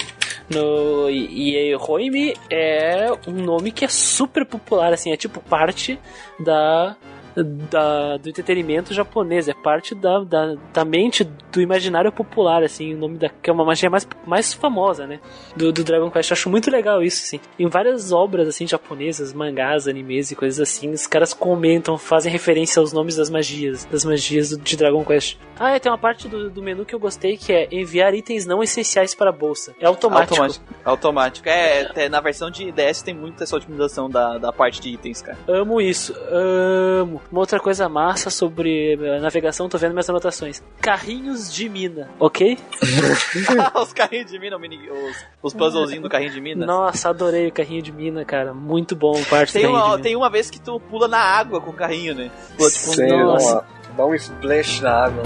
[0.50, 5.98] No, e, e Roime é um nome que é super popular, assim, é tipo parte
[6.40, 6.96] da,
[7.36, 12.98] da, do entretenimento japonês, é parte da, da, da mente do imaginário popular, assim, o
[12.98, 15.20] nome da, que é uma magia mais, mais famosa, né?
[15.56, 16.32] Do, do Dragon Quest.
[16.32, 17.40] Eu acho muito legal isso, assim.
[17.60, 22.80] Em várias obras, assim, japonesas, mangás, animes e coisas assim, os caras comentam, fazem referência
[22.80, 25.38] aos nomes das magias, das magias do- de Dragon Quest.
[25.60, 28.46] Ah, é, tem uma parte do, do menu que eu gostei que é enviar itens
[28.46, 29.76] não essenciais para a bolsa.
[29.80, 30.34] É automático.
[30.36, 30.66] Automático.
[30.84, 31.50] Automático.
[31.50, 35.22] É, é, na versão de DS tem muito essa otimização da, da parte de itens,
[35.22, 35.38] cara.
[35.48, 37.21] Amo isso, amo.
[37.32, 40.62] Uma outra coisa massa sobre a navegação, tô vendo minhas anotações.
[40.82, 42.58] Carrinhos de mina, ok?
[43.82, 46.66] os carrinhos de mina, os, os puzzlezinhos do carrinho de mina.
[46.66, 48.54] Nossa, adorei o carrinho de mina, cara.
[48.54, 51.74] Muito bom parte Tem uma, tem uma vez que tu pula na água com o
[51.74, 52.32] carrinho, né?
[52.58, 53.56] Pula, tipo, Sério, nossa.
[53.56, 53.66] dá uma-
[53.98, 55.24] dá um splash na água.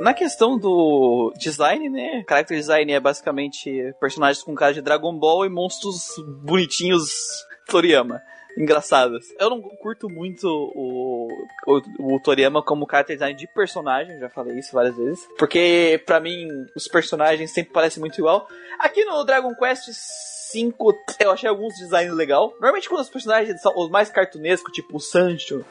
[0.00, 2.24] Na questão do design, né?
[2.26, 8.22] Character design é basicamente personagens com cara de Dragon Ball e monstros bonitinhos Toriyama.
[8.56, 9.26] Engraçados.
[9.38, 11.28] Eu não curto muito o,
[11.66, 15.20] o, o Toriyama como character design de personagem, já falei isso várias vezes.
[15.38, 18.48] Porque, pra mim, os personagens sempre parecem muito igual.
[18.78, 22.50] Aqui no Dragon Quest 5, eu achei alguns designs legal.
[22.52, 25.64] Normalmente, quando os personagens são os mais cartunescos, tipo o Sancho,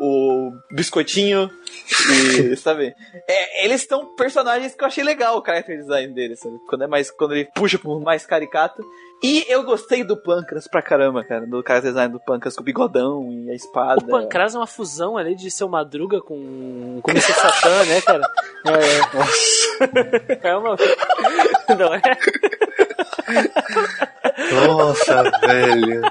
[0.00, 1.50] o Biscoitinho
[2.38, 2.94] e, sabe?
[3.28, 6.58] É, eles estão personagens que eu achei legal o character design deles, sabe?
[6.66, 8.82] Quando é mais quando ele puxa pro mais caricato.
[9.22, 12.64] E eu gostei do Pancras pra caramba, cara, do character design do Pancras com o
[12.64, 14.02] bigodão e a espada.
[14.02, 17.34] O Pancras é uma fusão ali de seu Madruga com, com o Mr.
[17.34, 18.22] Satan, né, cara?
[18.60, 20.76] É, Nossa, é uma.
[21.78, 22.02] Não é?
[24.66, 26.02] nossa, velho.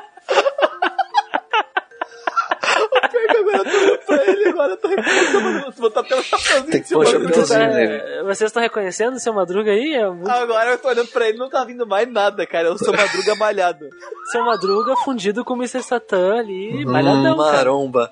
[3.03, 6.71] Agora eu tô olhando pra ele, agora eu tô reconhecendo, vou botar até o chapéuzinho
[6.71, 7.61] Tem em que pôr o chapéuzinho.
[7.61, 9.93] É, vocês estão reconhecendo o seu Madruga aí?
[9.95, 10.30] É muito...
[10.30, 12.67] Agora eu tô olhando pra ele, não tá vindo mais nada, cara.
[12.69, 13.85] Eu sou madruga malhado.
[14.31, 15.81] Seu Madruga fundido com o Mr.
[15.84, 17.51] Satan ali, malhadão, Hum, cara.
[17.55, 18.11] maromba.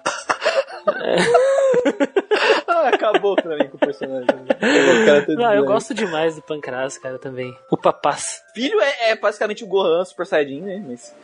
[2.67, 4.27] ah, acabou pra mim com o personagem.
[4.29, 5.65] O Não, eu design.
[5.65, 7.53] gosto demais do Pancras, cara, também.
[7.71, 8.41] O Papás.
[8.53, 10.83] Filho é, é basicamente o Gohan Super Saiyajin, né?
[10.87, 11.15] Mas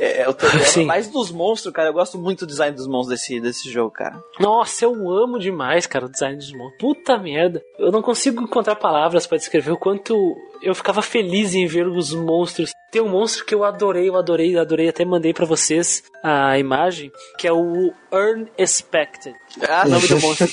[0.00, 0.84] é, eu tô Sim.
[0.84, 1.88] mais dos monstros, cara.
[1.88, 4.16] Eu gosto muito do design dos monstros desse, desse jogo, cara.
[4.40, 6.78] Nossa, eu amo demais, cara, o design dos monstros.
[6.80, 7.62] Puta merda.
[7.78, 12.12] Eu não consigo encontrar palavras pra descrever o quanto eu ficava feliz em ver os
[12.14, 12.72] monstros.
[12.90, 17.12] Tem um monstro que eu adorei, eu adorei, adorei, até mandei pra vocês a imagem,
[17.36, 19.36] que é o Unexpected.
[19.68, 20.46] Ah, O nome do monstro.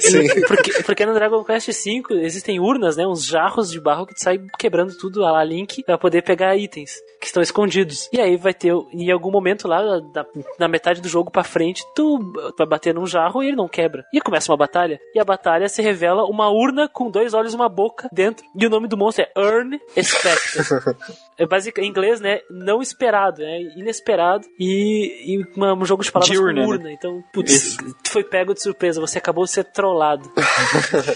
[0.00, 0.40] Sim.
[0.46, 3.06] Porque, porque no Dragon Quest V existem urnas, né?
[3.06, 6.56] Uns jarros de barro que tu sai quebrando tudo a la Link pra poder pegar
[6.56, 8.08] itens que estão escondidos.
[8.12, 9.82] E aí vai ter, em algum momento lá,
[10.12, 10.26] da-
[10.58, 12.18] na metade do jogo pra frente, tu
[12.56, 14.04] vai bater num jarro e ele não quebra.
[14.12, 14.98] E começa uma batalha.
[15.14, 18.44] E a batalha se revela uma urna com dois olhos e uma boca dentro.
[18.56, 20.64] E o nome do monstro é Earn Expected.
[21.42, 22.40] é basic, em inglês, né?
[22.50, 23.60] Não esperado, né?
[23.76, 24.46] Inesperado.
[24.58, 26.76] E, e uma- um jogo de palavras De urna, com né?
[26.76, 26.92] urna.
[26.92, 29.00] Então, putz, tu foi pego de surpresa.
[29.00, 30.30] Você acabou de ser trollado.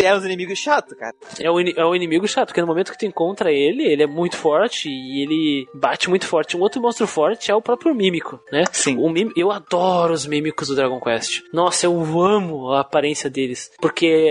[0.00, 1.12] É uns inimigos chatos, cara.
[1.40, 4.06] É o, é o inimigo chato, porque no momento que tu encontra ele, ele é
[4.06, 6.56] muito forte e ele bate muito forte.
[6.56, 8.62] Um outro monstro forte é o próprio Mímico, né?
[8.70, 8.96] Sim.
[8.98, 11.42] O mim, eu adoro os mímicos do Dragon Quest.
[11.52, 13.72] Nossa, eu amo a aparência deles.
[13.80, 14.30] Porque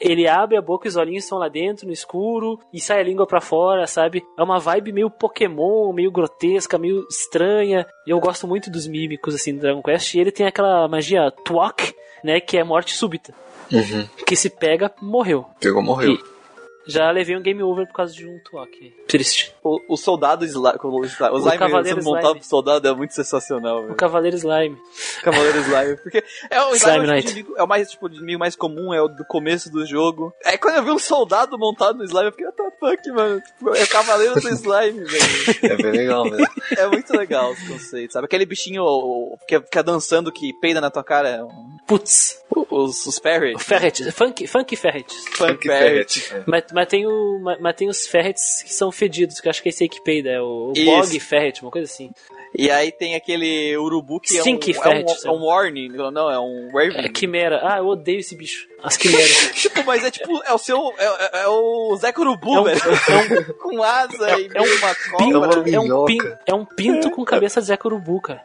[0.00, 3.04] ele abre a boca e os olhinhos estão lá dentro, no escuro, e sai a
[3.04, 4.24] língua pra fora, sabe?
[4.38, 7.86] É uma vibe meio Pokémon, meio grotesca, meio estranha.
[8.06, 10.14] Eu gosto muito dos mímicos, assim, do Dragon Quest.
[10.14, 11.94] E ele tem aquela magia Twok,
[12.24, 12.40] né?
[12.40, 13.34] Que é morte súbita.
[13.70, 14.08] Uhum.
[14.26, 15.46] Que se pega, morreu.
[15.60, 16.14] Pegou, morreu.
[16.14, 16.39] E-
[16.86, 18.92] Já levei um game over por causa de um Twok.
[19.06, 19.54] Triste.
[19.62, 20.78] O, o soldado Slime.
[20.82, 23.94] O, slime, o Cavaleiro montado pro soldado é muito sensacional, O velho.
[23.96, 24.76] Cavaleiro Slime.
[25.22, 25.96] Cavaleiro Slime.
[25.98, 29.00] Porque é o, Slime slime inimigo- é o mais, tipo, de inimigo mais comum, é
[29.02, 30.32] o do começo do jogo.
[30.44, 33.40] É quando eu vi um soldado montado no slime, eu fiquei, what the fuck, mano?
[33.42, 35.72] Tipo, é o Cavaleiro do Slime, velho.
[35.72, 36.46] É bem legal mesmo.
[36.76, 38.24] É muito legal os conceitos, sabe?
[38.24, 42.40] Aquele bichinho o- que fica dançando que peida na tua cara, é um- Putz.
[42.70, 43.62] os, os ferrets.
[43.64, 44.12] Ferret.
[44.12, 45.12] Funk, funk Ferret.
[45.32, 46.20] Funk Que ferret.
[46.20, 46.44] ferret.
[46.46, 49.62] Mas, mas, tem o, mas, mas tem os Ferrets que são fedidos, que eu acho
[49.62, 50.30] que é esse aí que peida.
[50.30, 50.84] É o, o.
[50.84, 52.10] Bog Ferret, uma coisa assim.
[52.56, 55.34] E aí tem aquele urubu que é um, Stink é um, ferret, é sabe?
[55.36, 57.04] um warning, não, é um raven.
[57.04, 57.60] É Quimera.
[57.62, 58.66] Ah, eu odeio esse bicho.
[58.82, 59.30] As quimeras.
[59.54, 62.64] Tipo, mas é tipo, é o seu, é, é- é o Zé Urubu, É um-
[62.64, 62.80] velho.
[63.48, 65.60] é Com asa e é um uma Pinto, cobra.
[65.60, 68.42] uma é, um pin, é um pinto com cabeça de Zé Corubu, cara.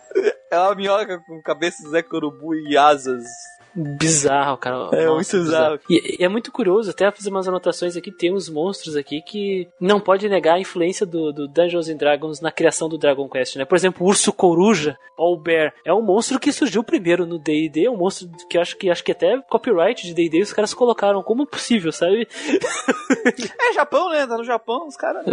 [0.52, 3.24] É uma minhoca com cabeça de Zé Urubu e asas.
[3.76, 4.90] Bizarro, cara.
[4.94, 5.80] É Nossa, muito bizarro.
[5.90, 9.68] E, e é muito curioso, até fazer umas anotações aqui, tem uns monstros aqui que
[9.80, 13.58] não pode negar a influência do, do Dungeons and Dragons na criação do Dragon Quest,
[13.58, 13.66] né?
[13.66, 17.86] Por exemplo, o Urso Coruja, ou Bear, é um monstro que surgiu primeiro no D&D,
[17.86, 21.22] é um monstro que acho que acho que até copyright de D&D os caras colocaram
[21.22, 22.28] como possível, sabe?
[23.68, 24.26] É Japão, né?
[24.28, 25.26] Tá no Japão, os caras.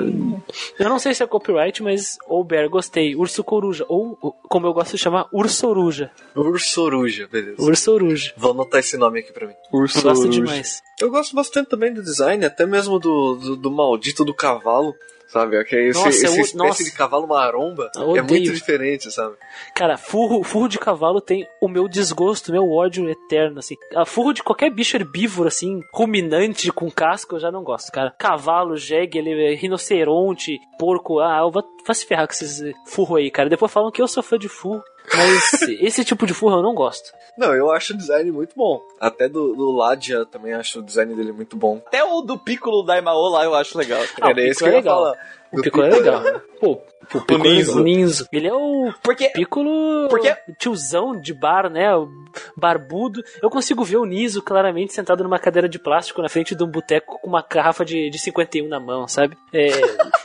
[0.78, 3.14] Eu não sei se é copyright, mas ou Bear, gostei.
[3.14, 4.16] Urso Coruja, ou
[4.48, 6.10] como eu gosto de chamar, Ursoruja.
[6.34, 7.62] Ursoruja, beleza.
[7.62, 8.31] Ursoruja.
[8.36, 9.54] Vou anotar esse nome aqui pra mim.
[9.72, 9.98] Urso.
[9.98, 10.82] Eu gosto demais.
[11.00, 14.94] Eu gosto bastante também do design, até mesmo do, do, do maldito do cavalo,
[15.28, 15.62] sabe?
[15.64, 16.84] Que é esse, Nossa, essa eu- espécie nossa.
[16.84, 19.34] de cavalo maromba é muito diferente, sabe?
[19.74, 23.76] Cara, furro, furro de cavalo tem o meu desgosto, meu ódio eterno, assim.
[23.96, 28.14] A furro de qualquer bicho herbívoro, assim, ruminante com casco, eu já não gosto, cara.
[28.18, 33.30] Cavalo, jegue, ele, rinoceronte, porco, ah, eu vou, vai se ferrar com esses furro aí,
[33.30, 33.48] cara.
[33.48, 34.82] Depois falam que eu sou fã de furro.
[35.14, 37.12] Mas esse tipo de furro eu não gosto.
[37.36, 38.80] Não, eu acho o design muito bom.
[39.00, 41.82] Até do, do Ladia também acho o design dele muito bom.
[41.86, 44.02] Até o do Piccolo da Imao lá eu acho legal.
[44.20, 44.96] Ah, o Era esse que é eu ia legal.
[44.96, 45.41] falar.
[45.52, 46.22] O Piccolo é legal.
[46.60, 46.80] Pô,
[47.14, 47.78] o Piccolo Ninzo.
[47.80, 48.26] o Ninzo.
[48.32, 51.94] Ele é o Porque Piccolo Porque- tiozão de bar, né?
[51.94, 52.08] O
[52.56, 53.22] barbudo.
[53.42, 56.68] Eu consigo ver o Niso claramente sentado numa cadeira de plástico na frente de um
[56.68, 59.36] boteco com uma garrafa de, de 51 na mão, sabe?
[59.52, 59.68] É,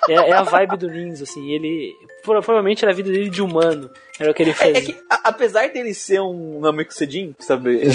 [0.09, 1.51] é, é a vibe do Ninzo, assim.
[1.51, 1.93] Ele.
[2.23, 3.89] pro- Provavelmente era a vida dele de humano.
[4.19, 4.77] Era o que ele É, fazia.
[4.77, 7.81] é que, a- apesar dele ser um Namekusei, sabe?
[7.81, 7.88] é-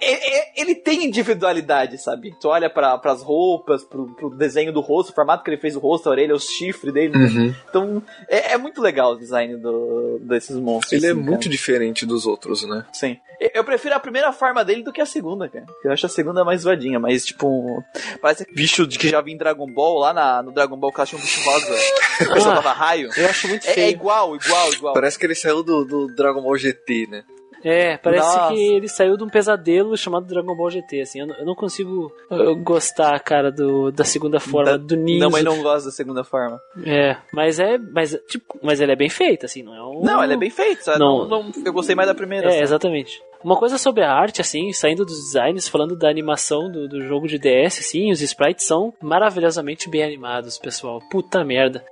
[0.00, 2.34] é- é- ele tem individualidade, sabe?
[2.40, 5.76] Tu olha pra, pras roupas, pro, pro desenho do rosto, o formato que ele fez
[5.76, 7.16] o rosto, a orelha, os chifres dele.
[7.16, 7.54] Uhum.
[7.68, 10.92] Então, é, é muito legal o design do, desses monstros.
[10.92, 11.50] Ele é assim, muito cara.
[11.50, 12.84] diferente dos outros, né?
[12.92, 13.16] Sim.
[13.40, 15.66] Eu- Eu prefiro a primeira forma dele do que a segunda, cara.
[15.84, 17.82] Eu acho a segunda mais zoadinha, mas tipo.
[18.20, 21.04] Parece bicho de que já vi em Dragon Ball, lá na, no Dragon Ball que
[21.04, 21.66] tinha um bicho rosa.
[22.18, 22.56] O pessoal Ah.
[22.56, 23.10] tava raio.
[23.16, 23.90] Eu acho muito É, é feio.
[23.92, 24.92] igual, igual, igual.
[24.94, 27.24] Parece que ele saiu do, do Dragon Ball GT, né?
[27.64, 28.54] É, parece Nossa.
[28.54, 31.18] que ele saiu de um pesadelo chamado Dragon Ball GT, assim.
[31.20, 35.18] Eu não, eu não consigo uh, gostar, cara, do, da segunda forma, Da- do Ninzo.
[35.18, 36.60] Não, mas não gosto da segunda forma.
[36.86, 37.76] É, mas é.
[37.76, 40.02] Mas, tipo, mas ele é bem feito, assim, não é um.
[40.04, 41.00] Não, ela é bem feita, sabe?
[41.00, 41.26] Não.
[41.26, 42.46] Não, não- eu gostei mais da primeira.
[42.46, 42.62] É, sabe?
[42.62, 43.20] exatamente.
[43.42, 47.26] Uma coisa sobre a arte, assim, saindo dos designs, falando da animação do, do jogo
[47.26, 51.00] de DS, assim, os sprites são maravilhosamente bem animados, pessoal.
[51.10, 51.84] Puta merda.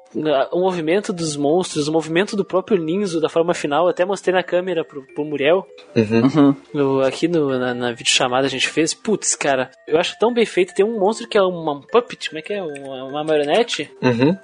[0.52, 4.42] O movimento dos monstros, o movimento do próprio Ninzo, da forma final, até mostrei na
[4.42, 5.66] câmera pro, pro Muriel.
[5.94, 6.56] Uhum.
[6.72, 8.94] No- aqui no, na, na videochamada a gente fez.
[8.94, 10.74] Putz, cara, eu acho tão bem feito.
[10.74, 12.62] Tem um monstro que é uma um puppet, como é que é?
[12.62, 13.90] Uma, uma marionete.
[14.02, 14.36] Uhum.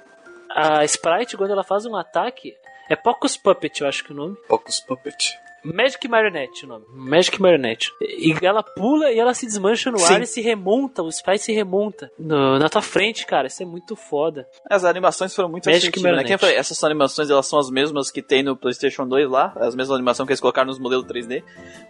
[0.49, 2.53] A sprite, quando ela faz um ataque,
[2.89, 4.37] é Pocus Puppet, eu acho que é o nome.
[4.47, 5.33] Focus Puppet.
[5.63, 6.85] Magic Marionette o nome.
[6.93, 7.91] Magic Marionette.
[8.01, 10.13] E ela pula e ela se desmancha no Sim.
[10.15, 11.01] ar e se remonta.
[11.03, 13.47] O sprite se remonta no- na tua frente, cara.
[13.47, 14.47] Isso é muito foda.
[14.69, 16.03] As animações foram muito Magic né?
[16.11, 16.37] Marionette.
[16.39, 19.95] Falei, essas animações elas são as mesmas que tem no PlayStation 2 lá, as mesmas
[19.95, 21.43] animações que eles colocaram nos modelos 3D,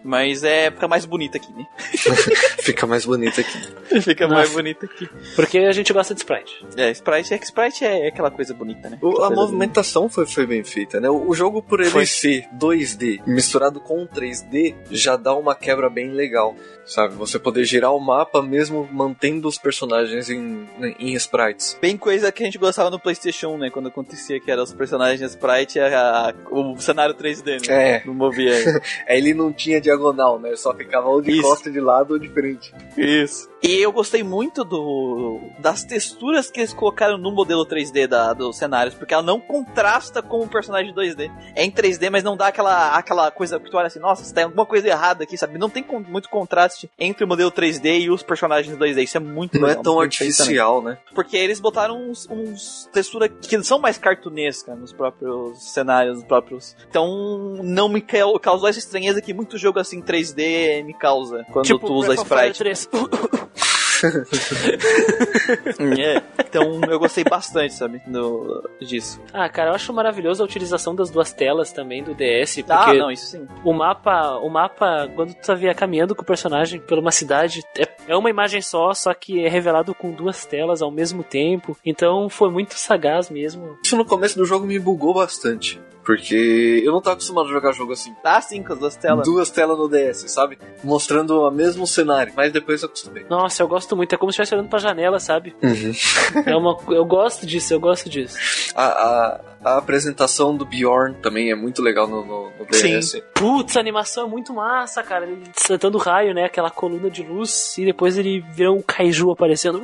[0.04, 1.66] mas é fica mais bonita aqui, né?
[2.64, 4.00] Fica mais bonito aqui.
[4.02, 4.36] fica Nossa.
[4.40, 5.08] mais bonita aqui.
[5.36, 6.64] Porque a gente gosta de sprite.
[6.76, 8.98] É, Sprite é que Sprite é aquela coisa bonita, né?
[9.02, 11.08] O- a movimentação foi, foi bem feita, né?
[11.10, 12.06] O, o jogo, por ele Foi.
[12.06, 16.54] ser 2D misturado com 3D, já dá uma quebra bem legal,
[16.84, 17.14] sabe?
[17.14, 20.66] Você poder girar o mapa mesmo mantendo os personagens em,
[20.98, 21.78] em sprites.
[21.80, 23.70] Bem coisa que a gente gostava no PlayStation 1, né?
[23.70, 27.96] Quando acontecia que eram os personagens Sprite e a- a- o cenário 3D, né?
[27.96, 28.52] É, Não movia.
[29.08, 30.54] ele não tinha diagonal, né?
[30.56, 31.42] Só ficava ou de Isso.
[31.42, 32.72] costa de lado ou de frente.
[32.96, 33.48] Isso.
[33.62, 38.58] E eu gostei muito do das texturas que eles colocaram no modelo 3D da, dos
[38.58, 41.30] cenários, porque ela não contrasta com o personagem 2D.
[41.54, 44.44] É em 3D, mas não dá aquela, aquela coisa que tu olha assim, nossa, tem
[44.44, 45.58] alguma coisa errada aqui, sabe?
[45.58, 49.02] Não tem muito contraste entre o modelo 3D e os personagens 2D.
[49.04, 50.28] Isso é muito Não é legal, tão feito também.
[50.28, 50.98] artificial, né?
[51.14, 56.76] Porque eles botaram uns, uns texturas que são mais cartunescas nos próprios cenários, nos próprios.
[56.88, 61.66] Então não me cau- causou essa estranheza que muito jogo assim 3D me causa quando
[61.66, 62.88] tipo, tu usa Breath sprite.
[64.10, 65.84] 3.
[65.98, 69.20] É, então eu gostei bastante, sabe, do, disso.
[69.32, 72.56] ah, cara, eu acho maravilhoso a utilização das duas telas também do DS.
[72.56, 73.46] Porque Ah, não, isso sim.
[73.64, 77.62] o mapa, o mapa, quando tu tá via caminhando com o personagem por uma cidade,
[77.78, 81.76] é, é uma imagem só, só que é revelado com duas telas ao mesmo tempo.
[81.84, 83.78] Então foi muito sagaz mesmo.
[83.82, 85.80] Isso no começo do jogo me bugou bastante.
[86.04, 88.14] Porque eu não tava acostumado a jogar jogo assim.
[88.22, 89.26] Ah, sim, com as duas telas.
[89.26, 90.58] Duas telas no DS, sabe?
[90.82, 92.32] Mostrando o mesmo cenário.
[92.36, 93.24] Mas depois eu acostumei.
[93.28, 94.14] Nossa, eu gosto muito.
[94.14, 95.56] É como se estivesse olhando pra janela, sabe?
[95.62, 96.42] Uhum.
[96.44, 98.36] É uma, eu gosto disso, eu gosto disso.
[98.76, 103.22] A, a, a apresentação do Bjorn também é muito legal no, no, no DS.
[103.34, 105.24] Putz, a animação é muito massa, cara.
[105.24, 106.44] Ele soltando raio, né?
[106.44, 107.76] Aquela coluna de luz.
[107.78, 109.80] E depois ele vira um kaiju aparecendo.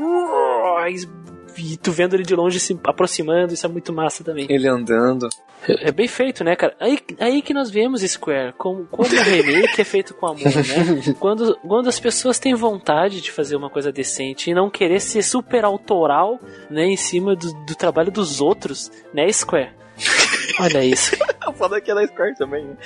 [1.57, 3.55] E tu vendo ele de longe se aproximando.
[3.55, 4.47] Isso é muito massa também.
[4.49, 5.29] Ele andando.
[5.69, 6.75] É é bem feito, né, cara?
[6.81, 11.15] Aí, aí que nós vemos Square, como, como o remake é feito com amor, né?
[11.21, 15.23] Quando, quando as pessoas têm vontade de fazer uma coisa decente e não querer ser
[15.23, 16.41] super autoral,
[16.71, 19.73] né, em cima do, do trabalho dos outros, né, Square?
[20.61, 21.17] Olha isso.
[21.55, 22.77] Foda que é da Square também, né?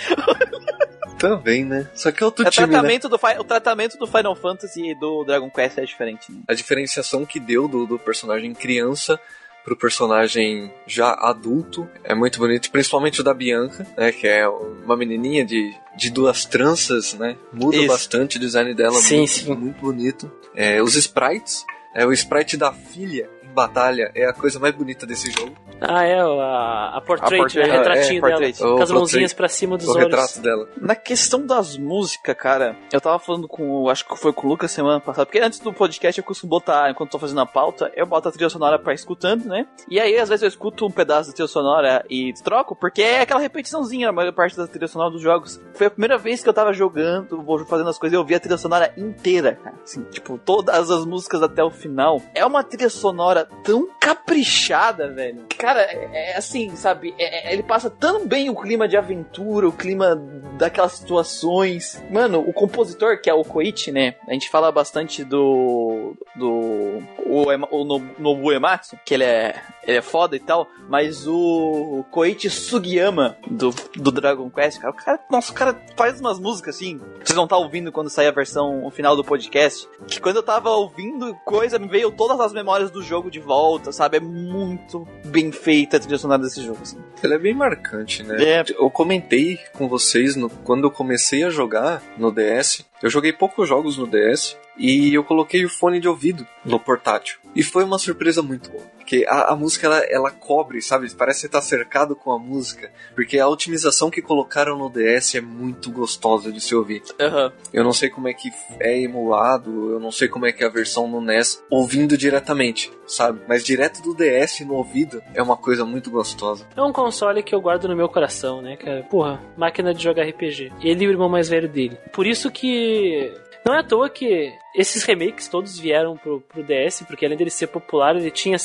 [1.18, 1.88] Também, né?
[1.94, 2.72] Só que é outro É o time, né?
[2.72, 6.40] tratamento, do, Fi- o tratamento do Final Fantasy e do Dragon Quest é diferente, né?
[6.48, 9.18] A diferenciação que deu do, do personagem criança
[9.64, 14.12] pro personagem já adulto é muito bonito, principalmente o da Bianca, né?
[14.12, 17.36] Que é uma menininha de, de duas tranças, né?
[17.52, 17.86] Muda Isso.
[17.88, 19.54] bastante o design dela, Sim, muito, sim.
[19.54, 20.30] muito bonito.
[20.54, 21.64] É, os sprites,
[21.94, 25.55] é, o sprite da filha batalha é a coisa mais bonita desse jogo.
[25.81, 27.76] Ah, é, a, a portrait, A portrait, né?
[27.78, 28.59] retratinho é, portrait.
[28.59, 28.59] dela.
[28.59, 28.94] Com as portrait.
[28.98, 30.05] mãozinhas pra cima dos o olhos.
[30.05, 30.68] retrato dela.
[30.81, 34.51] Na questão das músicas, cara, eu tava falando com, o- acho que foi com o
[34.51, 37.93] Lucas semana passada, porque antes do podcast eu costumo botar, enquanto tô fazendo a pauta,
[37.97, 39.66] eu boto a trilha sonora pra ir escutando, né?
[39.90, 43.20] E aí, às vezes eu escuto um pedaço da trilha sonora e troco, porque é
[43.20, 45.60] aquela repetiçãozinha na maior parte da trilha sonora dos jogos.
[45.74, 48.35] Foi a primeira vez que eu tava jogando, vou fazendo as coisas, e eu vi
[48.35, 49.76] a trilha sonora inteira, cara.
[49.82, 52.22] Assim, tipo, todas as músicas até o final.
[52.35, 55.47] É uma trilha sonora tão caprichada, velho.
[55.59, 57.14] Cara, é, é assim, sabe?
[57.18, 60.14] É- é- ele passa tão bem o clima de aventura, o clima
[60.59, 62.02] daquelas situações.
[62.10, 64.14] Mano, o compositor, que é o Koichi, né?
[64.28, 66.14] A gente fala bastante do.
[66.36, 67.02] do.
[67.26, 69.55] O, o No- Nobu Ematsu, que ele é,
[69.86, 74.97] ele é foda e tal, mas o Koichi Sugiyama do, do Dragon Quest, cara, o
[74.97, 78.32] cara, nossa, o cara faz umas músicas assim, vocês vão estar ouvindo quando sair a
[78.32, 82.90] versão final do podcast, que quando eu tava ouvindo coisa, me veio todas as memórias
[82.90, 84.16] do jogo de volta, sabe?
[84.16, 86.98] É muito bem feita a trilha sonora desse jogo, assim.
[87.22, 88.36] Ele é bem marcante, né?
[88.42, 88.64] É.
[88.78, 92.84] Eu comentei com vocês no- quando eu comecei a jogar no DS.
[93.02, 97.38] Eu joguei poucos jogos no DS e eu coloquei o fone de ouvido no portátil.
[97.55, 98.85] E foi uma surpresa muito boa.
[98.97, 101.10] Porque a, a música ela, ela cobre, sabe?
[101.14, 102.90] Parece que tá cercado com a música.
[103.14, 107.02] Porque a otimização que colocaram no DS é muito gostosa de se ouvir.
[107.20, 107.52] Aham.
[107.72, 108.51] Eu não sei como é que
[108.81, 112.90] é emulado, eu não sei como é que é a versão no NES, ouvindo diretamente,
[113.06, 113.40] sabe?
[113.47, 116.66] Mas direto do DS no ouvido é uma coisa muito gostosa.
[116.76, 119.02] É um console que eu guardo no meu coração, né, cara?
[119.05, 120.72] Porra, máquina de jogar RPG.
[120.82, 121.98] Ele e o irmão mais velho dele.
[122.12, 123.32] Por isso que.
[123.66, 127.51] Não é à toa que esses remakes todos vieram pro, pro DS, porque além dele
[127.51, 128.56] ser popular, ele tinha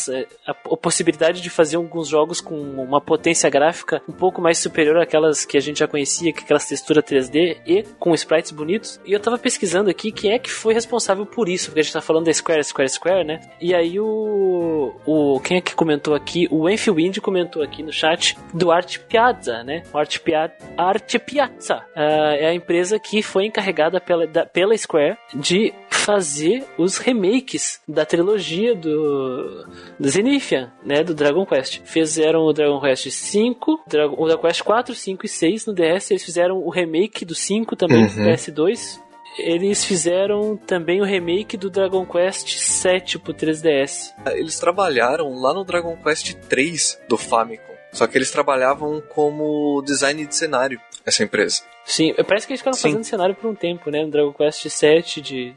[0.47, 4.97] a, a possibilidade de fazer alguns jogos com uma potência gráfica um pouco mais superior
[4.97, 8.99] àquelas que a gente já conhecia, que aquelas texturas 3D e com sprites bonitos.
[9.05, 11.93] E eu tava pesquisando aqui quem é que foi responsável por isso, porque a gente
[11.93, 13.39] tá falando da Square, Square, Square, né?
[13.61, 14.95] E aí o.
[15.05, 16.47] o quem é que comentou aqui?
[16.51, 19.83] O Enfield comentou aqui no chat do Art Piazza, né?
[19.93, 24.75] O Art, Pia, Art Piazza ah, é a empresa que foi encarregada pela, da- pela
[24.77, 29.65] Square de fazer os remakes da trilogia do,
[29.99, 31.81] do Zenithia, né, do Dragon Quest.
[31.85, 36.11] Fizeram o Dragon Quest 5, Dragon, o Dragon Quest 4, 5 e 6 no DS,
[36.11, 38.25] eles fizeram o remake do 5 também no Uhum.
[38.31, 38.99] PS2.
[39.37, 44.11] Eles fizeram também o remake do Dragon Quest 7 pro 3DS.
[44.33, 47.68] Eles trabalharam lá no Dragon Quest 3 do Famicom.
[47.91, 51.61] Só que eles trabalhavam como design de cenário, essa empresa.
[51.85, 52.89] Sim, parece que eles ficaram Sim.
[52.89, 54.03] fazendo cenário por um tempo, né?
[54.03, 55.55] No Dragon Quest 7 de,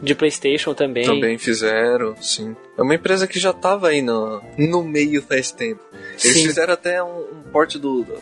[0.00, 1.04] de PlayStation também.
[1.04, 2.54] Também fizeram, sim.
[2.76, 5.82] É uma empresa que já tava aí no, no meio faz tempo.
[6.24, 6.46] Eles Sim.
[6.46, 8.20] fizeram até um, um porte do, do-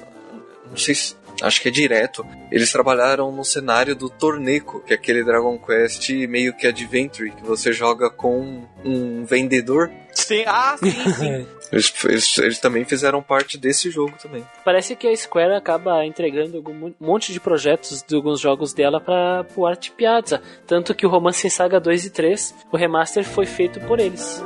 [0.70, 1.14] Não sei se.
[1.42, 2.26] Acho que é direto.
[2.50, 7.42] Eles trabalharam no cenário do Torneco, que é aquele Dragon Quest meio que Adventure, que
[7.44, 9.90] você joga com um vendedor.
[10.14, 11.46] Sim, ah, sim, sim.
[11.72, 14.44] Eles, eles, eles também fizeram parte desse jogo também.
[14.64, 19.44] Parece que a Square acaba entregando mon- monte de projetos de alguns jogos dela para
[19.56, 20.40] o Art Piazza.
[20.66, 24.42] Tanto que o Romance em Saga 2 e 3, o remaster foi feito por eles.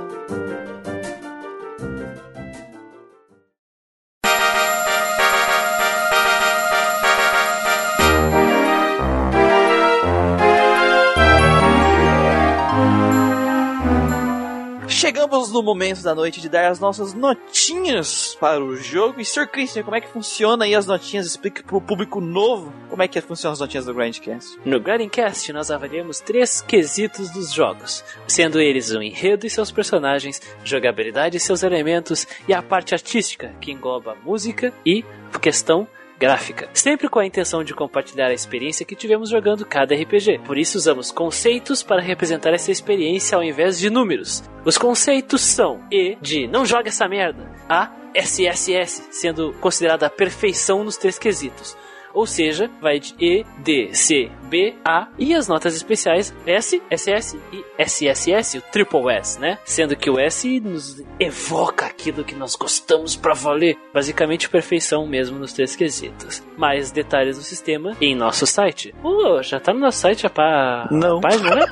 [15.31, 19.21] Chegamos no momento da noite de dar as nossas notinhas para o jogo.
[19.21, 19.47] E, Sr.
[19.47, 21.25] Christian, como é que funciona aí as notinhas?
[21.25, 24.59] Explique pro público novo como é que funcionam as notinhas do Grandcast.
[24.65, 30.43] No Grindcast, nós avaliamos três quesitos dos jogos, sendo eles o enredo e seus personagens,
[30.65, 35.05] jogabilidade e seus elementos, e a parte artística, que engloba música e
[35.41, 35.87] questão
[36.21, 40.41] gráfica, sempre com a intenção de compartilhar a experiência que tivemos jogando cada RPG.
[40.45, 44.45] Por isso usamos conceitos para representar essa experiência ao invés de números.
[44.63, 50.85] Os conceitos são E de não joga essa merda, A SSS, sendo considerada a perfeição
[50.85, 51.75] nos três quesitos.
[52.13, 57.39] Ou seja, vai de E, D, C, B, A e as notas especiais S, SS
[57.53, 59.59] e SSS, o triple S, né?
[59.65, 63.77] Sendo que o S nos evoca aquilo que nós gostamos pra valer.
[63.93, 66.43] Basicamente perfeição mesmo nos três quesitos.
[66.57, 68.95] Mais detalhes do sistema em nosso site.
[69.05, 70.89] Uh, já tá no nosso site a, pá...
[70.91, 71.19] Não.
[71.19, 71.67] a página, né?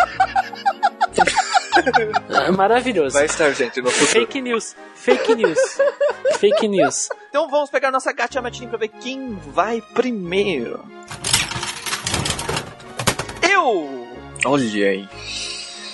[2.31, 3.15] Ah, Maravilhoso.
[3.17, 4.11] Vai estar, gente, no futuro.
[4.11, 5.59] Fake news, fake news,
[6.39, 7.09] fake news.
[7.29, 10.85] Então vamos pegar nossa gacha matinha pra ver quem vai primeiro.
[13.43, 14.07] Eu!
[14.45, 15.09] Olha aí.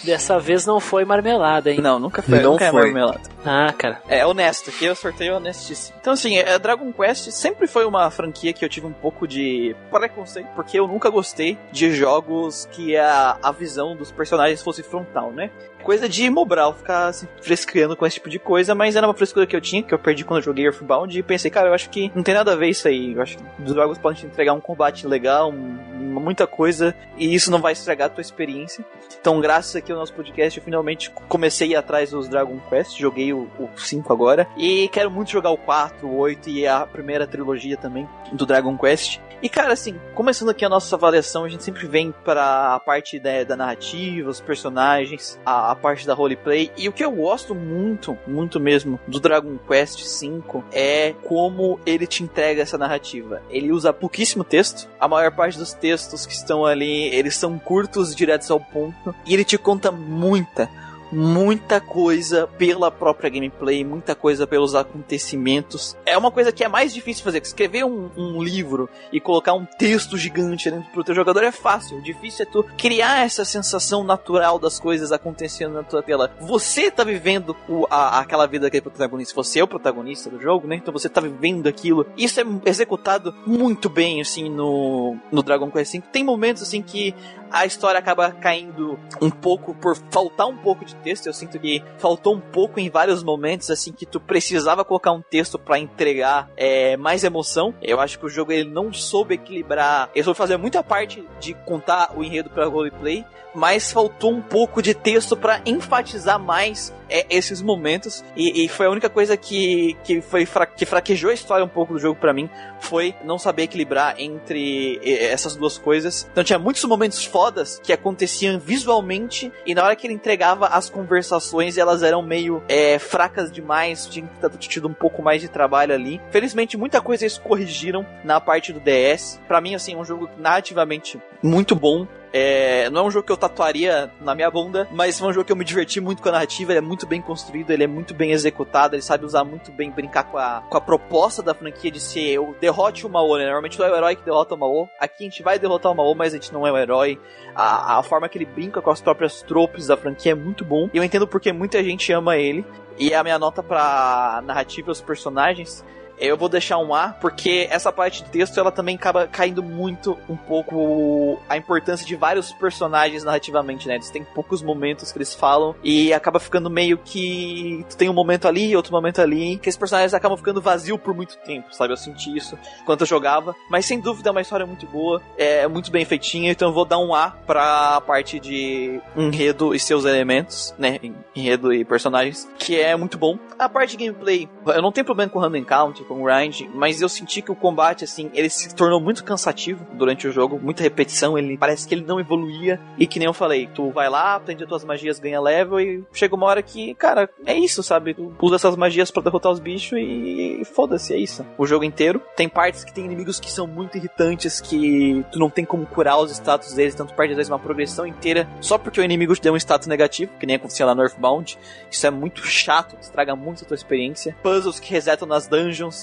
[0.04, 1.80] Dessa vez não foi marmelada, hein?
[1.80, 2.38] Não, nunca foi.
[2.40, 2.80] Não nunca foi.
[2.80, 3.22] é marmelada.
[3.42, 4.02] Ah, cara.
[4.06, 5.96] É honesto, aqui eu sorteio honestíssimo.
[5.98, 9.74] Então, assim, é, Dragon Quest sempre foi uma franquia que eu tive um pouco de
[9.90, 15.32] preconceito, porque eu nunca gostei de jogos que a, a visão dos personagens fosse frontal,
[15.32, 15.50] né?
[15.84, 19.46] Coisa de Mobral, ficar se frescando com esse tipo de coisa, mas era uma frescura
[19.46, 21.90] que eu tinha, que eu perdi quando eu joguei Earthbound, e pensei, cara, eu acho
[21.90, 23.12] que não tem nada a ver isso aí.
[23.12, 27.34] Eu acho que os jogos podem te entregar um combate legal, um- muita coisa, e
[27.34, 28.84] isso não vai estragar a tua experiência.
[29.20, 32.98] Então, graças aqui ao nosso podcast, eu finalmente comecei a ir atrás dos Dragon Quest,
[32.98, 36.86] joguei o, o 5 agora, e quero muito jogar o 4, o 8 e a
[36.86, 39.18] primeira trilogia também do Dragon Quest.
[39.42, 43.18] E cara, assim, começando aqui a nossa avaliação, a gente sempre vem para a parte
[43.18, 46.70] da, da narrativa, os personagens, a, parte da roleplay.
[46.76, 52.06] E o que eu gosto muito, muito mesmo do Dragon Quest V é como ele
[52.06, 53.42] te entrega essa narrativa.
[53.50, 58.14] Ele usa pouquíssimo texto, a maior parte dos textos que estão ali, eles são curtos,
[58.14, 60.68] diretos ao ponto, e ele te conta muita,
[61.14, 65.96] muita coisa pela própria gameplay, muita coisa pelos acontecimentos.
[66.04, 67.40] É uma coisa que é mais difícil fazer.
[67.42, 71.98] Escrever um, um livro e colocar um texto gigante dentro pro teu jogador é fácil.
[71.98, 76.34] O difícil é tu criar essa sensação natural das coisas acontecendo na tua tela.
[76.40, 79.34] Você tá vivendo o, a, aquela vida daquele protagonista.
[79.34, 80.76] Você é o protagonista do jogo, né?
[80.76, 82.06] Então você tá vivendo aquilo.
[82.16, 86.02] Isso é executado muito bem, assim, no, no Dragon Quest V.
[86.12, 87.14] Tem momentos, assim, que
[87.54, 91.26] a história acaba caindo um pouco por faltar um pouco de texto.
[91.26, 95.20] Eu sinto que faltou um pouco em vários momentos, assim, que tu precisava colocar um
[95.20, 97.74] texto para entregar é, mais emoção.
[97.82, 100.10] Eu acho que o jogo ele não soube equilibrar.
[100.14, 103.24] Ele soube fazer muita parte de contar o enredo para roleplay,
[103.54, 108.24] mas faltou um pouco de texto para enfatizar mais é, esses momentos.
[108.36, 111.68] E, e, foi a única coisa que, que, foi fra que fraquejou a história um
[111.68, 112.48] pouco do jogo para mim.
[112.80, 116.28] Foi não saber equilibrar entre essas duas coisas.
[116.32, 119.52] Então tinha muitos momentos fodas que aconteciam visualmente.
[119.64, 124.06] E na hora que ele entregava as conversações, elas eram meio é, fracas demais.
[124.06, 126.20] Tinha que ter tido um pouco mais de trabalho ali.
[126.30, 129.40] Felizmente, muita coisa eles corrigiram na parte do DS.
[129.48, 132.06] para mim, assim, é um jogo narrativamente muito bom.
[132.36, 135.46] É, não é um jogo que eu tatuaria na minha bunda, mas é um jogo
[135.46, 136.72] que eu me diverti muito com a narrativa.
[136.72, 139.88] Ele é muito bem construído, ele é muito bem executado, ele sabe usar muito bem,
[139.88, 143.44] brincar com a, com a proposta da franquia de ser o derrote o Mao, né?
[143.44, 144.88] Normalmente não é o herói que derrota o Mao.
[144.98, 147.20] Aqui a gente vai derrotar o Mao, mas a gente não é o herói.
[147.54, 150.90] A, a forma que ele brinca com as próprias tropes da franquia é muito bom.
[150.92, 152.66] Eu entendo porque muita gente ama ele.
[152.98, 155.84] E a minha nota pra narrativa e os personagens
[156.18, 160.16] eu vou deixar um A, porque essa parte de texto ela também acaba caindo muito
[160.28, 163.94] um pouco a importância de vários personagens narrativamente, né?
[163.94, 168.14] Eles têm poucos momentos que eles falam e acaba ficando meio que tu tem um
[168.14, 171.92] momento ali, outro momento ali, que esses personagens acabam ficando vazio por muito tempo, sabe?
[171.92, 175.66] Eu senti isso quando eu jogava, mas sem dúvida é uma história muito boa, é
[175.66, 180.04] muito bem feitinha, então eu vou dar um A pra parte de enredo e seus
[180.04, 180.98] elementos, né?
[181.34, 183.38] Enredo e personagens, que é muito bom.
[183.58, 187.08] A parte de gameplay, eu não tenho problema com random count, com grind, mas eu
[187.08, 191.38] senti que o combate, assim, ele se tornou muito cansativo durante o jogo, muita repetição,
[191.38, 194.62] ele parece que ele não evoluía, e que nem eu falei, tu vai lá, aprende
[194.62, 198.14] as tuas magias, ganha level, e chega uma hora que, cara, é isso, sabe?
[198.14, 201.44] Tu usa essas magias para derrotar os bichos e foda-se, é isso.
[201.58, 202.20] O jogo inteiro.
[202.36, 206.18] Tem partes que tem inimigos que são muito irritantes, que tu não tem como curar
[206.18, 209.42] os status deles, tu perde às vezes uma progressão inteira só porque o inimigo te
[209.42, 211.58] deu um status negativo, que nem acontecia lá no Earthbound.
[211.90, 214.36] Isso é muito chato, estraga muito a tua experiência.
[214.42, 215.93] Puzzles que resetam nas dungeons,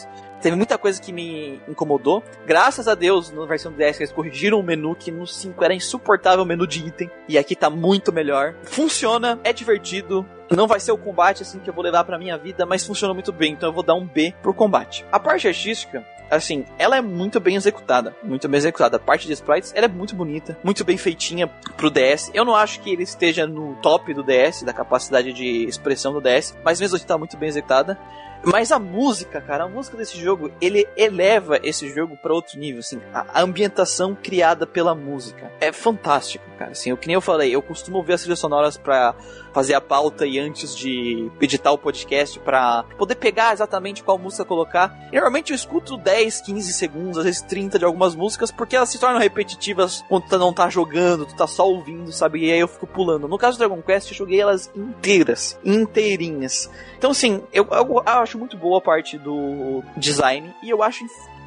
[0.41, 2.23] Teve muita coisa que me incomodou.
[2.47, 5.73] Graças a Deus, na versão do DS, eles corrigiram o menu, que no 5 era
[5.73, 7.11] insuportável o menu de item.
[7.27, 8.55] E aqui tá muito melhor.
[8.63, 10.25] Funciona, é divertido.
[10.49, 13.13] Não vai ser o combate assim que eu vou levar pra minha vida, mas funciona
[13.13, 13.53] muito bem.
[13.53, 15.05] Então eu vou dar um B pro combate.
[15.11, 18.15] A parte artística, assim, ela é muito bem executada.
[18.23, 18.97] Muito bem executada.
[18.97, 21.47] A parte de sprites, ela é muito bonita, muito bem feitinha
[21.77, 22.31] pro DS.
[22.33, 26.19] Eu não acho que ele esteja no top do DS, da capacidade de expressão do
[26.19, 27.97] DS, mas mesmo assim tá muito bem executada.
[28.43, 32.79] Mas a música, cara, a música desse jogo, ele eleva esse jogo para outro nível,
[32.79, 35.51] assim, a ambientação criada pela música.
[35.59, 38.77] É fantástico, cara, assim, o que nem eu falei, eu costumo ver as trilhas sonoras
[38.77, 39.13] pra
[39.53, 44.45] fazer a pauta e antes de editar o podcast para poder pegar exatamente qual música
[44.45, 45.07] colocar.
[45.11, 48.89] E, normalmente eu escuto 10, 15 segundos, às vezes 30 de algumas músicas, porque elas
[48.89, 52.45] se tornam repetitivas quando tu não tá jogando, tu tá só ouvindo, sabe?
[52.45, 53.27] E aí eu fico pulando.
[53.27, 56.69] No caso do Dragon Quest, eu joguei elas inteiras, inteirinhas.
[56.97, 61.03] Então, assim, eu, eu acho muito boa a parte do design e eu acho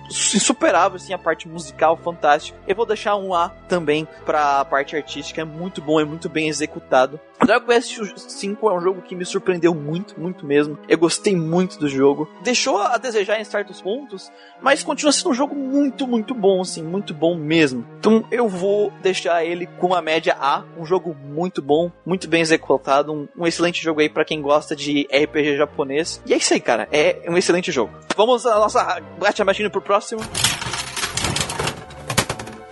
[0.09, 2.59] insuperável, assim, a parte musical fantástica.
[2.67, 6.49] Eu vou deixar um A também pra parte artística, é muito bom, é muito bem
[6.49, 7.19] executado.
[7.45, 10.79] Dragon Quest V é um jogo que me surpreendeu muito, muito mesmo.
[10.89, 12.29] Eu gostei muito do jogo.
[12.43, 14.31] Deixou a desejar em certos pontos,
[14.63, 17.85] mas continua sendo um jogo muito, muito bom, assim, muito bom mesmo.
[17.99, 22.41] Então eu vou deixar ele com a média A, um jogo muito bom, muito bem
[22.41, 26.23] executado, um, um excelente jogo aí para quem gosta de RPG japonês.
[26.25, 27.93] E é isso aí, cara, é um excelente jogo.
[28.17, 29.94] Vamos à nossa gacha machine pro próximo.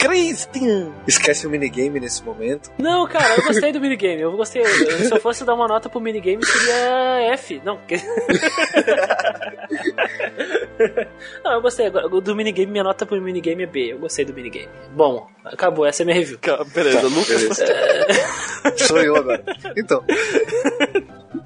[0.03, 0.93] Christian!
[1.07, 2.73] Esquece o minigame nesse momento.
[2.77, 4.20] Não, cara, eu gostei do minigame.
[4.20, 4.65] Eu gostei.
[4.65, 7.62] Se eu fosse dar uma nota pro minigame, seria F.
[7.65, 7.78] Não.
[11.44, 11.89] Não, eu gostei.
[11.89, 13.93] Do minigame, minha nota pro minigame é B.
[13.93, 14.69] Eu gostei do minigame.
[14.90, 15.86] Bom, acabou.
[15.86, 16.40] Essa é minha review.
[16.74, 17.40] Beleza, Lucas.
[17.59, 17.65] Beleza.
[18.89, 19.44] Sou eu agora.
[19.77, 20.05] Então.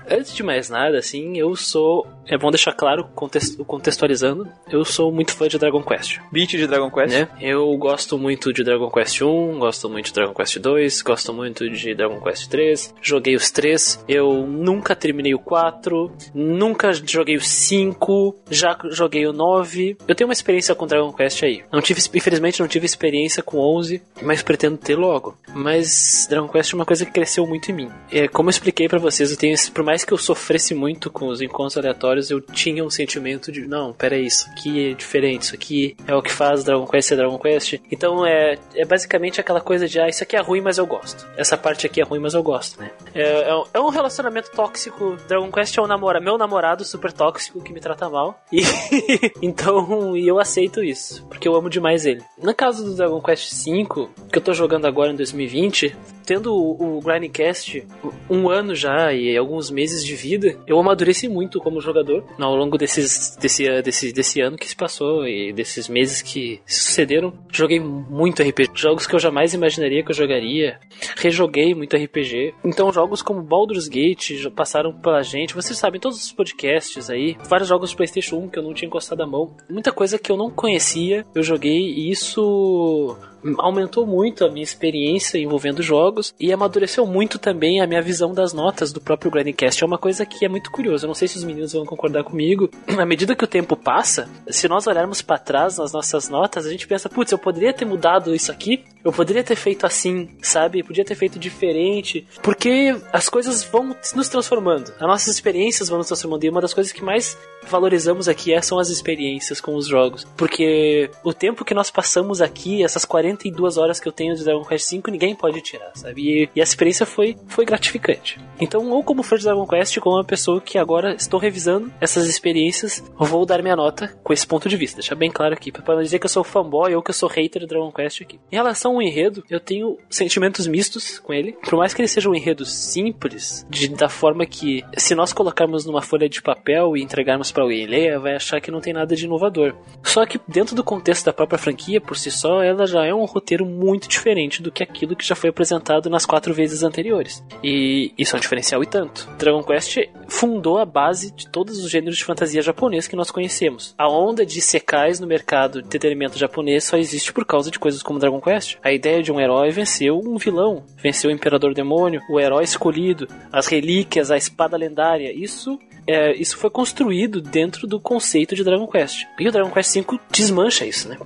[0.09, 2.07] Antes de mais nada, assim, eu sou.
[2.29, 6.19] É bom deixar claro, contextualizando, eu sou muito fã de Dragon Quest.
[6.33, 7.15] Beat de Dragon Quest?
[7.15, 7.29] Né?
[7.41, 11.71] Eu gosto muito de Dragon Quest 1, gosto muito de Dragon Quest 2, gosto muito
[11.71, 12.95] de Dragon Quest 3.
[13.01, 14.05] Joguei os três.
[14.09, 19.97] Eu nunca terminei o 4, nunca joguei o 5, já joguei o 9.
[20.09, 21.63] Eu tenho uma experiência com Dragon Quest aí.
[21.71, 25.37] Não tive, infelizmente, não tive experiência com 11, mas pretendo ter logo.
[25.55, 27.91] Mas Dragon Quest é uma coisa que cresceu muito em mim.
[28.11, 31.29] É, como eu expliquei para vocês, eu tenho, por mais que eu sofresse muito com
[31.29, 35.43] os encontros aleatórios, eu tinha um sentimento de, não, pera aí, isso aqui é diferente,
[35.43, 37.81] isso aqui é o que faz Dragon Quest ser Dragon Quest.
[37.91, 41.27] Então é, é basicamente aquela coisa de, ah, isso aqui é ruim, mas eu gosto.
[41.37, 42.91] Essa parte aqui é ruim, mas eu gosto, né?
[43.15, 45.17] É, é, é um relacionamento tóxico.
[45.29, 48.41] Dragon Quest é um namora, meu namorado super tóxico que me trata mal.
[48.53, 48.63] E
[49.41, 52.23] então, e eu aceito isso, porque eu amo demais ele.
[52.43, 55.97] No caso do Dragon Quest V, que eu tô jogando agora em 2020,
[56.27, 57.87] tendo o, o Grindcast
[58.29, 62.79] um ano já e alguns meses de vida, eu amadureci muito como jogador ao longo
[62.79, 67.33] desses, desse, desse, desse ano que se passou e desses meses que sucederam.
[67.53, 70.79] Joguei muito RPG, jogos que eu jamais imaginaria que eu jogaria.
[71.17, 72.55] Rejoguei muito RPG.
[72.65, 75.55] Então, jogos como Baldur's Gate passaram pela gente.
[75.55, 78.87] Vocês sabem, todos os podcasts aí, vários jogos de PlayStation 1 que eu não tinha
[78.87, 79.55] encostado a mão.
[79.69, 83.17] Muita coisa que eu não conhecia, eu joguei e isso
[83.59, 88.53] aumentou muito a minha experiência envolvendo jogos e amadureceu muito também a minha visão das
[88.53, 89.83] notas do próprio Grandcast.
[89.83, 91.05] É uma coisa que é muito curiosa.
[91.05, 92.71] Eu não sei se os meninos vão concordar comigo.
[92.97, 96.71] À medida que o tempo passa, se nós olharmos para trás nas nossas notas, a
[96.71, 100.81] gente pensa, putz, eu poderia ter mudado isso aqui, eu poderia ter feito assim, sabe?
[100.81, 104.93] Eu podia ter feito diferente, porque as coisas vão nos transformando.
[104.99, 106.45] As nossas experiências vão nos transformando.
[106.45, 107.39] E uma das coisas que mais
[107.69, 110.27] valorizamos aqui é, são as experiências com os jogos.
[110.37, 114.65] Porque o tempo que nós passamos aqui, essas 42 horas que eu tenho de Dragon
[114.65, 116.23] Quest V, ninguém pode tirar, sabe?
[116.23, 118.39] E, e, a experiência foi, foi gratificante.
[118.61, 122.27] Então, ou como fã de Dragon Quest, como uma pessoa que agora estou revisando essas
[122.27, 125.01] experiências, vou dar minha nota com esse ponto de vista.
[125.01, 127.29] Deixar bem claro aqui, para não dizer que eu sou fanboy ou que eu sou
[127.29, 128.39] hater de Dragon Quest aqui.
[128.51, 131.53] Em relação ao enredo, eu tenho sentimentos mistos com ele.
[131.53, 135.85] Por mais que ele seja um enredo simples, de, da forma que, se nós colocarmos
[135.85, 139.15] numa folha de papel e entregarmos para alguém ler, vai achar que não tem nada
[139.15, 139.75] de inovador.
[140.03, 143.25] Só que dentro do contexto da própria franquia, por si só, ela já é um
[143.25, 147.45] roteiro muito diferente do que aquilo que já foi apresentado nas quatro vezes anteriores.
[147.63, 149.29] E isso é um diferencial e tanto.
[149.39, 149.99] Dragon Quest
[150.29, 153.95] fundou a base de todos os gêneros de fantasia japonês que nós conhecemos.
[153.99, 158.03] A onda de secais no mercado de entretenimento japonês só existe por causa de coisas
[158.03, 158.77] como Dragon Quest.
[158.83, 163.27] A ideia de um herói venceu um vilão, venceu o Imperador Demônio, o herói escolhido,
[163.53, 165.33] as relíquias, a espada lendária.
[165.33, 169.27] Isso é, isso foi construído dentro do conceito de Dragon Quest.
[169.39, 171.19] E o Dragon Quest V desmancha isso, né?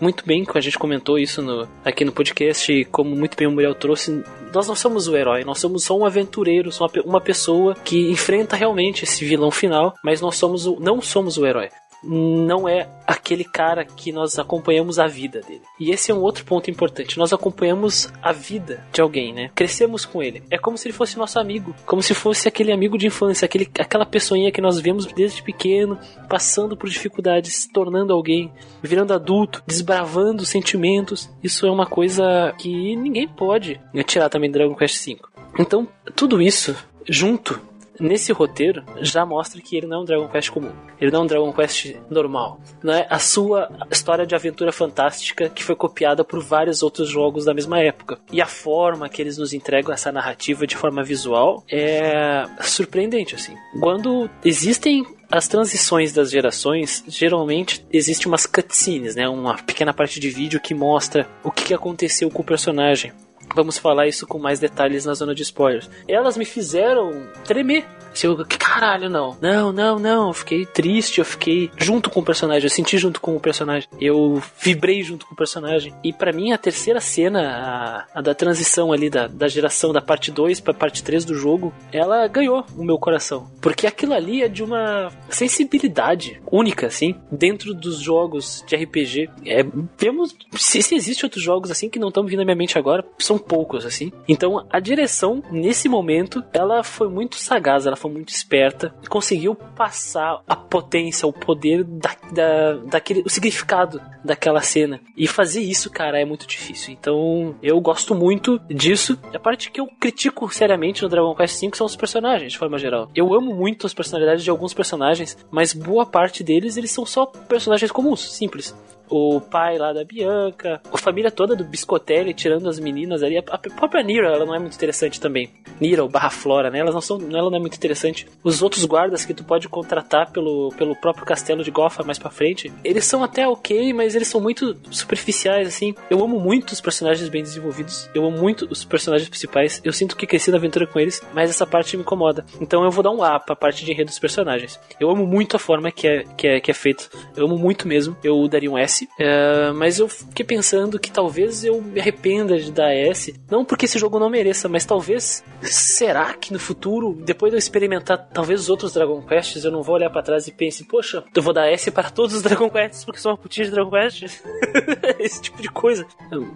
[0.00, 3.50] Muito bem, que a gente comentou isso no, aqui no podcast, como muito bem o
[3.50, 7.74] Muriel trouxe, nós não somos o herói, nós somos só um aventureiro, só uma pessoa
[7.74, 11.68] que enfrenta realmente esse vilão final, mas nós somos o, não somos o herói
[12.02, 15.62] não é aquele cara que nós acompanhamos a vida dele.
[15.78, 17.18] E esse é um outro ponto importante.
[17.18, 19.50] Nós acompanhamos a vida de alguém, né?
[19.54, 20.42] Crescemos com ele.
[20.50, 23.70] É como se ele fosse nosso amigo, como se fosse aquele amigo de infância, aquele,
[23.78, 25.98] aquela pessoinha que nós vemos desde pequeno,
[26.28, 28.52] passando por dificuldades, se tornando alguém,
[28.82, 31.30] virando adulto, desbravando sentimentos.
[31.42, 35.18] Isso é uma coisa que ninguém pode tirar também do Dragon Quest V.
[35.58, 36.74] Então, tudo isso
[37.08, 37.60] junto
[38.00, 40.72] nesse roteiro já mostra que ele não é um Dragon Quest comum.
[41.00, 42.60] Ele não é um Dragon Quest normal.
[42.82, 47.44] Não é a sua história de aventura fantástica que foi copiada por vários outros jogos
[47.44, 48.18] da mesma época.
[48.30, 53.54] E a forma que eles nos entregam essa narrativa de forma visual é surpreendente assim.
[53.80, 59.26] Quando existem as transições das gerações, geralmente existe umas cutscenes, né?
[59.26, 63.12] Uma pequena parte de vídeo que mostra o que aconteceu com o personagem.
[63.54, 65.90] Vamos falar isso com mais detalhes na zona de spoilers.
[66.08, 67.86] Elas me fizeram tremer.
[68.14, 69.36] Se eu, que caralho, não.
[69.40, 70.28] Não, não, não.
[70.28, 73.88] Eu fiquei triste, eu fiquei junto com o personagem, eu senti junto com o personagem.
[74.00, 75.94] Eu vibrei junto com o personagem.
[76.02, 80.00] E para mim, a terceira cena, a, a, da transição ali da, da geração da
[80.00, 83.50] parte 2 pra parte 3 do jogo, ela ganhou o meu coração.
[83.60, 89.30] Porque aquilo ali é de uma sensibilidade única, assim, dentro dos jogos de RPG.
[89.46, 89.64] É,
[89.98, 93.04] vemos se, se existe outros jogos assim que não estão vindo na minha mente agora,
[93.18, 94.12] são poucos, assim.
[94.28, 100.42] Então, a direção, nesse momento, ela foi muito sagaz, ela foi muito esperta, conseguiu passar
[100.46, 105.00] a potência, o poder da, da, daquele, o significado daquela cena.
[105.16, 106.92] E fazer isso, cara, é muito difícil.
[106.92, 109.18] Então, eu gosto muito disso.
[109.32, 112.78] A parte que eu critico seriamente no Dragon Quest V são os personagens, de forma
[112.78, 113.08] geral.
[113.14, 117.26] Eu amo muito as personalidades de alguns personagens, mas boa parte deles, eles são só
[117.26, 118.74] personagens comuns, simples
[119.12, 123.36] o pai lá da Bianca, a família toda do Biscotelli, tirando as meninas ali.
[123.36, 125.50] A, a própria Nira, ela não é muito interessante também.
[125.78, 126.78] Nira ou Barra Flora, né?
[126.78, 128.26] Elas não são, ela não é muito interessante.
[128.42, 132.30] Os outros guardas que tu pode contratar pelo, pelo próprio castelo de Gotha mais pra
[132.30, 135.94] frente, eles são até ok, mas eles são muito superficiais, assim.
[136.08, 140.16] Eu amo muito os personagens bem desenvolvidos, eu amo muito os personagens principais, eu sinto
[140.16, 142.44] que cresci na aventura com eles, mas essa parte me incomoda.
[142.60, 144.80] Então eu vou dar um A pra parte de enredo dos personagens.
[144.98, 147.86] Eu amo muito a forma que é, que é, que é feito, eu amo muito
[147.86, 152.58] mesmo, eu daria um S, uh, mas eu fiquei pensando que talvez eu me arrependa
[152.58, 157.14] de dar S, não porque esse jogo não mereça, mas talvez, será que no futuro,
[157.24, 160.46] depois de eu experimentar talvez os outros Dragon Quests, eu não vou olhar para trás
[160.46, 163.38] e pense, poxa, eu vou dar S para todos os Dragon Quests porque são uma
[163.38, 164.22] putinha de Dragon Quest?
[165.18, 166.06] esse tipo de coisa.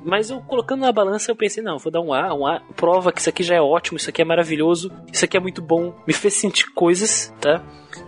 [0.04, 3.12] Mas eu colocando na balança, eu pensei, não, vou dar um A, um A, prova
[3.12, 5.94] que isso aqui já é ótimo, isso aqui é maravilhoso, isso aqui é muito bom,
[6.06, 7.62] me fez sentir coisas, tá?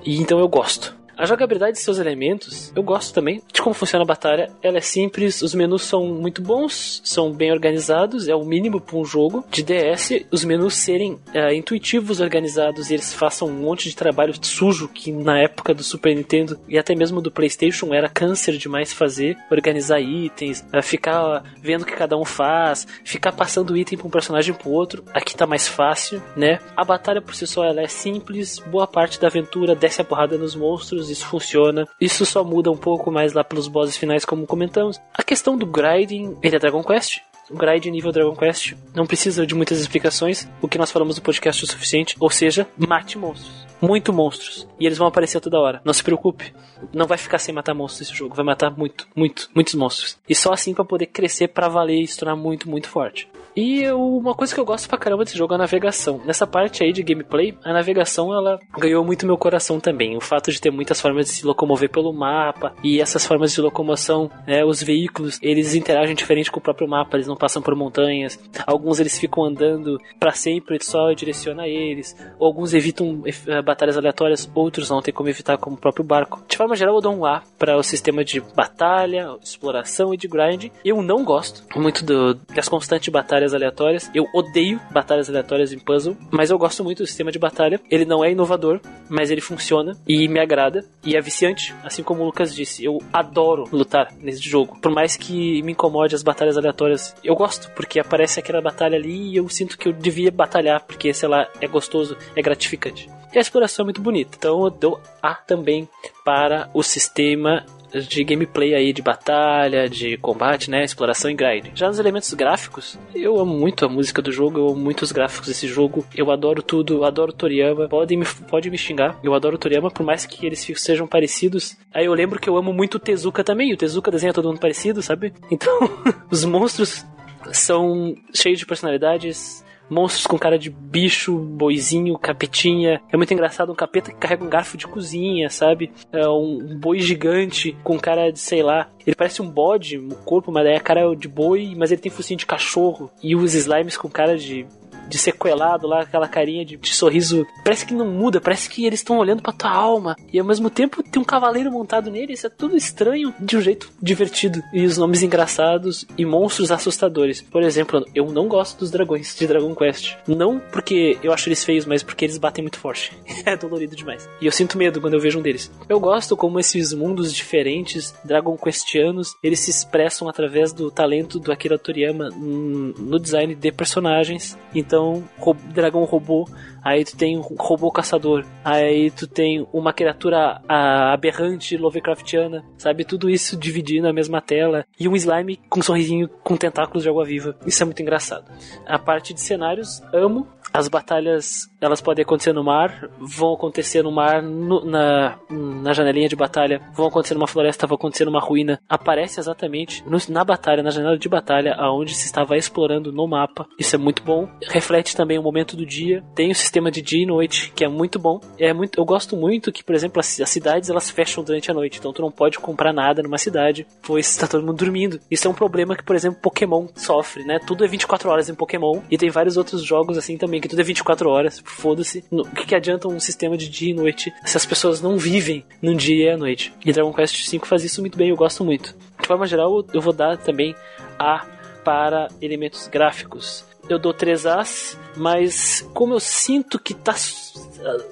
[0.05, 0.98] E então eu gosto.
[1.19, 4.53] A jogabilidade de seus elementos, eu gosto também de como funciona a batalha.
[4.62, 8.97] Ela é simples, os menus são muito bons, são bem organizados, é o mínimo para
[8.97, 9.45] um jogo.
[9.51, 14.32] De DS, os menus serem é, intuitivos, organizados e eles façam um monte de trabalho
[14.40, 18.93] sujo que na época do Super Nintendo e até mesmo do PlayStation era câncer demais
[18.93, 19.36] fazer.
[19.51, 24.11] Organizar itens, é, ficar vendo o que cada um faz, ficar passando item para um
[24.11, 25.03] personagem para outro.
[25.12, 26.61] Aqui tá mais fácil, né?
[26.77, 30.39] A batalha por si só ela é simples, boa parte da aventura desce a porrada
[30.39, 31.86] nos monstros isso funciona.
[32.01, 35.01] Isso só muda um pouco mais lá pelos bosses finais, como comentamos.
[35.14, 37.20] A questão do grinding, ele é Dragon Quest,
[37.51, 40.47] o grind nível Dragon Quest não precisa de muitas explicações.
[40.60, 42.14] O que nós falamos no podcast é o suficiente.
[42.20, 43.66] Ou seja, mate monstros.
[43.80, 44.68] Muito monstros.
[44.78, 45.80] E eles vão aparecer toda hora.
[45.85, 46.52] Não se preocupe.
[46.93, 48.35] Não vai ficar sem matar monstros esse jogo.
[48.35, 50.18] Vai matar muito, muito, muitos monstros.
[50.28, 53.28] E só assim para poder crescer para valer e se tornar muito, muito forte.
[53.59, 56.20] E eu, uma coisa que eu gosto pra caramba desse jogo é a navegação.
[56.24, 60.16] Nessa parte aí de gameplay, a navegação ela ganhou muito meu coração também.
[60.16, 63.60] O fato de ter muitas formas de se locomover pelo mapa e essas formas de
[63.60, 67.74] locomoção, né, os veículos, eles interagem diferente com o próprio mapa, eles não passam por
[67.74, 68.39] montanhas.
[68.64, 72.16] Alguns eles ficam andando para sempre, só direciona eles.
[72.40, 76.44] Alguns evitam uh, batalhas aleatórias, outros não tem como evitar como o próprio barco.
[76.47, 80.28] De forma geral, eu dou um A para o sistema de batalha, exploração e de
[80.28, 80.70] grind.
[80.85, 84.11] Eu não gosto muito do, das constantes batalhas batalhas aleatórias.
[84.15, 87.81] Eu odeio batalhas aleatórias em puzzle, mas eu gosto muito do sistema de batalha.
[87.91, 92.23] Ele não é inovador, mas ele funciona e me agrada e é viciante, assim como
[92.23, 92.85] o Lucas disse.
[92.85, 97.15] Eu adoro lutar nesse jogo, por mais que me incomode as batalhas aleatórias.
[97.25, 101.12] Eu gosto porque aparece aquela batalha ali e eu sinto que eu devia batalhar porque,
[101.12, 103.09] sei lá, é gostoso, é gratificante.
[103.33, 105.87] E a exploração é muito bonita, então eu dou A também
[106.25, 110.85] para o sistema de gameplay aí, de batalha, de combate, né?
[110.85, 111.66] Exploração e grind.
[111.74, 115.12] Já nos elementos gráficos, eu amo muito a música do jogo, eu amo muito os
[115.12, 116.05] gráficos desse jogo.
[116.15, 117.89] Eu adoro tudo, adoro Toriyama.
[117.89, 121.77] Pode me, pode me xingar, eu adoro Toriyama, por mais que eles sejam parecidos.
[121.93, 124.60] Aí eu lembro que eu amo muito o Tezuka também, o Tezuka desenha todo mundo
[124.60, 125.32] parecido, sabe?
[125.51, 125.78] Então,
[126.31, 127.05] os monstros
[127.52, 133.01] são cheios de personalidades, monstros com cara de bicho, boizinho, capetinha.
[133.10, 135.90] É muito engraçado um capeta que carrega um garfo de cozinha, sabe?
[136.12, 140.52] É um boi gigante com cara de, sei lá, ele parece um bode, o corpo,
[140.52, 143.10] mas é cara de boi, mas ele tem focinho de cachorro.
[143.23, 144.66] E os slimes com cara de
[145.09, 147.47] de sequelado lá, aquela carinha de, de sorriso.
[147.64, 150.16] Parece que não muda, parece que eles estão olhando pra tua alma.
[150.32, 152.32] E ao mesmo tempo tem um cavaleiro montado nele.
[152.32, 154.62] Isso é tudo estranho de um jeito divertido.
[154.72, 157.40] E os nomes engraçados e monstros assustadores.
[157.40, 160.16] Por exemplo, eu não gosto dos dragões de Dragon Quest.
[160.26, 163.12] Não porque eu acho eles feios, mas porque eles batem muito forte.
[163.44, 164.28] é dolorido demais.
[164.40, 165.70] E eu sinto medo quando eu vejo um deles.
[165.89, 171.52] Eu gosto como esses mundos diferentes, Dragon Questianos, eles se expressam através do talento do
[171.52, 174.59] Akira Toriyama no design de personagens.
[174.74, 175.25] Então então
[175.73, 176.49] dragão robô,
[176.83, 183.05] aí tu tem um robô caçador, aí tu tem uma criatura aberrante Lovecraftiana, sabe?
[183.05, 187.09] Tudo isso dividido na mesma tela e um slime com um sorrisinho com tentáculos de
[187.09, 187.57] água viva.
[187.65, 188.51] Isso é muito engraçado.
[188.85, 190.47] A parte de cenários, amo.
[190.70, 196.28] As batalhas elas podem acontecer no mar, vão acontecer no mar, no, na, na janelinha
[196.28, 198.80] de batalha, vão acontecer numa floresta, vão acontecer numa ruína.
[198.88, 203.66] Aparece exatamente no, na batalha, na janela de batalha, aonde se estava explorando no mapa.
[203.78, 204.48] Isso é muito bom.
[204.68, 206.22] Reflete também o momento do dia.
[206.34, 208.40] Tem o sistema de dia e noite, que é muito bom.
[208.59, 211.74] É muito, eu gosto muito que, por exemplo, as, as cidades elas fecham durante a
[211.74, 215.20] noite, então tu não pode comprar nada numa cidade, pois está todo mundo dormindo.
[215.30, 217.59] Isso é um problema que, por exemplo, Pokémon sofre, né?
[217.59, 220.80] Tudo é 24 horas em Pokémon e tem vários outros jogos assim também que tudo
[220.80, 222.24] é 24 horas foda-se.
[222.31, 225.65] O que, que adianta um sistema de dia e noite se as pessoas não vivem
[225.82, 226.73] num dia e à noite?
[226.85, 228.95] E Dragon Quest V faz isso muito bem, eu gosto muito.
[229.20, 230.74] De forma geral, eu vou dar também
[231.19, 231.47] A
[231.85, 233.65] para elementos gráficos.
[233.89, 237.15] eu dou 3 As, mas como eu sinto que tá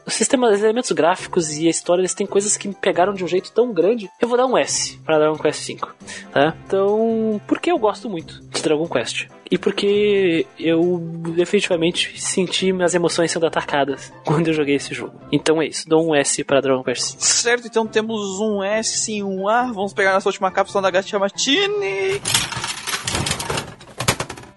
[0.07, 3.23] o sistema, os elementos gráficos e a história, eles têm coisas que me pegaram de
[3.23, 4.09] um jeito tão grande.
[4.21, 5.79] Eu vou dar um S para Dragon Quest V.
[6.33, 6.57] Tá?
[6.67, 9.29] Então, porque eu gosto muito de Dragon Quest.
[9.51, 10.99] E porque eu
[11.35, 15.15] definitivamente senti minhas emoções sendo atacadas quando eu joguei esse jogo.
[15.31, 17.21] Então é isso, dou um S para Dragon Quest.
[17.21, 19.73] Certo, então temos um S e um A.
[19.73, 22.21] Vamos pegar nossa última cápsula da Gacha Martini.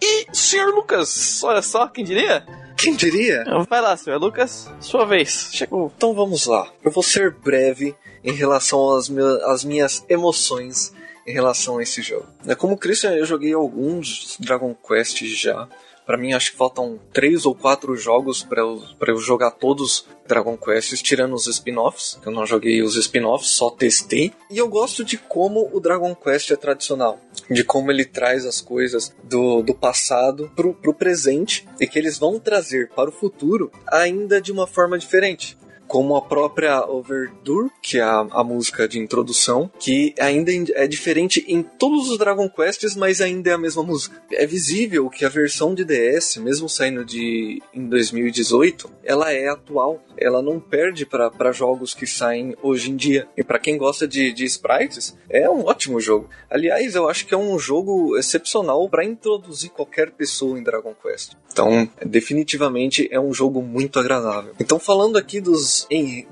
[0.01, 2.45] E, senhor Lucas, olha só, quem diria?
[2.75, 3.43] Quem diria?
[3.69, 5.49] Vai lá, senhor Lucas, sua vez.
[5.51, 5.91] Chegou.
[5.95, 6.67] Então vamos lá.
[6.83, 7.93] Eu vou ser breve
[8.23, 10.93] em relação às minhas emoções
[11.29, 12.25] em relação a esse jogo.
[12.47, 15.69] É, como Christian, eu joguei alguns Dragon Quest já.
[16.03, 20.57] Para mim, acho que faltam três ou quatro jogos para eu, eu jogar todos Dragon
[20.57, 22.17] Quests, tirando os spin-offs.
[22.25, 24.33] Eu não joguei os spin-offs, só testei.
[24.49, 27.19] E eu gosto de como o Dragon Quest é tradicional.
[27.47, 32.17] De como ele traz as coisas do, do passado pro, pro presente e que eles
[32.17, 37.97] vão trazer para o futuro ainda de uma forma diferente como a própria Overture, que
[37.97, 42.95] é a, a, música de introdução, que ainda é diferente em todos os Dragon Quests,
[42.95, 44.21] mas ainda é a mesma música.
[44.31, 49.99] É visível que a versão de DS, mesmo saindo de em 2018, ela é atual.
[50.15, 53.27] Ela não perde para jogos que saem hoje em dia.
[53.35, 56.29] E para quem gosta de, de sprites, é um ótimo jogo.
[56.51, 61.33] Aliás, eu acho que é um jogo excepcional para introduzir qualquer pessoa em Dragon Quest.
[61.51, 64.53] Então, definitivamente é um jogo muito agradável.
[64.59, 65.78] Então, falando aqui dos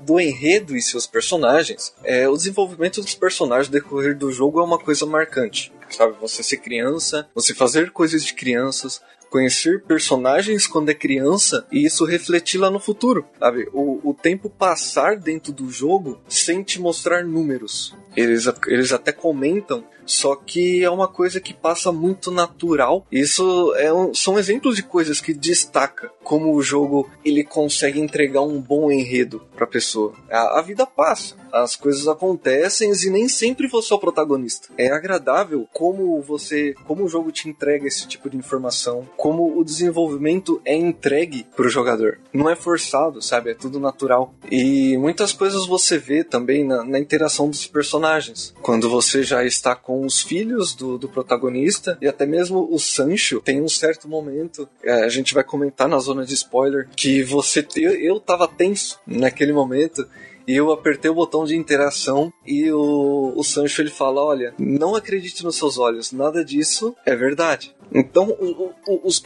[0.00, 4.78] do enredo e seus personagens, é, o desenvolvimento dos personagens decorrer do jogo é uma
[4.78, 5.72] coisa marcante.
[5.90, 9.00] Sabe, você ser criança, você fazer coisas de crianças,
[9.30, 13.68] conhecer personagens quando é criança e isso refletir lá no futuro, sabe?
[13.72, 17.96] O, o tempo passar dentro do jogo sem te mostrar números.
[18.16, 23.06] Eles, eles até comentam só que é uma coisa que passa muito natural.
[23.12, 28.42] Isso é um, são exemplos de coisas que destaca como o jogo ele consegue entregar
[28.42, 30.12] um bom enredo para a pessoa.
[30.30, 34.68] A, vida passa, as coisas acontecem e nem sempre você é o protagonista.
[34.76, 39.64] É agradável como você, como o jogo te entrega esse tipo de informação, como o
[39.64, 42.18] desenvolvimento é entregue pro jogador.
[42.32, 43.50] Não é forçado, sabe?
[43.50, 44.34] É tudo natural.
[44.50, 48.54] E muitas coisas você vê também na, na interação dos personagens.
[48.62, 53.40] Quando você já está com os filhos do, do protagonista e até mesmo o Sancho
[53.40, 57.66] tem um certo momento, é, a gente vai comentar na zona de spoiler, que você.
[57.76, 60.06] Eu, eu tava tenso naquele momento
[60.46, 64.94] e eu apertei o botão de interação e o, o Sancho ele fala: Olha, não
[64.94, 67.76] acredite nos seus olhos, nada disso é verdade.
[67.92, 69.22] Então, o, o, os,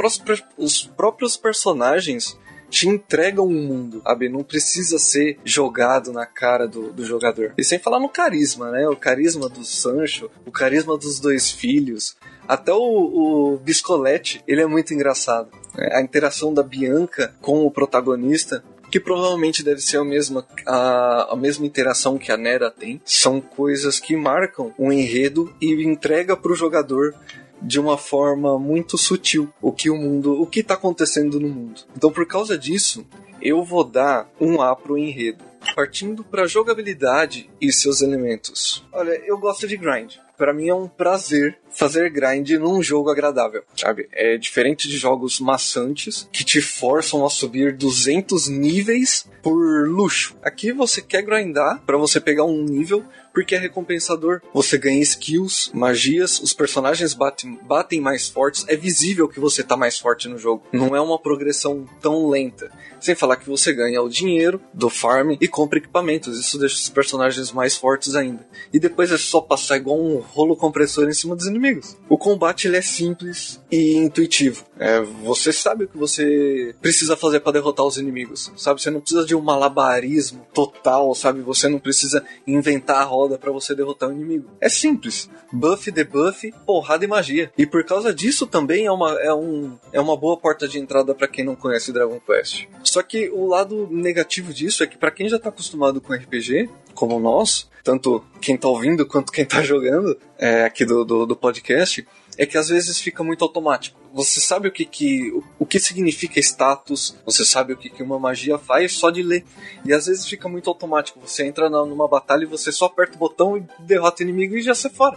[0.56, 2.36] os próprios personagens
[2.72, 4.30] te entregam um mundo, sabe?
[4.30, 7.52] Não precisa ser jogado na cara do, do jogador.
[7.58, 8.88] E sem falar no carisma, né?
[8.88, 12.16] O carisma do Sancho, o carisma dos dois filhos.
[12.48, 15.50] Até o, o Biscolete, ele é muito engraçado.
[15.92, 21.36] A interação da Bianca com o protagonista que provavelmente deve ser a mesma, a, a
[21.36, 23.00] mesma interação que a Nera tem.
[23.04, 27.14] São coisas que marcam um enredo e entrega para o jogador
[27.62, 31.82] de uma forma muito sutil o que o mundo, o que está acontecendo no mundo.
[31.96, 33.06] Então, por causa disso,
[33.40, 35.44] eu vou dar um A pro enredo.
[35.76, 38.84] Partindo para jogabilidade e seus elementos.
[38.92, 40.16] Olha, eu gosto de grind.
[40.36, 44.08] Para mim é um prazer fazer grind num jogo agradável, sabe?
[44.12, 50.36] É diferente de jogos maçantes que te forçam a subir 200 níveis por luxo.
[50.42, 54.40] Aqui você quer grindar para você pegar um nível porque é recompensador.
[54.52, 59.76] Você ganha skills, magias, os personagens batem, batem mais fortes, é visível que você tá
[59.76, 60.64] mais forte no jogo.
[60.72, 62.70] Não é uma progressão tão lenta.
[63.02, 66.38] Sem falar que você ganha o dinheiro do farm e compra equipamentos.
[66.38, 68.46] Isso deixa os personagens mais fortes ainda.
[68.72, 71.96] E depois é só passar igual um rolo compressor em cima dos inimigos.
[72.08, 74.64] O combate ele é simples e intuitivo.
[74.78, 78.52] É, você sabe o que você precisa fazer para derrotar os inimigos.
[78.56, 78.80] Sabe?
[78.80, 81.40] Você não precisa de um malabarismo total, sabe?
[81.40, 84.48] Você não precisa inventar a roda para você derrotar o inimigo.
[84.60, 85.28] É simples.
[85.52, 87.50] Buff, debuff, porrada e magia.
[87.58, 91.14] E por causa disso também é uma, é um, é uma boa porta de entrada
[91.14, 92.66] para quem não conhece Dragon Quest.
[92.92, 96.68] Só que o lado negativo disso é que para quem já tá acostumado com RPG,
[96.92, 101.34] como nós, tanto quem tá ouvindo quanto quem tá jogando é, aqui do, do, do
[101.34, 102.06] podcast,
[102.36, 103.98] é que às vezes fica muito automático.
[104.12, 108.02] Você sabe o que, que, o, o que significa status, você sabe o que, que
[108.02, 109.42] uma magia faz só de ler.
[109.86, 111.18] E às vezes fica muito automático.
[111.26, 114.54] Você entra na, numa batalha e você só aperta o botão e derrota o inimigo
[114.54, 115.16] e já sai fora.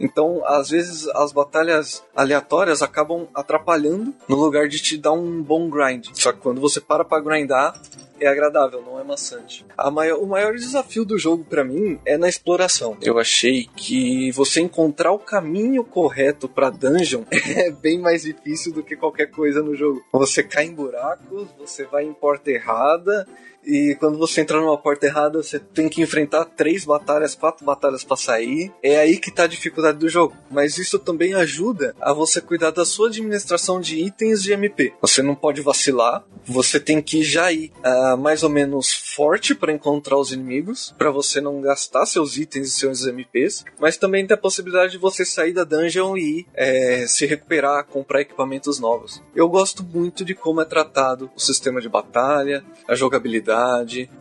[0.00, 5.68] Então, às vezes, as batalhas aleatórias acabam atrapalhando no lugar de te dar um bom
[5.68, 6.08] grind.
[6.14, 7.80] Só que quando você para pra grindar,
[8.20, 9.64] é agradável, não é maçante.
[9.92, 12.96] Maior, o maior desafio do jogo para mim é na exploração.
[13.02, 18.82] Eu achei que você encontrar o caminho correto para dungeon é bem mais difícil do
[18.82, 20.04] que qualquer coisa no jogo.
[20.12, 23.26] Você cai em buracos, você vai em porta errada,
[23.64, 28.02] e quando você entra numa porta errada, você tem que enfrentar três batalhas, quatro batalhas
[28.02, 28.72] para sair.
[28.82, 30.34] É aí que tá a dificuldade do jogo.
[30.50, 34.92] Mas isso também ajuda a você cuidar da sua administração de itens de MP.
[35.00, 39.72] Você não pode vacilar, você tem que já ir uh, mais ou menos forte para
[39.72, 43.64] encontrar os inimigos, para você não gastar seus itens e seus MPs.
[43.78, 48.22] Mas também tem a possibilidade de você sair da dungeon e é, se recuperar, comprar
[48.22, 49.22] equipamentos novos.
[49.34, 53.51] Eu gosto muito de como é tratado o sistema de batalha, a jogabilidade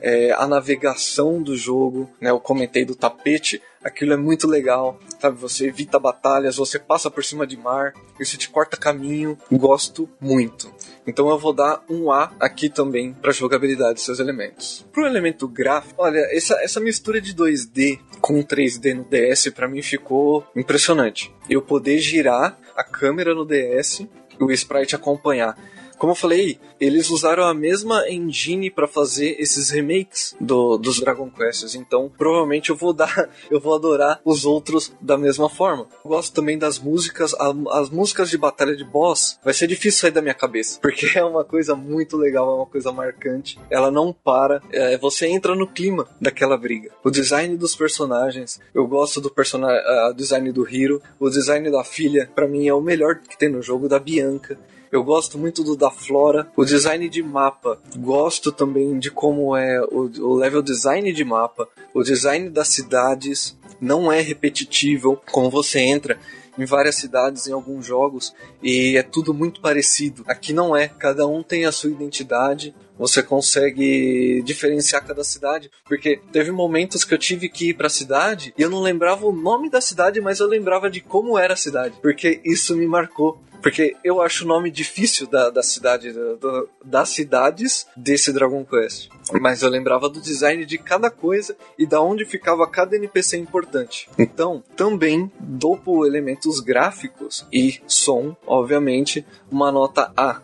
[0.01, 2.29] é, a navegação do jogo, né?
[2.29, 5.37] Eu comentei do tapete, aquilo é muito legal, sabe?
[5.39, 10.71] Você evita batalhas, você passa por cima de mar, isso te corta caminho, gosto muito.
[11.05, 14.85] Então eu vou dar um A aqui também para jogabilidade dos seus elementos.
[14.91, 19.81] Pro elemento gráfico, olha, essa, essa mistura de 2D com 3D no DS para mim
[19.81, 21.33] ficou impressionante.
[21.49, 24.01] Eu poder girar a câmera no DS
[24.39, 25.57] e o sprite acompanhar.
[26.01, 31.29] Como eu falei, eles usaram a mesma engine para fazer esses remakes do, dos Dragon
[31.29, 35.85] Quests, então provavelmente eu vou dar, eu vou adorar os outros da mesma forma.
[36.03, 39.99] Eu gosto também das músicas, a, as músicas de batalha de boss, vai ser difícil
[39.99, 43.59] sair da minha cabeça, porque é uma coisa muito legal, é uma coisa marcante.
[43.69, 46.89] Ela não para, é, você entra no clima daquela briga.
[47.03, 51.83] O design dos personagens, eu gosto do personagem, uh, design do Hiro, o design da
[51.83, 54.57] filha, para mim é o melhor que tem no jogo da Bianca.
[54.91, 57.79] Eu gosto muito do da Flora, o design de mapa.
[57.95, 63.57] Gosto também de como é o, o level design de mapa, o design das cidades.
[63.79, 66.19] Não é repetitivo, como você entra
[66.57, 70.23] em várias cidades, em alguns jogos, e é tudo muito parecido.
[70.27, 76.21] Aqui não é, cada um tem a sua identidade, você consegue diferenciar cada cidade, porque
[76.31, 79.31] teve momentos que eu tive que ir para a cidade e eu não lembrava o
[79.31, 83.41] nome da cidade, mas eu lembrava de como era a cidade, porque isso me marcou.
[83.59, 89.09] Porque eu acho o nome difícil da, da cidade, da, das cidades desse Dragon Quest.
[89.39, 94.09] Mas eu lembrava do design de cada coisa e da onde ficava cada NPC importante.
[94.17, 100.41] Então, também dou por elementos gráficos e som, obviamente, uma nota A.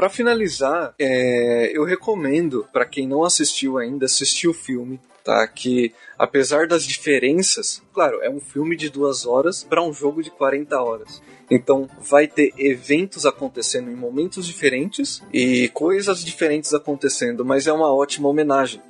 [0.00, 5.46] Para finalizar, é, eu recomendo para quem não assistiu ainda assistir o filme tá?
[5.46, 10.30] Que apesar das diferenças, claro, é um filme de duas horas para um jogo de
[10.30, 11.22] 40 horas.
[11.50, 17.92] Então vai ter eventos acontecendo em momentos diferentes e coisas diferentes acontecendo, mas é uma
[17.94, 18.80] ótima homenagem.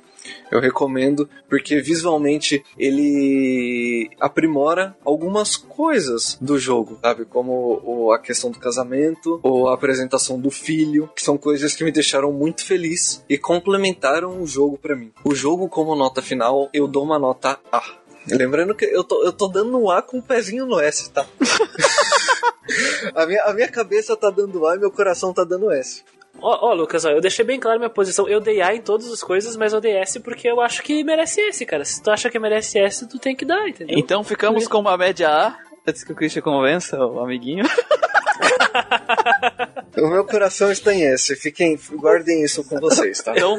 [0.51, 7.25] Eu recomendo porque visualmente ele aprimora algumas coisas do jogo, sabe?
[7.25, 11.91] Como a questão do casamento ou a apresentação do filho, que são coisas que me
[11.91, 15.11] deixaram muito feliz e complementaram o jogo para mim.
[15.23, 17.81] O jogo, como nota final, eu dou uma nota A.
[18.29, 21.25] Lembrando que eu tô, eu tô dando um A com um pezinho no S, tá?
[23.15, 26.03] a, minha, a minha cabeça tá dando A e meu coração tá dando S.
[26.39, 28.27] Ó, ó, Lucas, ó, eu deixei bem claro minha posição.
[28.27, 31.03] Eu dei A em todas as coisas, mas eu dei S porque eu acho que
[31.03, 31.85] merece S, cara.
[31.85, 33.97] Se tu acha que merece S, tu tem que dar, entendeu?
[33.97, 35.57] Então ficamos com uma média A.
[35.85, 37.65] Antes que o Christian convença o amiguinho.
[39.97, 41.35] o meu coração está em S.
[41.35, 43.33] Fiquem, guardem isso com vocês, tá?
[43.35, 43.57] Então,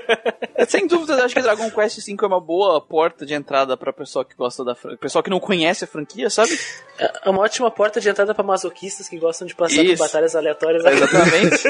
[0.66, 4.24] sem dúvida, acho que Dragon Quest V é uma boa porta de entrada para pessoa
[4.24, 6.58] que gosta da franquia, pessoal que não conhece a franquia, sabe?
[6.98, 9.96] É uma ótima porta de entrada para masoquistas que gostam de passar isso.
[9.96, 10.84] por batalhas aleatórias.
[10.84, 11.62] Exatamente.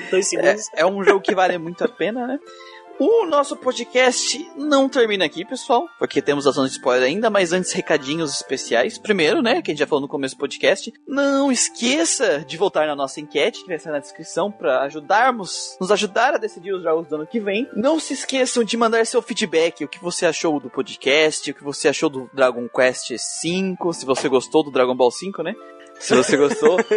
[0.10, 0.68] dois segundos.
[0.74, 2.38] É, é um jogo que vale muito a pena, né?
[3.02, 7.50] O nosso podcast não termina aqui, pessoal, porque temos a zona de spoiler ainda, mas
[7.50, 8.98] antes recadinhos especiais.
[8.98, 12.86] Primeiro, né, que a gente já falou no começo do podcast, não esqueça de voltar
[12.86, 16.82] na nossa enquete, que vai estar na descrição, para ajudarmos, nos ajudar a decidir os
[16.82, 17.66] jogos do ano que vem.
[17.74, 21.64] Não se esqueçam de mandar seu feedback, o que você achou do podcast, o que
[21.64, 25.54] você achou do Dragon Quest V, se você gostou do Dragon Ball 5, né?
[26.00, 26.78] Se você gostou,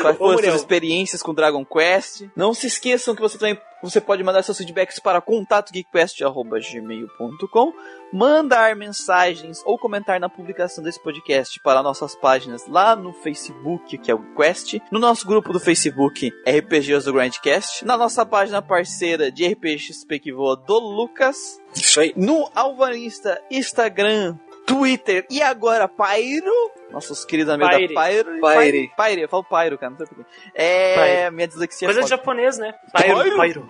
[0.00, 2.22] quais foram as suas experiências com Dragon Quest.
[2.36, 7.72] Não se esqueçam que você também você pode mandar seus feedbacks para contatogeekquest.gmail.com
[8.12, 14.10] mandar mensagens ou comentar na publicação desse podcast para nossas páginas lá no Facebook, que
[14.10, 19.30] é o Quest, no nosso grupo do Facebook RPGs do Grandcast, na nossa página parceira
[19.30, 22.12] de RPG XP que voa do Lucas, Isso aí.
[22.16, 24.38] no Alvanista Instagram,
[24.68, 26.52] Twitter e agora Pyro.
[26.90, 28.40] Nossos queridos amigos da Pyro.
[28.40, 28.92] Pyre.
[28.94, 29.22] Pyre.
[29.22, 29.90] Eu falo Pyro, cara.
[29.90, 30.24] Não sei porquê.
[30.54, 31.34] É, Pyre.
[31.34, 32.74] minha dislexia Coisa de japonês, né?
[32.94, 33.22] Pyro.
[33.22, 33.38] Pyro.
[33.40, 33.68] Pyro.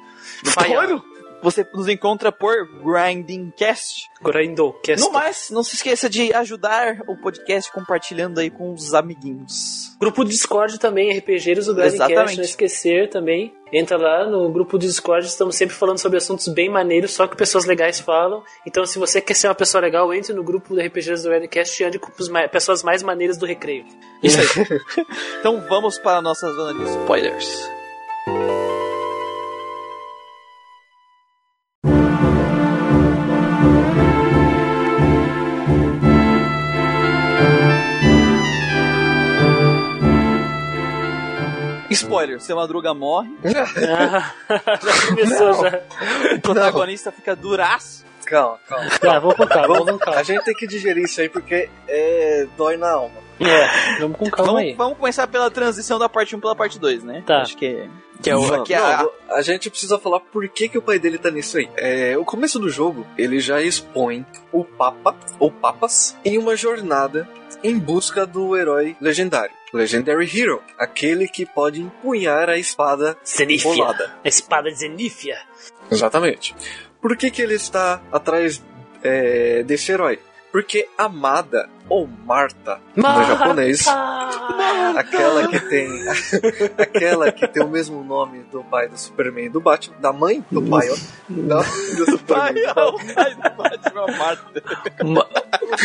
[0.65, 1.18] Pyro.
[1.43, 4.09] Você nos encontra por Grinding Cast.
[4.23, 5.05] Grindocast.
[5.05, 9.97] No mais, não se esqueça de ajudar o podcast compartilhando aí com os amiguinhos.
[10.01, 12.37] Grupo do Discord também, RPGeiros do Grindcast, Exatamente.
[12.37, 13.55] não esquecer também.
[13.73, 17.37] Entra lá no grupo do Discord, estamos sempre falando sobre assuntos bem maneiros, só que
[17.37, 18.43] pessoas legais falam.
[18.67, 21.83] Então, se você quer ser uma pessoa legal, entre no grupo do RPGeiros do Grindcast
[21.83, 23.85] e ande com as pessoas mais maneiras do recreio.
[24.23, 24.47] Isso aí.
[25.39, 27.69] então vamos para a nossa zona de spoilers.
[41.95, 43.67] Spoiler, seu Madruga morre, já
[45.09, 45.63] começou, Não.
[45.63, 45.81] já.
[46.37, 48.07] o protagonista fica duraço.
[48.25, 48.91] Calma, calma.
[49.01, 50.21] Tá, vamos com calma, vamos com calma.
[50.21, 53.17] a gente tem que digerir isso aí porque é, dói na alma.
[53.41, 54.75] É, vamos com calma Vamos, aí.
[54.75, 57.23] vamos começar pela transição da parte 1 pela parte 2, né?
[57.25, 57.41] Tá.
[57.41, 57.89] Acho que é,
[58.21, 60.83] que é, o, que é a, Não, a gente precisa falar por que, que o
[60.83, 61.71] pai dele tá nisso aí.
[61.77, 67.29] É, o começo do jogo, ele já expõe o Papa, ou Papas, em uma jornada
[67.63, 69.55] em busca do herói legendário.
[69.73, 73.71] Legendary Hero, aquele que pode empunhar a espada Zenifia.
[73.71, 74.15] bolada.
[74.25, 75.37] A espada de Zenifia.
[75.91, 76.55] Exatamente.
[77.01, 78.63] Por que, que ele está atrás
[79.03, 80.19] é, desse herói?
[80.59, 83.87] Porque Amada, ou Marta, no japonês,
[84.97, 85.89] aquela que tem
[86.77, 90.45] aquela que tem o mesmo nome do pai do Superman e do Batman, da mãe
[90.51, 90.97] do pai, ó,
[91.31, 92.65] da mãe do Pai, Superman.
[92.65, 94.63] é o pai do Batman Marta.
[95.05, 95.27] Ma-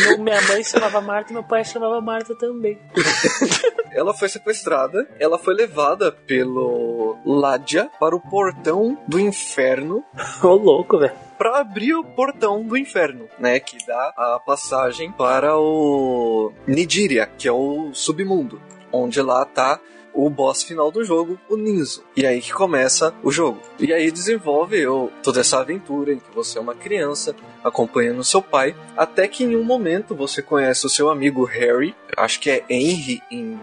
[0.08, 2.76] Meu- Minha mãe chamava Marta e meu pai chamava Marta também.
[3.94, 10.02] Ela foi sequestrada, ela foi levada pelo Ladja para o portão do inferno
[10.42, 11.12] Ô, louco, velho.
[11.38, 17.48] Para abrir o portão do inferno, né, que dá a passagem para o Nidiria, que
[17.48, 18.60] é o submundo,
[18.92, 19.80] onde lá tá
[20.16, 22.04] o boss final do jogo, o Ninzo.
[22.16, 23.60] E aí que começa o jogo.
[23.80, 27.34] E aí desenvolve o- toda essa aventura em que você é uma criança
[27.64, 32.38] acompanhando seu pai, até que em um momento você conhece o seu amigo Harry, acho
[32.38, 33.58] que é Henry em,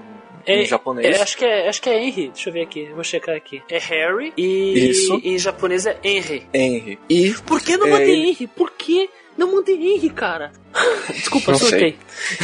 [0.48, 1.18] em É- japonês.
[1.18, 2.30] É, acho, que é, acho que é Henry.
[2.30, 2.90] Deixa eu ver aqui.
[2.94, 3.62] Vou checar aqui.
[3.70, 5.20] É Harry e, Isso.
[5.24, 6.48] e em japonês é Henry.
[6.54, 7.00] Henry.
[7.10, 8.48] E Por que não É, mandei Henry?
[8.48, 10.52] Por que não mandei Henry, cara?
[11.10, 11.98] Desculpa, Não surtei.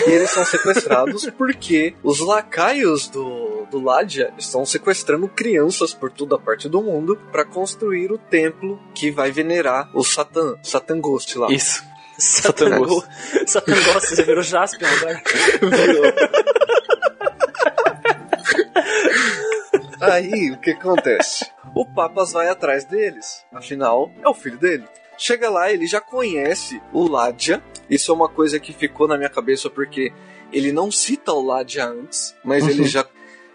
[0.08, 6.36] E eles são sequestrados porque os lacaios do, do Ladja estão sequestrando crianças por toda
[6.36, 11.38] a parte do mundo para construir o templo que vai venerar o Satan, Satan Ghost
[11.38, 11.52] lá.
[11.52, 11.84] Isso.
[12.20, 13.04] Satango.
[13.46, 15.22] Satango, você virou Jaspion agora.
[20.12, 21.46] Aí, o que acontece?
[21.76, 24.86] O Papas vai atrás deles, afinal, é o filho dele.
[25.18, 27.62] Chega lá, ele já conhece o Ladja.
[27.90, 30.14] Isso é uma coisa que ficou na minha cabeça porque
[30.52, 33.06] ele não cita o Ladja antes, mas ele já.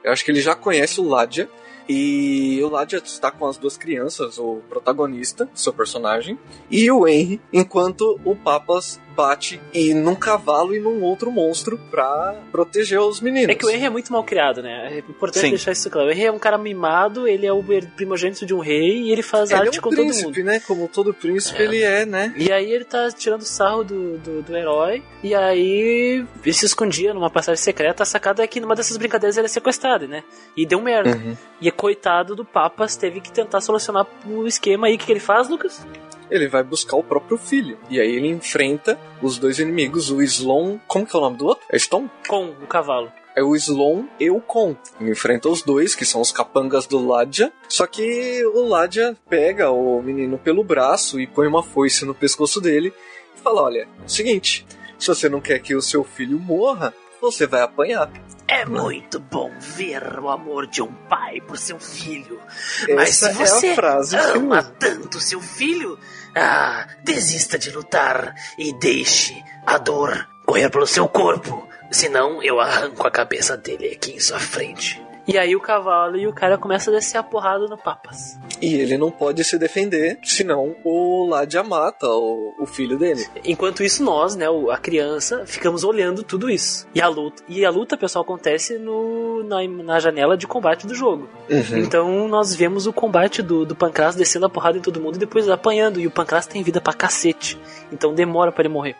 [0.03, 1.49] Eu acho que ele já conhece o Ladja.
[1.89, 6.39] E o Ladja está com as duas crianças, o protagonista, seu personagem,
[6.71, 12.35] e o Henry, enquanto o Papas bate e num cavalo e num outro monstro pra
[12.51, 13.51] proteger os meninos.
[13.51, 14.89] É que o Henry é muito mal criado, né?
[14.93, 15.51] É importante Sim.
[15.51, 16.09] deixar isso claro.
[16.09, 17.63] O Henry é um cara mimado, ele é o
[17.97, 20.13] primogênito de um rei e ele faz Ele arte é um com todo mundo.
[20.13, 20.61] príncipe, né?
[20.61, 22.33] Como todo príncipe, ele é, né?
[22.37, 25.03] E aí ele tá tirando sarro do, do, do herói.
[25.23, 28.03] E aí ele se escondia numa passagem secreta.
[28.03, 30.25] A sacada é que numa dessas brincadeiras ele é sequestrado, né?
[30.57, 31.11] E deu merda.
[31.17, 31.37] Uhum.
[31.61, 34.95] E coitado do Papas teve que tentar solucionar o esquema aí.
[34.95, 35.85] O que, que ele faz, Lucas?
[36.33, 37.79] Ele vai buscar o próprio filho.
[37.91, 40.79] E aí ele enfrenta os dois inimigos, o Slon.
[40.87, 41.67] Como que é o nome do outro?
[41.71, 42.11] É Stone?
[42.27, 43.13] Com o cavalo.
[43.37, 44.75] É o Slon e o Kon.
[44.99, 47.53] Ele enfrenta os dois, que são os capangas do Ladja.
[47.69, 52.61] Só que o Ladja pega o menino pelo braço e põe uma foice no pescoço
[52.61, 52.93] dele
[53.37, 54.67] e fala: Olha, é o seguinte,
[54.99, 58.11] se você não quer que o seu filho morra, você vai apanhar.
[58.49, 62.39] É muito bom ver o amor de um pai por seu filho.
[62.87, 65.99] Essa é a frase ama tanto seu filho,
[66.35, 71.69] ah, desista de lutar e deixe a dor correr pelo seu corpo.
[71.91, 75.01] Senão eu arranco a cabeça dele aqui em sua frente.
[75.27, 78.39] E aí o cavalo e o cara começam a descer a porrada no Papas.
[78.61, 83.25] E ele não pode se defender, senão o Ladja mata o, o filho dele.
[83.45, 86.89] Enquanto isso, nós, né, o- a criança, ficamos olhando tudo isso.
[86.95, 90.95] E a luta, e a luta pessoal, acontece no, na, na janela de combate do
[90.95, 91.29] jogo.
[91.49, 91.79] Uhum.
[91.79, 95.21] Então nós vemos o combate do, do Pancras descendo a porrada em todo mundo e
[95.21, 96.01] depois apanhando.
[96.01, 97.59] E o Pancras tem vida pra cacete.
[97.93, 98.97] Então demora pra ele morrer.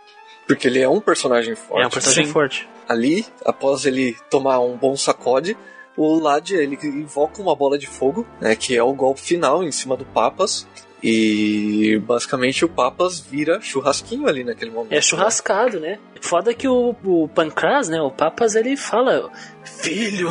[0.47, 1.83] Porque ele é um personagem forte.
[1.83, 2.33] é um personagem sim.
[2.33, 2.69] forte.
[2.89, 5.57] Ali, após ele tomar um bom sacode,
[5.97, 9.73] o Lad ele invoca uma bola de fogo, né, que é o golpe final em
[9.73, 10.67] cima do Papas.
[11.03, 14.93] E basicamente o Papas vira churrasquinho ali naquele momento.
[14.93, 15.99] É churrascado, né?
[16.21, 18.01] Foda que o, o Pancras, né?
[18.01, 19.31] O Papas, ele fala:
[19.65, 20.29] Filho,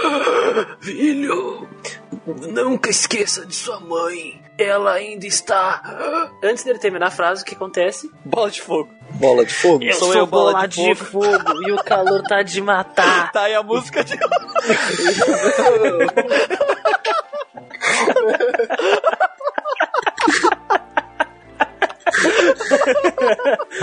[0.80, 1.68] filho,
[2.26, 4.40] Nunca esqueça de sua mãe.
[4.58, 6.28] Ela ainda está.
[6.42, 8.10] Antes dele terminar a frase, o que acontece?
[8.24, 8.90] Bola de fogo.
[9.12, 9.82] Bola de fogo?
[9.82, 11.62] Eu Sou sou eu, bola bola de de, fogo.
[11.66, 13.32] e o calor tá de matar.
[13.32, 14.18] Tá aí a música de.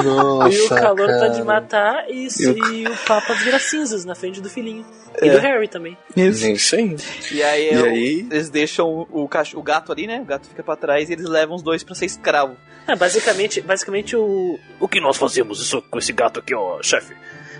[0.03, 1.30] Nossa, e o calor tá cara.
[1.30, 4.85] de matar e, E o- e o Papa vira cinzas na frente do filhinho.
[5.22, 5.97] E do Harry também.
[6.15, 6.45] Isso.
[6.45, 6.95] É isso aí.
[7.31, 8.27] E aí, E aí?
[8.31, 10.19] eles deixam o, cacho- o gato ali, né?
[10.22, 12.55] O gato fica pra trás e eles levam os dois pra ser escravo.
[12.88, 14.57] É, basicamente, basicamente o.
[14.80, 17.14] O que nós fazemos isso- com esse gato aqui, ó, chefe?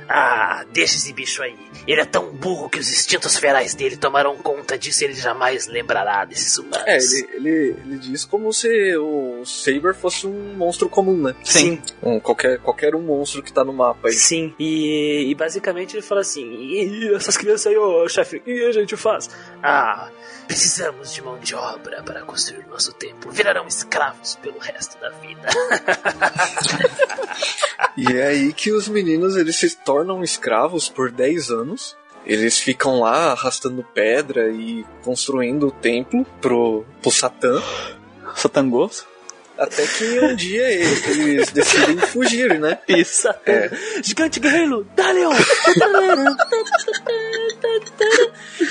[0.08, 1.56] Ah, deixa esse bicho aí.
[1.88, 5.68] Ele é tão burro que os instintos ferais dele tomaram conta disso e ele jamais
[5.68, 6.84] lembrará desses humanos.
[6.86, 11.36] É, ele, ele, ele diz como se o Saber fosse um monstro comum, né?
[11.44, 11.82] Sim.
[12.04, 14.14] Um, qualquer, qualquer um monstro que tá no mapa aí.
[14.14, 18.66] Sim, e, e basicamente ele fala assim: e essas crianças aí, ô chefe, o que
[18.66, 19.30] a gente faz?
[19.64, 20.10] Ah,
[20.46, 23.32] precisamos de mão de obra para construir nosso templo.
[23.32, 25.48] Virarão escravos pelo resto da vida.
[27.98, 31.77] E é aí que os meninos eles se tornam escravos por 10 anos.
[32.26, 37.62] Eles ficam lá arrastando pedra e construindo o templo pro, pro Satã.
[38.36, 39.06] Satangos?
[39.58, 42.78] Até que um dia eles, decidem fugir, né?
[42.88, 43.28] Isso.
[43.46, 43.70] É.
[44.04, 45.32] Gigante guerreiro, Dalion!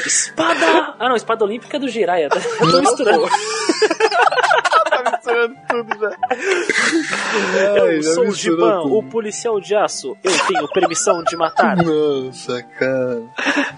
[0.07, 0.95] espada!
[0.99, 2.29] Ah não, espada olímpica do Jiraiya.
[2.29, 2.41] Tá?
[2.61, 3.29] Eu tô misturando.
[4.91, 6.17] tá misturando tudo já.
[7.77, 10.17] Eu já sou o Giban, o policial de aço.
[10.23, 11.77] Eu tenho permissão de matar.
[11.77, 13.23] Nossa, cara.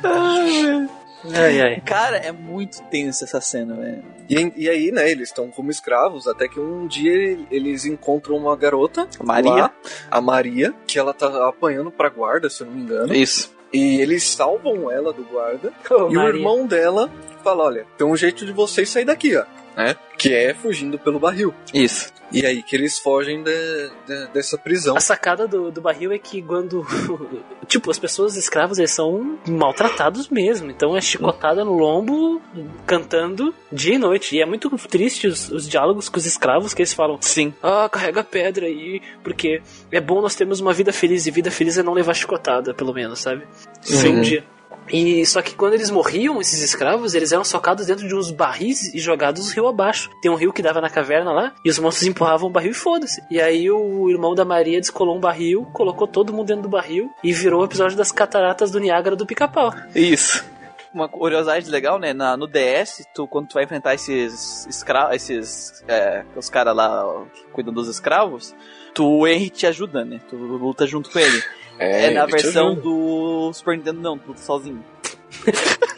[0.04, 0.88] Ai,
[1.34, 1.80] ai.
[1.80, 4.04] Cara, é muito tenso essa cena, velho.
[4.28, 8.56] E, e aí, né, eles estão como escravos, até que um dia eles encontram uma
[8.56, 9.50] garota, Maria.
[9.52, 9.74] lá,
[10.10, 13.14] a Maria, que ela tá apanhando pra guarda, se eu não me engano.
[13.14, 13.56] Isso.
[13.72, 15.72] E eles salvam ela do guarda.
[15.90, 16.38] Ô, e o Maria.
[16.38, 17.10] irmão dela
[17.42, 19.44] fala: Olha, tem um jeito de vocês sair daqui, ó.
[19.78, 19.94] Né?
[20.18, 21.54] Que é fugindo pelo barril.
[21.72, 22.12] Isso.
[22.32, 24.96] E aí que eles fogem de- de- dessa prisão.
[24.96, 26.84] A sacada do, do barril é que quando.
[27.68, 30.68] tipo, as pessoas escravas eles são maltratados mesmo.
[30.70, 32.42] Então é chicotada no lombo,
[32.86, 34.36] cantando dia e noite.
[34.36, 37.16] E é muito triste os, os diálogos com os escravos que eles falam.
[37.22, 37.54] Sim.
[37.62, 41.26] Ah, carrega pedra aí, porque é bom nós termos uma vida feliz.
[41.26, 43.46] E vida feliz é não levar chicotada, pelo menos, sabe?
[43.80, 44.20] Sim, um Uhum.
[44.22, 44.44] dia.
[44.90, 48.92] E só que quando eles morriam, esses escravos, eles eram socados dentro de uns barris
[48.94, 50.10] e jogados rio abaixo.
[50.20, 52.74] Tem um rio que dava na caverna lá, e os monstros empurravam o barril e
[52.74, 53.22] foda-se.
[53.30, 57.10] E aí o irmão da Maria descolou um barril, colocou todo mundo dentro do barril
[57.22, 59.72] e virou o episódio das cataratas do Niágara do pica-pau.
[59.94, 60.44] Isso.
[60.92, 62.14] Uma curiosidade legal, né?
[62.14, 65.84] Na, no DS, tu, quando tu vai enfrentar esses escravos, esses.
[65.86, 68.54] É, os caras lá que cuidam dos escravos,
[68.94, 70.18] tu, o Henry te ajuda, né?
[70.28, 71.42] Tu luta junto com ele.
[71.78, 74.84] É, na ele te versão do Super Nintendo, não, tu luta sozinho.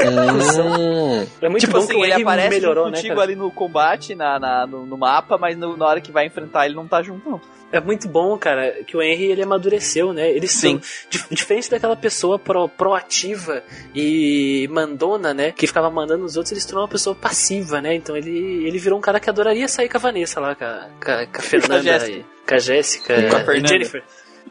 [0.02, 1.26] Hum.
[1.40, 3.26] É muito tipo bom assim, que o ele aparece melhorou, né, contigo cara?
[3.26, 6.66] ali no combate, na, na- no, no mapa, mas no- na hora que vai enfrentar
[6.66, 7.40] ele não tá junto, não.
[7.72, 10.28] É muito bom, cara, que o Henry ele amadureceu, né?
[10.30, 10.80] Ele Sim.
[11.10, 13.62] são- diferente daquela pessoa pro, proativa
[13.94, 15.52] e mandona, né?
[15.52, 17.94] Que ficava mandando os outros, ele se tornou uma pessoa passiva, né?
[17.94, 20.88] Então ele, ele virou um cara que adoraria sair com a Vanessa lá, com a,
[21.04, 22.12] com a- com a Fernanda, Jéssica.
[22.18, 23.68] e, com a Jéssica, Com a e Fernanda.
[23.68, 24.02] Jennifer.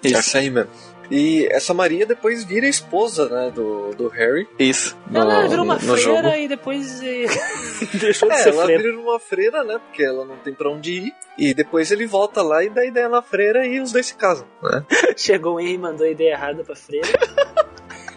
[0.01, 0.69] Essa aí mesmo.
[1.11, 4.47] E essa Maria depois vira esposa, né, do, do Harry.
[4.59, 4.95] Isso.
[5.13, 6.35] Ela no- virou uma no freira jogo.
[6.35, 7.25] e depois eh,
[7.99, 8.83] deixou de É, ser ela freira.
[8.83, 9.79] vira uma freira, né?
[9.87, 11.13] Porque ela não tem pra onde ir.
[11.37, 14.45] E depois ele volta lá e dá ideia na freira e os dois se casam,
[14.61, 14.85] né?
[15.17, 17.07] Chegou o Henry e mandou a ideia errada pra freira.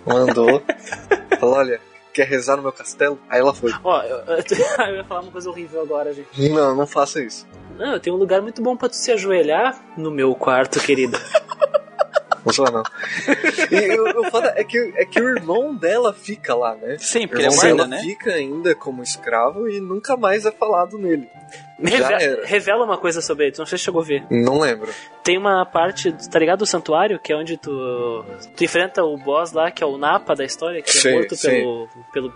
[0.06, 0.62] Mandou.
[1.38, 1.80] Falou, olha,
[2.12, 3.18] quer rezar no meu castelo?
[3.28, 3.72] Aí ela foi.
[3.82, 4.36] Ó, eu, eu,
[4.88, 6.48] eu ia falar uma coisa horrível agora, gente.
[6.50, 7.46] Não, não faça isso.
[7.78, 11.18] Não, eu tenho um lugar muito bom pra tu se ajoelhar no meu quarto, querida.
[12.44, 12.82] Não sou não.
[13.70, 16.96] E o, o foda é que, é que o irmão dela fica lá, né?
[16.98, 17.98] Sim, O porque ele é irmão guarda, dela né?
[18.02, 21.28] fica ainda como escravo e nunca mais é falado nele.
[21.82, 22.46] Já Reve- era.
[22.46, 24.24] revela uma coisa sobre ele, tu não sei se chegou a ver.
[24.30, 24.88] Não lembro.
[25.24, 26.60] Tem uma parte, tá ligado?
[26.60, 28.24] Do santuário, que é onde tu,
[28.56, 31.36] tu enfrenta o boss lá, que é o Napa da história, que Sei, é morto
[31.36, 31.60] sei.
[31.60, 32.32] pelo, pelo.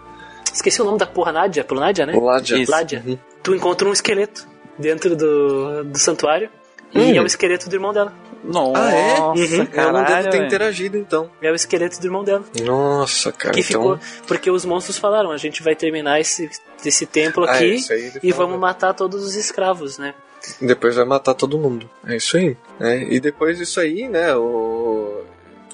[0.52, 2.12] Esqueci o nome da porra, Nádia, pelo Nádia, né?
[2.18, 2.56] Ládia.
[2.56, 2.70] Isso.
[2.72, 3.02] Ládia.
[3.06, 3.18] Uhum.
[3.42, 6.48] Tu encontra um esqueleto dentro do, do santuário.
[6.94, 7.16] E Hum.
[7.16, 8.12] é o esqueleto do irmão dela.
[8.46, 9.20] Nossa, Ah, é?
[9.20, 9.34] Uhum.
[9.36, 10.46] Eu não caralho, devo ter velho.
[10.46, 11.30] interagido então.
[11.42, 12.44] É o esqueleto do irmão dela.
[12.64, 13.54] Nossa, cara.
[13.54, 13.98] que então...
[13.98, 13.98] ficou.
[14.26, 16.48] Porque os monstros falaram, a gente vai terminar esse,
[16.84, 20.14] esse templo Ah, é, aqui ele e vamos matar todos os escravos, né?
[20.60, 21.90] Depois vai matar todo mundo.
[22.06, 22.56] É isso aí.
[22.78, 23.02] né?
[23.10, 25.22] E depois disso aí, né, o...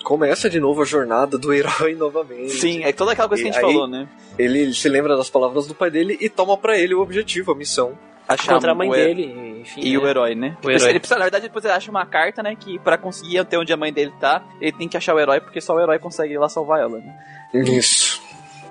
[0.03, 2.51] Começa de novo a jornada do herói novamente.
[2.51, 4.09] Sim, é toda aquela coisa que a gente E aí- falou, né?
[4.39, 7.55] Ele se lembra das palavras do pai dele e toma pra ele o objetivo, a
[7.55, 7.97] missão.
[8.35, 9.81] Achar Contra a mãe o dele, enfim.
[9.83, 9.99] E né?
[9.99, 10.57] o herói, né?
[10.65, 10.91] O herói.
[10.91, 12.55] Ele precisa, na verdade, depois ele acha uma carta, né?
[12.59, 15.41] Que pra conseguir até onde a mãe dele tá, ele tem que achar o herói,
[15.41, 17.15] porque só o herói consegue ir lá salvar ela, né?
[17.55, 18.21] Isso.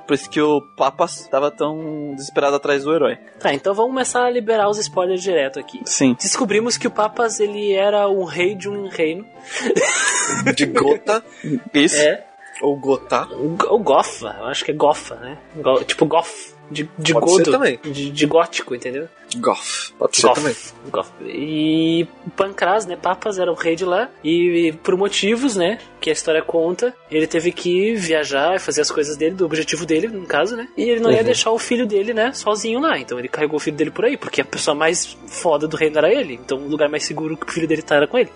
[0.07, 3.17] Por isso que o Papas tava tão desesperado atrás do herói.
[3.39, 5.79] Tá, então vamos começar a liberar os spoilers direto aqui.
[5.85, 6.17] Sim.
[6.19, 9.25] Descobrimos que o Papas ele era um rei de um reino.
[10.55, 11.23] De Gota
[11.73, 11.95] Isso.
[12.01, 12.25] É.
[12.61, 13.27] ou Gotá.
[13.31, 15.37] O, o Gofa, eu acho que é Gofa, né?
[15.55, 16.53] Go- tipo Goff.
[16.71, 17.51] De, de Pode godo.
[17.51, 17.77] também.
[17.83, 19.07] De, de gótico, entendeu?
[19.37, 19.93] Goff.
[19.99, 20.55] Pode ser também.
[20.89, 21.11] Goff.
[21.25, 22.95] E Pancras, né?
[22.95, 24.09] Papas era o rei de lá.
[24.23, 25.79] E por motivos, né?
[25.99, 29.85] Que a história conta, ele teve que viajar e fazer as coisas dele, do objetivo
[29.85, 30.67] dele, no caso, né?
[30.77, 31.23] E ele não ia Uhum.
[31.25, 32.31] deixar o filho dele, né?
[32.33, 32.97] Sozinho lá.
[32.97, 35.97] Então ele carregou o filho dele por aí, porque a pessoa mais foda do reino
[35.97, 36.39] era ele.
[36.43, 38.29] Então o lugar mais seguro que o filho dele tá era com ele.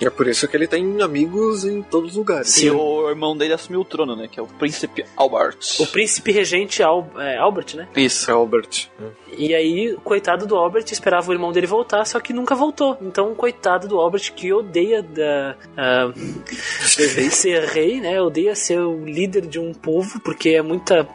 [0.00, 2.56] É por isso que ele tem amigos em todos os lugares.
[2.62, 4.28] E o irmão dele assumiu o trono, né?
[4.30, 5.58] Que é o príncipe Albert.
[5.78, 7.88] O príncipe regente Al- é, Albert, né?
[7.96, 8.30] Isso.
[8.30, 8.88] Albert.
[9.36, 12.98] E aí, o coitado do Albert esperava o irmão dele voltar, só que nunca voltou.
[13.00, 16.12] Então, o coitado do Albert, que odeia da, ah,
[17.30, 18.20] ser rei, né?
[18.20, 21.08] Odeia ser o líder de um povo, porque é muita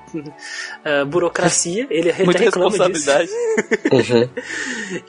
[0.84, 1.86] ah, burocracia.
[1.90, 2.84] Ele até Muita reclama disso.
[2.84, 3.32] responsabilidade.
[3.92, 4.30] Uhum.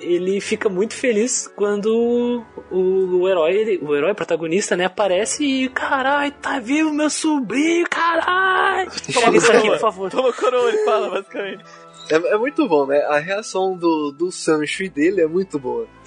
[0.01, 5.69] Ele fica muito feliz quando o, o herói, ele- o herói protagonista, né, aparece e
[5.69, 8.91] caralho, tá vivo meu sobrinho, caralho!
[9.13, 10.11] Pega isso aqui, por favor.
[10.11, 11.65] Toma coroa, ele fala, basicamente.
[12.11, 12.99] É, é muito bom, né?
[13.09, 15.87] A reação do, do Sancho e dele é muito boa.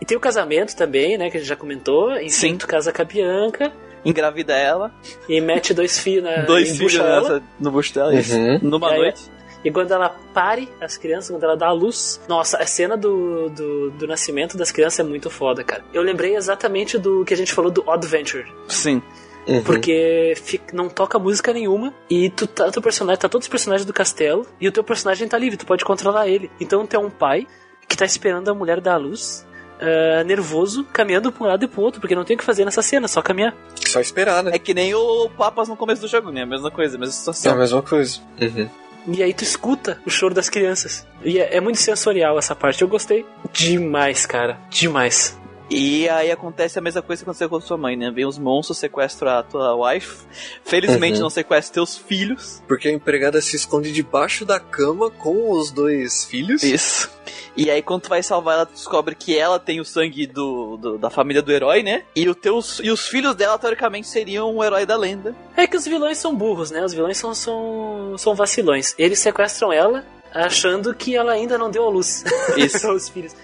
[0.00, 2.12] E tem o casamento também, né, que a gente já comentou.
[2.16, 2.56] Enfim, Sim.
[2.58, 3.72] tu casa com a Bianca
[4.04, 4.92] Engravida ela,
[5.28, 8.36] e mete dois fios na dois filhos nessa, no busto dela, isso.
[8.36, 8.58] Uhum.
[8.62, 9.22] Numa E aí- noite.
[9.66, 12.20] E quando ela pare as crianças, quando ela dá a luz.
[12.28, 15.84] Nossa, a cena do, do, do nascimento das crianças é muito foda, cara.
[15.92, 18.46] Eu lembrei exatamente do que a gente falou do Odd Venture.
[18.68, 19.02] Sim.
[19.48, 19.62] Uhum.
[19.62, 23.84] Porque fica- não toca música nenhuma e tu tá, teu personagem, tá todos os personagens
[23.84, 26.50] do castelo e o teu personagem tá livre, tu pode controlar ele.
[26.60, 27.46] Então tu é um pai
[27.88, 29.46] que tá esperando a mulher dar a luz,
[29.80, 32.64] ah, nervoso, caminhando pra um lado e pro outro, porque não tem o que fazer
[32.64, 33.54] nessa cena, só caminhar.
[33.86, 34.50] Só esperar, né?
[34.54, 36.42] É que nem o Papas no começo do jogo, né?
[36.42, 37.56] A mesma coisa, a mesma É a situação.
[37.56, 38.20] mesma coisa.
[38.40, 38.68] Uhum.
[39.06, 41.06] E aí tu escuta o choro das crianças.
[41.24, 45.38] E é, é muito sensorial essa parte, eu gostei demais, cara, demais.
[45.68, 48.10] E aí acontece a mesma coisa que aconteceu com a sua mãe, né?
[48.10, 50.18] Vem os monstros, sequestram a tua wife.
[50.64, 51.22] Felizmente Uhum.
[51.22, 52.62] não sequestram teus filhos.
[52.68, 56.62] Porque a empregada se esconde debaixo da cama com os dois filhos.
[56.62, 57.10] Isso.
[57.56, 60.76] E aí, quando tu vai salvar ela, tu descobre que ela tem o sangue do,
[60.76, 62.04] do- da família do herói, né?
[62.14, 65.34] E, o teus, e os filhos dela, teoricamente, seriam o herói da lenda.
[65.56, 66.84] É que os vilões são burros, né?
[66.84, 68.94] Os vilões são, são, são vacilões.
[68.98, 72.22] Eles sequestram ela achando que ela ainda não deu a luz
[72.56, 72.86] Isso.
[72.88, 73.34] aos filhos.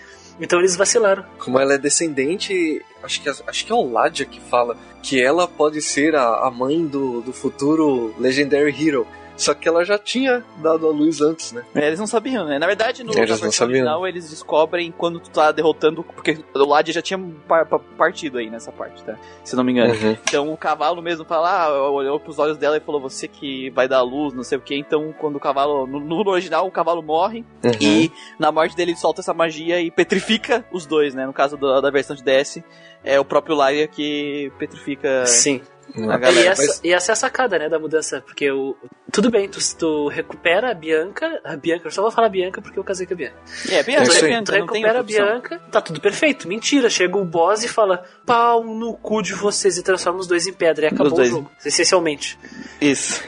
[0.40, 1.24] Então eles vacilaram.
[1.38, 5.48] Como ela é descendente, acho que, acho que é o Ladia que fala que ela
[5.48, 9.06] pode ser a, a mãe do, do futuro Legendary Hero.
[9.36, 11.62] Só que ela já tinha dado a luz antes, né?
[11.74, 12.58] É, Eles não sabiam, né?
[12.58, 13.76] Na verdade, no Eles versão sabiam.
[13.80, 16.02] original, eles descobrem quando tu tá derrotando.
[16.04, 19.16] Porque o Lad já tinha par- pa- partido aí nessa parte, tá?
[19.44, 19.94] Se não me engano.
[19.94, 20.16] Uhum.
[20.24, 23.88] Então o cavalo mesmo fala, ah, olhou pros olhos dela e falou, você que vai
[23.88, 24.76] dar a luz, não sei o que.
[24.76, 25.86] Então, quando o cavalo.
[25.86, 27.44] No, no original, o cavalo morre.
[27.64, 27.72] Uhum.
[27.80, 31.26] E na morte dele ele solta essa magia e petrifica os dois, né?
[31.26, 32.62] No caso da, da versão de DS,
[33.02, 35.60] é o próprio Laia que petrifica Sim.
[35.96, 36.50] A E galera.
[36.50, 38.20] essa, mas- e essa é a sacada, né, da mudança.
[38.20, 38.76] Porque o.
[39.12, 41.40] Tudo bem, tu, tu recupera a Bianca.
[41.44, 43.36] A Bianca, eu só vou falar Bianca porque eu casei com a Bianca.
[43.68, 45.26] É, É é, Tu tem recupera a outra opção.
[45.26, 46.48] Bianca, tá tudo perfeito.
[46.48, 50.46] Mentira, chega o boss e fala pau no cu de vocês e transforma os dois
[50.46, 50.86] em pedra.
[50.86, 52.38] E acabou Os o jogo, essencialmente.
[52.80, 53.22] Isso.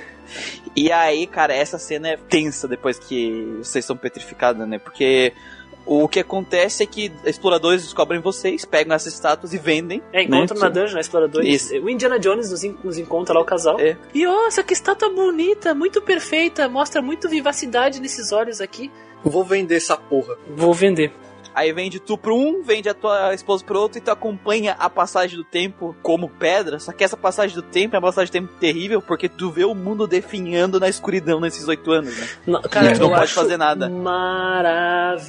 [0.75, 4.79] E aí, cara, essa cena é tensa depois que vocês são petrificados, né?
[4.79, 5.33] Porque
[5.87, 10.03] o que acontece é que exploradores descobrem vocês, pegam essas estátuas e vendem.
[10.13, 10.61] É, encontra né?
[10.63, 11.63] na dungeon, exploradores.
[11.71, 11.75] Isso.
[11.85, 13.79] O Indiana Jones nos, en- nos encontra lá, o casal.
[13.81, 13.97] É.
[14.15, 18.91] E nossa, que estátua bonita, muito perfeita, mostra muito vivacidade nesses olhos aqui.
[19.23, 20.37] Vou vender essa porra.
[20.49, 21.13] Vou vender.
[21.55, 24.91] Aí vende tu pro um, vende a tua esposa pro outro e tu acompanha a
[24.91, 26.81] passagem do tempo como pedra.
[26.81, 29.65] Só que essa passagem do tempo é uma passagem do tempo terrível porque tu vê
[29.65, 32.29] o mundo definhando na escuridão nesses oito anos, né?
[32.47, 33.89] Não, cara, tu não pode fazer nada.
[33.89, 35.29] Maravilhoso,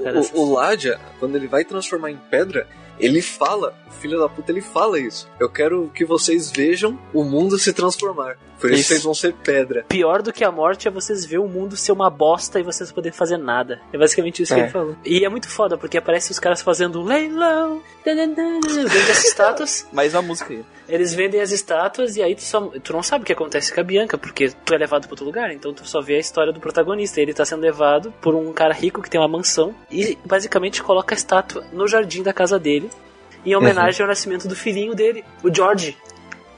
[0.00, 0.20] cara.
[0.34, 2.66] O, o Ladia, quando ele vai transformar em pedra,
[2.98, 5.28] ele fala, o filho da puta, ele fala isso.
[5.38, 8.36] Eu quero que vocês vejam o mundo se transformar.
[8.58, 8.88] Por isso, Isso.
[8.88, 9.84] vocês vão ser pedra.
[9.86, 12.90] Pior do que a morte é vocês ver o mundo ser uma bosta e vocês
[12.90, 13.82] poderem fazer nada.
[13.92, 14.62] É basicamente isso que É.
[14.64, 14.96] ele falou.
[15.04, 17.82] E é muito foda, porque aparece os caras fazendo um leilão.
[18.02, 19.86] Vende as estátuas.
[19.92, 20.64] Mais uma música aí.
[20.88, 23.80] Eles vendem as estátuas e aí tu, só, tu não sabe o que acontece com
[23.80, 26.52] a Bianca, porque tu é levado pra outro lugar, então tu só vê a história
[26.52, 27.20] do protagonista.
[27.20, 31.14] Ele tá sendo levado por um cara rico que tem uma mansão e basicamente coloca
[31.14, 32.88] a estátua no jardim da casa dele,
[33.44, 35.96] em homenagem ao nascimento do filhinho dele, o George.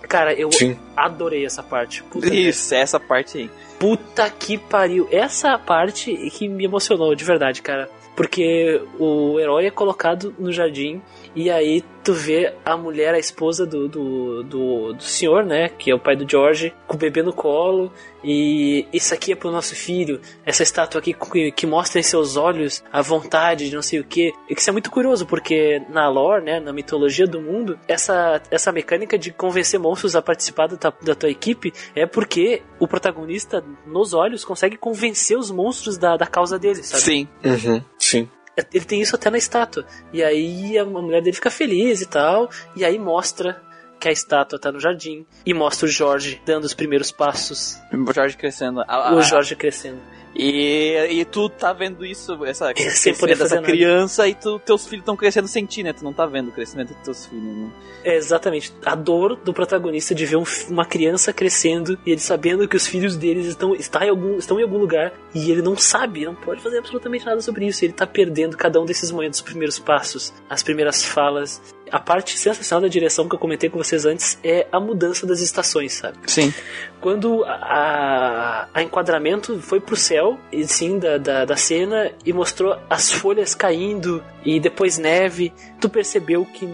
[0.02, 0.76] Cara, eu Sim.
[0.96, 2.02] adorei essa parte.
[2.04, 3.50] Puta, Isso, é essa parte aí.
[3.78, 5.06] puta que pariu.
[5.10, 7.90] Essa parte que me emocionou, de verdade, cara.
[8.16, 11.00] Porque o herói é colocado no jardim
[11.34, 15.68] E aí tu vê a mulher, a esposa do, do, do, do senhor, né?
[15.68, 17.92] Que é o pai do George, com o bebê no colo.
[18.24, 20.20] E isso aqui é pro nosso filho.
[20.44, 24.04] Essa estátua aqui que, que mostra em seus olhos a vontade de não sei o
[24.04, 24.32] que.
[24.48, 26.60] Isso é muito curioso, porque na lore, né?
[26.60, 31.30] Na mitologia do mundo, essa, essa mecânica de convencer monstros a participar da, da tua
[31.30, 36.82] equipe é porque o protagonista, nos olhos, consegue convencer os monstros da, da causa dele,
[36.82, 37.02] sabe?
[37.02, 37.28] Sim.
[37.44, 38.28] Uhum, sim.
[38.72, 39.84] Ele tem isso até na estátua.
[40.12, 42.50] E aí a mulher dele fica feliz e tal.
[42.74, 43.60] E aí mostra
[43.98, 45.26] que a estátua tá no jardim.
[45.44, 47.78] E mostra o Jorge dando os primeiros passos.
[47.92, 48.80] O Jorge crescendo.
[48.82, 50.00] A, a, O Jorge crescendo.
[50.38, 53.66] E, e tu tá vendo isso, essa Sem poder dessa nada.
[53.66, 55.92] criança, e tu, teus filhos estão crescendo sem ti, né?
[55.92, 57.70] Tu não tá vendo o crescimento dos teus filhos, né?
[58.04, 58.72] É exatamente.
[58.86, 62.86] A dor do protagonista de ver um uma criança crescendo e ele sabendo que os
[62.86, 66.34] filhos deles estão, está em algum, estão em algum lugar e ele não sabe, não
[66.34, 67.84] pode fazer absolutamente nada sobre isso.
[67.84, 71.60] Ele tá perdendo cada um desses momentos, os primeiros passos, as primeiras falas.
[71.90, 75.40] A parte sensacional da direção que eu comentei com vocês antes é a mudança das
[75.40, 76.18] estações, sabe?
[76.26, 76.52] Sim.
[77.00, 82.76] quando a, a enquadramento foi pro céu, e sim, da, da, da cena, e mostrou
[82.88, 86.68] as folhas caindo e depois neve, tu percebeu que,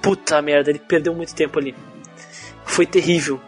[0.00, 1.74] puta merda, ele perdeu muito tempo ali.
[2.64, 3.40] Foi terrível.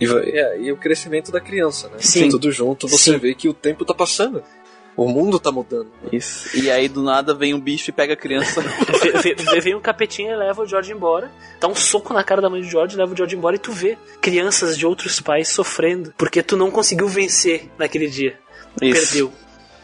[0.00, 1.96] E, é, e o crescimento da criança, né?
[1.98, 2.28] Sim.
[2.28, 3.18] Tudo junto, você Sim.
[3.18, 4.42] vê que o tempo tá passando.
[4.96, 5.88] O mundo tá mudando.
[6.10, 6.56] Isso.
[6.56, 8.62] E aí do nada vem um bicho e pega a criança.
[9.62, 12.60] Vem um capetinha e leva o George embora, dá um soco na cara da mãe
[12.60, 16.42] do George, leva o George embora e tu vê crianças de outros pais sofrendo porque
[16.42, 18.38] tu não conseguiu vencer naquele dia.
[18.80, 19.08] Isso.
[19.08, 19.32] Perdeu.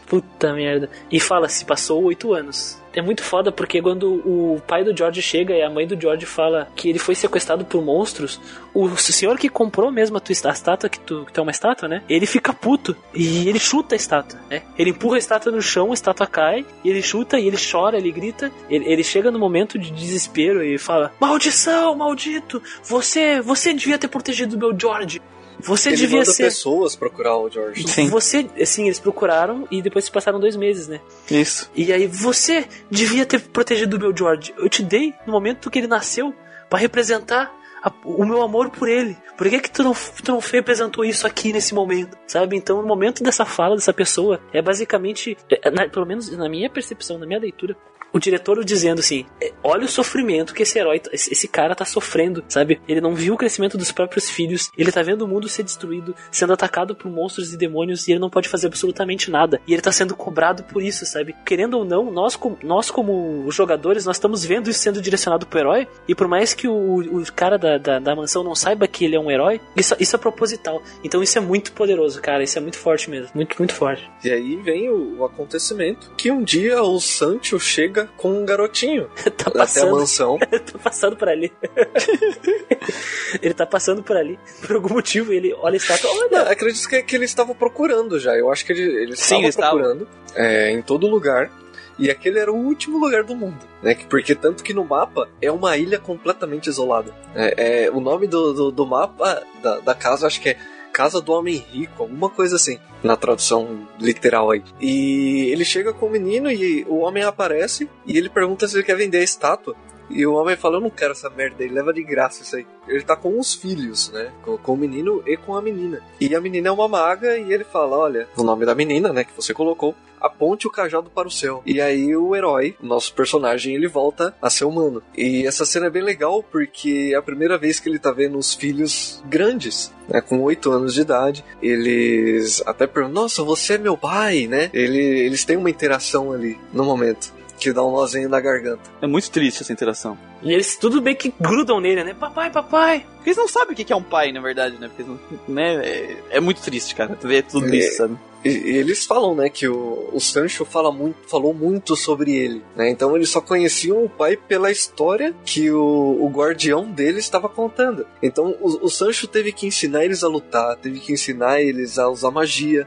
[0.05, 0.89] Puta merda.
[1.11, 2.81] E fala, se passou oito anos.
[2.93, 6.25] É muito foda porque quando o pai do George chega e a mãe do George
[6.25, 8.39] fala que ele foi sequestrado por monstros,
[8.73, 11.51] o senhor que comprou mesmo a tua a estátua, que tu, que tu é uma
[11.51, 12.03] estátua, né?
[12.07, 14.61] Ele fica puto e ele chuta a estátua, né?
[14.77, 17.97] Ele empurra a estátua no chão, a estátua cai, e ele chuta e ele chora,
[17.97, 18.51] ele grita.
[18.69, 22.61] Ele, ele chega no momento de desespero e fala: Maldição, maldito!
[22.83, 25.19] Você, você devia ter protegido o meu George.
[25.63, 26.43] Você Ele devia manda ser.
[26.43, 27.87] pessoas procurar o George.
[27.87, 28.09] Sim.
[28.09, 30.99] Você, assim, eles procuraram e depois se passaram dois meses, né?
[31.31, 31.69] Isso.
[31.75, 34.53] E aí você devia ter protegido o meu George.
[34.57, 36.33] Eu te dei no momento que ele nasceu
[36.69, 37.51] pra representar
[37.83, 39.17] a- o meu amor por ele.
[39.37, 42.15] Por que que tu não, tu não representou isso aqui nesse momento?
[42.27, 42.55] Sabe?
[42.55, 46.69] Então, no momento dessa fala dessa pessoa, é basicamente, é, na- pelo menos na minha
[46.69, 47.75] percepção, na minha leitura,
[48.13, 52.43] o diretor dizendo assim: é, olha o sofrimento que esse herói, esse, cara tá sofrendo,
[52.47, 52.79] sabe?
[52.87, 56.15] Ele não viu o crescimento dos próprios filhos, ele tá vendo o mundo ser destruído,
[56.31, 59.59] sendo atacado por monstros e demônios e ele não pode fazer absolutamente nada.
[59.67, 61.35] E ele tá sendo cobrado por isso, sabe?
[61.45, 65.87] Querendo ou não, nós, nós como jogadores, nós estamos vendo isso sendo direcionado pro herói
[66.07, 69.15] e por mais que o, o cara da, da, da mansão não saiba que ele
[69.15, 70.81] é um herói, isso, isso é proposital.
[71.03, 72.43] Então isso é muito poderoso, cara.
[72.43, 73.31] Isso é muito forte mesmo.
[73.33, 74.09] Muito, muito forte.
[74.23, 79.09] E aí vem o, o acontecimento que um dia o Sancho chega com um garotinho
[79.37, 79.91] tá até a passando.
[79.95, 80.37] mansão.
[80.39, 81.51] tá passando por ali.
[83.41, 84.37] ele tá passando por ali.
[84.65, 86.09] Por algum motivo, ele olha a estátua.
[86.13, 86.51] Não, Olha!
[86.51, 88.35] acredito que, que ele estava procurando já.
[88.35, 91.51] Eu acho que ele, ele Sim, estava procurando é, em todo lugar.
[91.97, 93.93] E aquele era o último lugar do mundo, né?
[93.93, 97.13] Que- Porque tanto que no mapa é uma ilha completamente isolada.
[97.35, 100.57] É, é, o nome do, do, do mapa da, da casa acho que é
[100.93, 104.63] Casa do Homem Rico, alguma coisa assim, na tradução literal aí.
[104.79, 108.83] E ele chega com o menino e o homem aparece e ele pergunta se ele
[108.83, 109.75] quer vender a estátua.
[110.13, 112.65] E o homem fala, eu não quero essa merda, ele leva de graça isso aí.
[112.87, 114.31] Ele tá com os filhos, né?
[114.43, 116.01] Com, com o menino e com a menina.
[116.19, 119.23] E a menina é uma maga e ele fala, olha, o nome da menina, né,
[119.23, 121.61] que você colocou, aponte o cajado para o céu.
[121.65, 125.03] E aí o herói, nosso personagem, ele volta a ser humano.
[125.17, 128.37] E essa cena é bem legal porque é a primeira vez que ele tá vendo
[128.37, 131.43] os filhos grandes, né, com oito anos de idade.
[131.61, 134.69] Eles até perguntam, nossa, você é meu pai, né?
[134.73, 137.33] Ele, eles têm uma interação ali no momento.
[137.63, 138.81] Que dá um nozinho na garganta.
[139.01, 140.17] É muito triste essa interação.
[140.41, 142.13] E eles tudo bem que grudam nele, né?
[142.13, 143.05] Papai, papai!
[143.15, 144.89] Porque eles não sabem o que é um pai, na verdade, né?
[144.93, 145.09] Porque
[145.47, 145.75] né?
[145.85, 147.15] É, é muito triste, cara.
[147.15, 147.77] Tu vê tudo É.
[147.77, 148.17] isso, sabe?
[148.43, 152.61] E, e eles falam, né, que o, o Sancho fala muito, falou muito sobre ele,
[152.75, 152.89] né?
[152.89, 158.05] Então eles só conheciam o pai pela história que o, o guardião dele estava contando.
[158.21, 162.09] Então o, o Sancho teve que ensinar eles a lutar, teve que ensinar eles a
[162.09, 162.85] usar magia,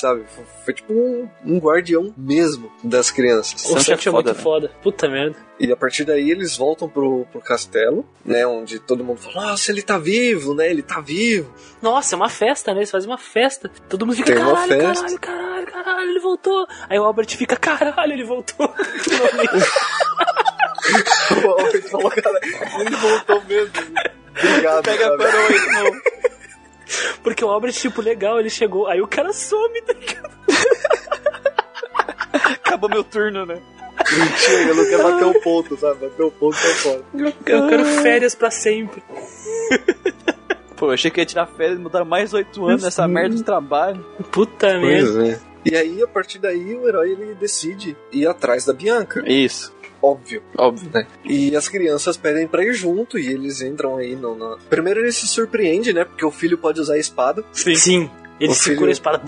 [0.00, 0.24] sabe?
[0.34, 3.64] Foi, foi tipo um, um guardião mesmo das crianças.
[3.64, 4.42] O Sancho é é foda, muito né?
[4.42, 4.70] foda.
[4.82, 5.36] Puta merda.
[5.60, 8.46] E a partir daí eles voltam pro, pro castelo, né?
[8.46, 10.70] Onde todo mundo fala, nossa, ele tá vivo, né?
[10.70, 11.52] Ele tá vivo.
[11.82, 12.80] Nossa, é uma festa, né?
[12.80, 13.70] Eles fazem uma festa.
[13.88, 15.18] Todo mundo fica, Tem uma caralho, festa.
[15.18, 16.66] caralho, caralho, caralho, ele voltou.
[16.88, 18.68] Aí o Albert fica, caralho, ele voltou.
[21.44, 22.40] o Albert falou, cara,
[22.80, 23.72] ele voltou mesmo.
[24.38, 24.84] Obrigado.
[24.84, 26.00] Pega a coroa aí novo.
[27.22, 28.86] Porque o Albert, tipo, legal, ele chegou.
[28.86, 30.30] Aí o cara some, tá ligado?
[32.32, 33.60] Acabou meu turno, né?
[34.10, 36.08] Mentira, eu não quero bater o ponto, sabe?
[36.08, 37.02] Bater o ponto tá fora.
[37.14, 39.02] Eu quero férias pra sempre.
[40.76, 43.42] Pô, eu achei que ia tirar férias e mudaram mais oito anos nessa merda de
[43.42, 44.04] trabalho.
[44.30, 45.26] Puta merda.
[45.26, 45.40] É.
[45.64, 49.22] E aí, a partir daí, o herói ele decide ir atrás da Bianca.
[49.26, 50.42] Isso, Óbvio.
[50.56, 50.90] óbvio.
[50.92, 51.06] né?
[51.24, 54.34] E as crianças pedem pra ir junto e eles entram aí no.
[54.34, 56.04] no- Primeiro ele se surpreende, né?
[56.04, 57.44] Porque o filho pode usar a espada.
[57.52, 58.08] Sim.
[58.40, 59.18] Ele O segura filho- a espada.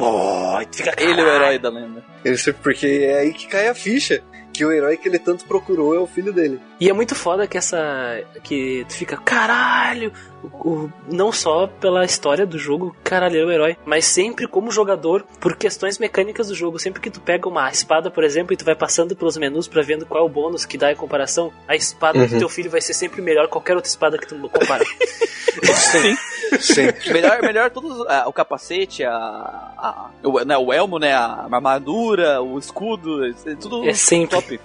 [0.70, 2.04] Tu fica Ele é o herói da lenda.
[2.24, 4.22] Ele se- porque é aí que cai a ficha.
[4.52, 6.60] Que o herói que ele tanto procurou é o filho dele.
[6.80, 8.22] E é muito foda que essa.
[8.42, 10.10] que tu fica, caralho!
[10.42, 14.70] O, o- não só pela história do jogo, caralho, é o herói, mas sempre como
[14.70, 16.78] jogador, por questões mecânicas do jogo.
[16.78, 19.82] Sempre que tu pega uma espada, por exemplo, e tu vai passando pelos menus pra
[19.82, 22.38] vendo qual é o bônus que dá em comparação, a espada do Uhum.
[22.38, 24.82] teu filho vai ser sempre melhor que qualquer outra espada que tu compara.
[25.74, 26.16] Sim.
[26.60, 27.12] Sim.
[27.12, 28.06] melhor, melhor todos.
[28.08, 31.12] ah, o capacete, a, a- o, né, o elmo, né?
[31.12, 34.28] A armadura, o escudo, é tudo É sempre.
[34.36, 34.60] top.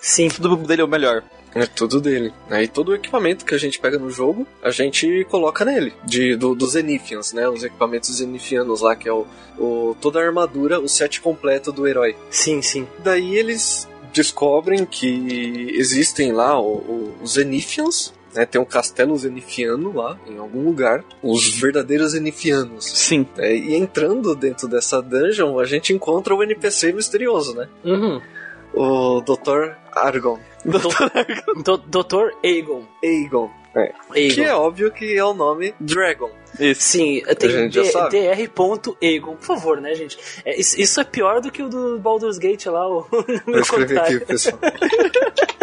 [0.00, 0.28] Sim.
[0.28, 1.22] Tudo dele é o melhor.
[1.54, 2.32] É tudo dele.
[2.48, 5.92] Aí todo o equipamento que a gente pega no jogo, a gente coloca nele.
[6.04, 7.48] De, do, dos Zenifians, né?
[7.48, 9.26] Os equipamentos Zenifianos lá, que é o,
[9.58, 12.14] o- toda a armadura, o set completo do herói.
[12.30, 12.86] Sim, sim.
[13.00, 18.46] Daí eles descobrem que existem lá o- o- os Zenifians, né?
[18.46, 21.02] Tem um castelo Zenifiano lá, em algum lugar.
[21.20, 22.84] Os verdadeiros Zenifianos.
[22.84, 23.26] Sim.
[23.38, 27.68] É, e entrando dentro dessa dungeon, a gente encontra o NPC misterioso, né?
[27.84, 28.20] Uhum.
[28.72, 29.72] O Dr.
[29.92, 30.38] Argon.
[30.64, 32.34] Do, Dr.
[32.44, 32.84] Aegon.
[33.02, 33.50] Aegon.
[33.74, 33.92] É.
[34.14, 34.34] Aegon.
[34.34, 36.30] Que é óbvio que é o nome Dragon.
[36.58, 36.82] Isso.
[36.82, 40.18] Sim, tem dr.egon, por favor, né, gente?
[40.44, 43.60] É, isso, isso é pior do que o do Baldur's Gate lá, o Vou meu
[43.60, 44.26] escrever aqui, comentário.
[44.26, 44.58] pessoal.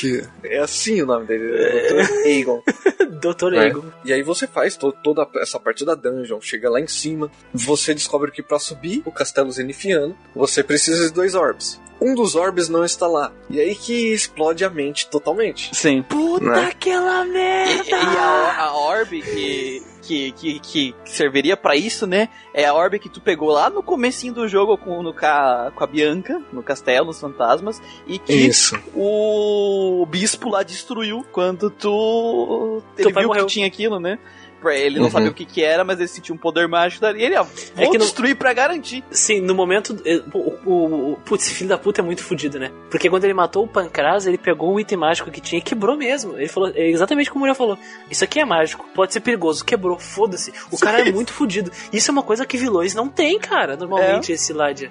[0.00, 2.26] que é assim o nome dele, é Dr.
[2.26, 2.62] Aegon.
[3.20, 3.50] Dr.
[3.50, 3.66] né?
[3.68, 3.84] Egon.
[4.04, 7.92] E aí você faz to- toda essa parte da dungeon, chega lá em cima, você
[7.94, 11.80] descobre que pra subir o castelo zenifiano, você precisa de dois orbs.
[12.00, 13.30] Um dos orbs não está lá.
[13.50, 15.68] E aí que explode a mente totalmente.
[15.76, 16.02] Sim.
[16.02, 16.64] Puta Né?
[16.70, 17.90] aquela E, merda!
[17.90, 22.28] e a, a orb que, que, que, que serviria pra isso, né?
[22.52, 25.84] É a orb que tu pegou lá no comecinho do jogo com, no, ca- com
[25.84, 28.76] a Bianca, no castelo, nos fantasmas, e que Isso.
[28.94, 32.82] o bispo lá destruiu quando tu.
[32.98, 33.46] Ele viu morreu.
[33.46, 34.18] que tinha aquilo, né?
[34.60, 35.10] Pra ele não Uhum.
[35.10, 37.20] sabia o que, que era, mas ele sentiu um poder mágico dali.
[37.20, 39.02] E ele, ó, vou É que no- destruir pra garantir.
[39.10, 39.96] Sim, no momento.
[40.04, 42.70] eh, O, o, o- putz, esse filho da puta é muito fodido, né?
[42.90, 45.96] Porque quando ele matou o Pancras, ele pegou o item mágico que tinha e quebrou
[45.96, 46.36] mesmo.
[46.36, 47.78] Ele falou, é exatamente como o Muriel falou:
[48.10, 49.64] Isso aqui é mágico, pode ser perigoso.
[49.64, 50.52] Quebrou, foda-se.
[50.70, 51.70] O cara é muito fodido.
[51.92, 54.90] Isso é uma coisa que vilões não tem, cara, normalmente, esse Ladia.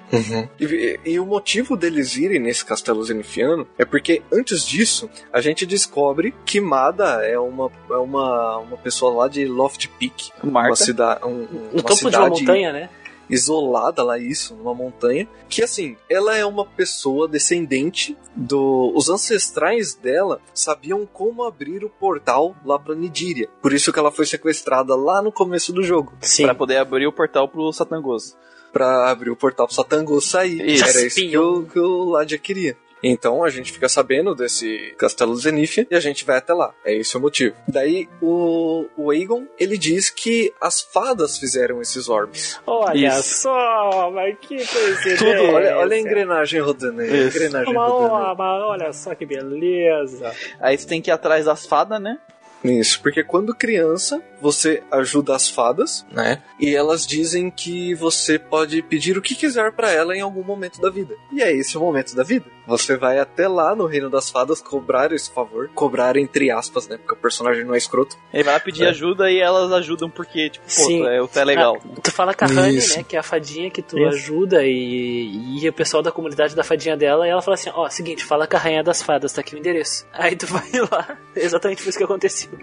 [0.58, 5.64] E, e o motivo deles irem nesse castelo zenifiano é porque antes disso a gente
[5.66, 11.24] descobre que Mada é uma, é uma, uma pessoa lá de Loft Peak, uma cidade,
[11.24, 12.88] um, um- No uma topo de uma cidade montanha, né?
[13.28, 19.94] isolada lá isso, numa montanha, que assim, ela é uma pessoa descendente do os ancestrais
[19.94, 23.48] dela sabiam como abrir o portal lá pra Nidíria.
[23.62, 26.44] Por isso que ela foi sequestrada lá no começo do jogo, Sim.
[26.44, 28.34] Pra poder abrir o portal pro Satangoso.
[28.72, 30.60] Pra abrir o portal pro Satangô sair.
[30.68, 30.84] Isso.
[30.84, 32.76] Era isso que o, que o Ladia queria.
[33.02, 36.72] Então a gente fica sabendo desse castelo Zenithia e a gente vai até lá.
[36.84, 37.56] É esse o motivo.
[37.66, 42.60] Daí o, o Aegon, ele diz que as fadas fizeram esses orbes.
[42.66, 43.42] Olha Isso.
[43.42, 45.16] só, mas que coincidência.
[45.18, 47.26] Tudo, olha, olha a engrenagem rodando aí.
[47.28, 48.42] engrenagem Uma rodando.
[48.42, 50.32] olha só que beleza.
[50.60, 52.18] Aí você tem que ir atrás das fadas, né?
[52.62, 56.42] Isso, porque quando criança, você ajuda as fadas, né?
[56.58, 60.80] E elas dizem que você pode pedir o que quiser pra ela em algum momento
[60.80, 61.14] da vida.
[61.32, 62.46] E é esse o momento da vida.
[62.66, 65.68] Você vai até lá no Reino das Fadas cobrar esse favor.
[65.74, 66.96] Cobrar entre aspas, né?
[66.98, 68.16] Porque o personagem não é escroto.
[68.32, 68.88] Ele vai lá pedir É.
[68.90, 71.00] ajuda e elas ajudam porque, tipo, pô, Sim.
[71.02, 71.76] tu é, tu é legal.
[71.84, 72.98] Ah, tu fala com a Honey, Isso.
[72.98, 73.04] né?
[73.08, 74.08] Que é a fadinha que tu Isso.
[74.08, 77.88] ajuda e, e o pessoal da comunidade da fadinha dela, e ela fala assim: Ó,
[77.88, 80.06] seguinte, fala com a rainha das fadas, tá aqui o endereço.
[80.12, 82.50] Aí tu vai lá, exatamente foi isso que aconteceu.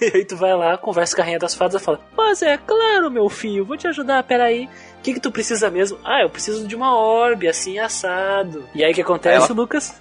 [0.00, 3.10] E aí tu vai lá, conversa a rainha das fadas e fala: Mas é claro,
[3.10, 4.68] meu filho, vou te ajudar, peraí.
[4.98, 5.98] O que, que tu precisa mesmo?
[6.04, 8.64] Ah, eu preciso de uma orbe, assim, assado.
[8.74, 10.00] E aí o que acontece, Ela- Lucas?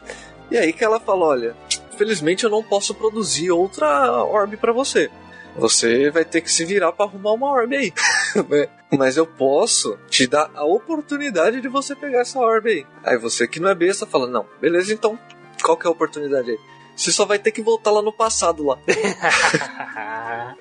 [0.49, 1.55] E aí que ela fala: olha,
[1.97, 5.09] felizmente eu não posso produzir outra orbe pra você.
[5.55, 7.93] Você vai ter que se virar pra arrumar uma orbe aí.
[8.95, 12.85] Mas eu posso te dar a oportunidade de você pegar essa orbe aí.
[13.03, 15.17] Aí você que não é besta fala: não, beleza, então
[15.63, 16.57] qual que é a oportunidade aí?
[16.97, 18.79] Você só vai ter que voltar lá no passado lá.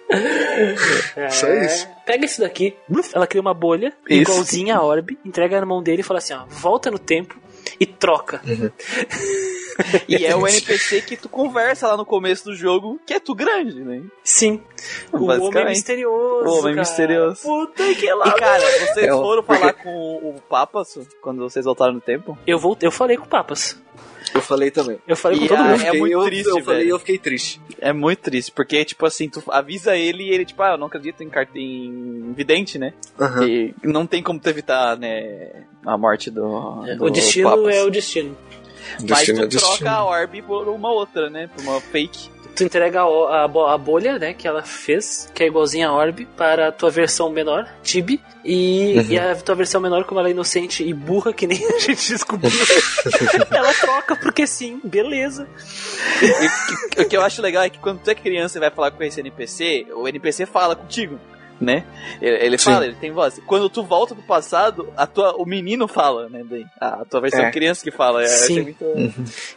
[1.31, 1.89] Só isso.
[2.05, 2.76] Pega isso daqui.
[3.12, 4.31] Ela cria uma bolha, Isso.
[4.31, 7.36] igualzinha a orbe, entrega na mão dele e fala assim: ó, volta no tempo
[7.81, 8.42] e troca.
[10.08, 13.34] E é o NPC que tu conversa lá no começo do jogo, que é tu
[13.34, 14.02] grande, né?
[14.24, 14.62] Sim.
[15.12, 16.48] O homem misterioso.
[16.48, 16.76] O homem cara.
[16.76, 17.42] misterioso.
[17.42, 18.28] Puta que lá.
[18.28, 20.82] E cara, vocês É, foram falar com o Papa
[21.20, 22.39] quando vocês voltaram no tempo?
[22.47, 23.78] Eu, vou, eu falei com o Papas.
[24.34, 24.98] Eu falei também.
[25.06, 25.74] Eu falei E com todo mundo.
[25.74, 26.90] é Fiquei- muito eu, triste, eu falei, velho.
[26.90, 27.60] eu fiquei triste.
[27.80, 30.86] É muito triste, porque, tipo assim, tu avisa ele e ele, tipo, ah, eu não
[30.88, 32.92] acredito em, em vidente, né?
[33.20, 33.46] Aham.
[33.46, 37.74] E não tem como tu evitar, né, a morte do, do O destino Papas.
[37.76, 38.36] é o destino.
[39.00, 39.90] Mas Destino é tu troca destino.
[39.90, 41.48] a orb por uma outra, né?
[41.55, 42.30] Por uma fake.
[42.56, 46.24] Tu entrega a, a, a bolha, né, que ela fez, que é igualzinha a Orb,
[46.36, 48.20] para a tua versão menor, Tibi.
[48.44, 49.04] E, Uhum.
[49.10, 52.08] e a tua versão menor, como ela é inocente e burra, que nem a gente
[52.12, 52.50] descobriu,
[53.50, 55.46] ela troca porque sim, beleza.
[56.22, 58.60] E o que- o que eu acho legal é que quando tu é criança e
[58.60, 61.18] vai falar com esse NPC, o NPC fala contigo,
[61.60, 61.84] né?
[62.20, 62.70] Ele, Sim.
[62.72, 63.40] fala, ele tem voz.
[63.46, 66.44] Quando tu volta pro passado, a tua, o menino fala, né?
[66.80, 67.50] A tua versão É.
[67.50, 68.22] criança que fala.
[68.22, 68.62] É, achei Sim.
[68.62, 68.84] muito-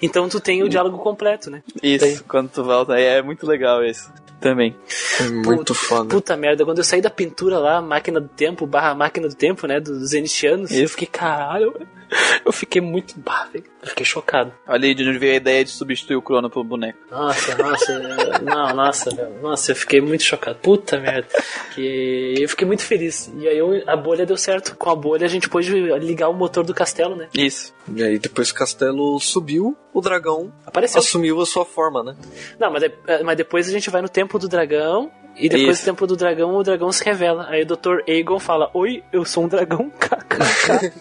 [0.02, 1.62] Então tu tem o diálogo completo, né?
[1.84, 2.98] Isso, quando tu volta.
[3.00, 4.12] É, é muito legal isso.
[4.40, 4.74] Também.
[5.20, 6.08] É muito foda.
[6.10, 9.68] Puta merda, quando eu saí da pintura lá, máquina do tempo, barra máquina do tempo,
[9.68, 11.74] né, dos zenitianos, eu fiquei, caralho,
[12.46, 14.52] eu fiquei muito, bah, eu fiquei chocado.
[14.68, 16.98] Olha aí de onde veio a ideia de substituir o Crono pelo boneco.
[17.12, 19.10] Nossa, nossa, é, não, nossa,
[19.42, 21.28] nossa, eu fiquei muito chocado, puta merda,
[21.76, 25.26] que eu fiquei muito feliz, e aí eu- a bolha deu certo, com a bolha
[25.26, 27.74] a gente pôde ligar o motor do castelo, né, Isso.
[27.96, 31.00] E aí depois que o castelo subiu, o dragão apareceu.
[31.00, 32.16] assumiu a sua forma, né?
[32.60, 35.78] Não, mas, de- é, mas depois a gente vai no templo do dragão, e depois
[35.78, 35.84] Isso.
[35.84, 38.02] do templo do dragão, o dragão se revela, aí o Dr.
[38.08, 40.92] Aegon fala, oi, eu sou um dragão, kkk.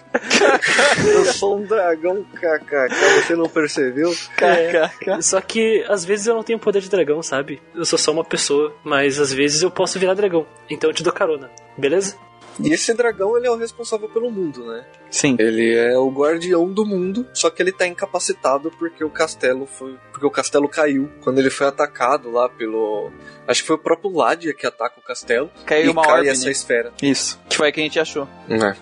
[1.05, 2.95] Eu sou um dragão, kkk,
[3.27, 4.15] você não percebeu?
[4.37, 5.23] KKK.
[5.23, 7.61] Só que às vezes eu não tenho poder de dragão, sabe?
[7.75, 10.47] Eu sou só uma pessoa, mas às vezes eu posso virar dragão.
[10.71, 12.17] Então eu te dou carona, beleza?
[12.61, 14.85] E esse dragão, ele é o responsável pelo mundo, né?
[15.11, 15.37] Sim.
[15.39, 19.97] Ele é o guardião do mundo, só que ele tá incapacitado porque o castelo foi,
[20.11, 23.11] porque o castelo caiu quando ele foi atacado lá pelo,
[23.47, 26.29] acho que foi o próprio Ladia que ataca o castelo Caiu e uma cai orbe,
[26.29, 26.51] essa né?
[26.51, 26.93] esfera.
[27.03, 27.39] Isso.
[27.49, 28.29] Que foi o que a gente achou.
[28.49, 28.77] É.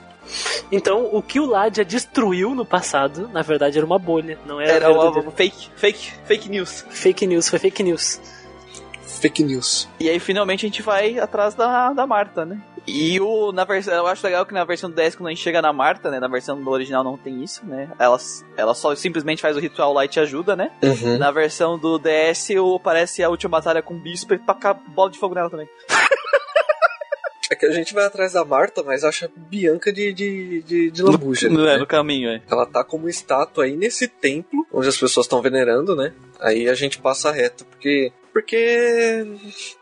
[0.73, 4.73] Então o que o Ladia destruiu no passado, na verdade era uma bolha, não era,
[4.73, 6.85] Era uma fake, fake, fake news.
[6.91, 8.21] fake news, foi fake news.
[9.21, 9.89] Fake news.
[10.01, 12.61] E aí finalmente a gente vai atrás da, da Marta, né?
[12.87, 15.43] E o, na versão, eu acho legal que na versão do 10, quando a gente
[15.43, 16.21] chega na Marta, né?
[16.21, 17.91] Na versão do original não tem isso, né?
[17.99, 18.17] Ela,
[18.57, 20.71] ela só simplesmente faz o ritual lá e te ajuda, né?
[20.83, 21.19] Uhum.
[21.19, 25.11] Na versão do DS, o, parece a última batalha com o bispo e tacar bola
[25.11, 25.69] de fogo nela também.
[27.51, 31.03] É que a gente vai atrás da Marta, mas acha Bianca de, de, de, de
[31.03, 31.49] lambuja.
[31.49, 31.77] No, né?
[31.77, 32.43] no caminho, é.
[32.51, 36.13] Ela tá como estátua aí nesse templo, onde as pessoas estão venerando, né?
[36.41, 38.13] Aí a gente passa reto, porque.
[38.33, 39.25] Porque.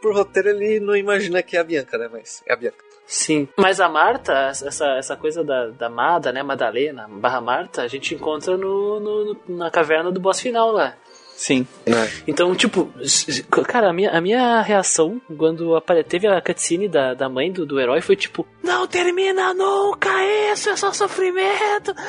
[0.00, 2.08] Por roteiro ele não imagina que é a Bianca, né?
[2.12, 2.84] Mas é a Bianca.
[3.06, 3.46] Sim.
[3.56, 6.42] Mas a Marta, essa, essa coisa da, da Mada, né?
[6.42, 10.94] Madalena, barra Marta, a gente encontra no, no- no- na caverna do boss final lá.
[11.36, 11.66] Sim.
[11.86, 12.10] Né?
[12.26, 12.90] Então, tipo,
[13.66, 17.80] cara, a minha, a minha reação quando teve a cutscene da, da mãe do, do
[17.80, 20.10] herói foi tipo: Não termina nunca
[20.52, 21.94] isso, é só sofrimento!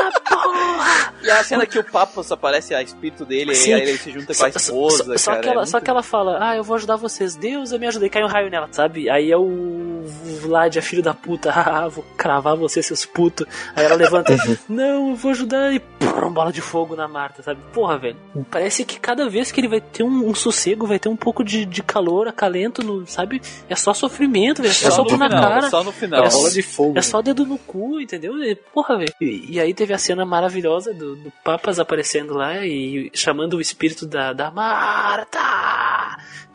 [0.00, 1.14] Ah, porra!
[1.22, 3.70] E a cena que o Papas aparece a espírito dele, Sim.
[3.70, 5.42] e aí ele se junta com a esposa, só, só cara.
[5.42, 7.78] que ela, é só muito- que ela fala, ah, eu vou ajudar vocês, Deus, eu
[7.78, 9.10] me ajudei, cai um raio nela, sabe?
[9.10, 10.02] Aí é o
[10.40, 13.46] Vlad, a filho da puta, ah, vou cravar vocês, seus putos.
[13.76, 14.34] Aí ela levanta,
[14.68, 17.60] não, eu vou ajudar, e pum, bola de fogo na Marta, sabe?
[17.72, 18.16] Porra, velho,
[18.50, 21.44] parece que cada vez que ele vai ter um, um sossego, vai ter um pouco
[21.44, 23.40] de, de calor, acalento, no, sabe?
[23.68, 25.68] É só sofrimento, velho, é só Só soco na cara.
[25.68, 26.24] Só no final.
[26.24, 26.98] É bola de fogo.
[26.98, 28.42] É só dedo no cu, entendeu?
[28.42, 29.12] E, Porra, velho.
[29.20, 33.60] E, e aí teve a cena maravilhosa do, do Papas aparecendo lá e chamando o
[33.60, 35.38] espírito da, da Marta,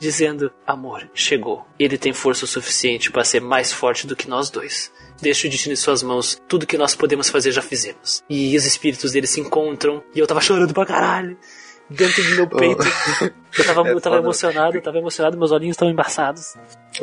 [0.03, 1.65] dizendo: Amor, chegou.
[1.79, 4.91] Ele tem força o suficiente para ser mais forte do que nós dois.
[5.21, 6.39] Deixa o destino em suas mãos.
[6.47, 8.23] Tudo que nós podemos fazer já fizemos.
[8.29, 10.03] E os espíritos dele se encontram.
[10.13, 11.37] E eu tava chorando pra caralho.
[11.89, 12.83] Dentro do meu peito.
[13.57, 14.17] Eu tava, É eu tava foda.
[14.17, 16.55] emocionado, eu tava emocionado, meus olhinhos estavam embaçados.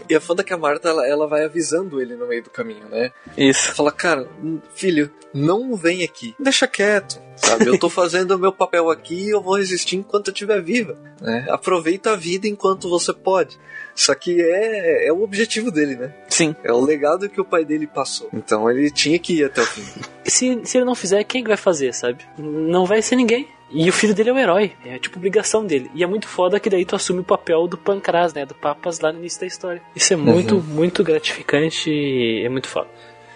[0.09, 2.51] E a foda é que a Marta, ela, ela vai avisando ele no meio do
[2.51, 3.13] caminho, né?
[3.37, 3.75] Isso.
[3.75, 6.35] Fala, cara, hum, filho, não vem aqui.
[6.39, 7.67] Deixa quieto, sabe?
[7.67, 10.97] Eu tô fazendo o meu papel aqui e eu vou resistir enquanto eu estiver viva.
[11.21, 11.47] Né?
[11.51, 13.59] Aproveita a vida enquanto você pode.
[13.95, 16.13] Só que é, é o objetivo dele, né?
[16.29, 16.55] Sim.
[16.65, 18.29] É o legado que o pai dele passou.
[18.33, 19.85] Então ele tinha que ir até o fim.
[20.25, 22.25] se, se ele não fizer, quem que vai fazer, sabe?
[22.39, 23.49] Não vai ser ninguém.
[23.73, 25.91] E o filho dele é o herói, é tipo obrigação dele.
[25.95, 28.45] E é muito foda que daí tu assume o papel do Pancras, né?
[28.45, 29.81] Do Papas lá no início da história.
[29.95, 32.89] Isso é muito, muito gratificante e é muito foda.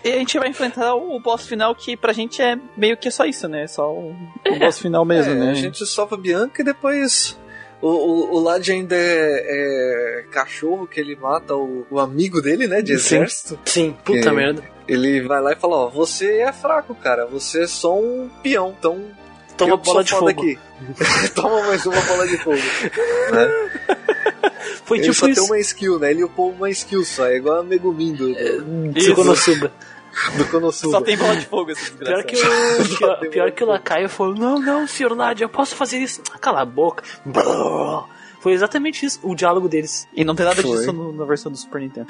[0.04, 3.24] E a gente vai enfrentar o boss final que pra gente é meio que só
[3.24, 3.66] isso, né?
[3.66, 4.10] Só o,
[4.46, 5.50] o boss final mesmo, É, né?
[5.52, 7.38] A gente salva a Bianca e depois.
[7.82, 12.66] O, o, o Lad ainda é, é cachorro que ele mata o, o amigo dele,
[12.66, 12.80] né?
[12.80, 13.16] De Sim.
[13.16, 13.58] exército.
[13.66, 14.32] Sim, puta É.
[14.32, 14.62] merda.
[14.88, 17.26] Ele vai lá e fala: Ó, você é fraco, cara.
[17.26, 18.74] Você é só um peão.
[18.78, 19.02] Então
[19.56, 20.28] Toma bola de fogo.
[20.28, 20.58] Aqui.
[21.34, 22.56] Toma mais uma bola de fogo.
[23.32, 23.70] né?
[24.84, 25.40] Foi Ele tipo só isso.
[25.40, 26.10] tem uma skill, né?
[26.10, 27.26] Ele upou uma skill só.
[27.26, 28.34] É igual a Megumin do.
[28.34, 29.72] do- Tsukonosuba.
[30.38, 30.98] Do Konosuba.
[30.98, 32.40] Só tem bola de fogo esse Pior que o,
[32.98, 36.22] pior, pior que o Lacaio falou: Não, não, senhor Nadia, eu posso fazer isso.
[36.40, 37.02] Cala a boca.
[37.24, 38.04] Brrr.
[38.44, 40.06] Foi exatamente isso, o diálogo deles.
[40.12, 40.70] E não tem nada Foi.
[40.76, 42.08] disso no- na versão do Super Nintendo.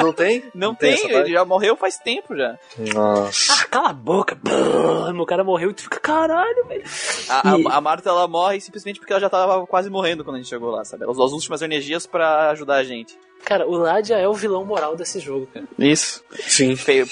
[0.00, 0.42] Não tem?
[0.52, 1.30] Não tem, essa ele parte?
[1.30, 2.58] já morreu faz tempo já.
[2.92, 3.52] Nossa.
[3.62, 4.34] Ah, cala a boca.
[4.34, 5.12] Brrr.
[5.14, 6.82] Meu cara morreu e tu fica, caralho, velho.
[7.28, 10.34] A, E- a, a Marta ela morre simplesmente porque ela já tava quase morrendo quando
[10.34, 11.04] a gente chegou lá, sabe?
[11.04, 13.16] Ela usou as últimas energias pra ajudar a gente.
[13.44, 15.66] Cara, o Ladia é o vilão moral desse jogo, cara.
[15.78, 16.22] Isso.
[16.46, 16.74] Sim.
[16.76, 17.06] Feio.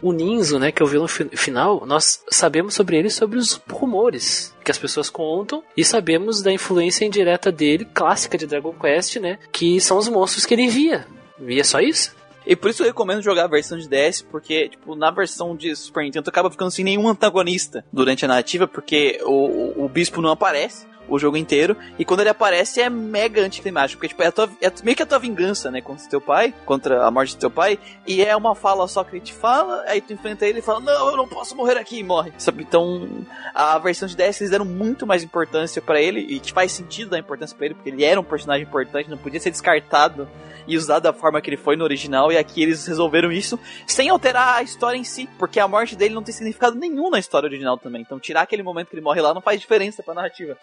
[0.00, 3.60] O Ninzo, né, que é o vilão fi- final, nós sabemos sobre ele sobre os
[3.68, 9.16] rumores que as pessoas contam e sabemos da influência indireta dele, clássica de Dragon Quest,
[9.16, 11.04] né, que são os monstros que ele envia.
[11.40, 12.14] E é só isso?
[12.46, 15.74] E por isso eu recomendo jogar a versão de DS, porque, tipo, na versão de
[15.74, 19.32] Super Nintendo acaba ficando sem nenhum antagonista durante a narrativa, porque o,
[19.80, 23.98] o, o bispo não aparece o jogo inteiro, e quando ele aparece é mega anticlimático,
[23.98, 27.06] porque, tipo, é, tua, é meio que a tua vingança, né, contra teu pai, contra
[27.06, 30.00] a morte do teu pai, e é uma fala só que ele te fala, aí
[30.00, 32.62] tu enfrenta ele e fala, não, eu não posso morrer aqui, e morre, sabe?
[32.62, 33.08] Então,
[33.54, 37.10] a versão de DS eles deram muito mais importância pra ele, e que faz sentido
[37.10, 40.28] dar importância pra ele, porque ele era um personagem importante, não podia ser descartado
[40.66, 44.10] e usar da forma que ele foi no original, e aqui eles resolveram isso sem
[44.10, 47.46] alterar a história em si, porque a morte dele não tem significado nenhum na história
[47.46, 48.02] original também.
[48.02, 50.58] Então tirar aquele momento que ele morre lá não faz diferença pra narrativa.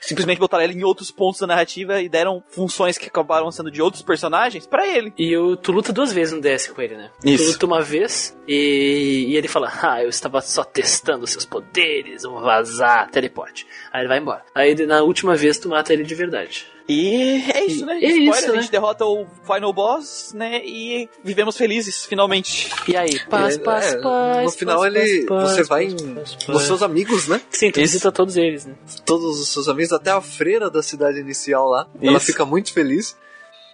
[0.00, 3.82] Simplesmente botaram ele em outros pontos da narrativa e deram funções que acabaram sendo de
[3.82, 5.12] outros personagens pra ele.
[5.18, 7.10] E o, tu luta duas vezes no DS com ele, né?
[7.24, 7.44] Isso.
[7.44, 12.22] Tu luta uma vez e, e ele fala, ah, eu estava só testando seus poderes,
[12.22, 13.66] vou vazar, teleporte.
[13.92, 14.44] Aí ele vai embora.
[14.54, 16.66] Aí na última vez tu mata ele de verdade.
[16.88, 17.98] E é isso, né?
[18.00, 18.70] E é Spoiler, isso, a gente né?
[18.70, 20.62] derrota o Final Boss, né?
[20.64, 22.70] E vivemos felizes, finalmente.
[22.88, 24.44] E aí, paz, É, paz, é, paz.
[24.46, 26.62] no final paz, ele- paz, você paz, vai paz, em- paz, Os paz.
[26.62, 27.42] seus amigos, né?
[27.50, 27.92] Sim, tu Isso.
[27.92, 28.74] visita todos eles, né?
[29.04, 31.86] Todos os seus amigos, até a freira da cidade inicial lá.
[32.00, 32.24] Ela Isso.
[32.26, 33.14] fica muito feliz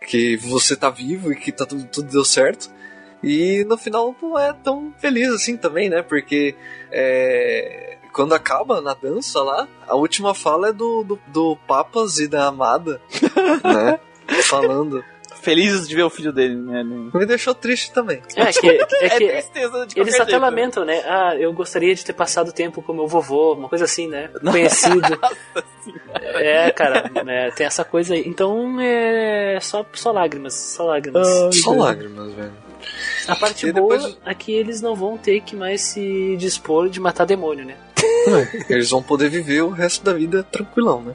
[0.08, 2.68] que você tá vivo e que tá tudo, tudo deu certo.
[3.22, 6.02] E no final não é tão feliz assim também, né?
[6.02, 6.54] Porque
[6.90, 12.28] é, quando acaba na dança lá, a última fala é do, do, do Papas e
[12.28, 13.00] da Amada,
[13.64, 13.98] né?
[14.44, 15.04] Falando.
[15.42, 16.82] Felizes de ver o filho dele, né?
[16.82, 18.22] Me deixou triste também.
[18.34, 20.40] É que, é É, que tristeza de eles até jeito.
[20.40, 21.02] lamentam, né?
[21.04, 24.30] Ah, eu gostaria de ter passado tempo com meu vovô, uma coisa assim, né?
[24.40, 25.02] Conhecido.
[26.36, 28.22] é, cara, é, tem essa coisa aí.
[28.26, 31.28] Então é só, só lágrimas, só lágrimas.
[31.56, 32.52] Só lágrimas, velho.
[33.28, 36.88] A parte E boa depois- é que eles não vão ter que mais se dispor
[36.88, 37.76] de matar demônio, né?
[38.68, 41.14] Eles vão poder viver o resto da vida tranquilão, né?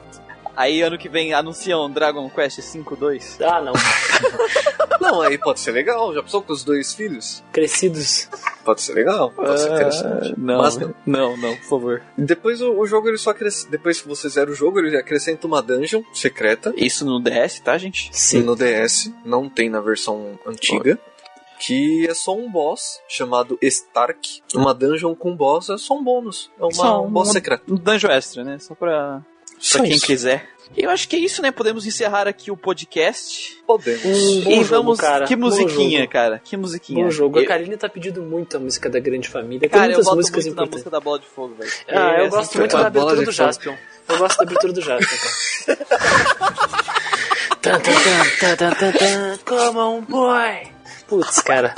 [0.56, 3.42] Aí ano que vem anunciam Dragon Quest 5.2.
[3.42, 3.72] Ah, não.
[5.00, 6.12] Não, aí pode ser legal.
[6.14, 7.42] Já pensou com os dois filhos?
[7.52, 8.28] Crescidos.
[8.62, 10.32] Pode ser legal, pode ser interessante.
[10.32, 10.94] Ah, não, Mas não.
[11.06, 12.02] não, não, por favor.
[12.18, 13.70] Depois o, o jogo ele só acrescenta.
[13.70, 16.74] Depois que você zera o jogo, ele acrescenta uma dungeon secreta.
[16.76, 18.10] Isso no DS, tá, gente?
[18.12, 18.42] Sim.
[18.42, 20.98] No DS, não tem na versão antiga.
[21.60, 24.42] Que é só um boss chamado Stark.
[24.54, 26.50] Uma dungeon com boss é só um bônus.
[26.58, 27.62] É uma, Só um boss um- secreto.
[27.72, 28.58] Um dungeon extra, né?
[28.58, 29.20] Só pra,
[29.58, 30.06] Só pra quem isso.
[30.06, 30.48] quiser.
[30.76, 31.50] E eu acho que é isso, né?
[31.50, 33.60] Podemos encerrar aqui o podcast.
[33.66, 34.04] Podemos.
[34.04, 35.00] Um bom e jogo, vamos.
[35.00, 35.26] cara.
[35.26, 36.12] Que Bom musiquinha, jogo.
[36.12, 36.38] cara.
[36.42, 37.04] Que musiquinha.
[37.04, 37.38] Bom jogo.
[37.38, 39.60] A Eu- Karine tá pedindo muito a música da Grande Família.
[39.60, 40.84] Tem Cara, eu muitas gosto músicas muito da importantes.
[40.84, 41.70] música da Bola de Fogo, velho.
[41.88, 43.32] Ah, É, eu assim, gosto muito a da abertura do fogo.
[43.32, 43.74] Jaspion.
[44.08, 45.86] Eu gosto da abertura do Jaspion, cara.
[47.60, 50.79] Tan, tan, tan, tan, tan, tan, tan, Come on, boy!
[51.10, 51.74] Putz, cara.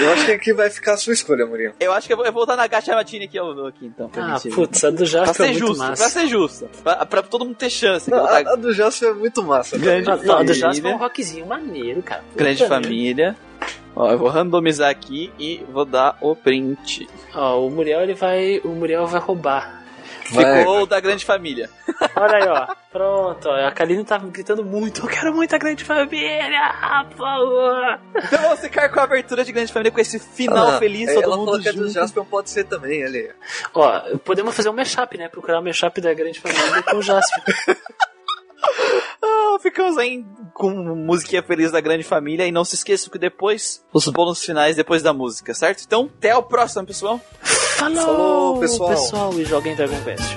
[0.00, 1.72] Eu acho que aqui vai ficar a sua escolha, Muriel.
[1.80, 4.08] Eu acho que eu vou, eu vou voltar na Gacha Matine aqui, ó, aqui então.
[4.08, 6.08] Pra, Ah, gente- putz, a do pra Jaspion é muito justo, pra massa.
[6.10, 6.68] ser justo.
[6.82, 8.10] Pra, pra todo mundo ter chance.
[8.10, 9.78] Não, eu a, botar a do Jasper é muito massa.
[9.78, 10.54] Grande Ah, não, a do família.
[10.54, 12.22] Jaspion é um rockzinho maneiro, cara.
[12.22, 13.36] Puta Grande família.
[13.96, 17.08] Ó, eu vou randomizar aqui e vou dar o print.
[17.32, 18.60] Ó, o Muriel, ele vai...
[18.64, 19.83] O Muriel vai roubar.
[20.30, 20.58] Vai.
[20.58, 21.68] Ficou o da grande família.
[22.16, 22.66] Olha aí, ó.
[22.90, 23.66] Pronto, ó.
[23.66, 25.02] A Kaline tá gritando muito.
[25.02, 28.00] Eu quero muito a Grande Família, por favor.
[28.16, 31.24] Então vamos ficar com a abertura de grande família com esse final Ah, feliz, todo
[31.24, 31.90] ela mundo falou que a do junto.
[31.92, 33.30] Jasper pode ser também, ali.
[33.74, 35.28] Ó, podemos fazer um mashup, né?
[35.28, 37.42] Procurar um mashup da Grande Família com o Jaspion.
[39.22, 43.84] Ah, ficamos aí com musiquinha feliz da grande família e não se esqueçam que depois
[43.92, 45.82] os bônus finais depois da música, certo?
[45.86, 47.20] Então, até o próximo, pessoal.
[47.76, 48.90] Falou, Falou, pessoal.
[48.90, 49.40] pessoal.
[49.40, 50.36] E joguem Dragon Quest.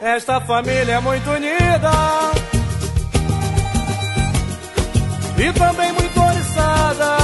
[0.00, 1.90] Esta família é muito unida
[5.38, 7.16] e também muito oriçada.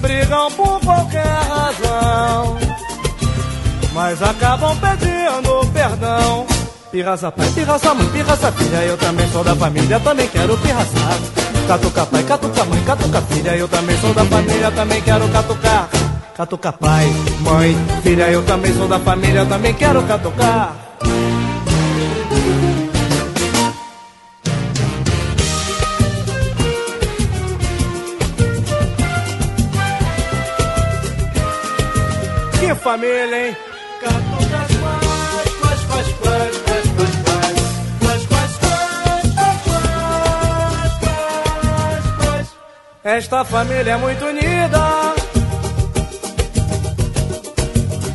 [0.00, 2.58] Brigam por qualquer razão,
[3.92, 6.46] mas acabam pedindo perdão.
[6.92, 11.18] Pirraça pai, pirraça mãe, pirraça filha, eu também sou da família, também quero pirraçar.
[11.66, 15.88] Catuca pai, catuca mãe, catuca filha, eu também sou da família, também quero catucar.
[16.36, 17.06] Catuca pai,
[17.40, 20.76] mãe, filha, eu também sou da família, também quero catucar.
[32.60, 33.56] Que família, hein?
[33.98, 34.71] Catuca
[43.04, 45.14] Esta família é muito unida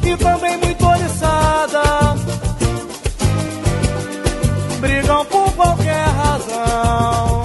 [0.02, 1.84] e também muito oriçada.
[4.80, 7.44] Brigam por qualquer razão,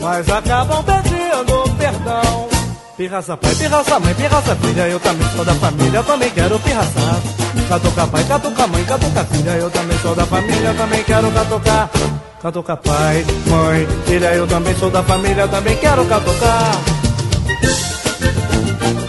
[0.00, 2.48] mas acabam pedindo perdão.
[2.96, 7.47] Pirraça pai, pirraça mãe, pirraça filha, eu também sou da família, eu também quero pirraçar.
[7.68, 11.90] Catuca pai, catuca mãe, catuca filha, eu também sou da família, também quero catucar.
[12.40, 16.72] Catuca pai, mãe, filha, eu também sou da família, também quero catucar.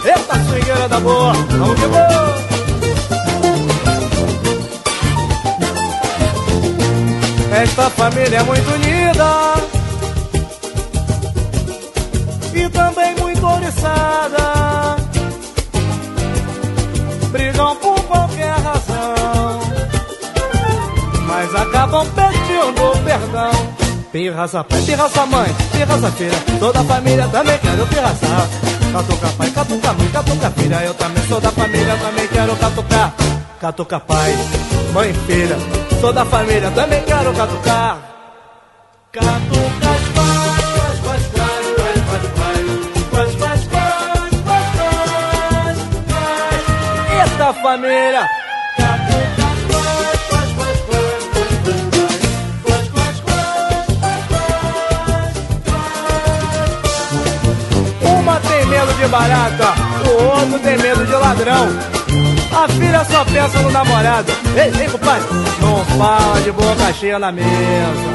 [0.04, 2.40] Eita, swingueira da boa, vamos que vamos!
[7.62, 9.54] Esta família é muito unida
[12.54, 14.96] e também muito oriçada.
[17.32, 18.00] Brigam por
[21.40, 23.50] mas acabam pedindo perdão.
[24.12, 28.48] Pirraça pai, pirraça mãe, pirraça filha, toda a família também quero pirraçar.
[28.92, 33.14] Catuca pai, catuca mãe, catuca filha, eu também sou da família, também quero catucar.
[33.60, 34.36] Catuca pai,
[34.92, 35.56] mãe, filha,
[36.00, 37.98] sou da família, também quero catucar.
[39.12, 42.20] Catucas quais, quais, quais, quais,
[48.14, 48.49] quais,
[59.00, 59.72] de barata,
[60.06, 61.68] o outro tem medo de ladrão.
[62.52, 64.30] A filha só pensa no namorado.
[64.54, 65.26] Ei, ei, compadre,
[65.60, 68.09] não fala de boca cheia na mesa.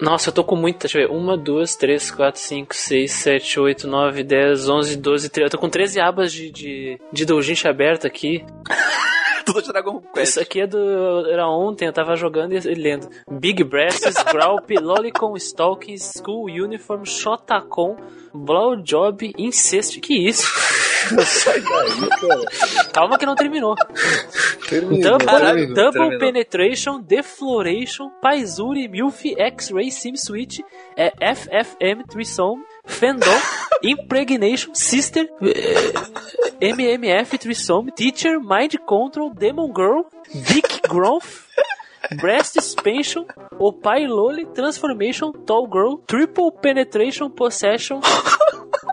[0.00, 0.80] Nossa, eu tô com muita.
[0.80, 1.14] Deixa eu ver.
[1.14, 5.46] 1, 2, 3, 4, 5, 6, 7, 8, 9, 10, 11, 12, 13.
[5.46, 8.44] Eu tô com 13 abas de, de, de doujinshi aberta aqui.
[9.44, 10.30] Tudo de Dragon Quest.
[10.30, 11.26] Isso aqui é do.
[11.26, 13.08] Era ontem, eu tava jogando e lendo.
[13.30, 17.96] Big Breasts, Graup, Lolicon, Stalking, School Uniform, Shotacon,
[18.34, 20.00] Blowjob, Incest.
[20.00, 20.46] Que isso?
[21.24, 22.90] Sai daí, cara.
[22.92, 23.74] Calma que não terminou.
[24.68, 26.18] Terminou, Double, terminou, double terminou.
[26.18, 30.60] Penetration, Defloration, Paizuri, Milf, X-Ray, Sim Switch,
[30.96, 33.40] é, FFM, Threesome, Fandom,
[33.82, 35.92] Impregnation, Sister, eh,
[36.60, 41.46] MMF, Threesome, Teacher, Mind Control, Demon Girl, Dick Growth,
[42.16, 43.26] Breast Expansion,
[43.58, 48.00] Opai Loli, Transformation, Tall Girl, Triple Penetration, Possession,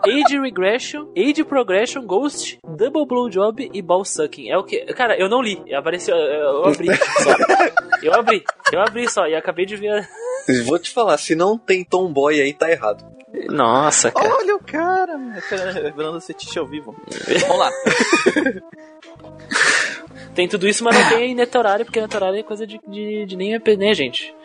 [0.04, 4.50] Age Regression, Age Progression, Ghost, Double Blowjob e Ball Sucking.
[4.50, 4.78] É o que.
[4.94, 5.62] Cara, eu não li.
[5.74, 6.16] Apareceu.
[6.16, 7.36] Eu, eu abri só.
[8.02, 8.44] Eu abri.
[8.72, 10.08] Eu abri só e acabei de ver.
[10.64, 13.04] Vou te falar, se não tem tomboy aí, tá errado.
[13.48, 14.34] Nossa, cara.
[14.34, 15.16] Olha o cara,
[15.72, 16.94] revelando esse tiche ao vivo.
[17.40, 17.70] Vamos lá.
[20.34, 23.54] Tem tudo isso, mas não tem netorário, porque netorário é coisa de, de, de nem
[23.54, 24.35] EP, né, gente?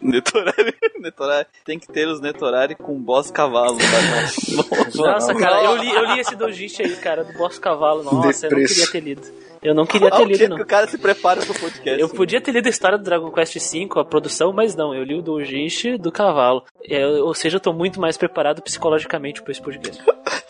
[0.00, 1.46] Netorari, Netorari.
[1.64, 3.78] Tem que ter os Netorari com boss cavalo.
[3.78, 4.90] Tá?
[4.94, 8.02] Nossa, cara, eu li, eu li esse dojinshi aí, cara, do Boss Cavalo.
[8.02, 8.74] Nossa, eu não Depresso.
[8.74, 9.46] queria ter lido.
[9.62, 10.56] Eu não queria ter Olha o lido, jeito não.
[10.58, 12.00] que o cara se prepara pro podcast.
[12.00, 15.02] Eu podia ter lido a história do Dragon Quest V, a produção, mas não, eu
[15.02, 16.64] li o dojinshi do cavalo.
[16.88, 20.02] É, ou seja, eu tô muito mais preparado psicologicamente pra esse podcast.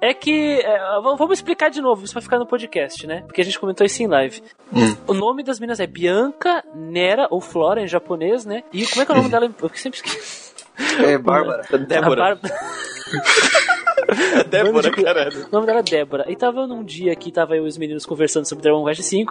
[0.00, 0.60] É que.
[0.60, 3.22] é, vamos explicar de novo, isso vai ficar no podcast, né?
[3.26, 4.42] Porque a gente comentou isso em live.
[5.06, 8.62] O nome das minas é Bianca, Nera, ou Flora em japonês, né?
[8.72, 9.50] E como é que é o nome dela?
[9.62, 10.54] Eu sempre esqueço.
[11.04, 11.62] É, Bárbara.
[11.86, 12.36] Débora.
[12.36, 12.54] Bárbara-
[14.50, 15.46] Débora, de- caralho.
[15.46, 16.24] O nome dela é Débora.
[16.30, 19.26] E tava num dia que tava eu e os meninos conversando sobre Dragon Quest V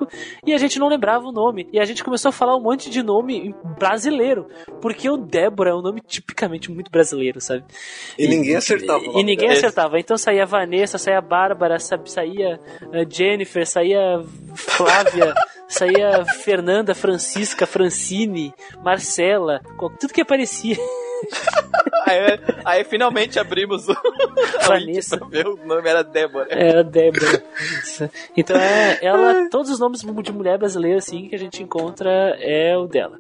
[0.46, 1.68] e a gente não lembrava o nome.
[1.72, 4.48] E a gente começou a falar um monte de nome brasileiro.
[4.82, 7.64] Porque o Débora é um nome tipicamente muito brasileiro, sabe?
[8.18, 9.04] E ninguém acertava.
[9.04, 10.00] E nome ninguém acertava.
[10.00, 12.60] Então saía Vanessa, saía Bárbara, sa- saía
[12.92, 14.22] eh, Jennifer, saía
[14.56, 15.34] Flávia,
[15.68, 18.54] saía Fernanda, Francisca, Francine,
[18.84, 19.62] Marcela,
[20.00, 20.78] tudo que aparecia.
[22.08, 23.96] Aí, aí finalmente abrimos o
[24.68, 25.18] Vanessa.
[25.28, 26.46] ver o nome era Débora.
[26.52, 27.44] Era Débora.
[27.82, 28.08] Isso.
[28.38, 32.78] Então é, ela, todos os nomes de mulher brasileira assim que a gente encontra é
[32.78, 33.18] o dela.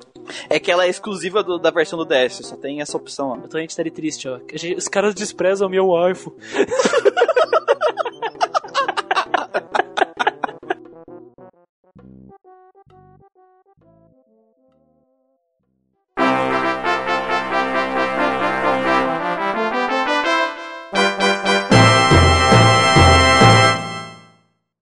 [0.50, 3.36] É que ela é exclusiva do- da versão do DS, só tem essa opção, ó.
[3.38, 4.40] Eu tô a gente tá triste, ó.
[4.78, 6.36] os caras desprezam o meu iPhone.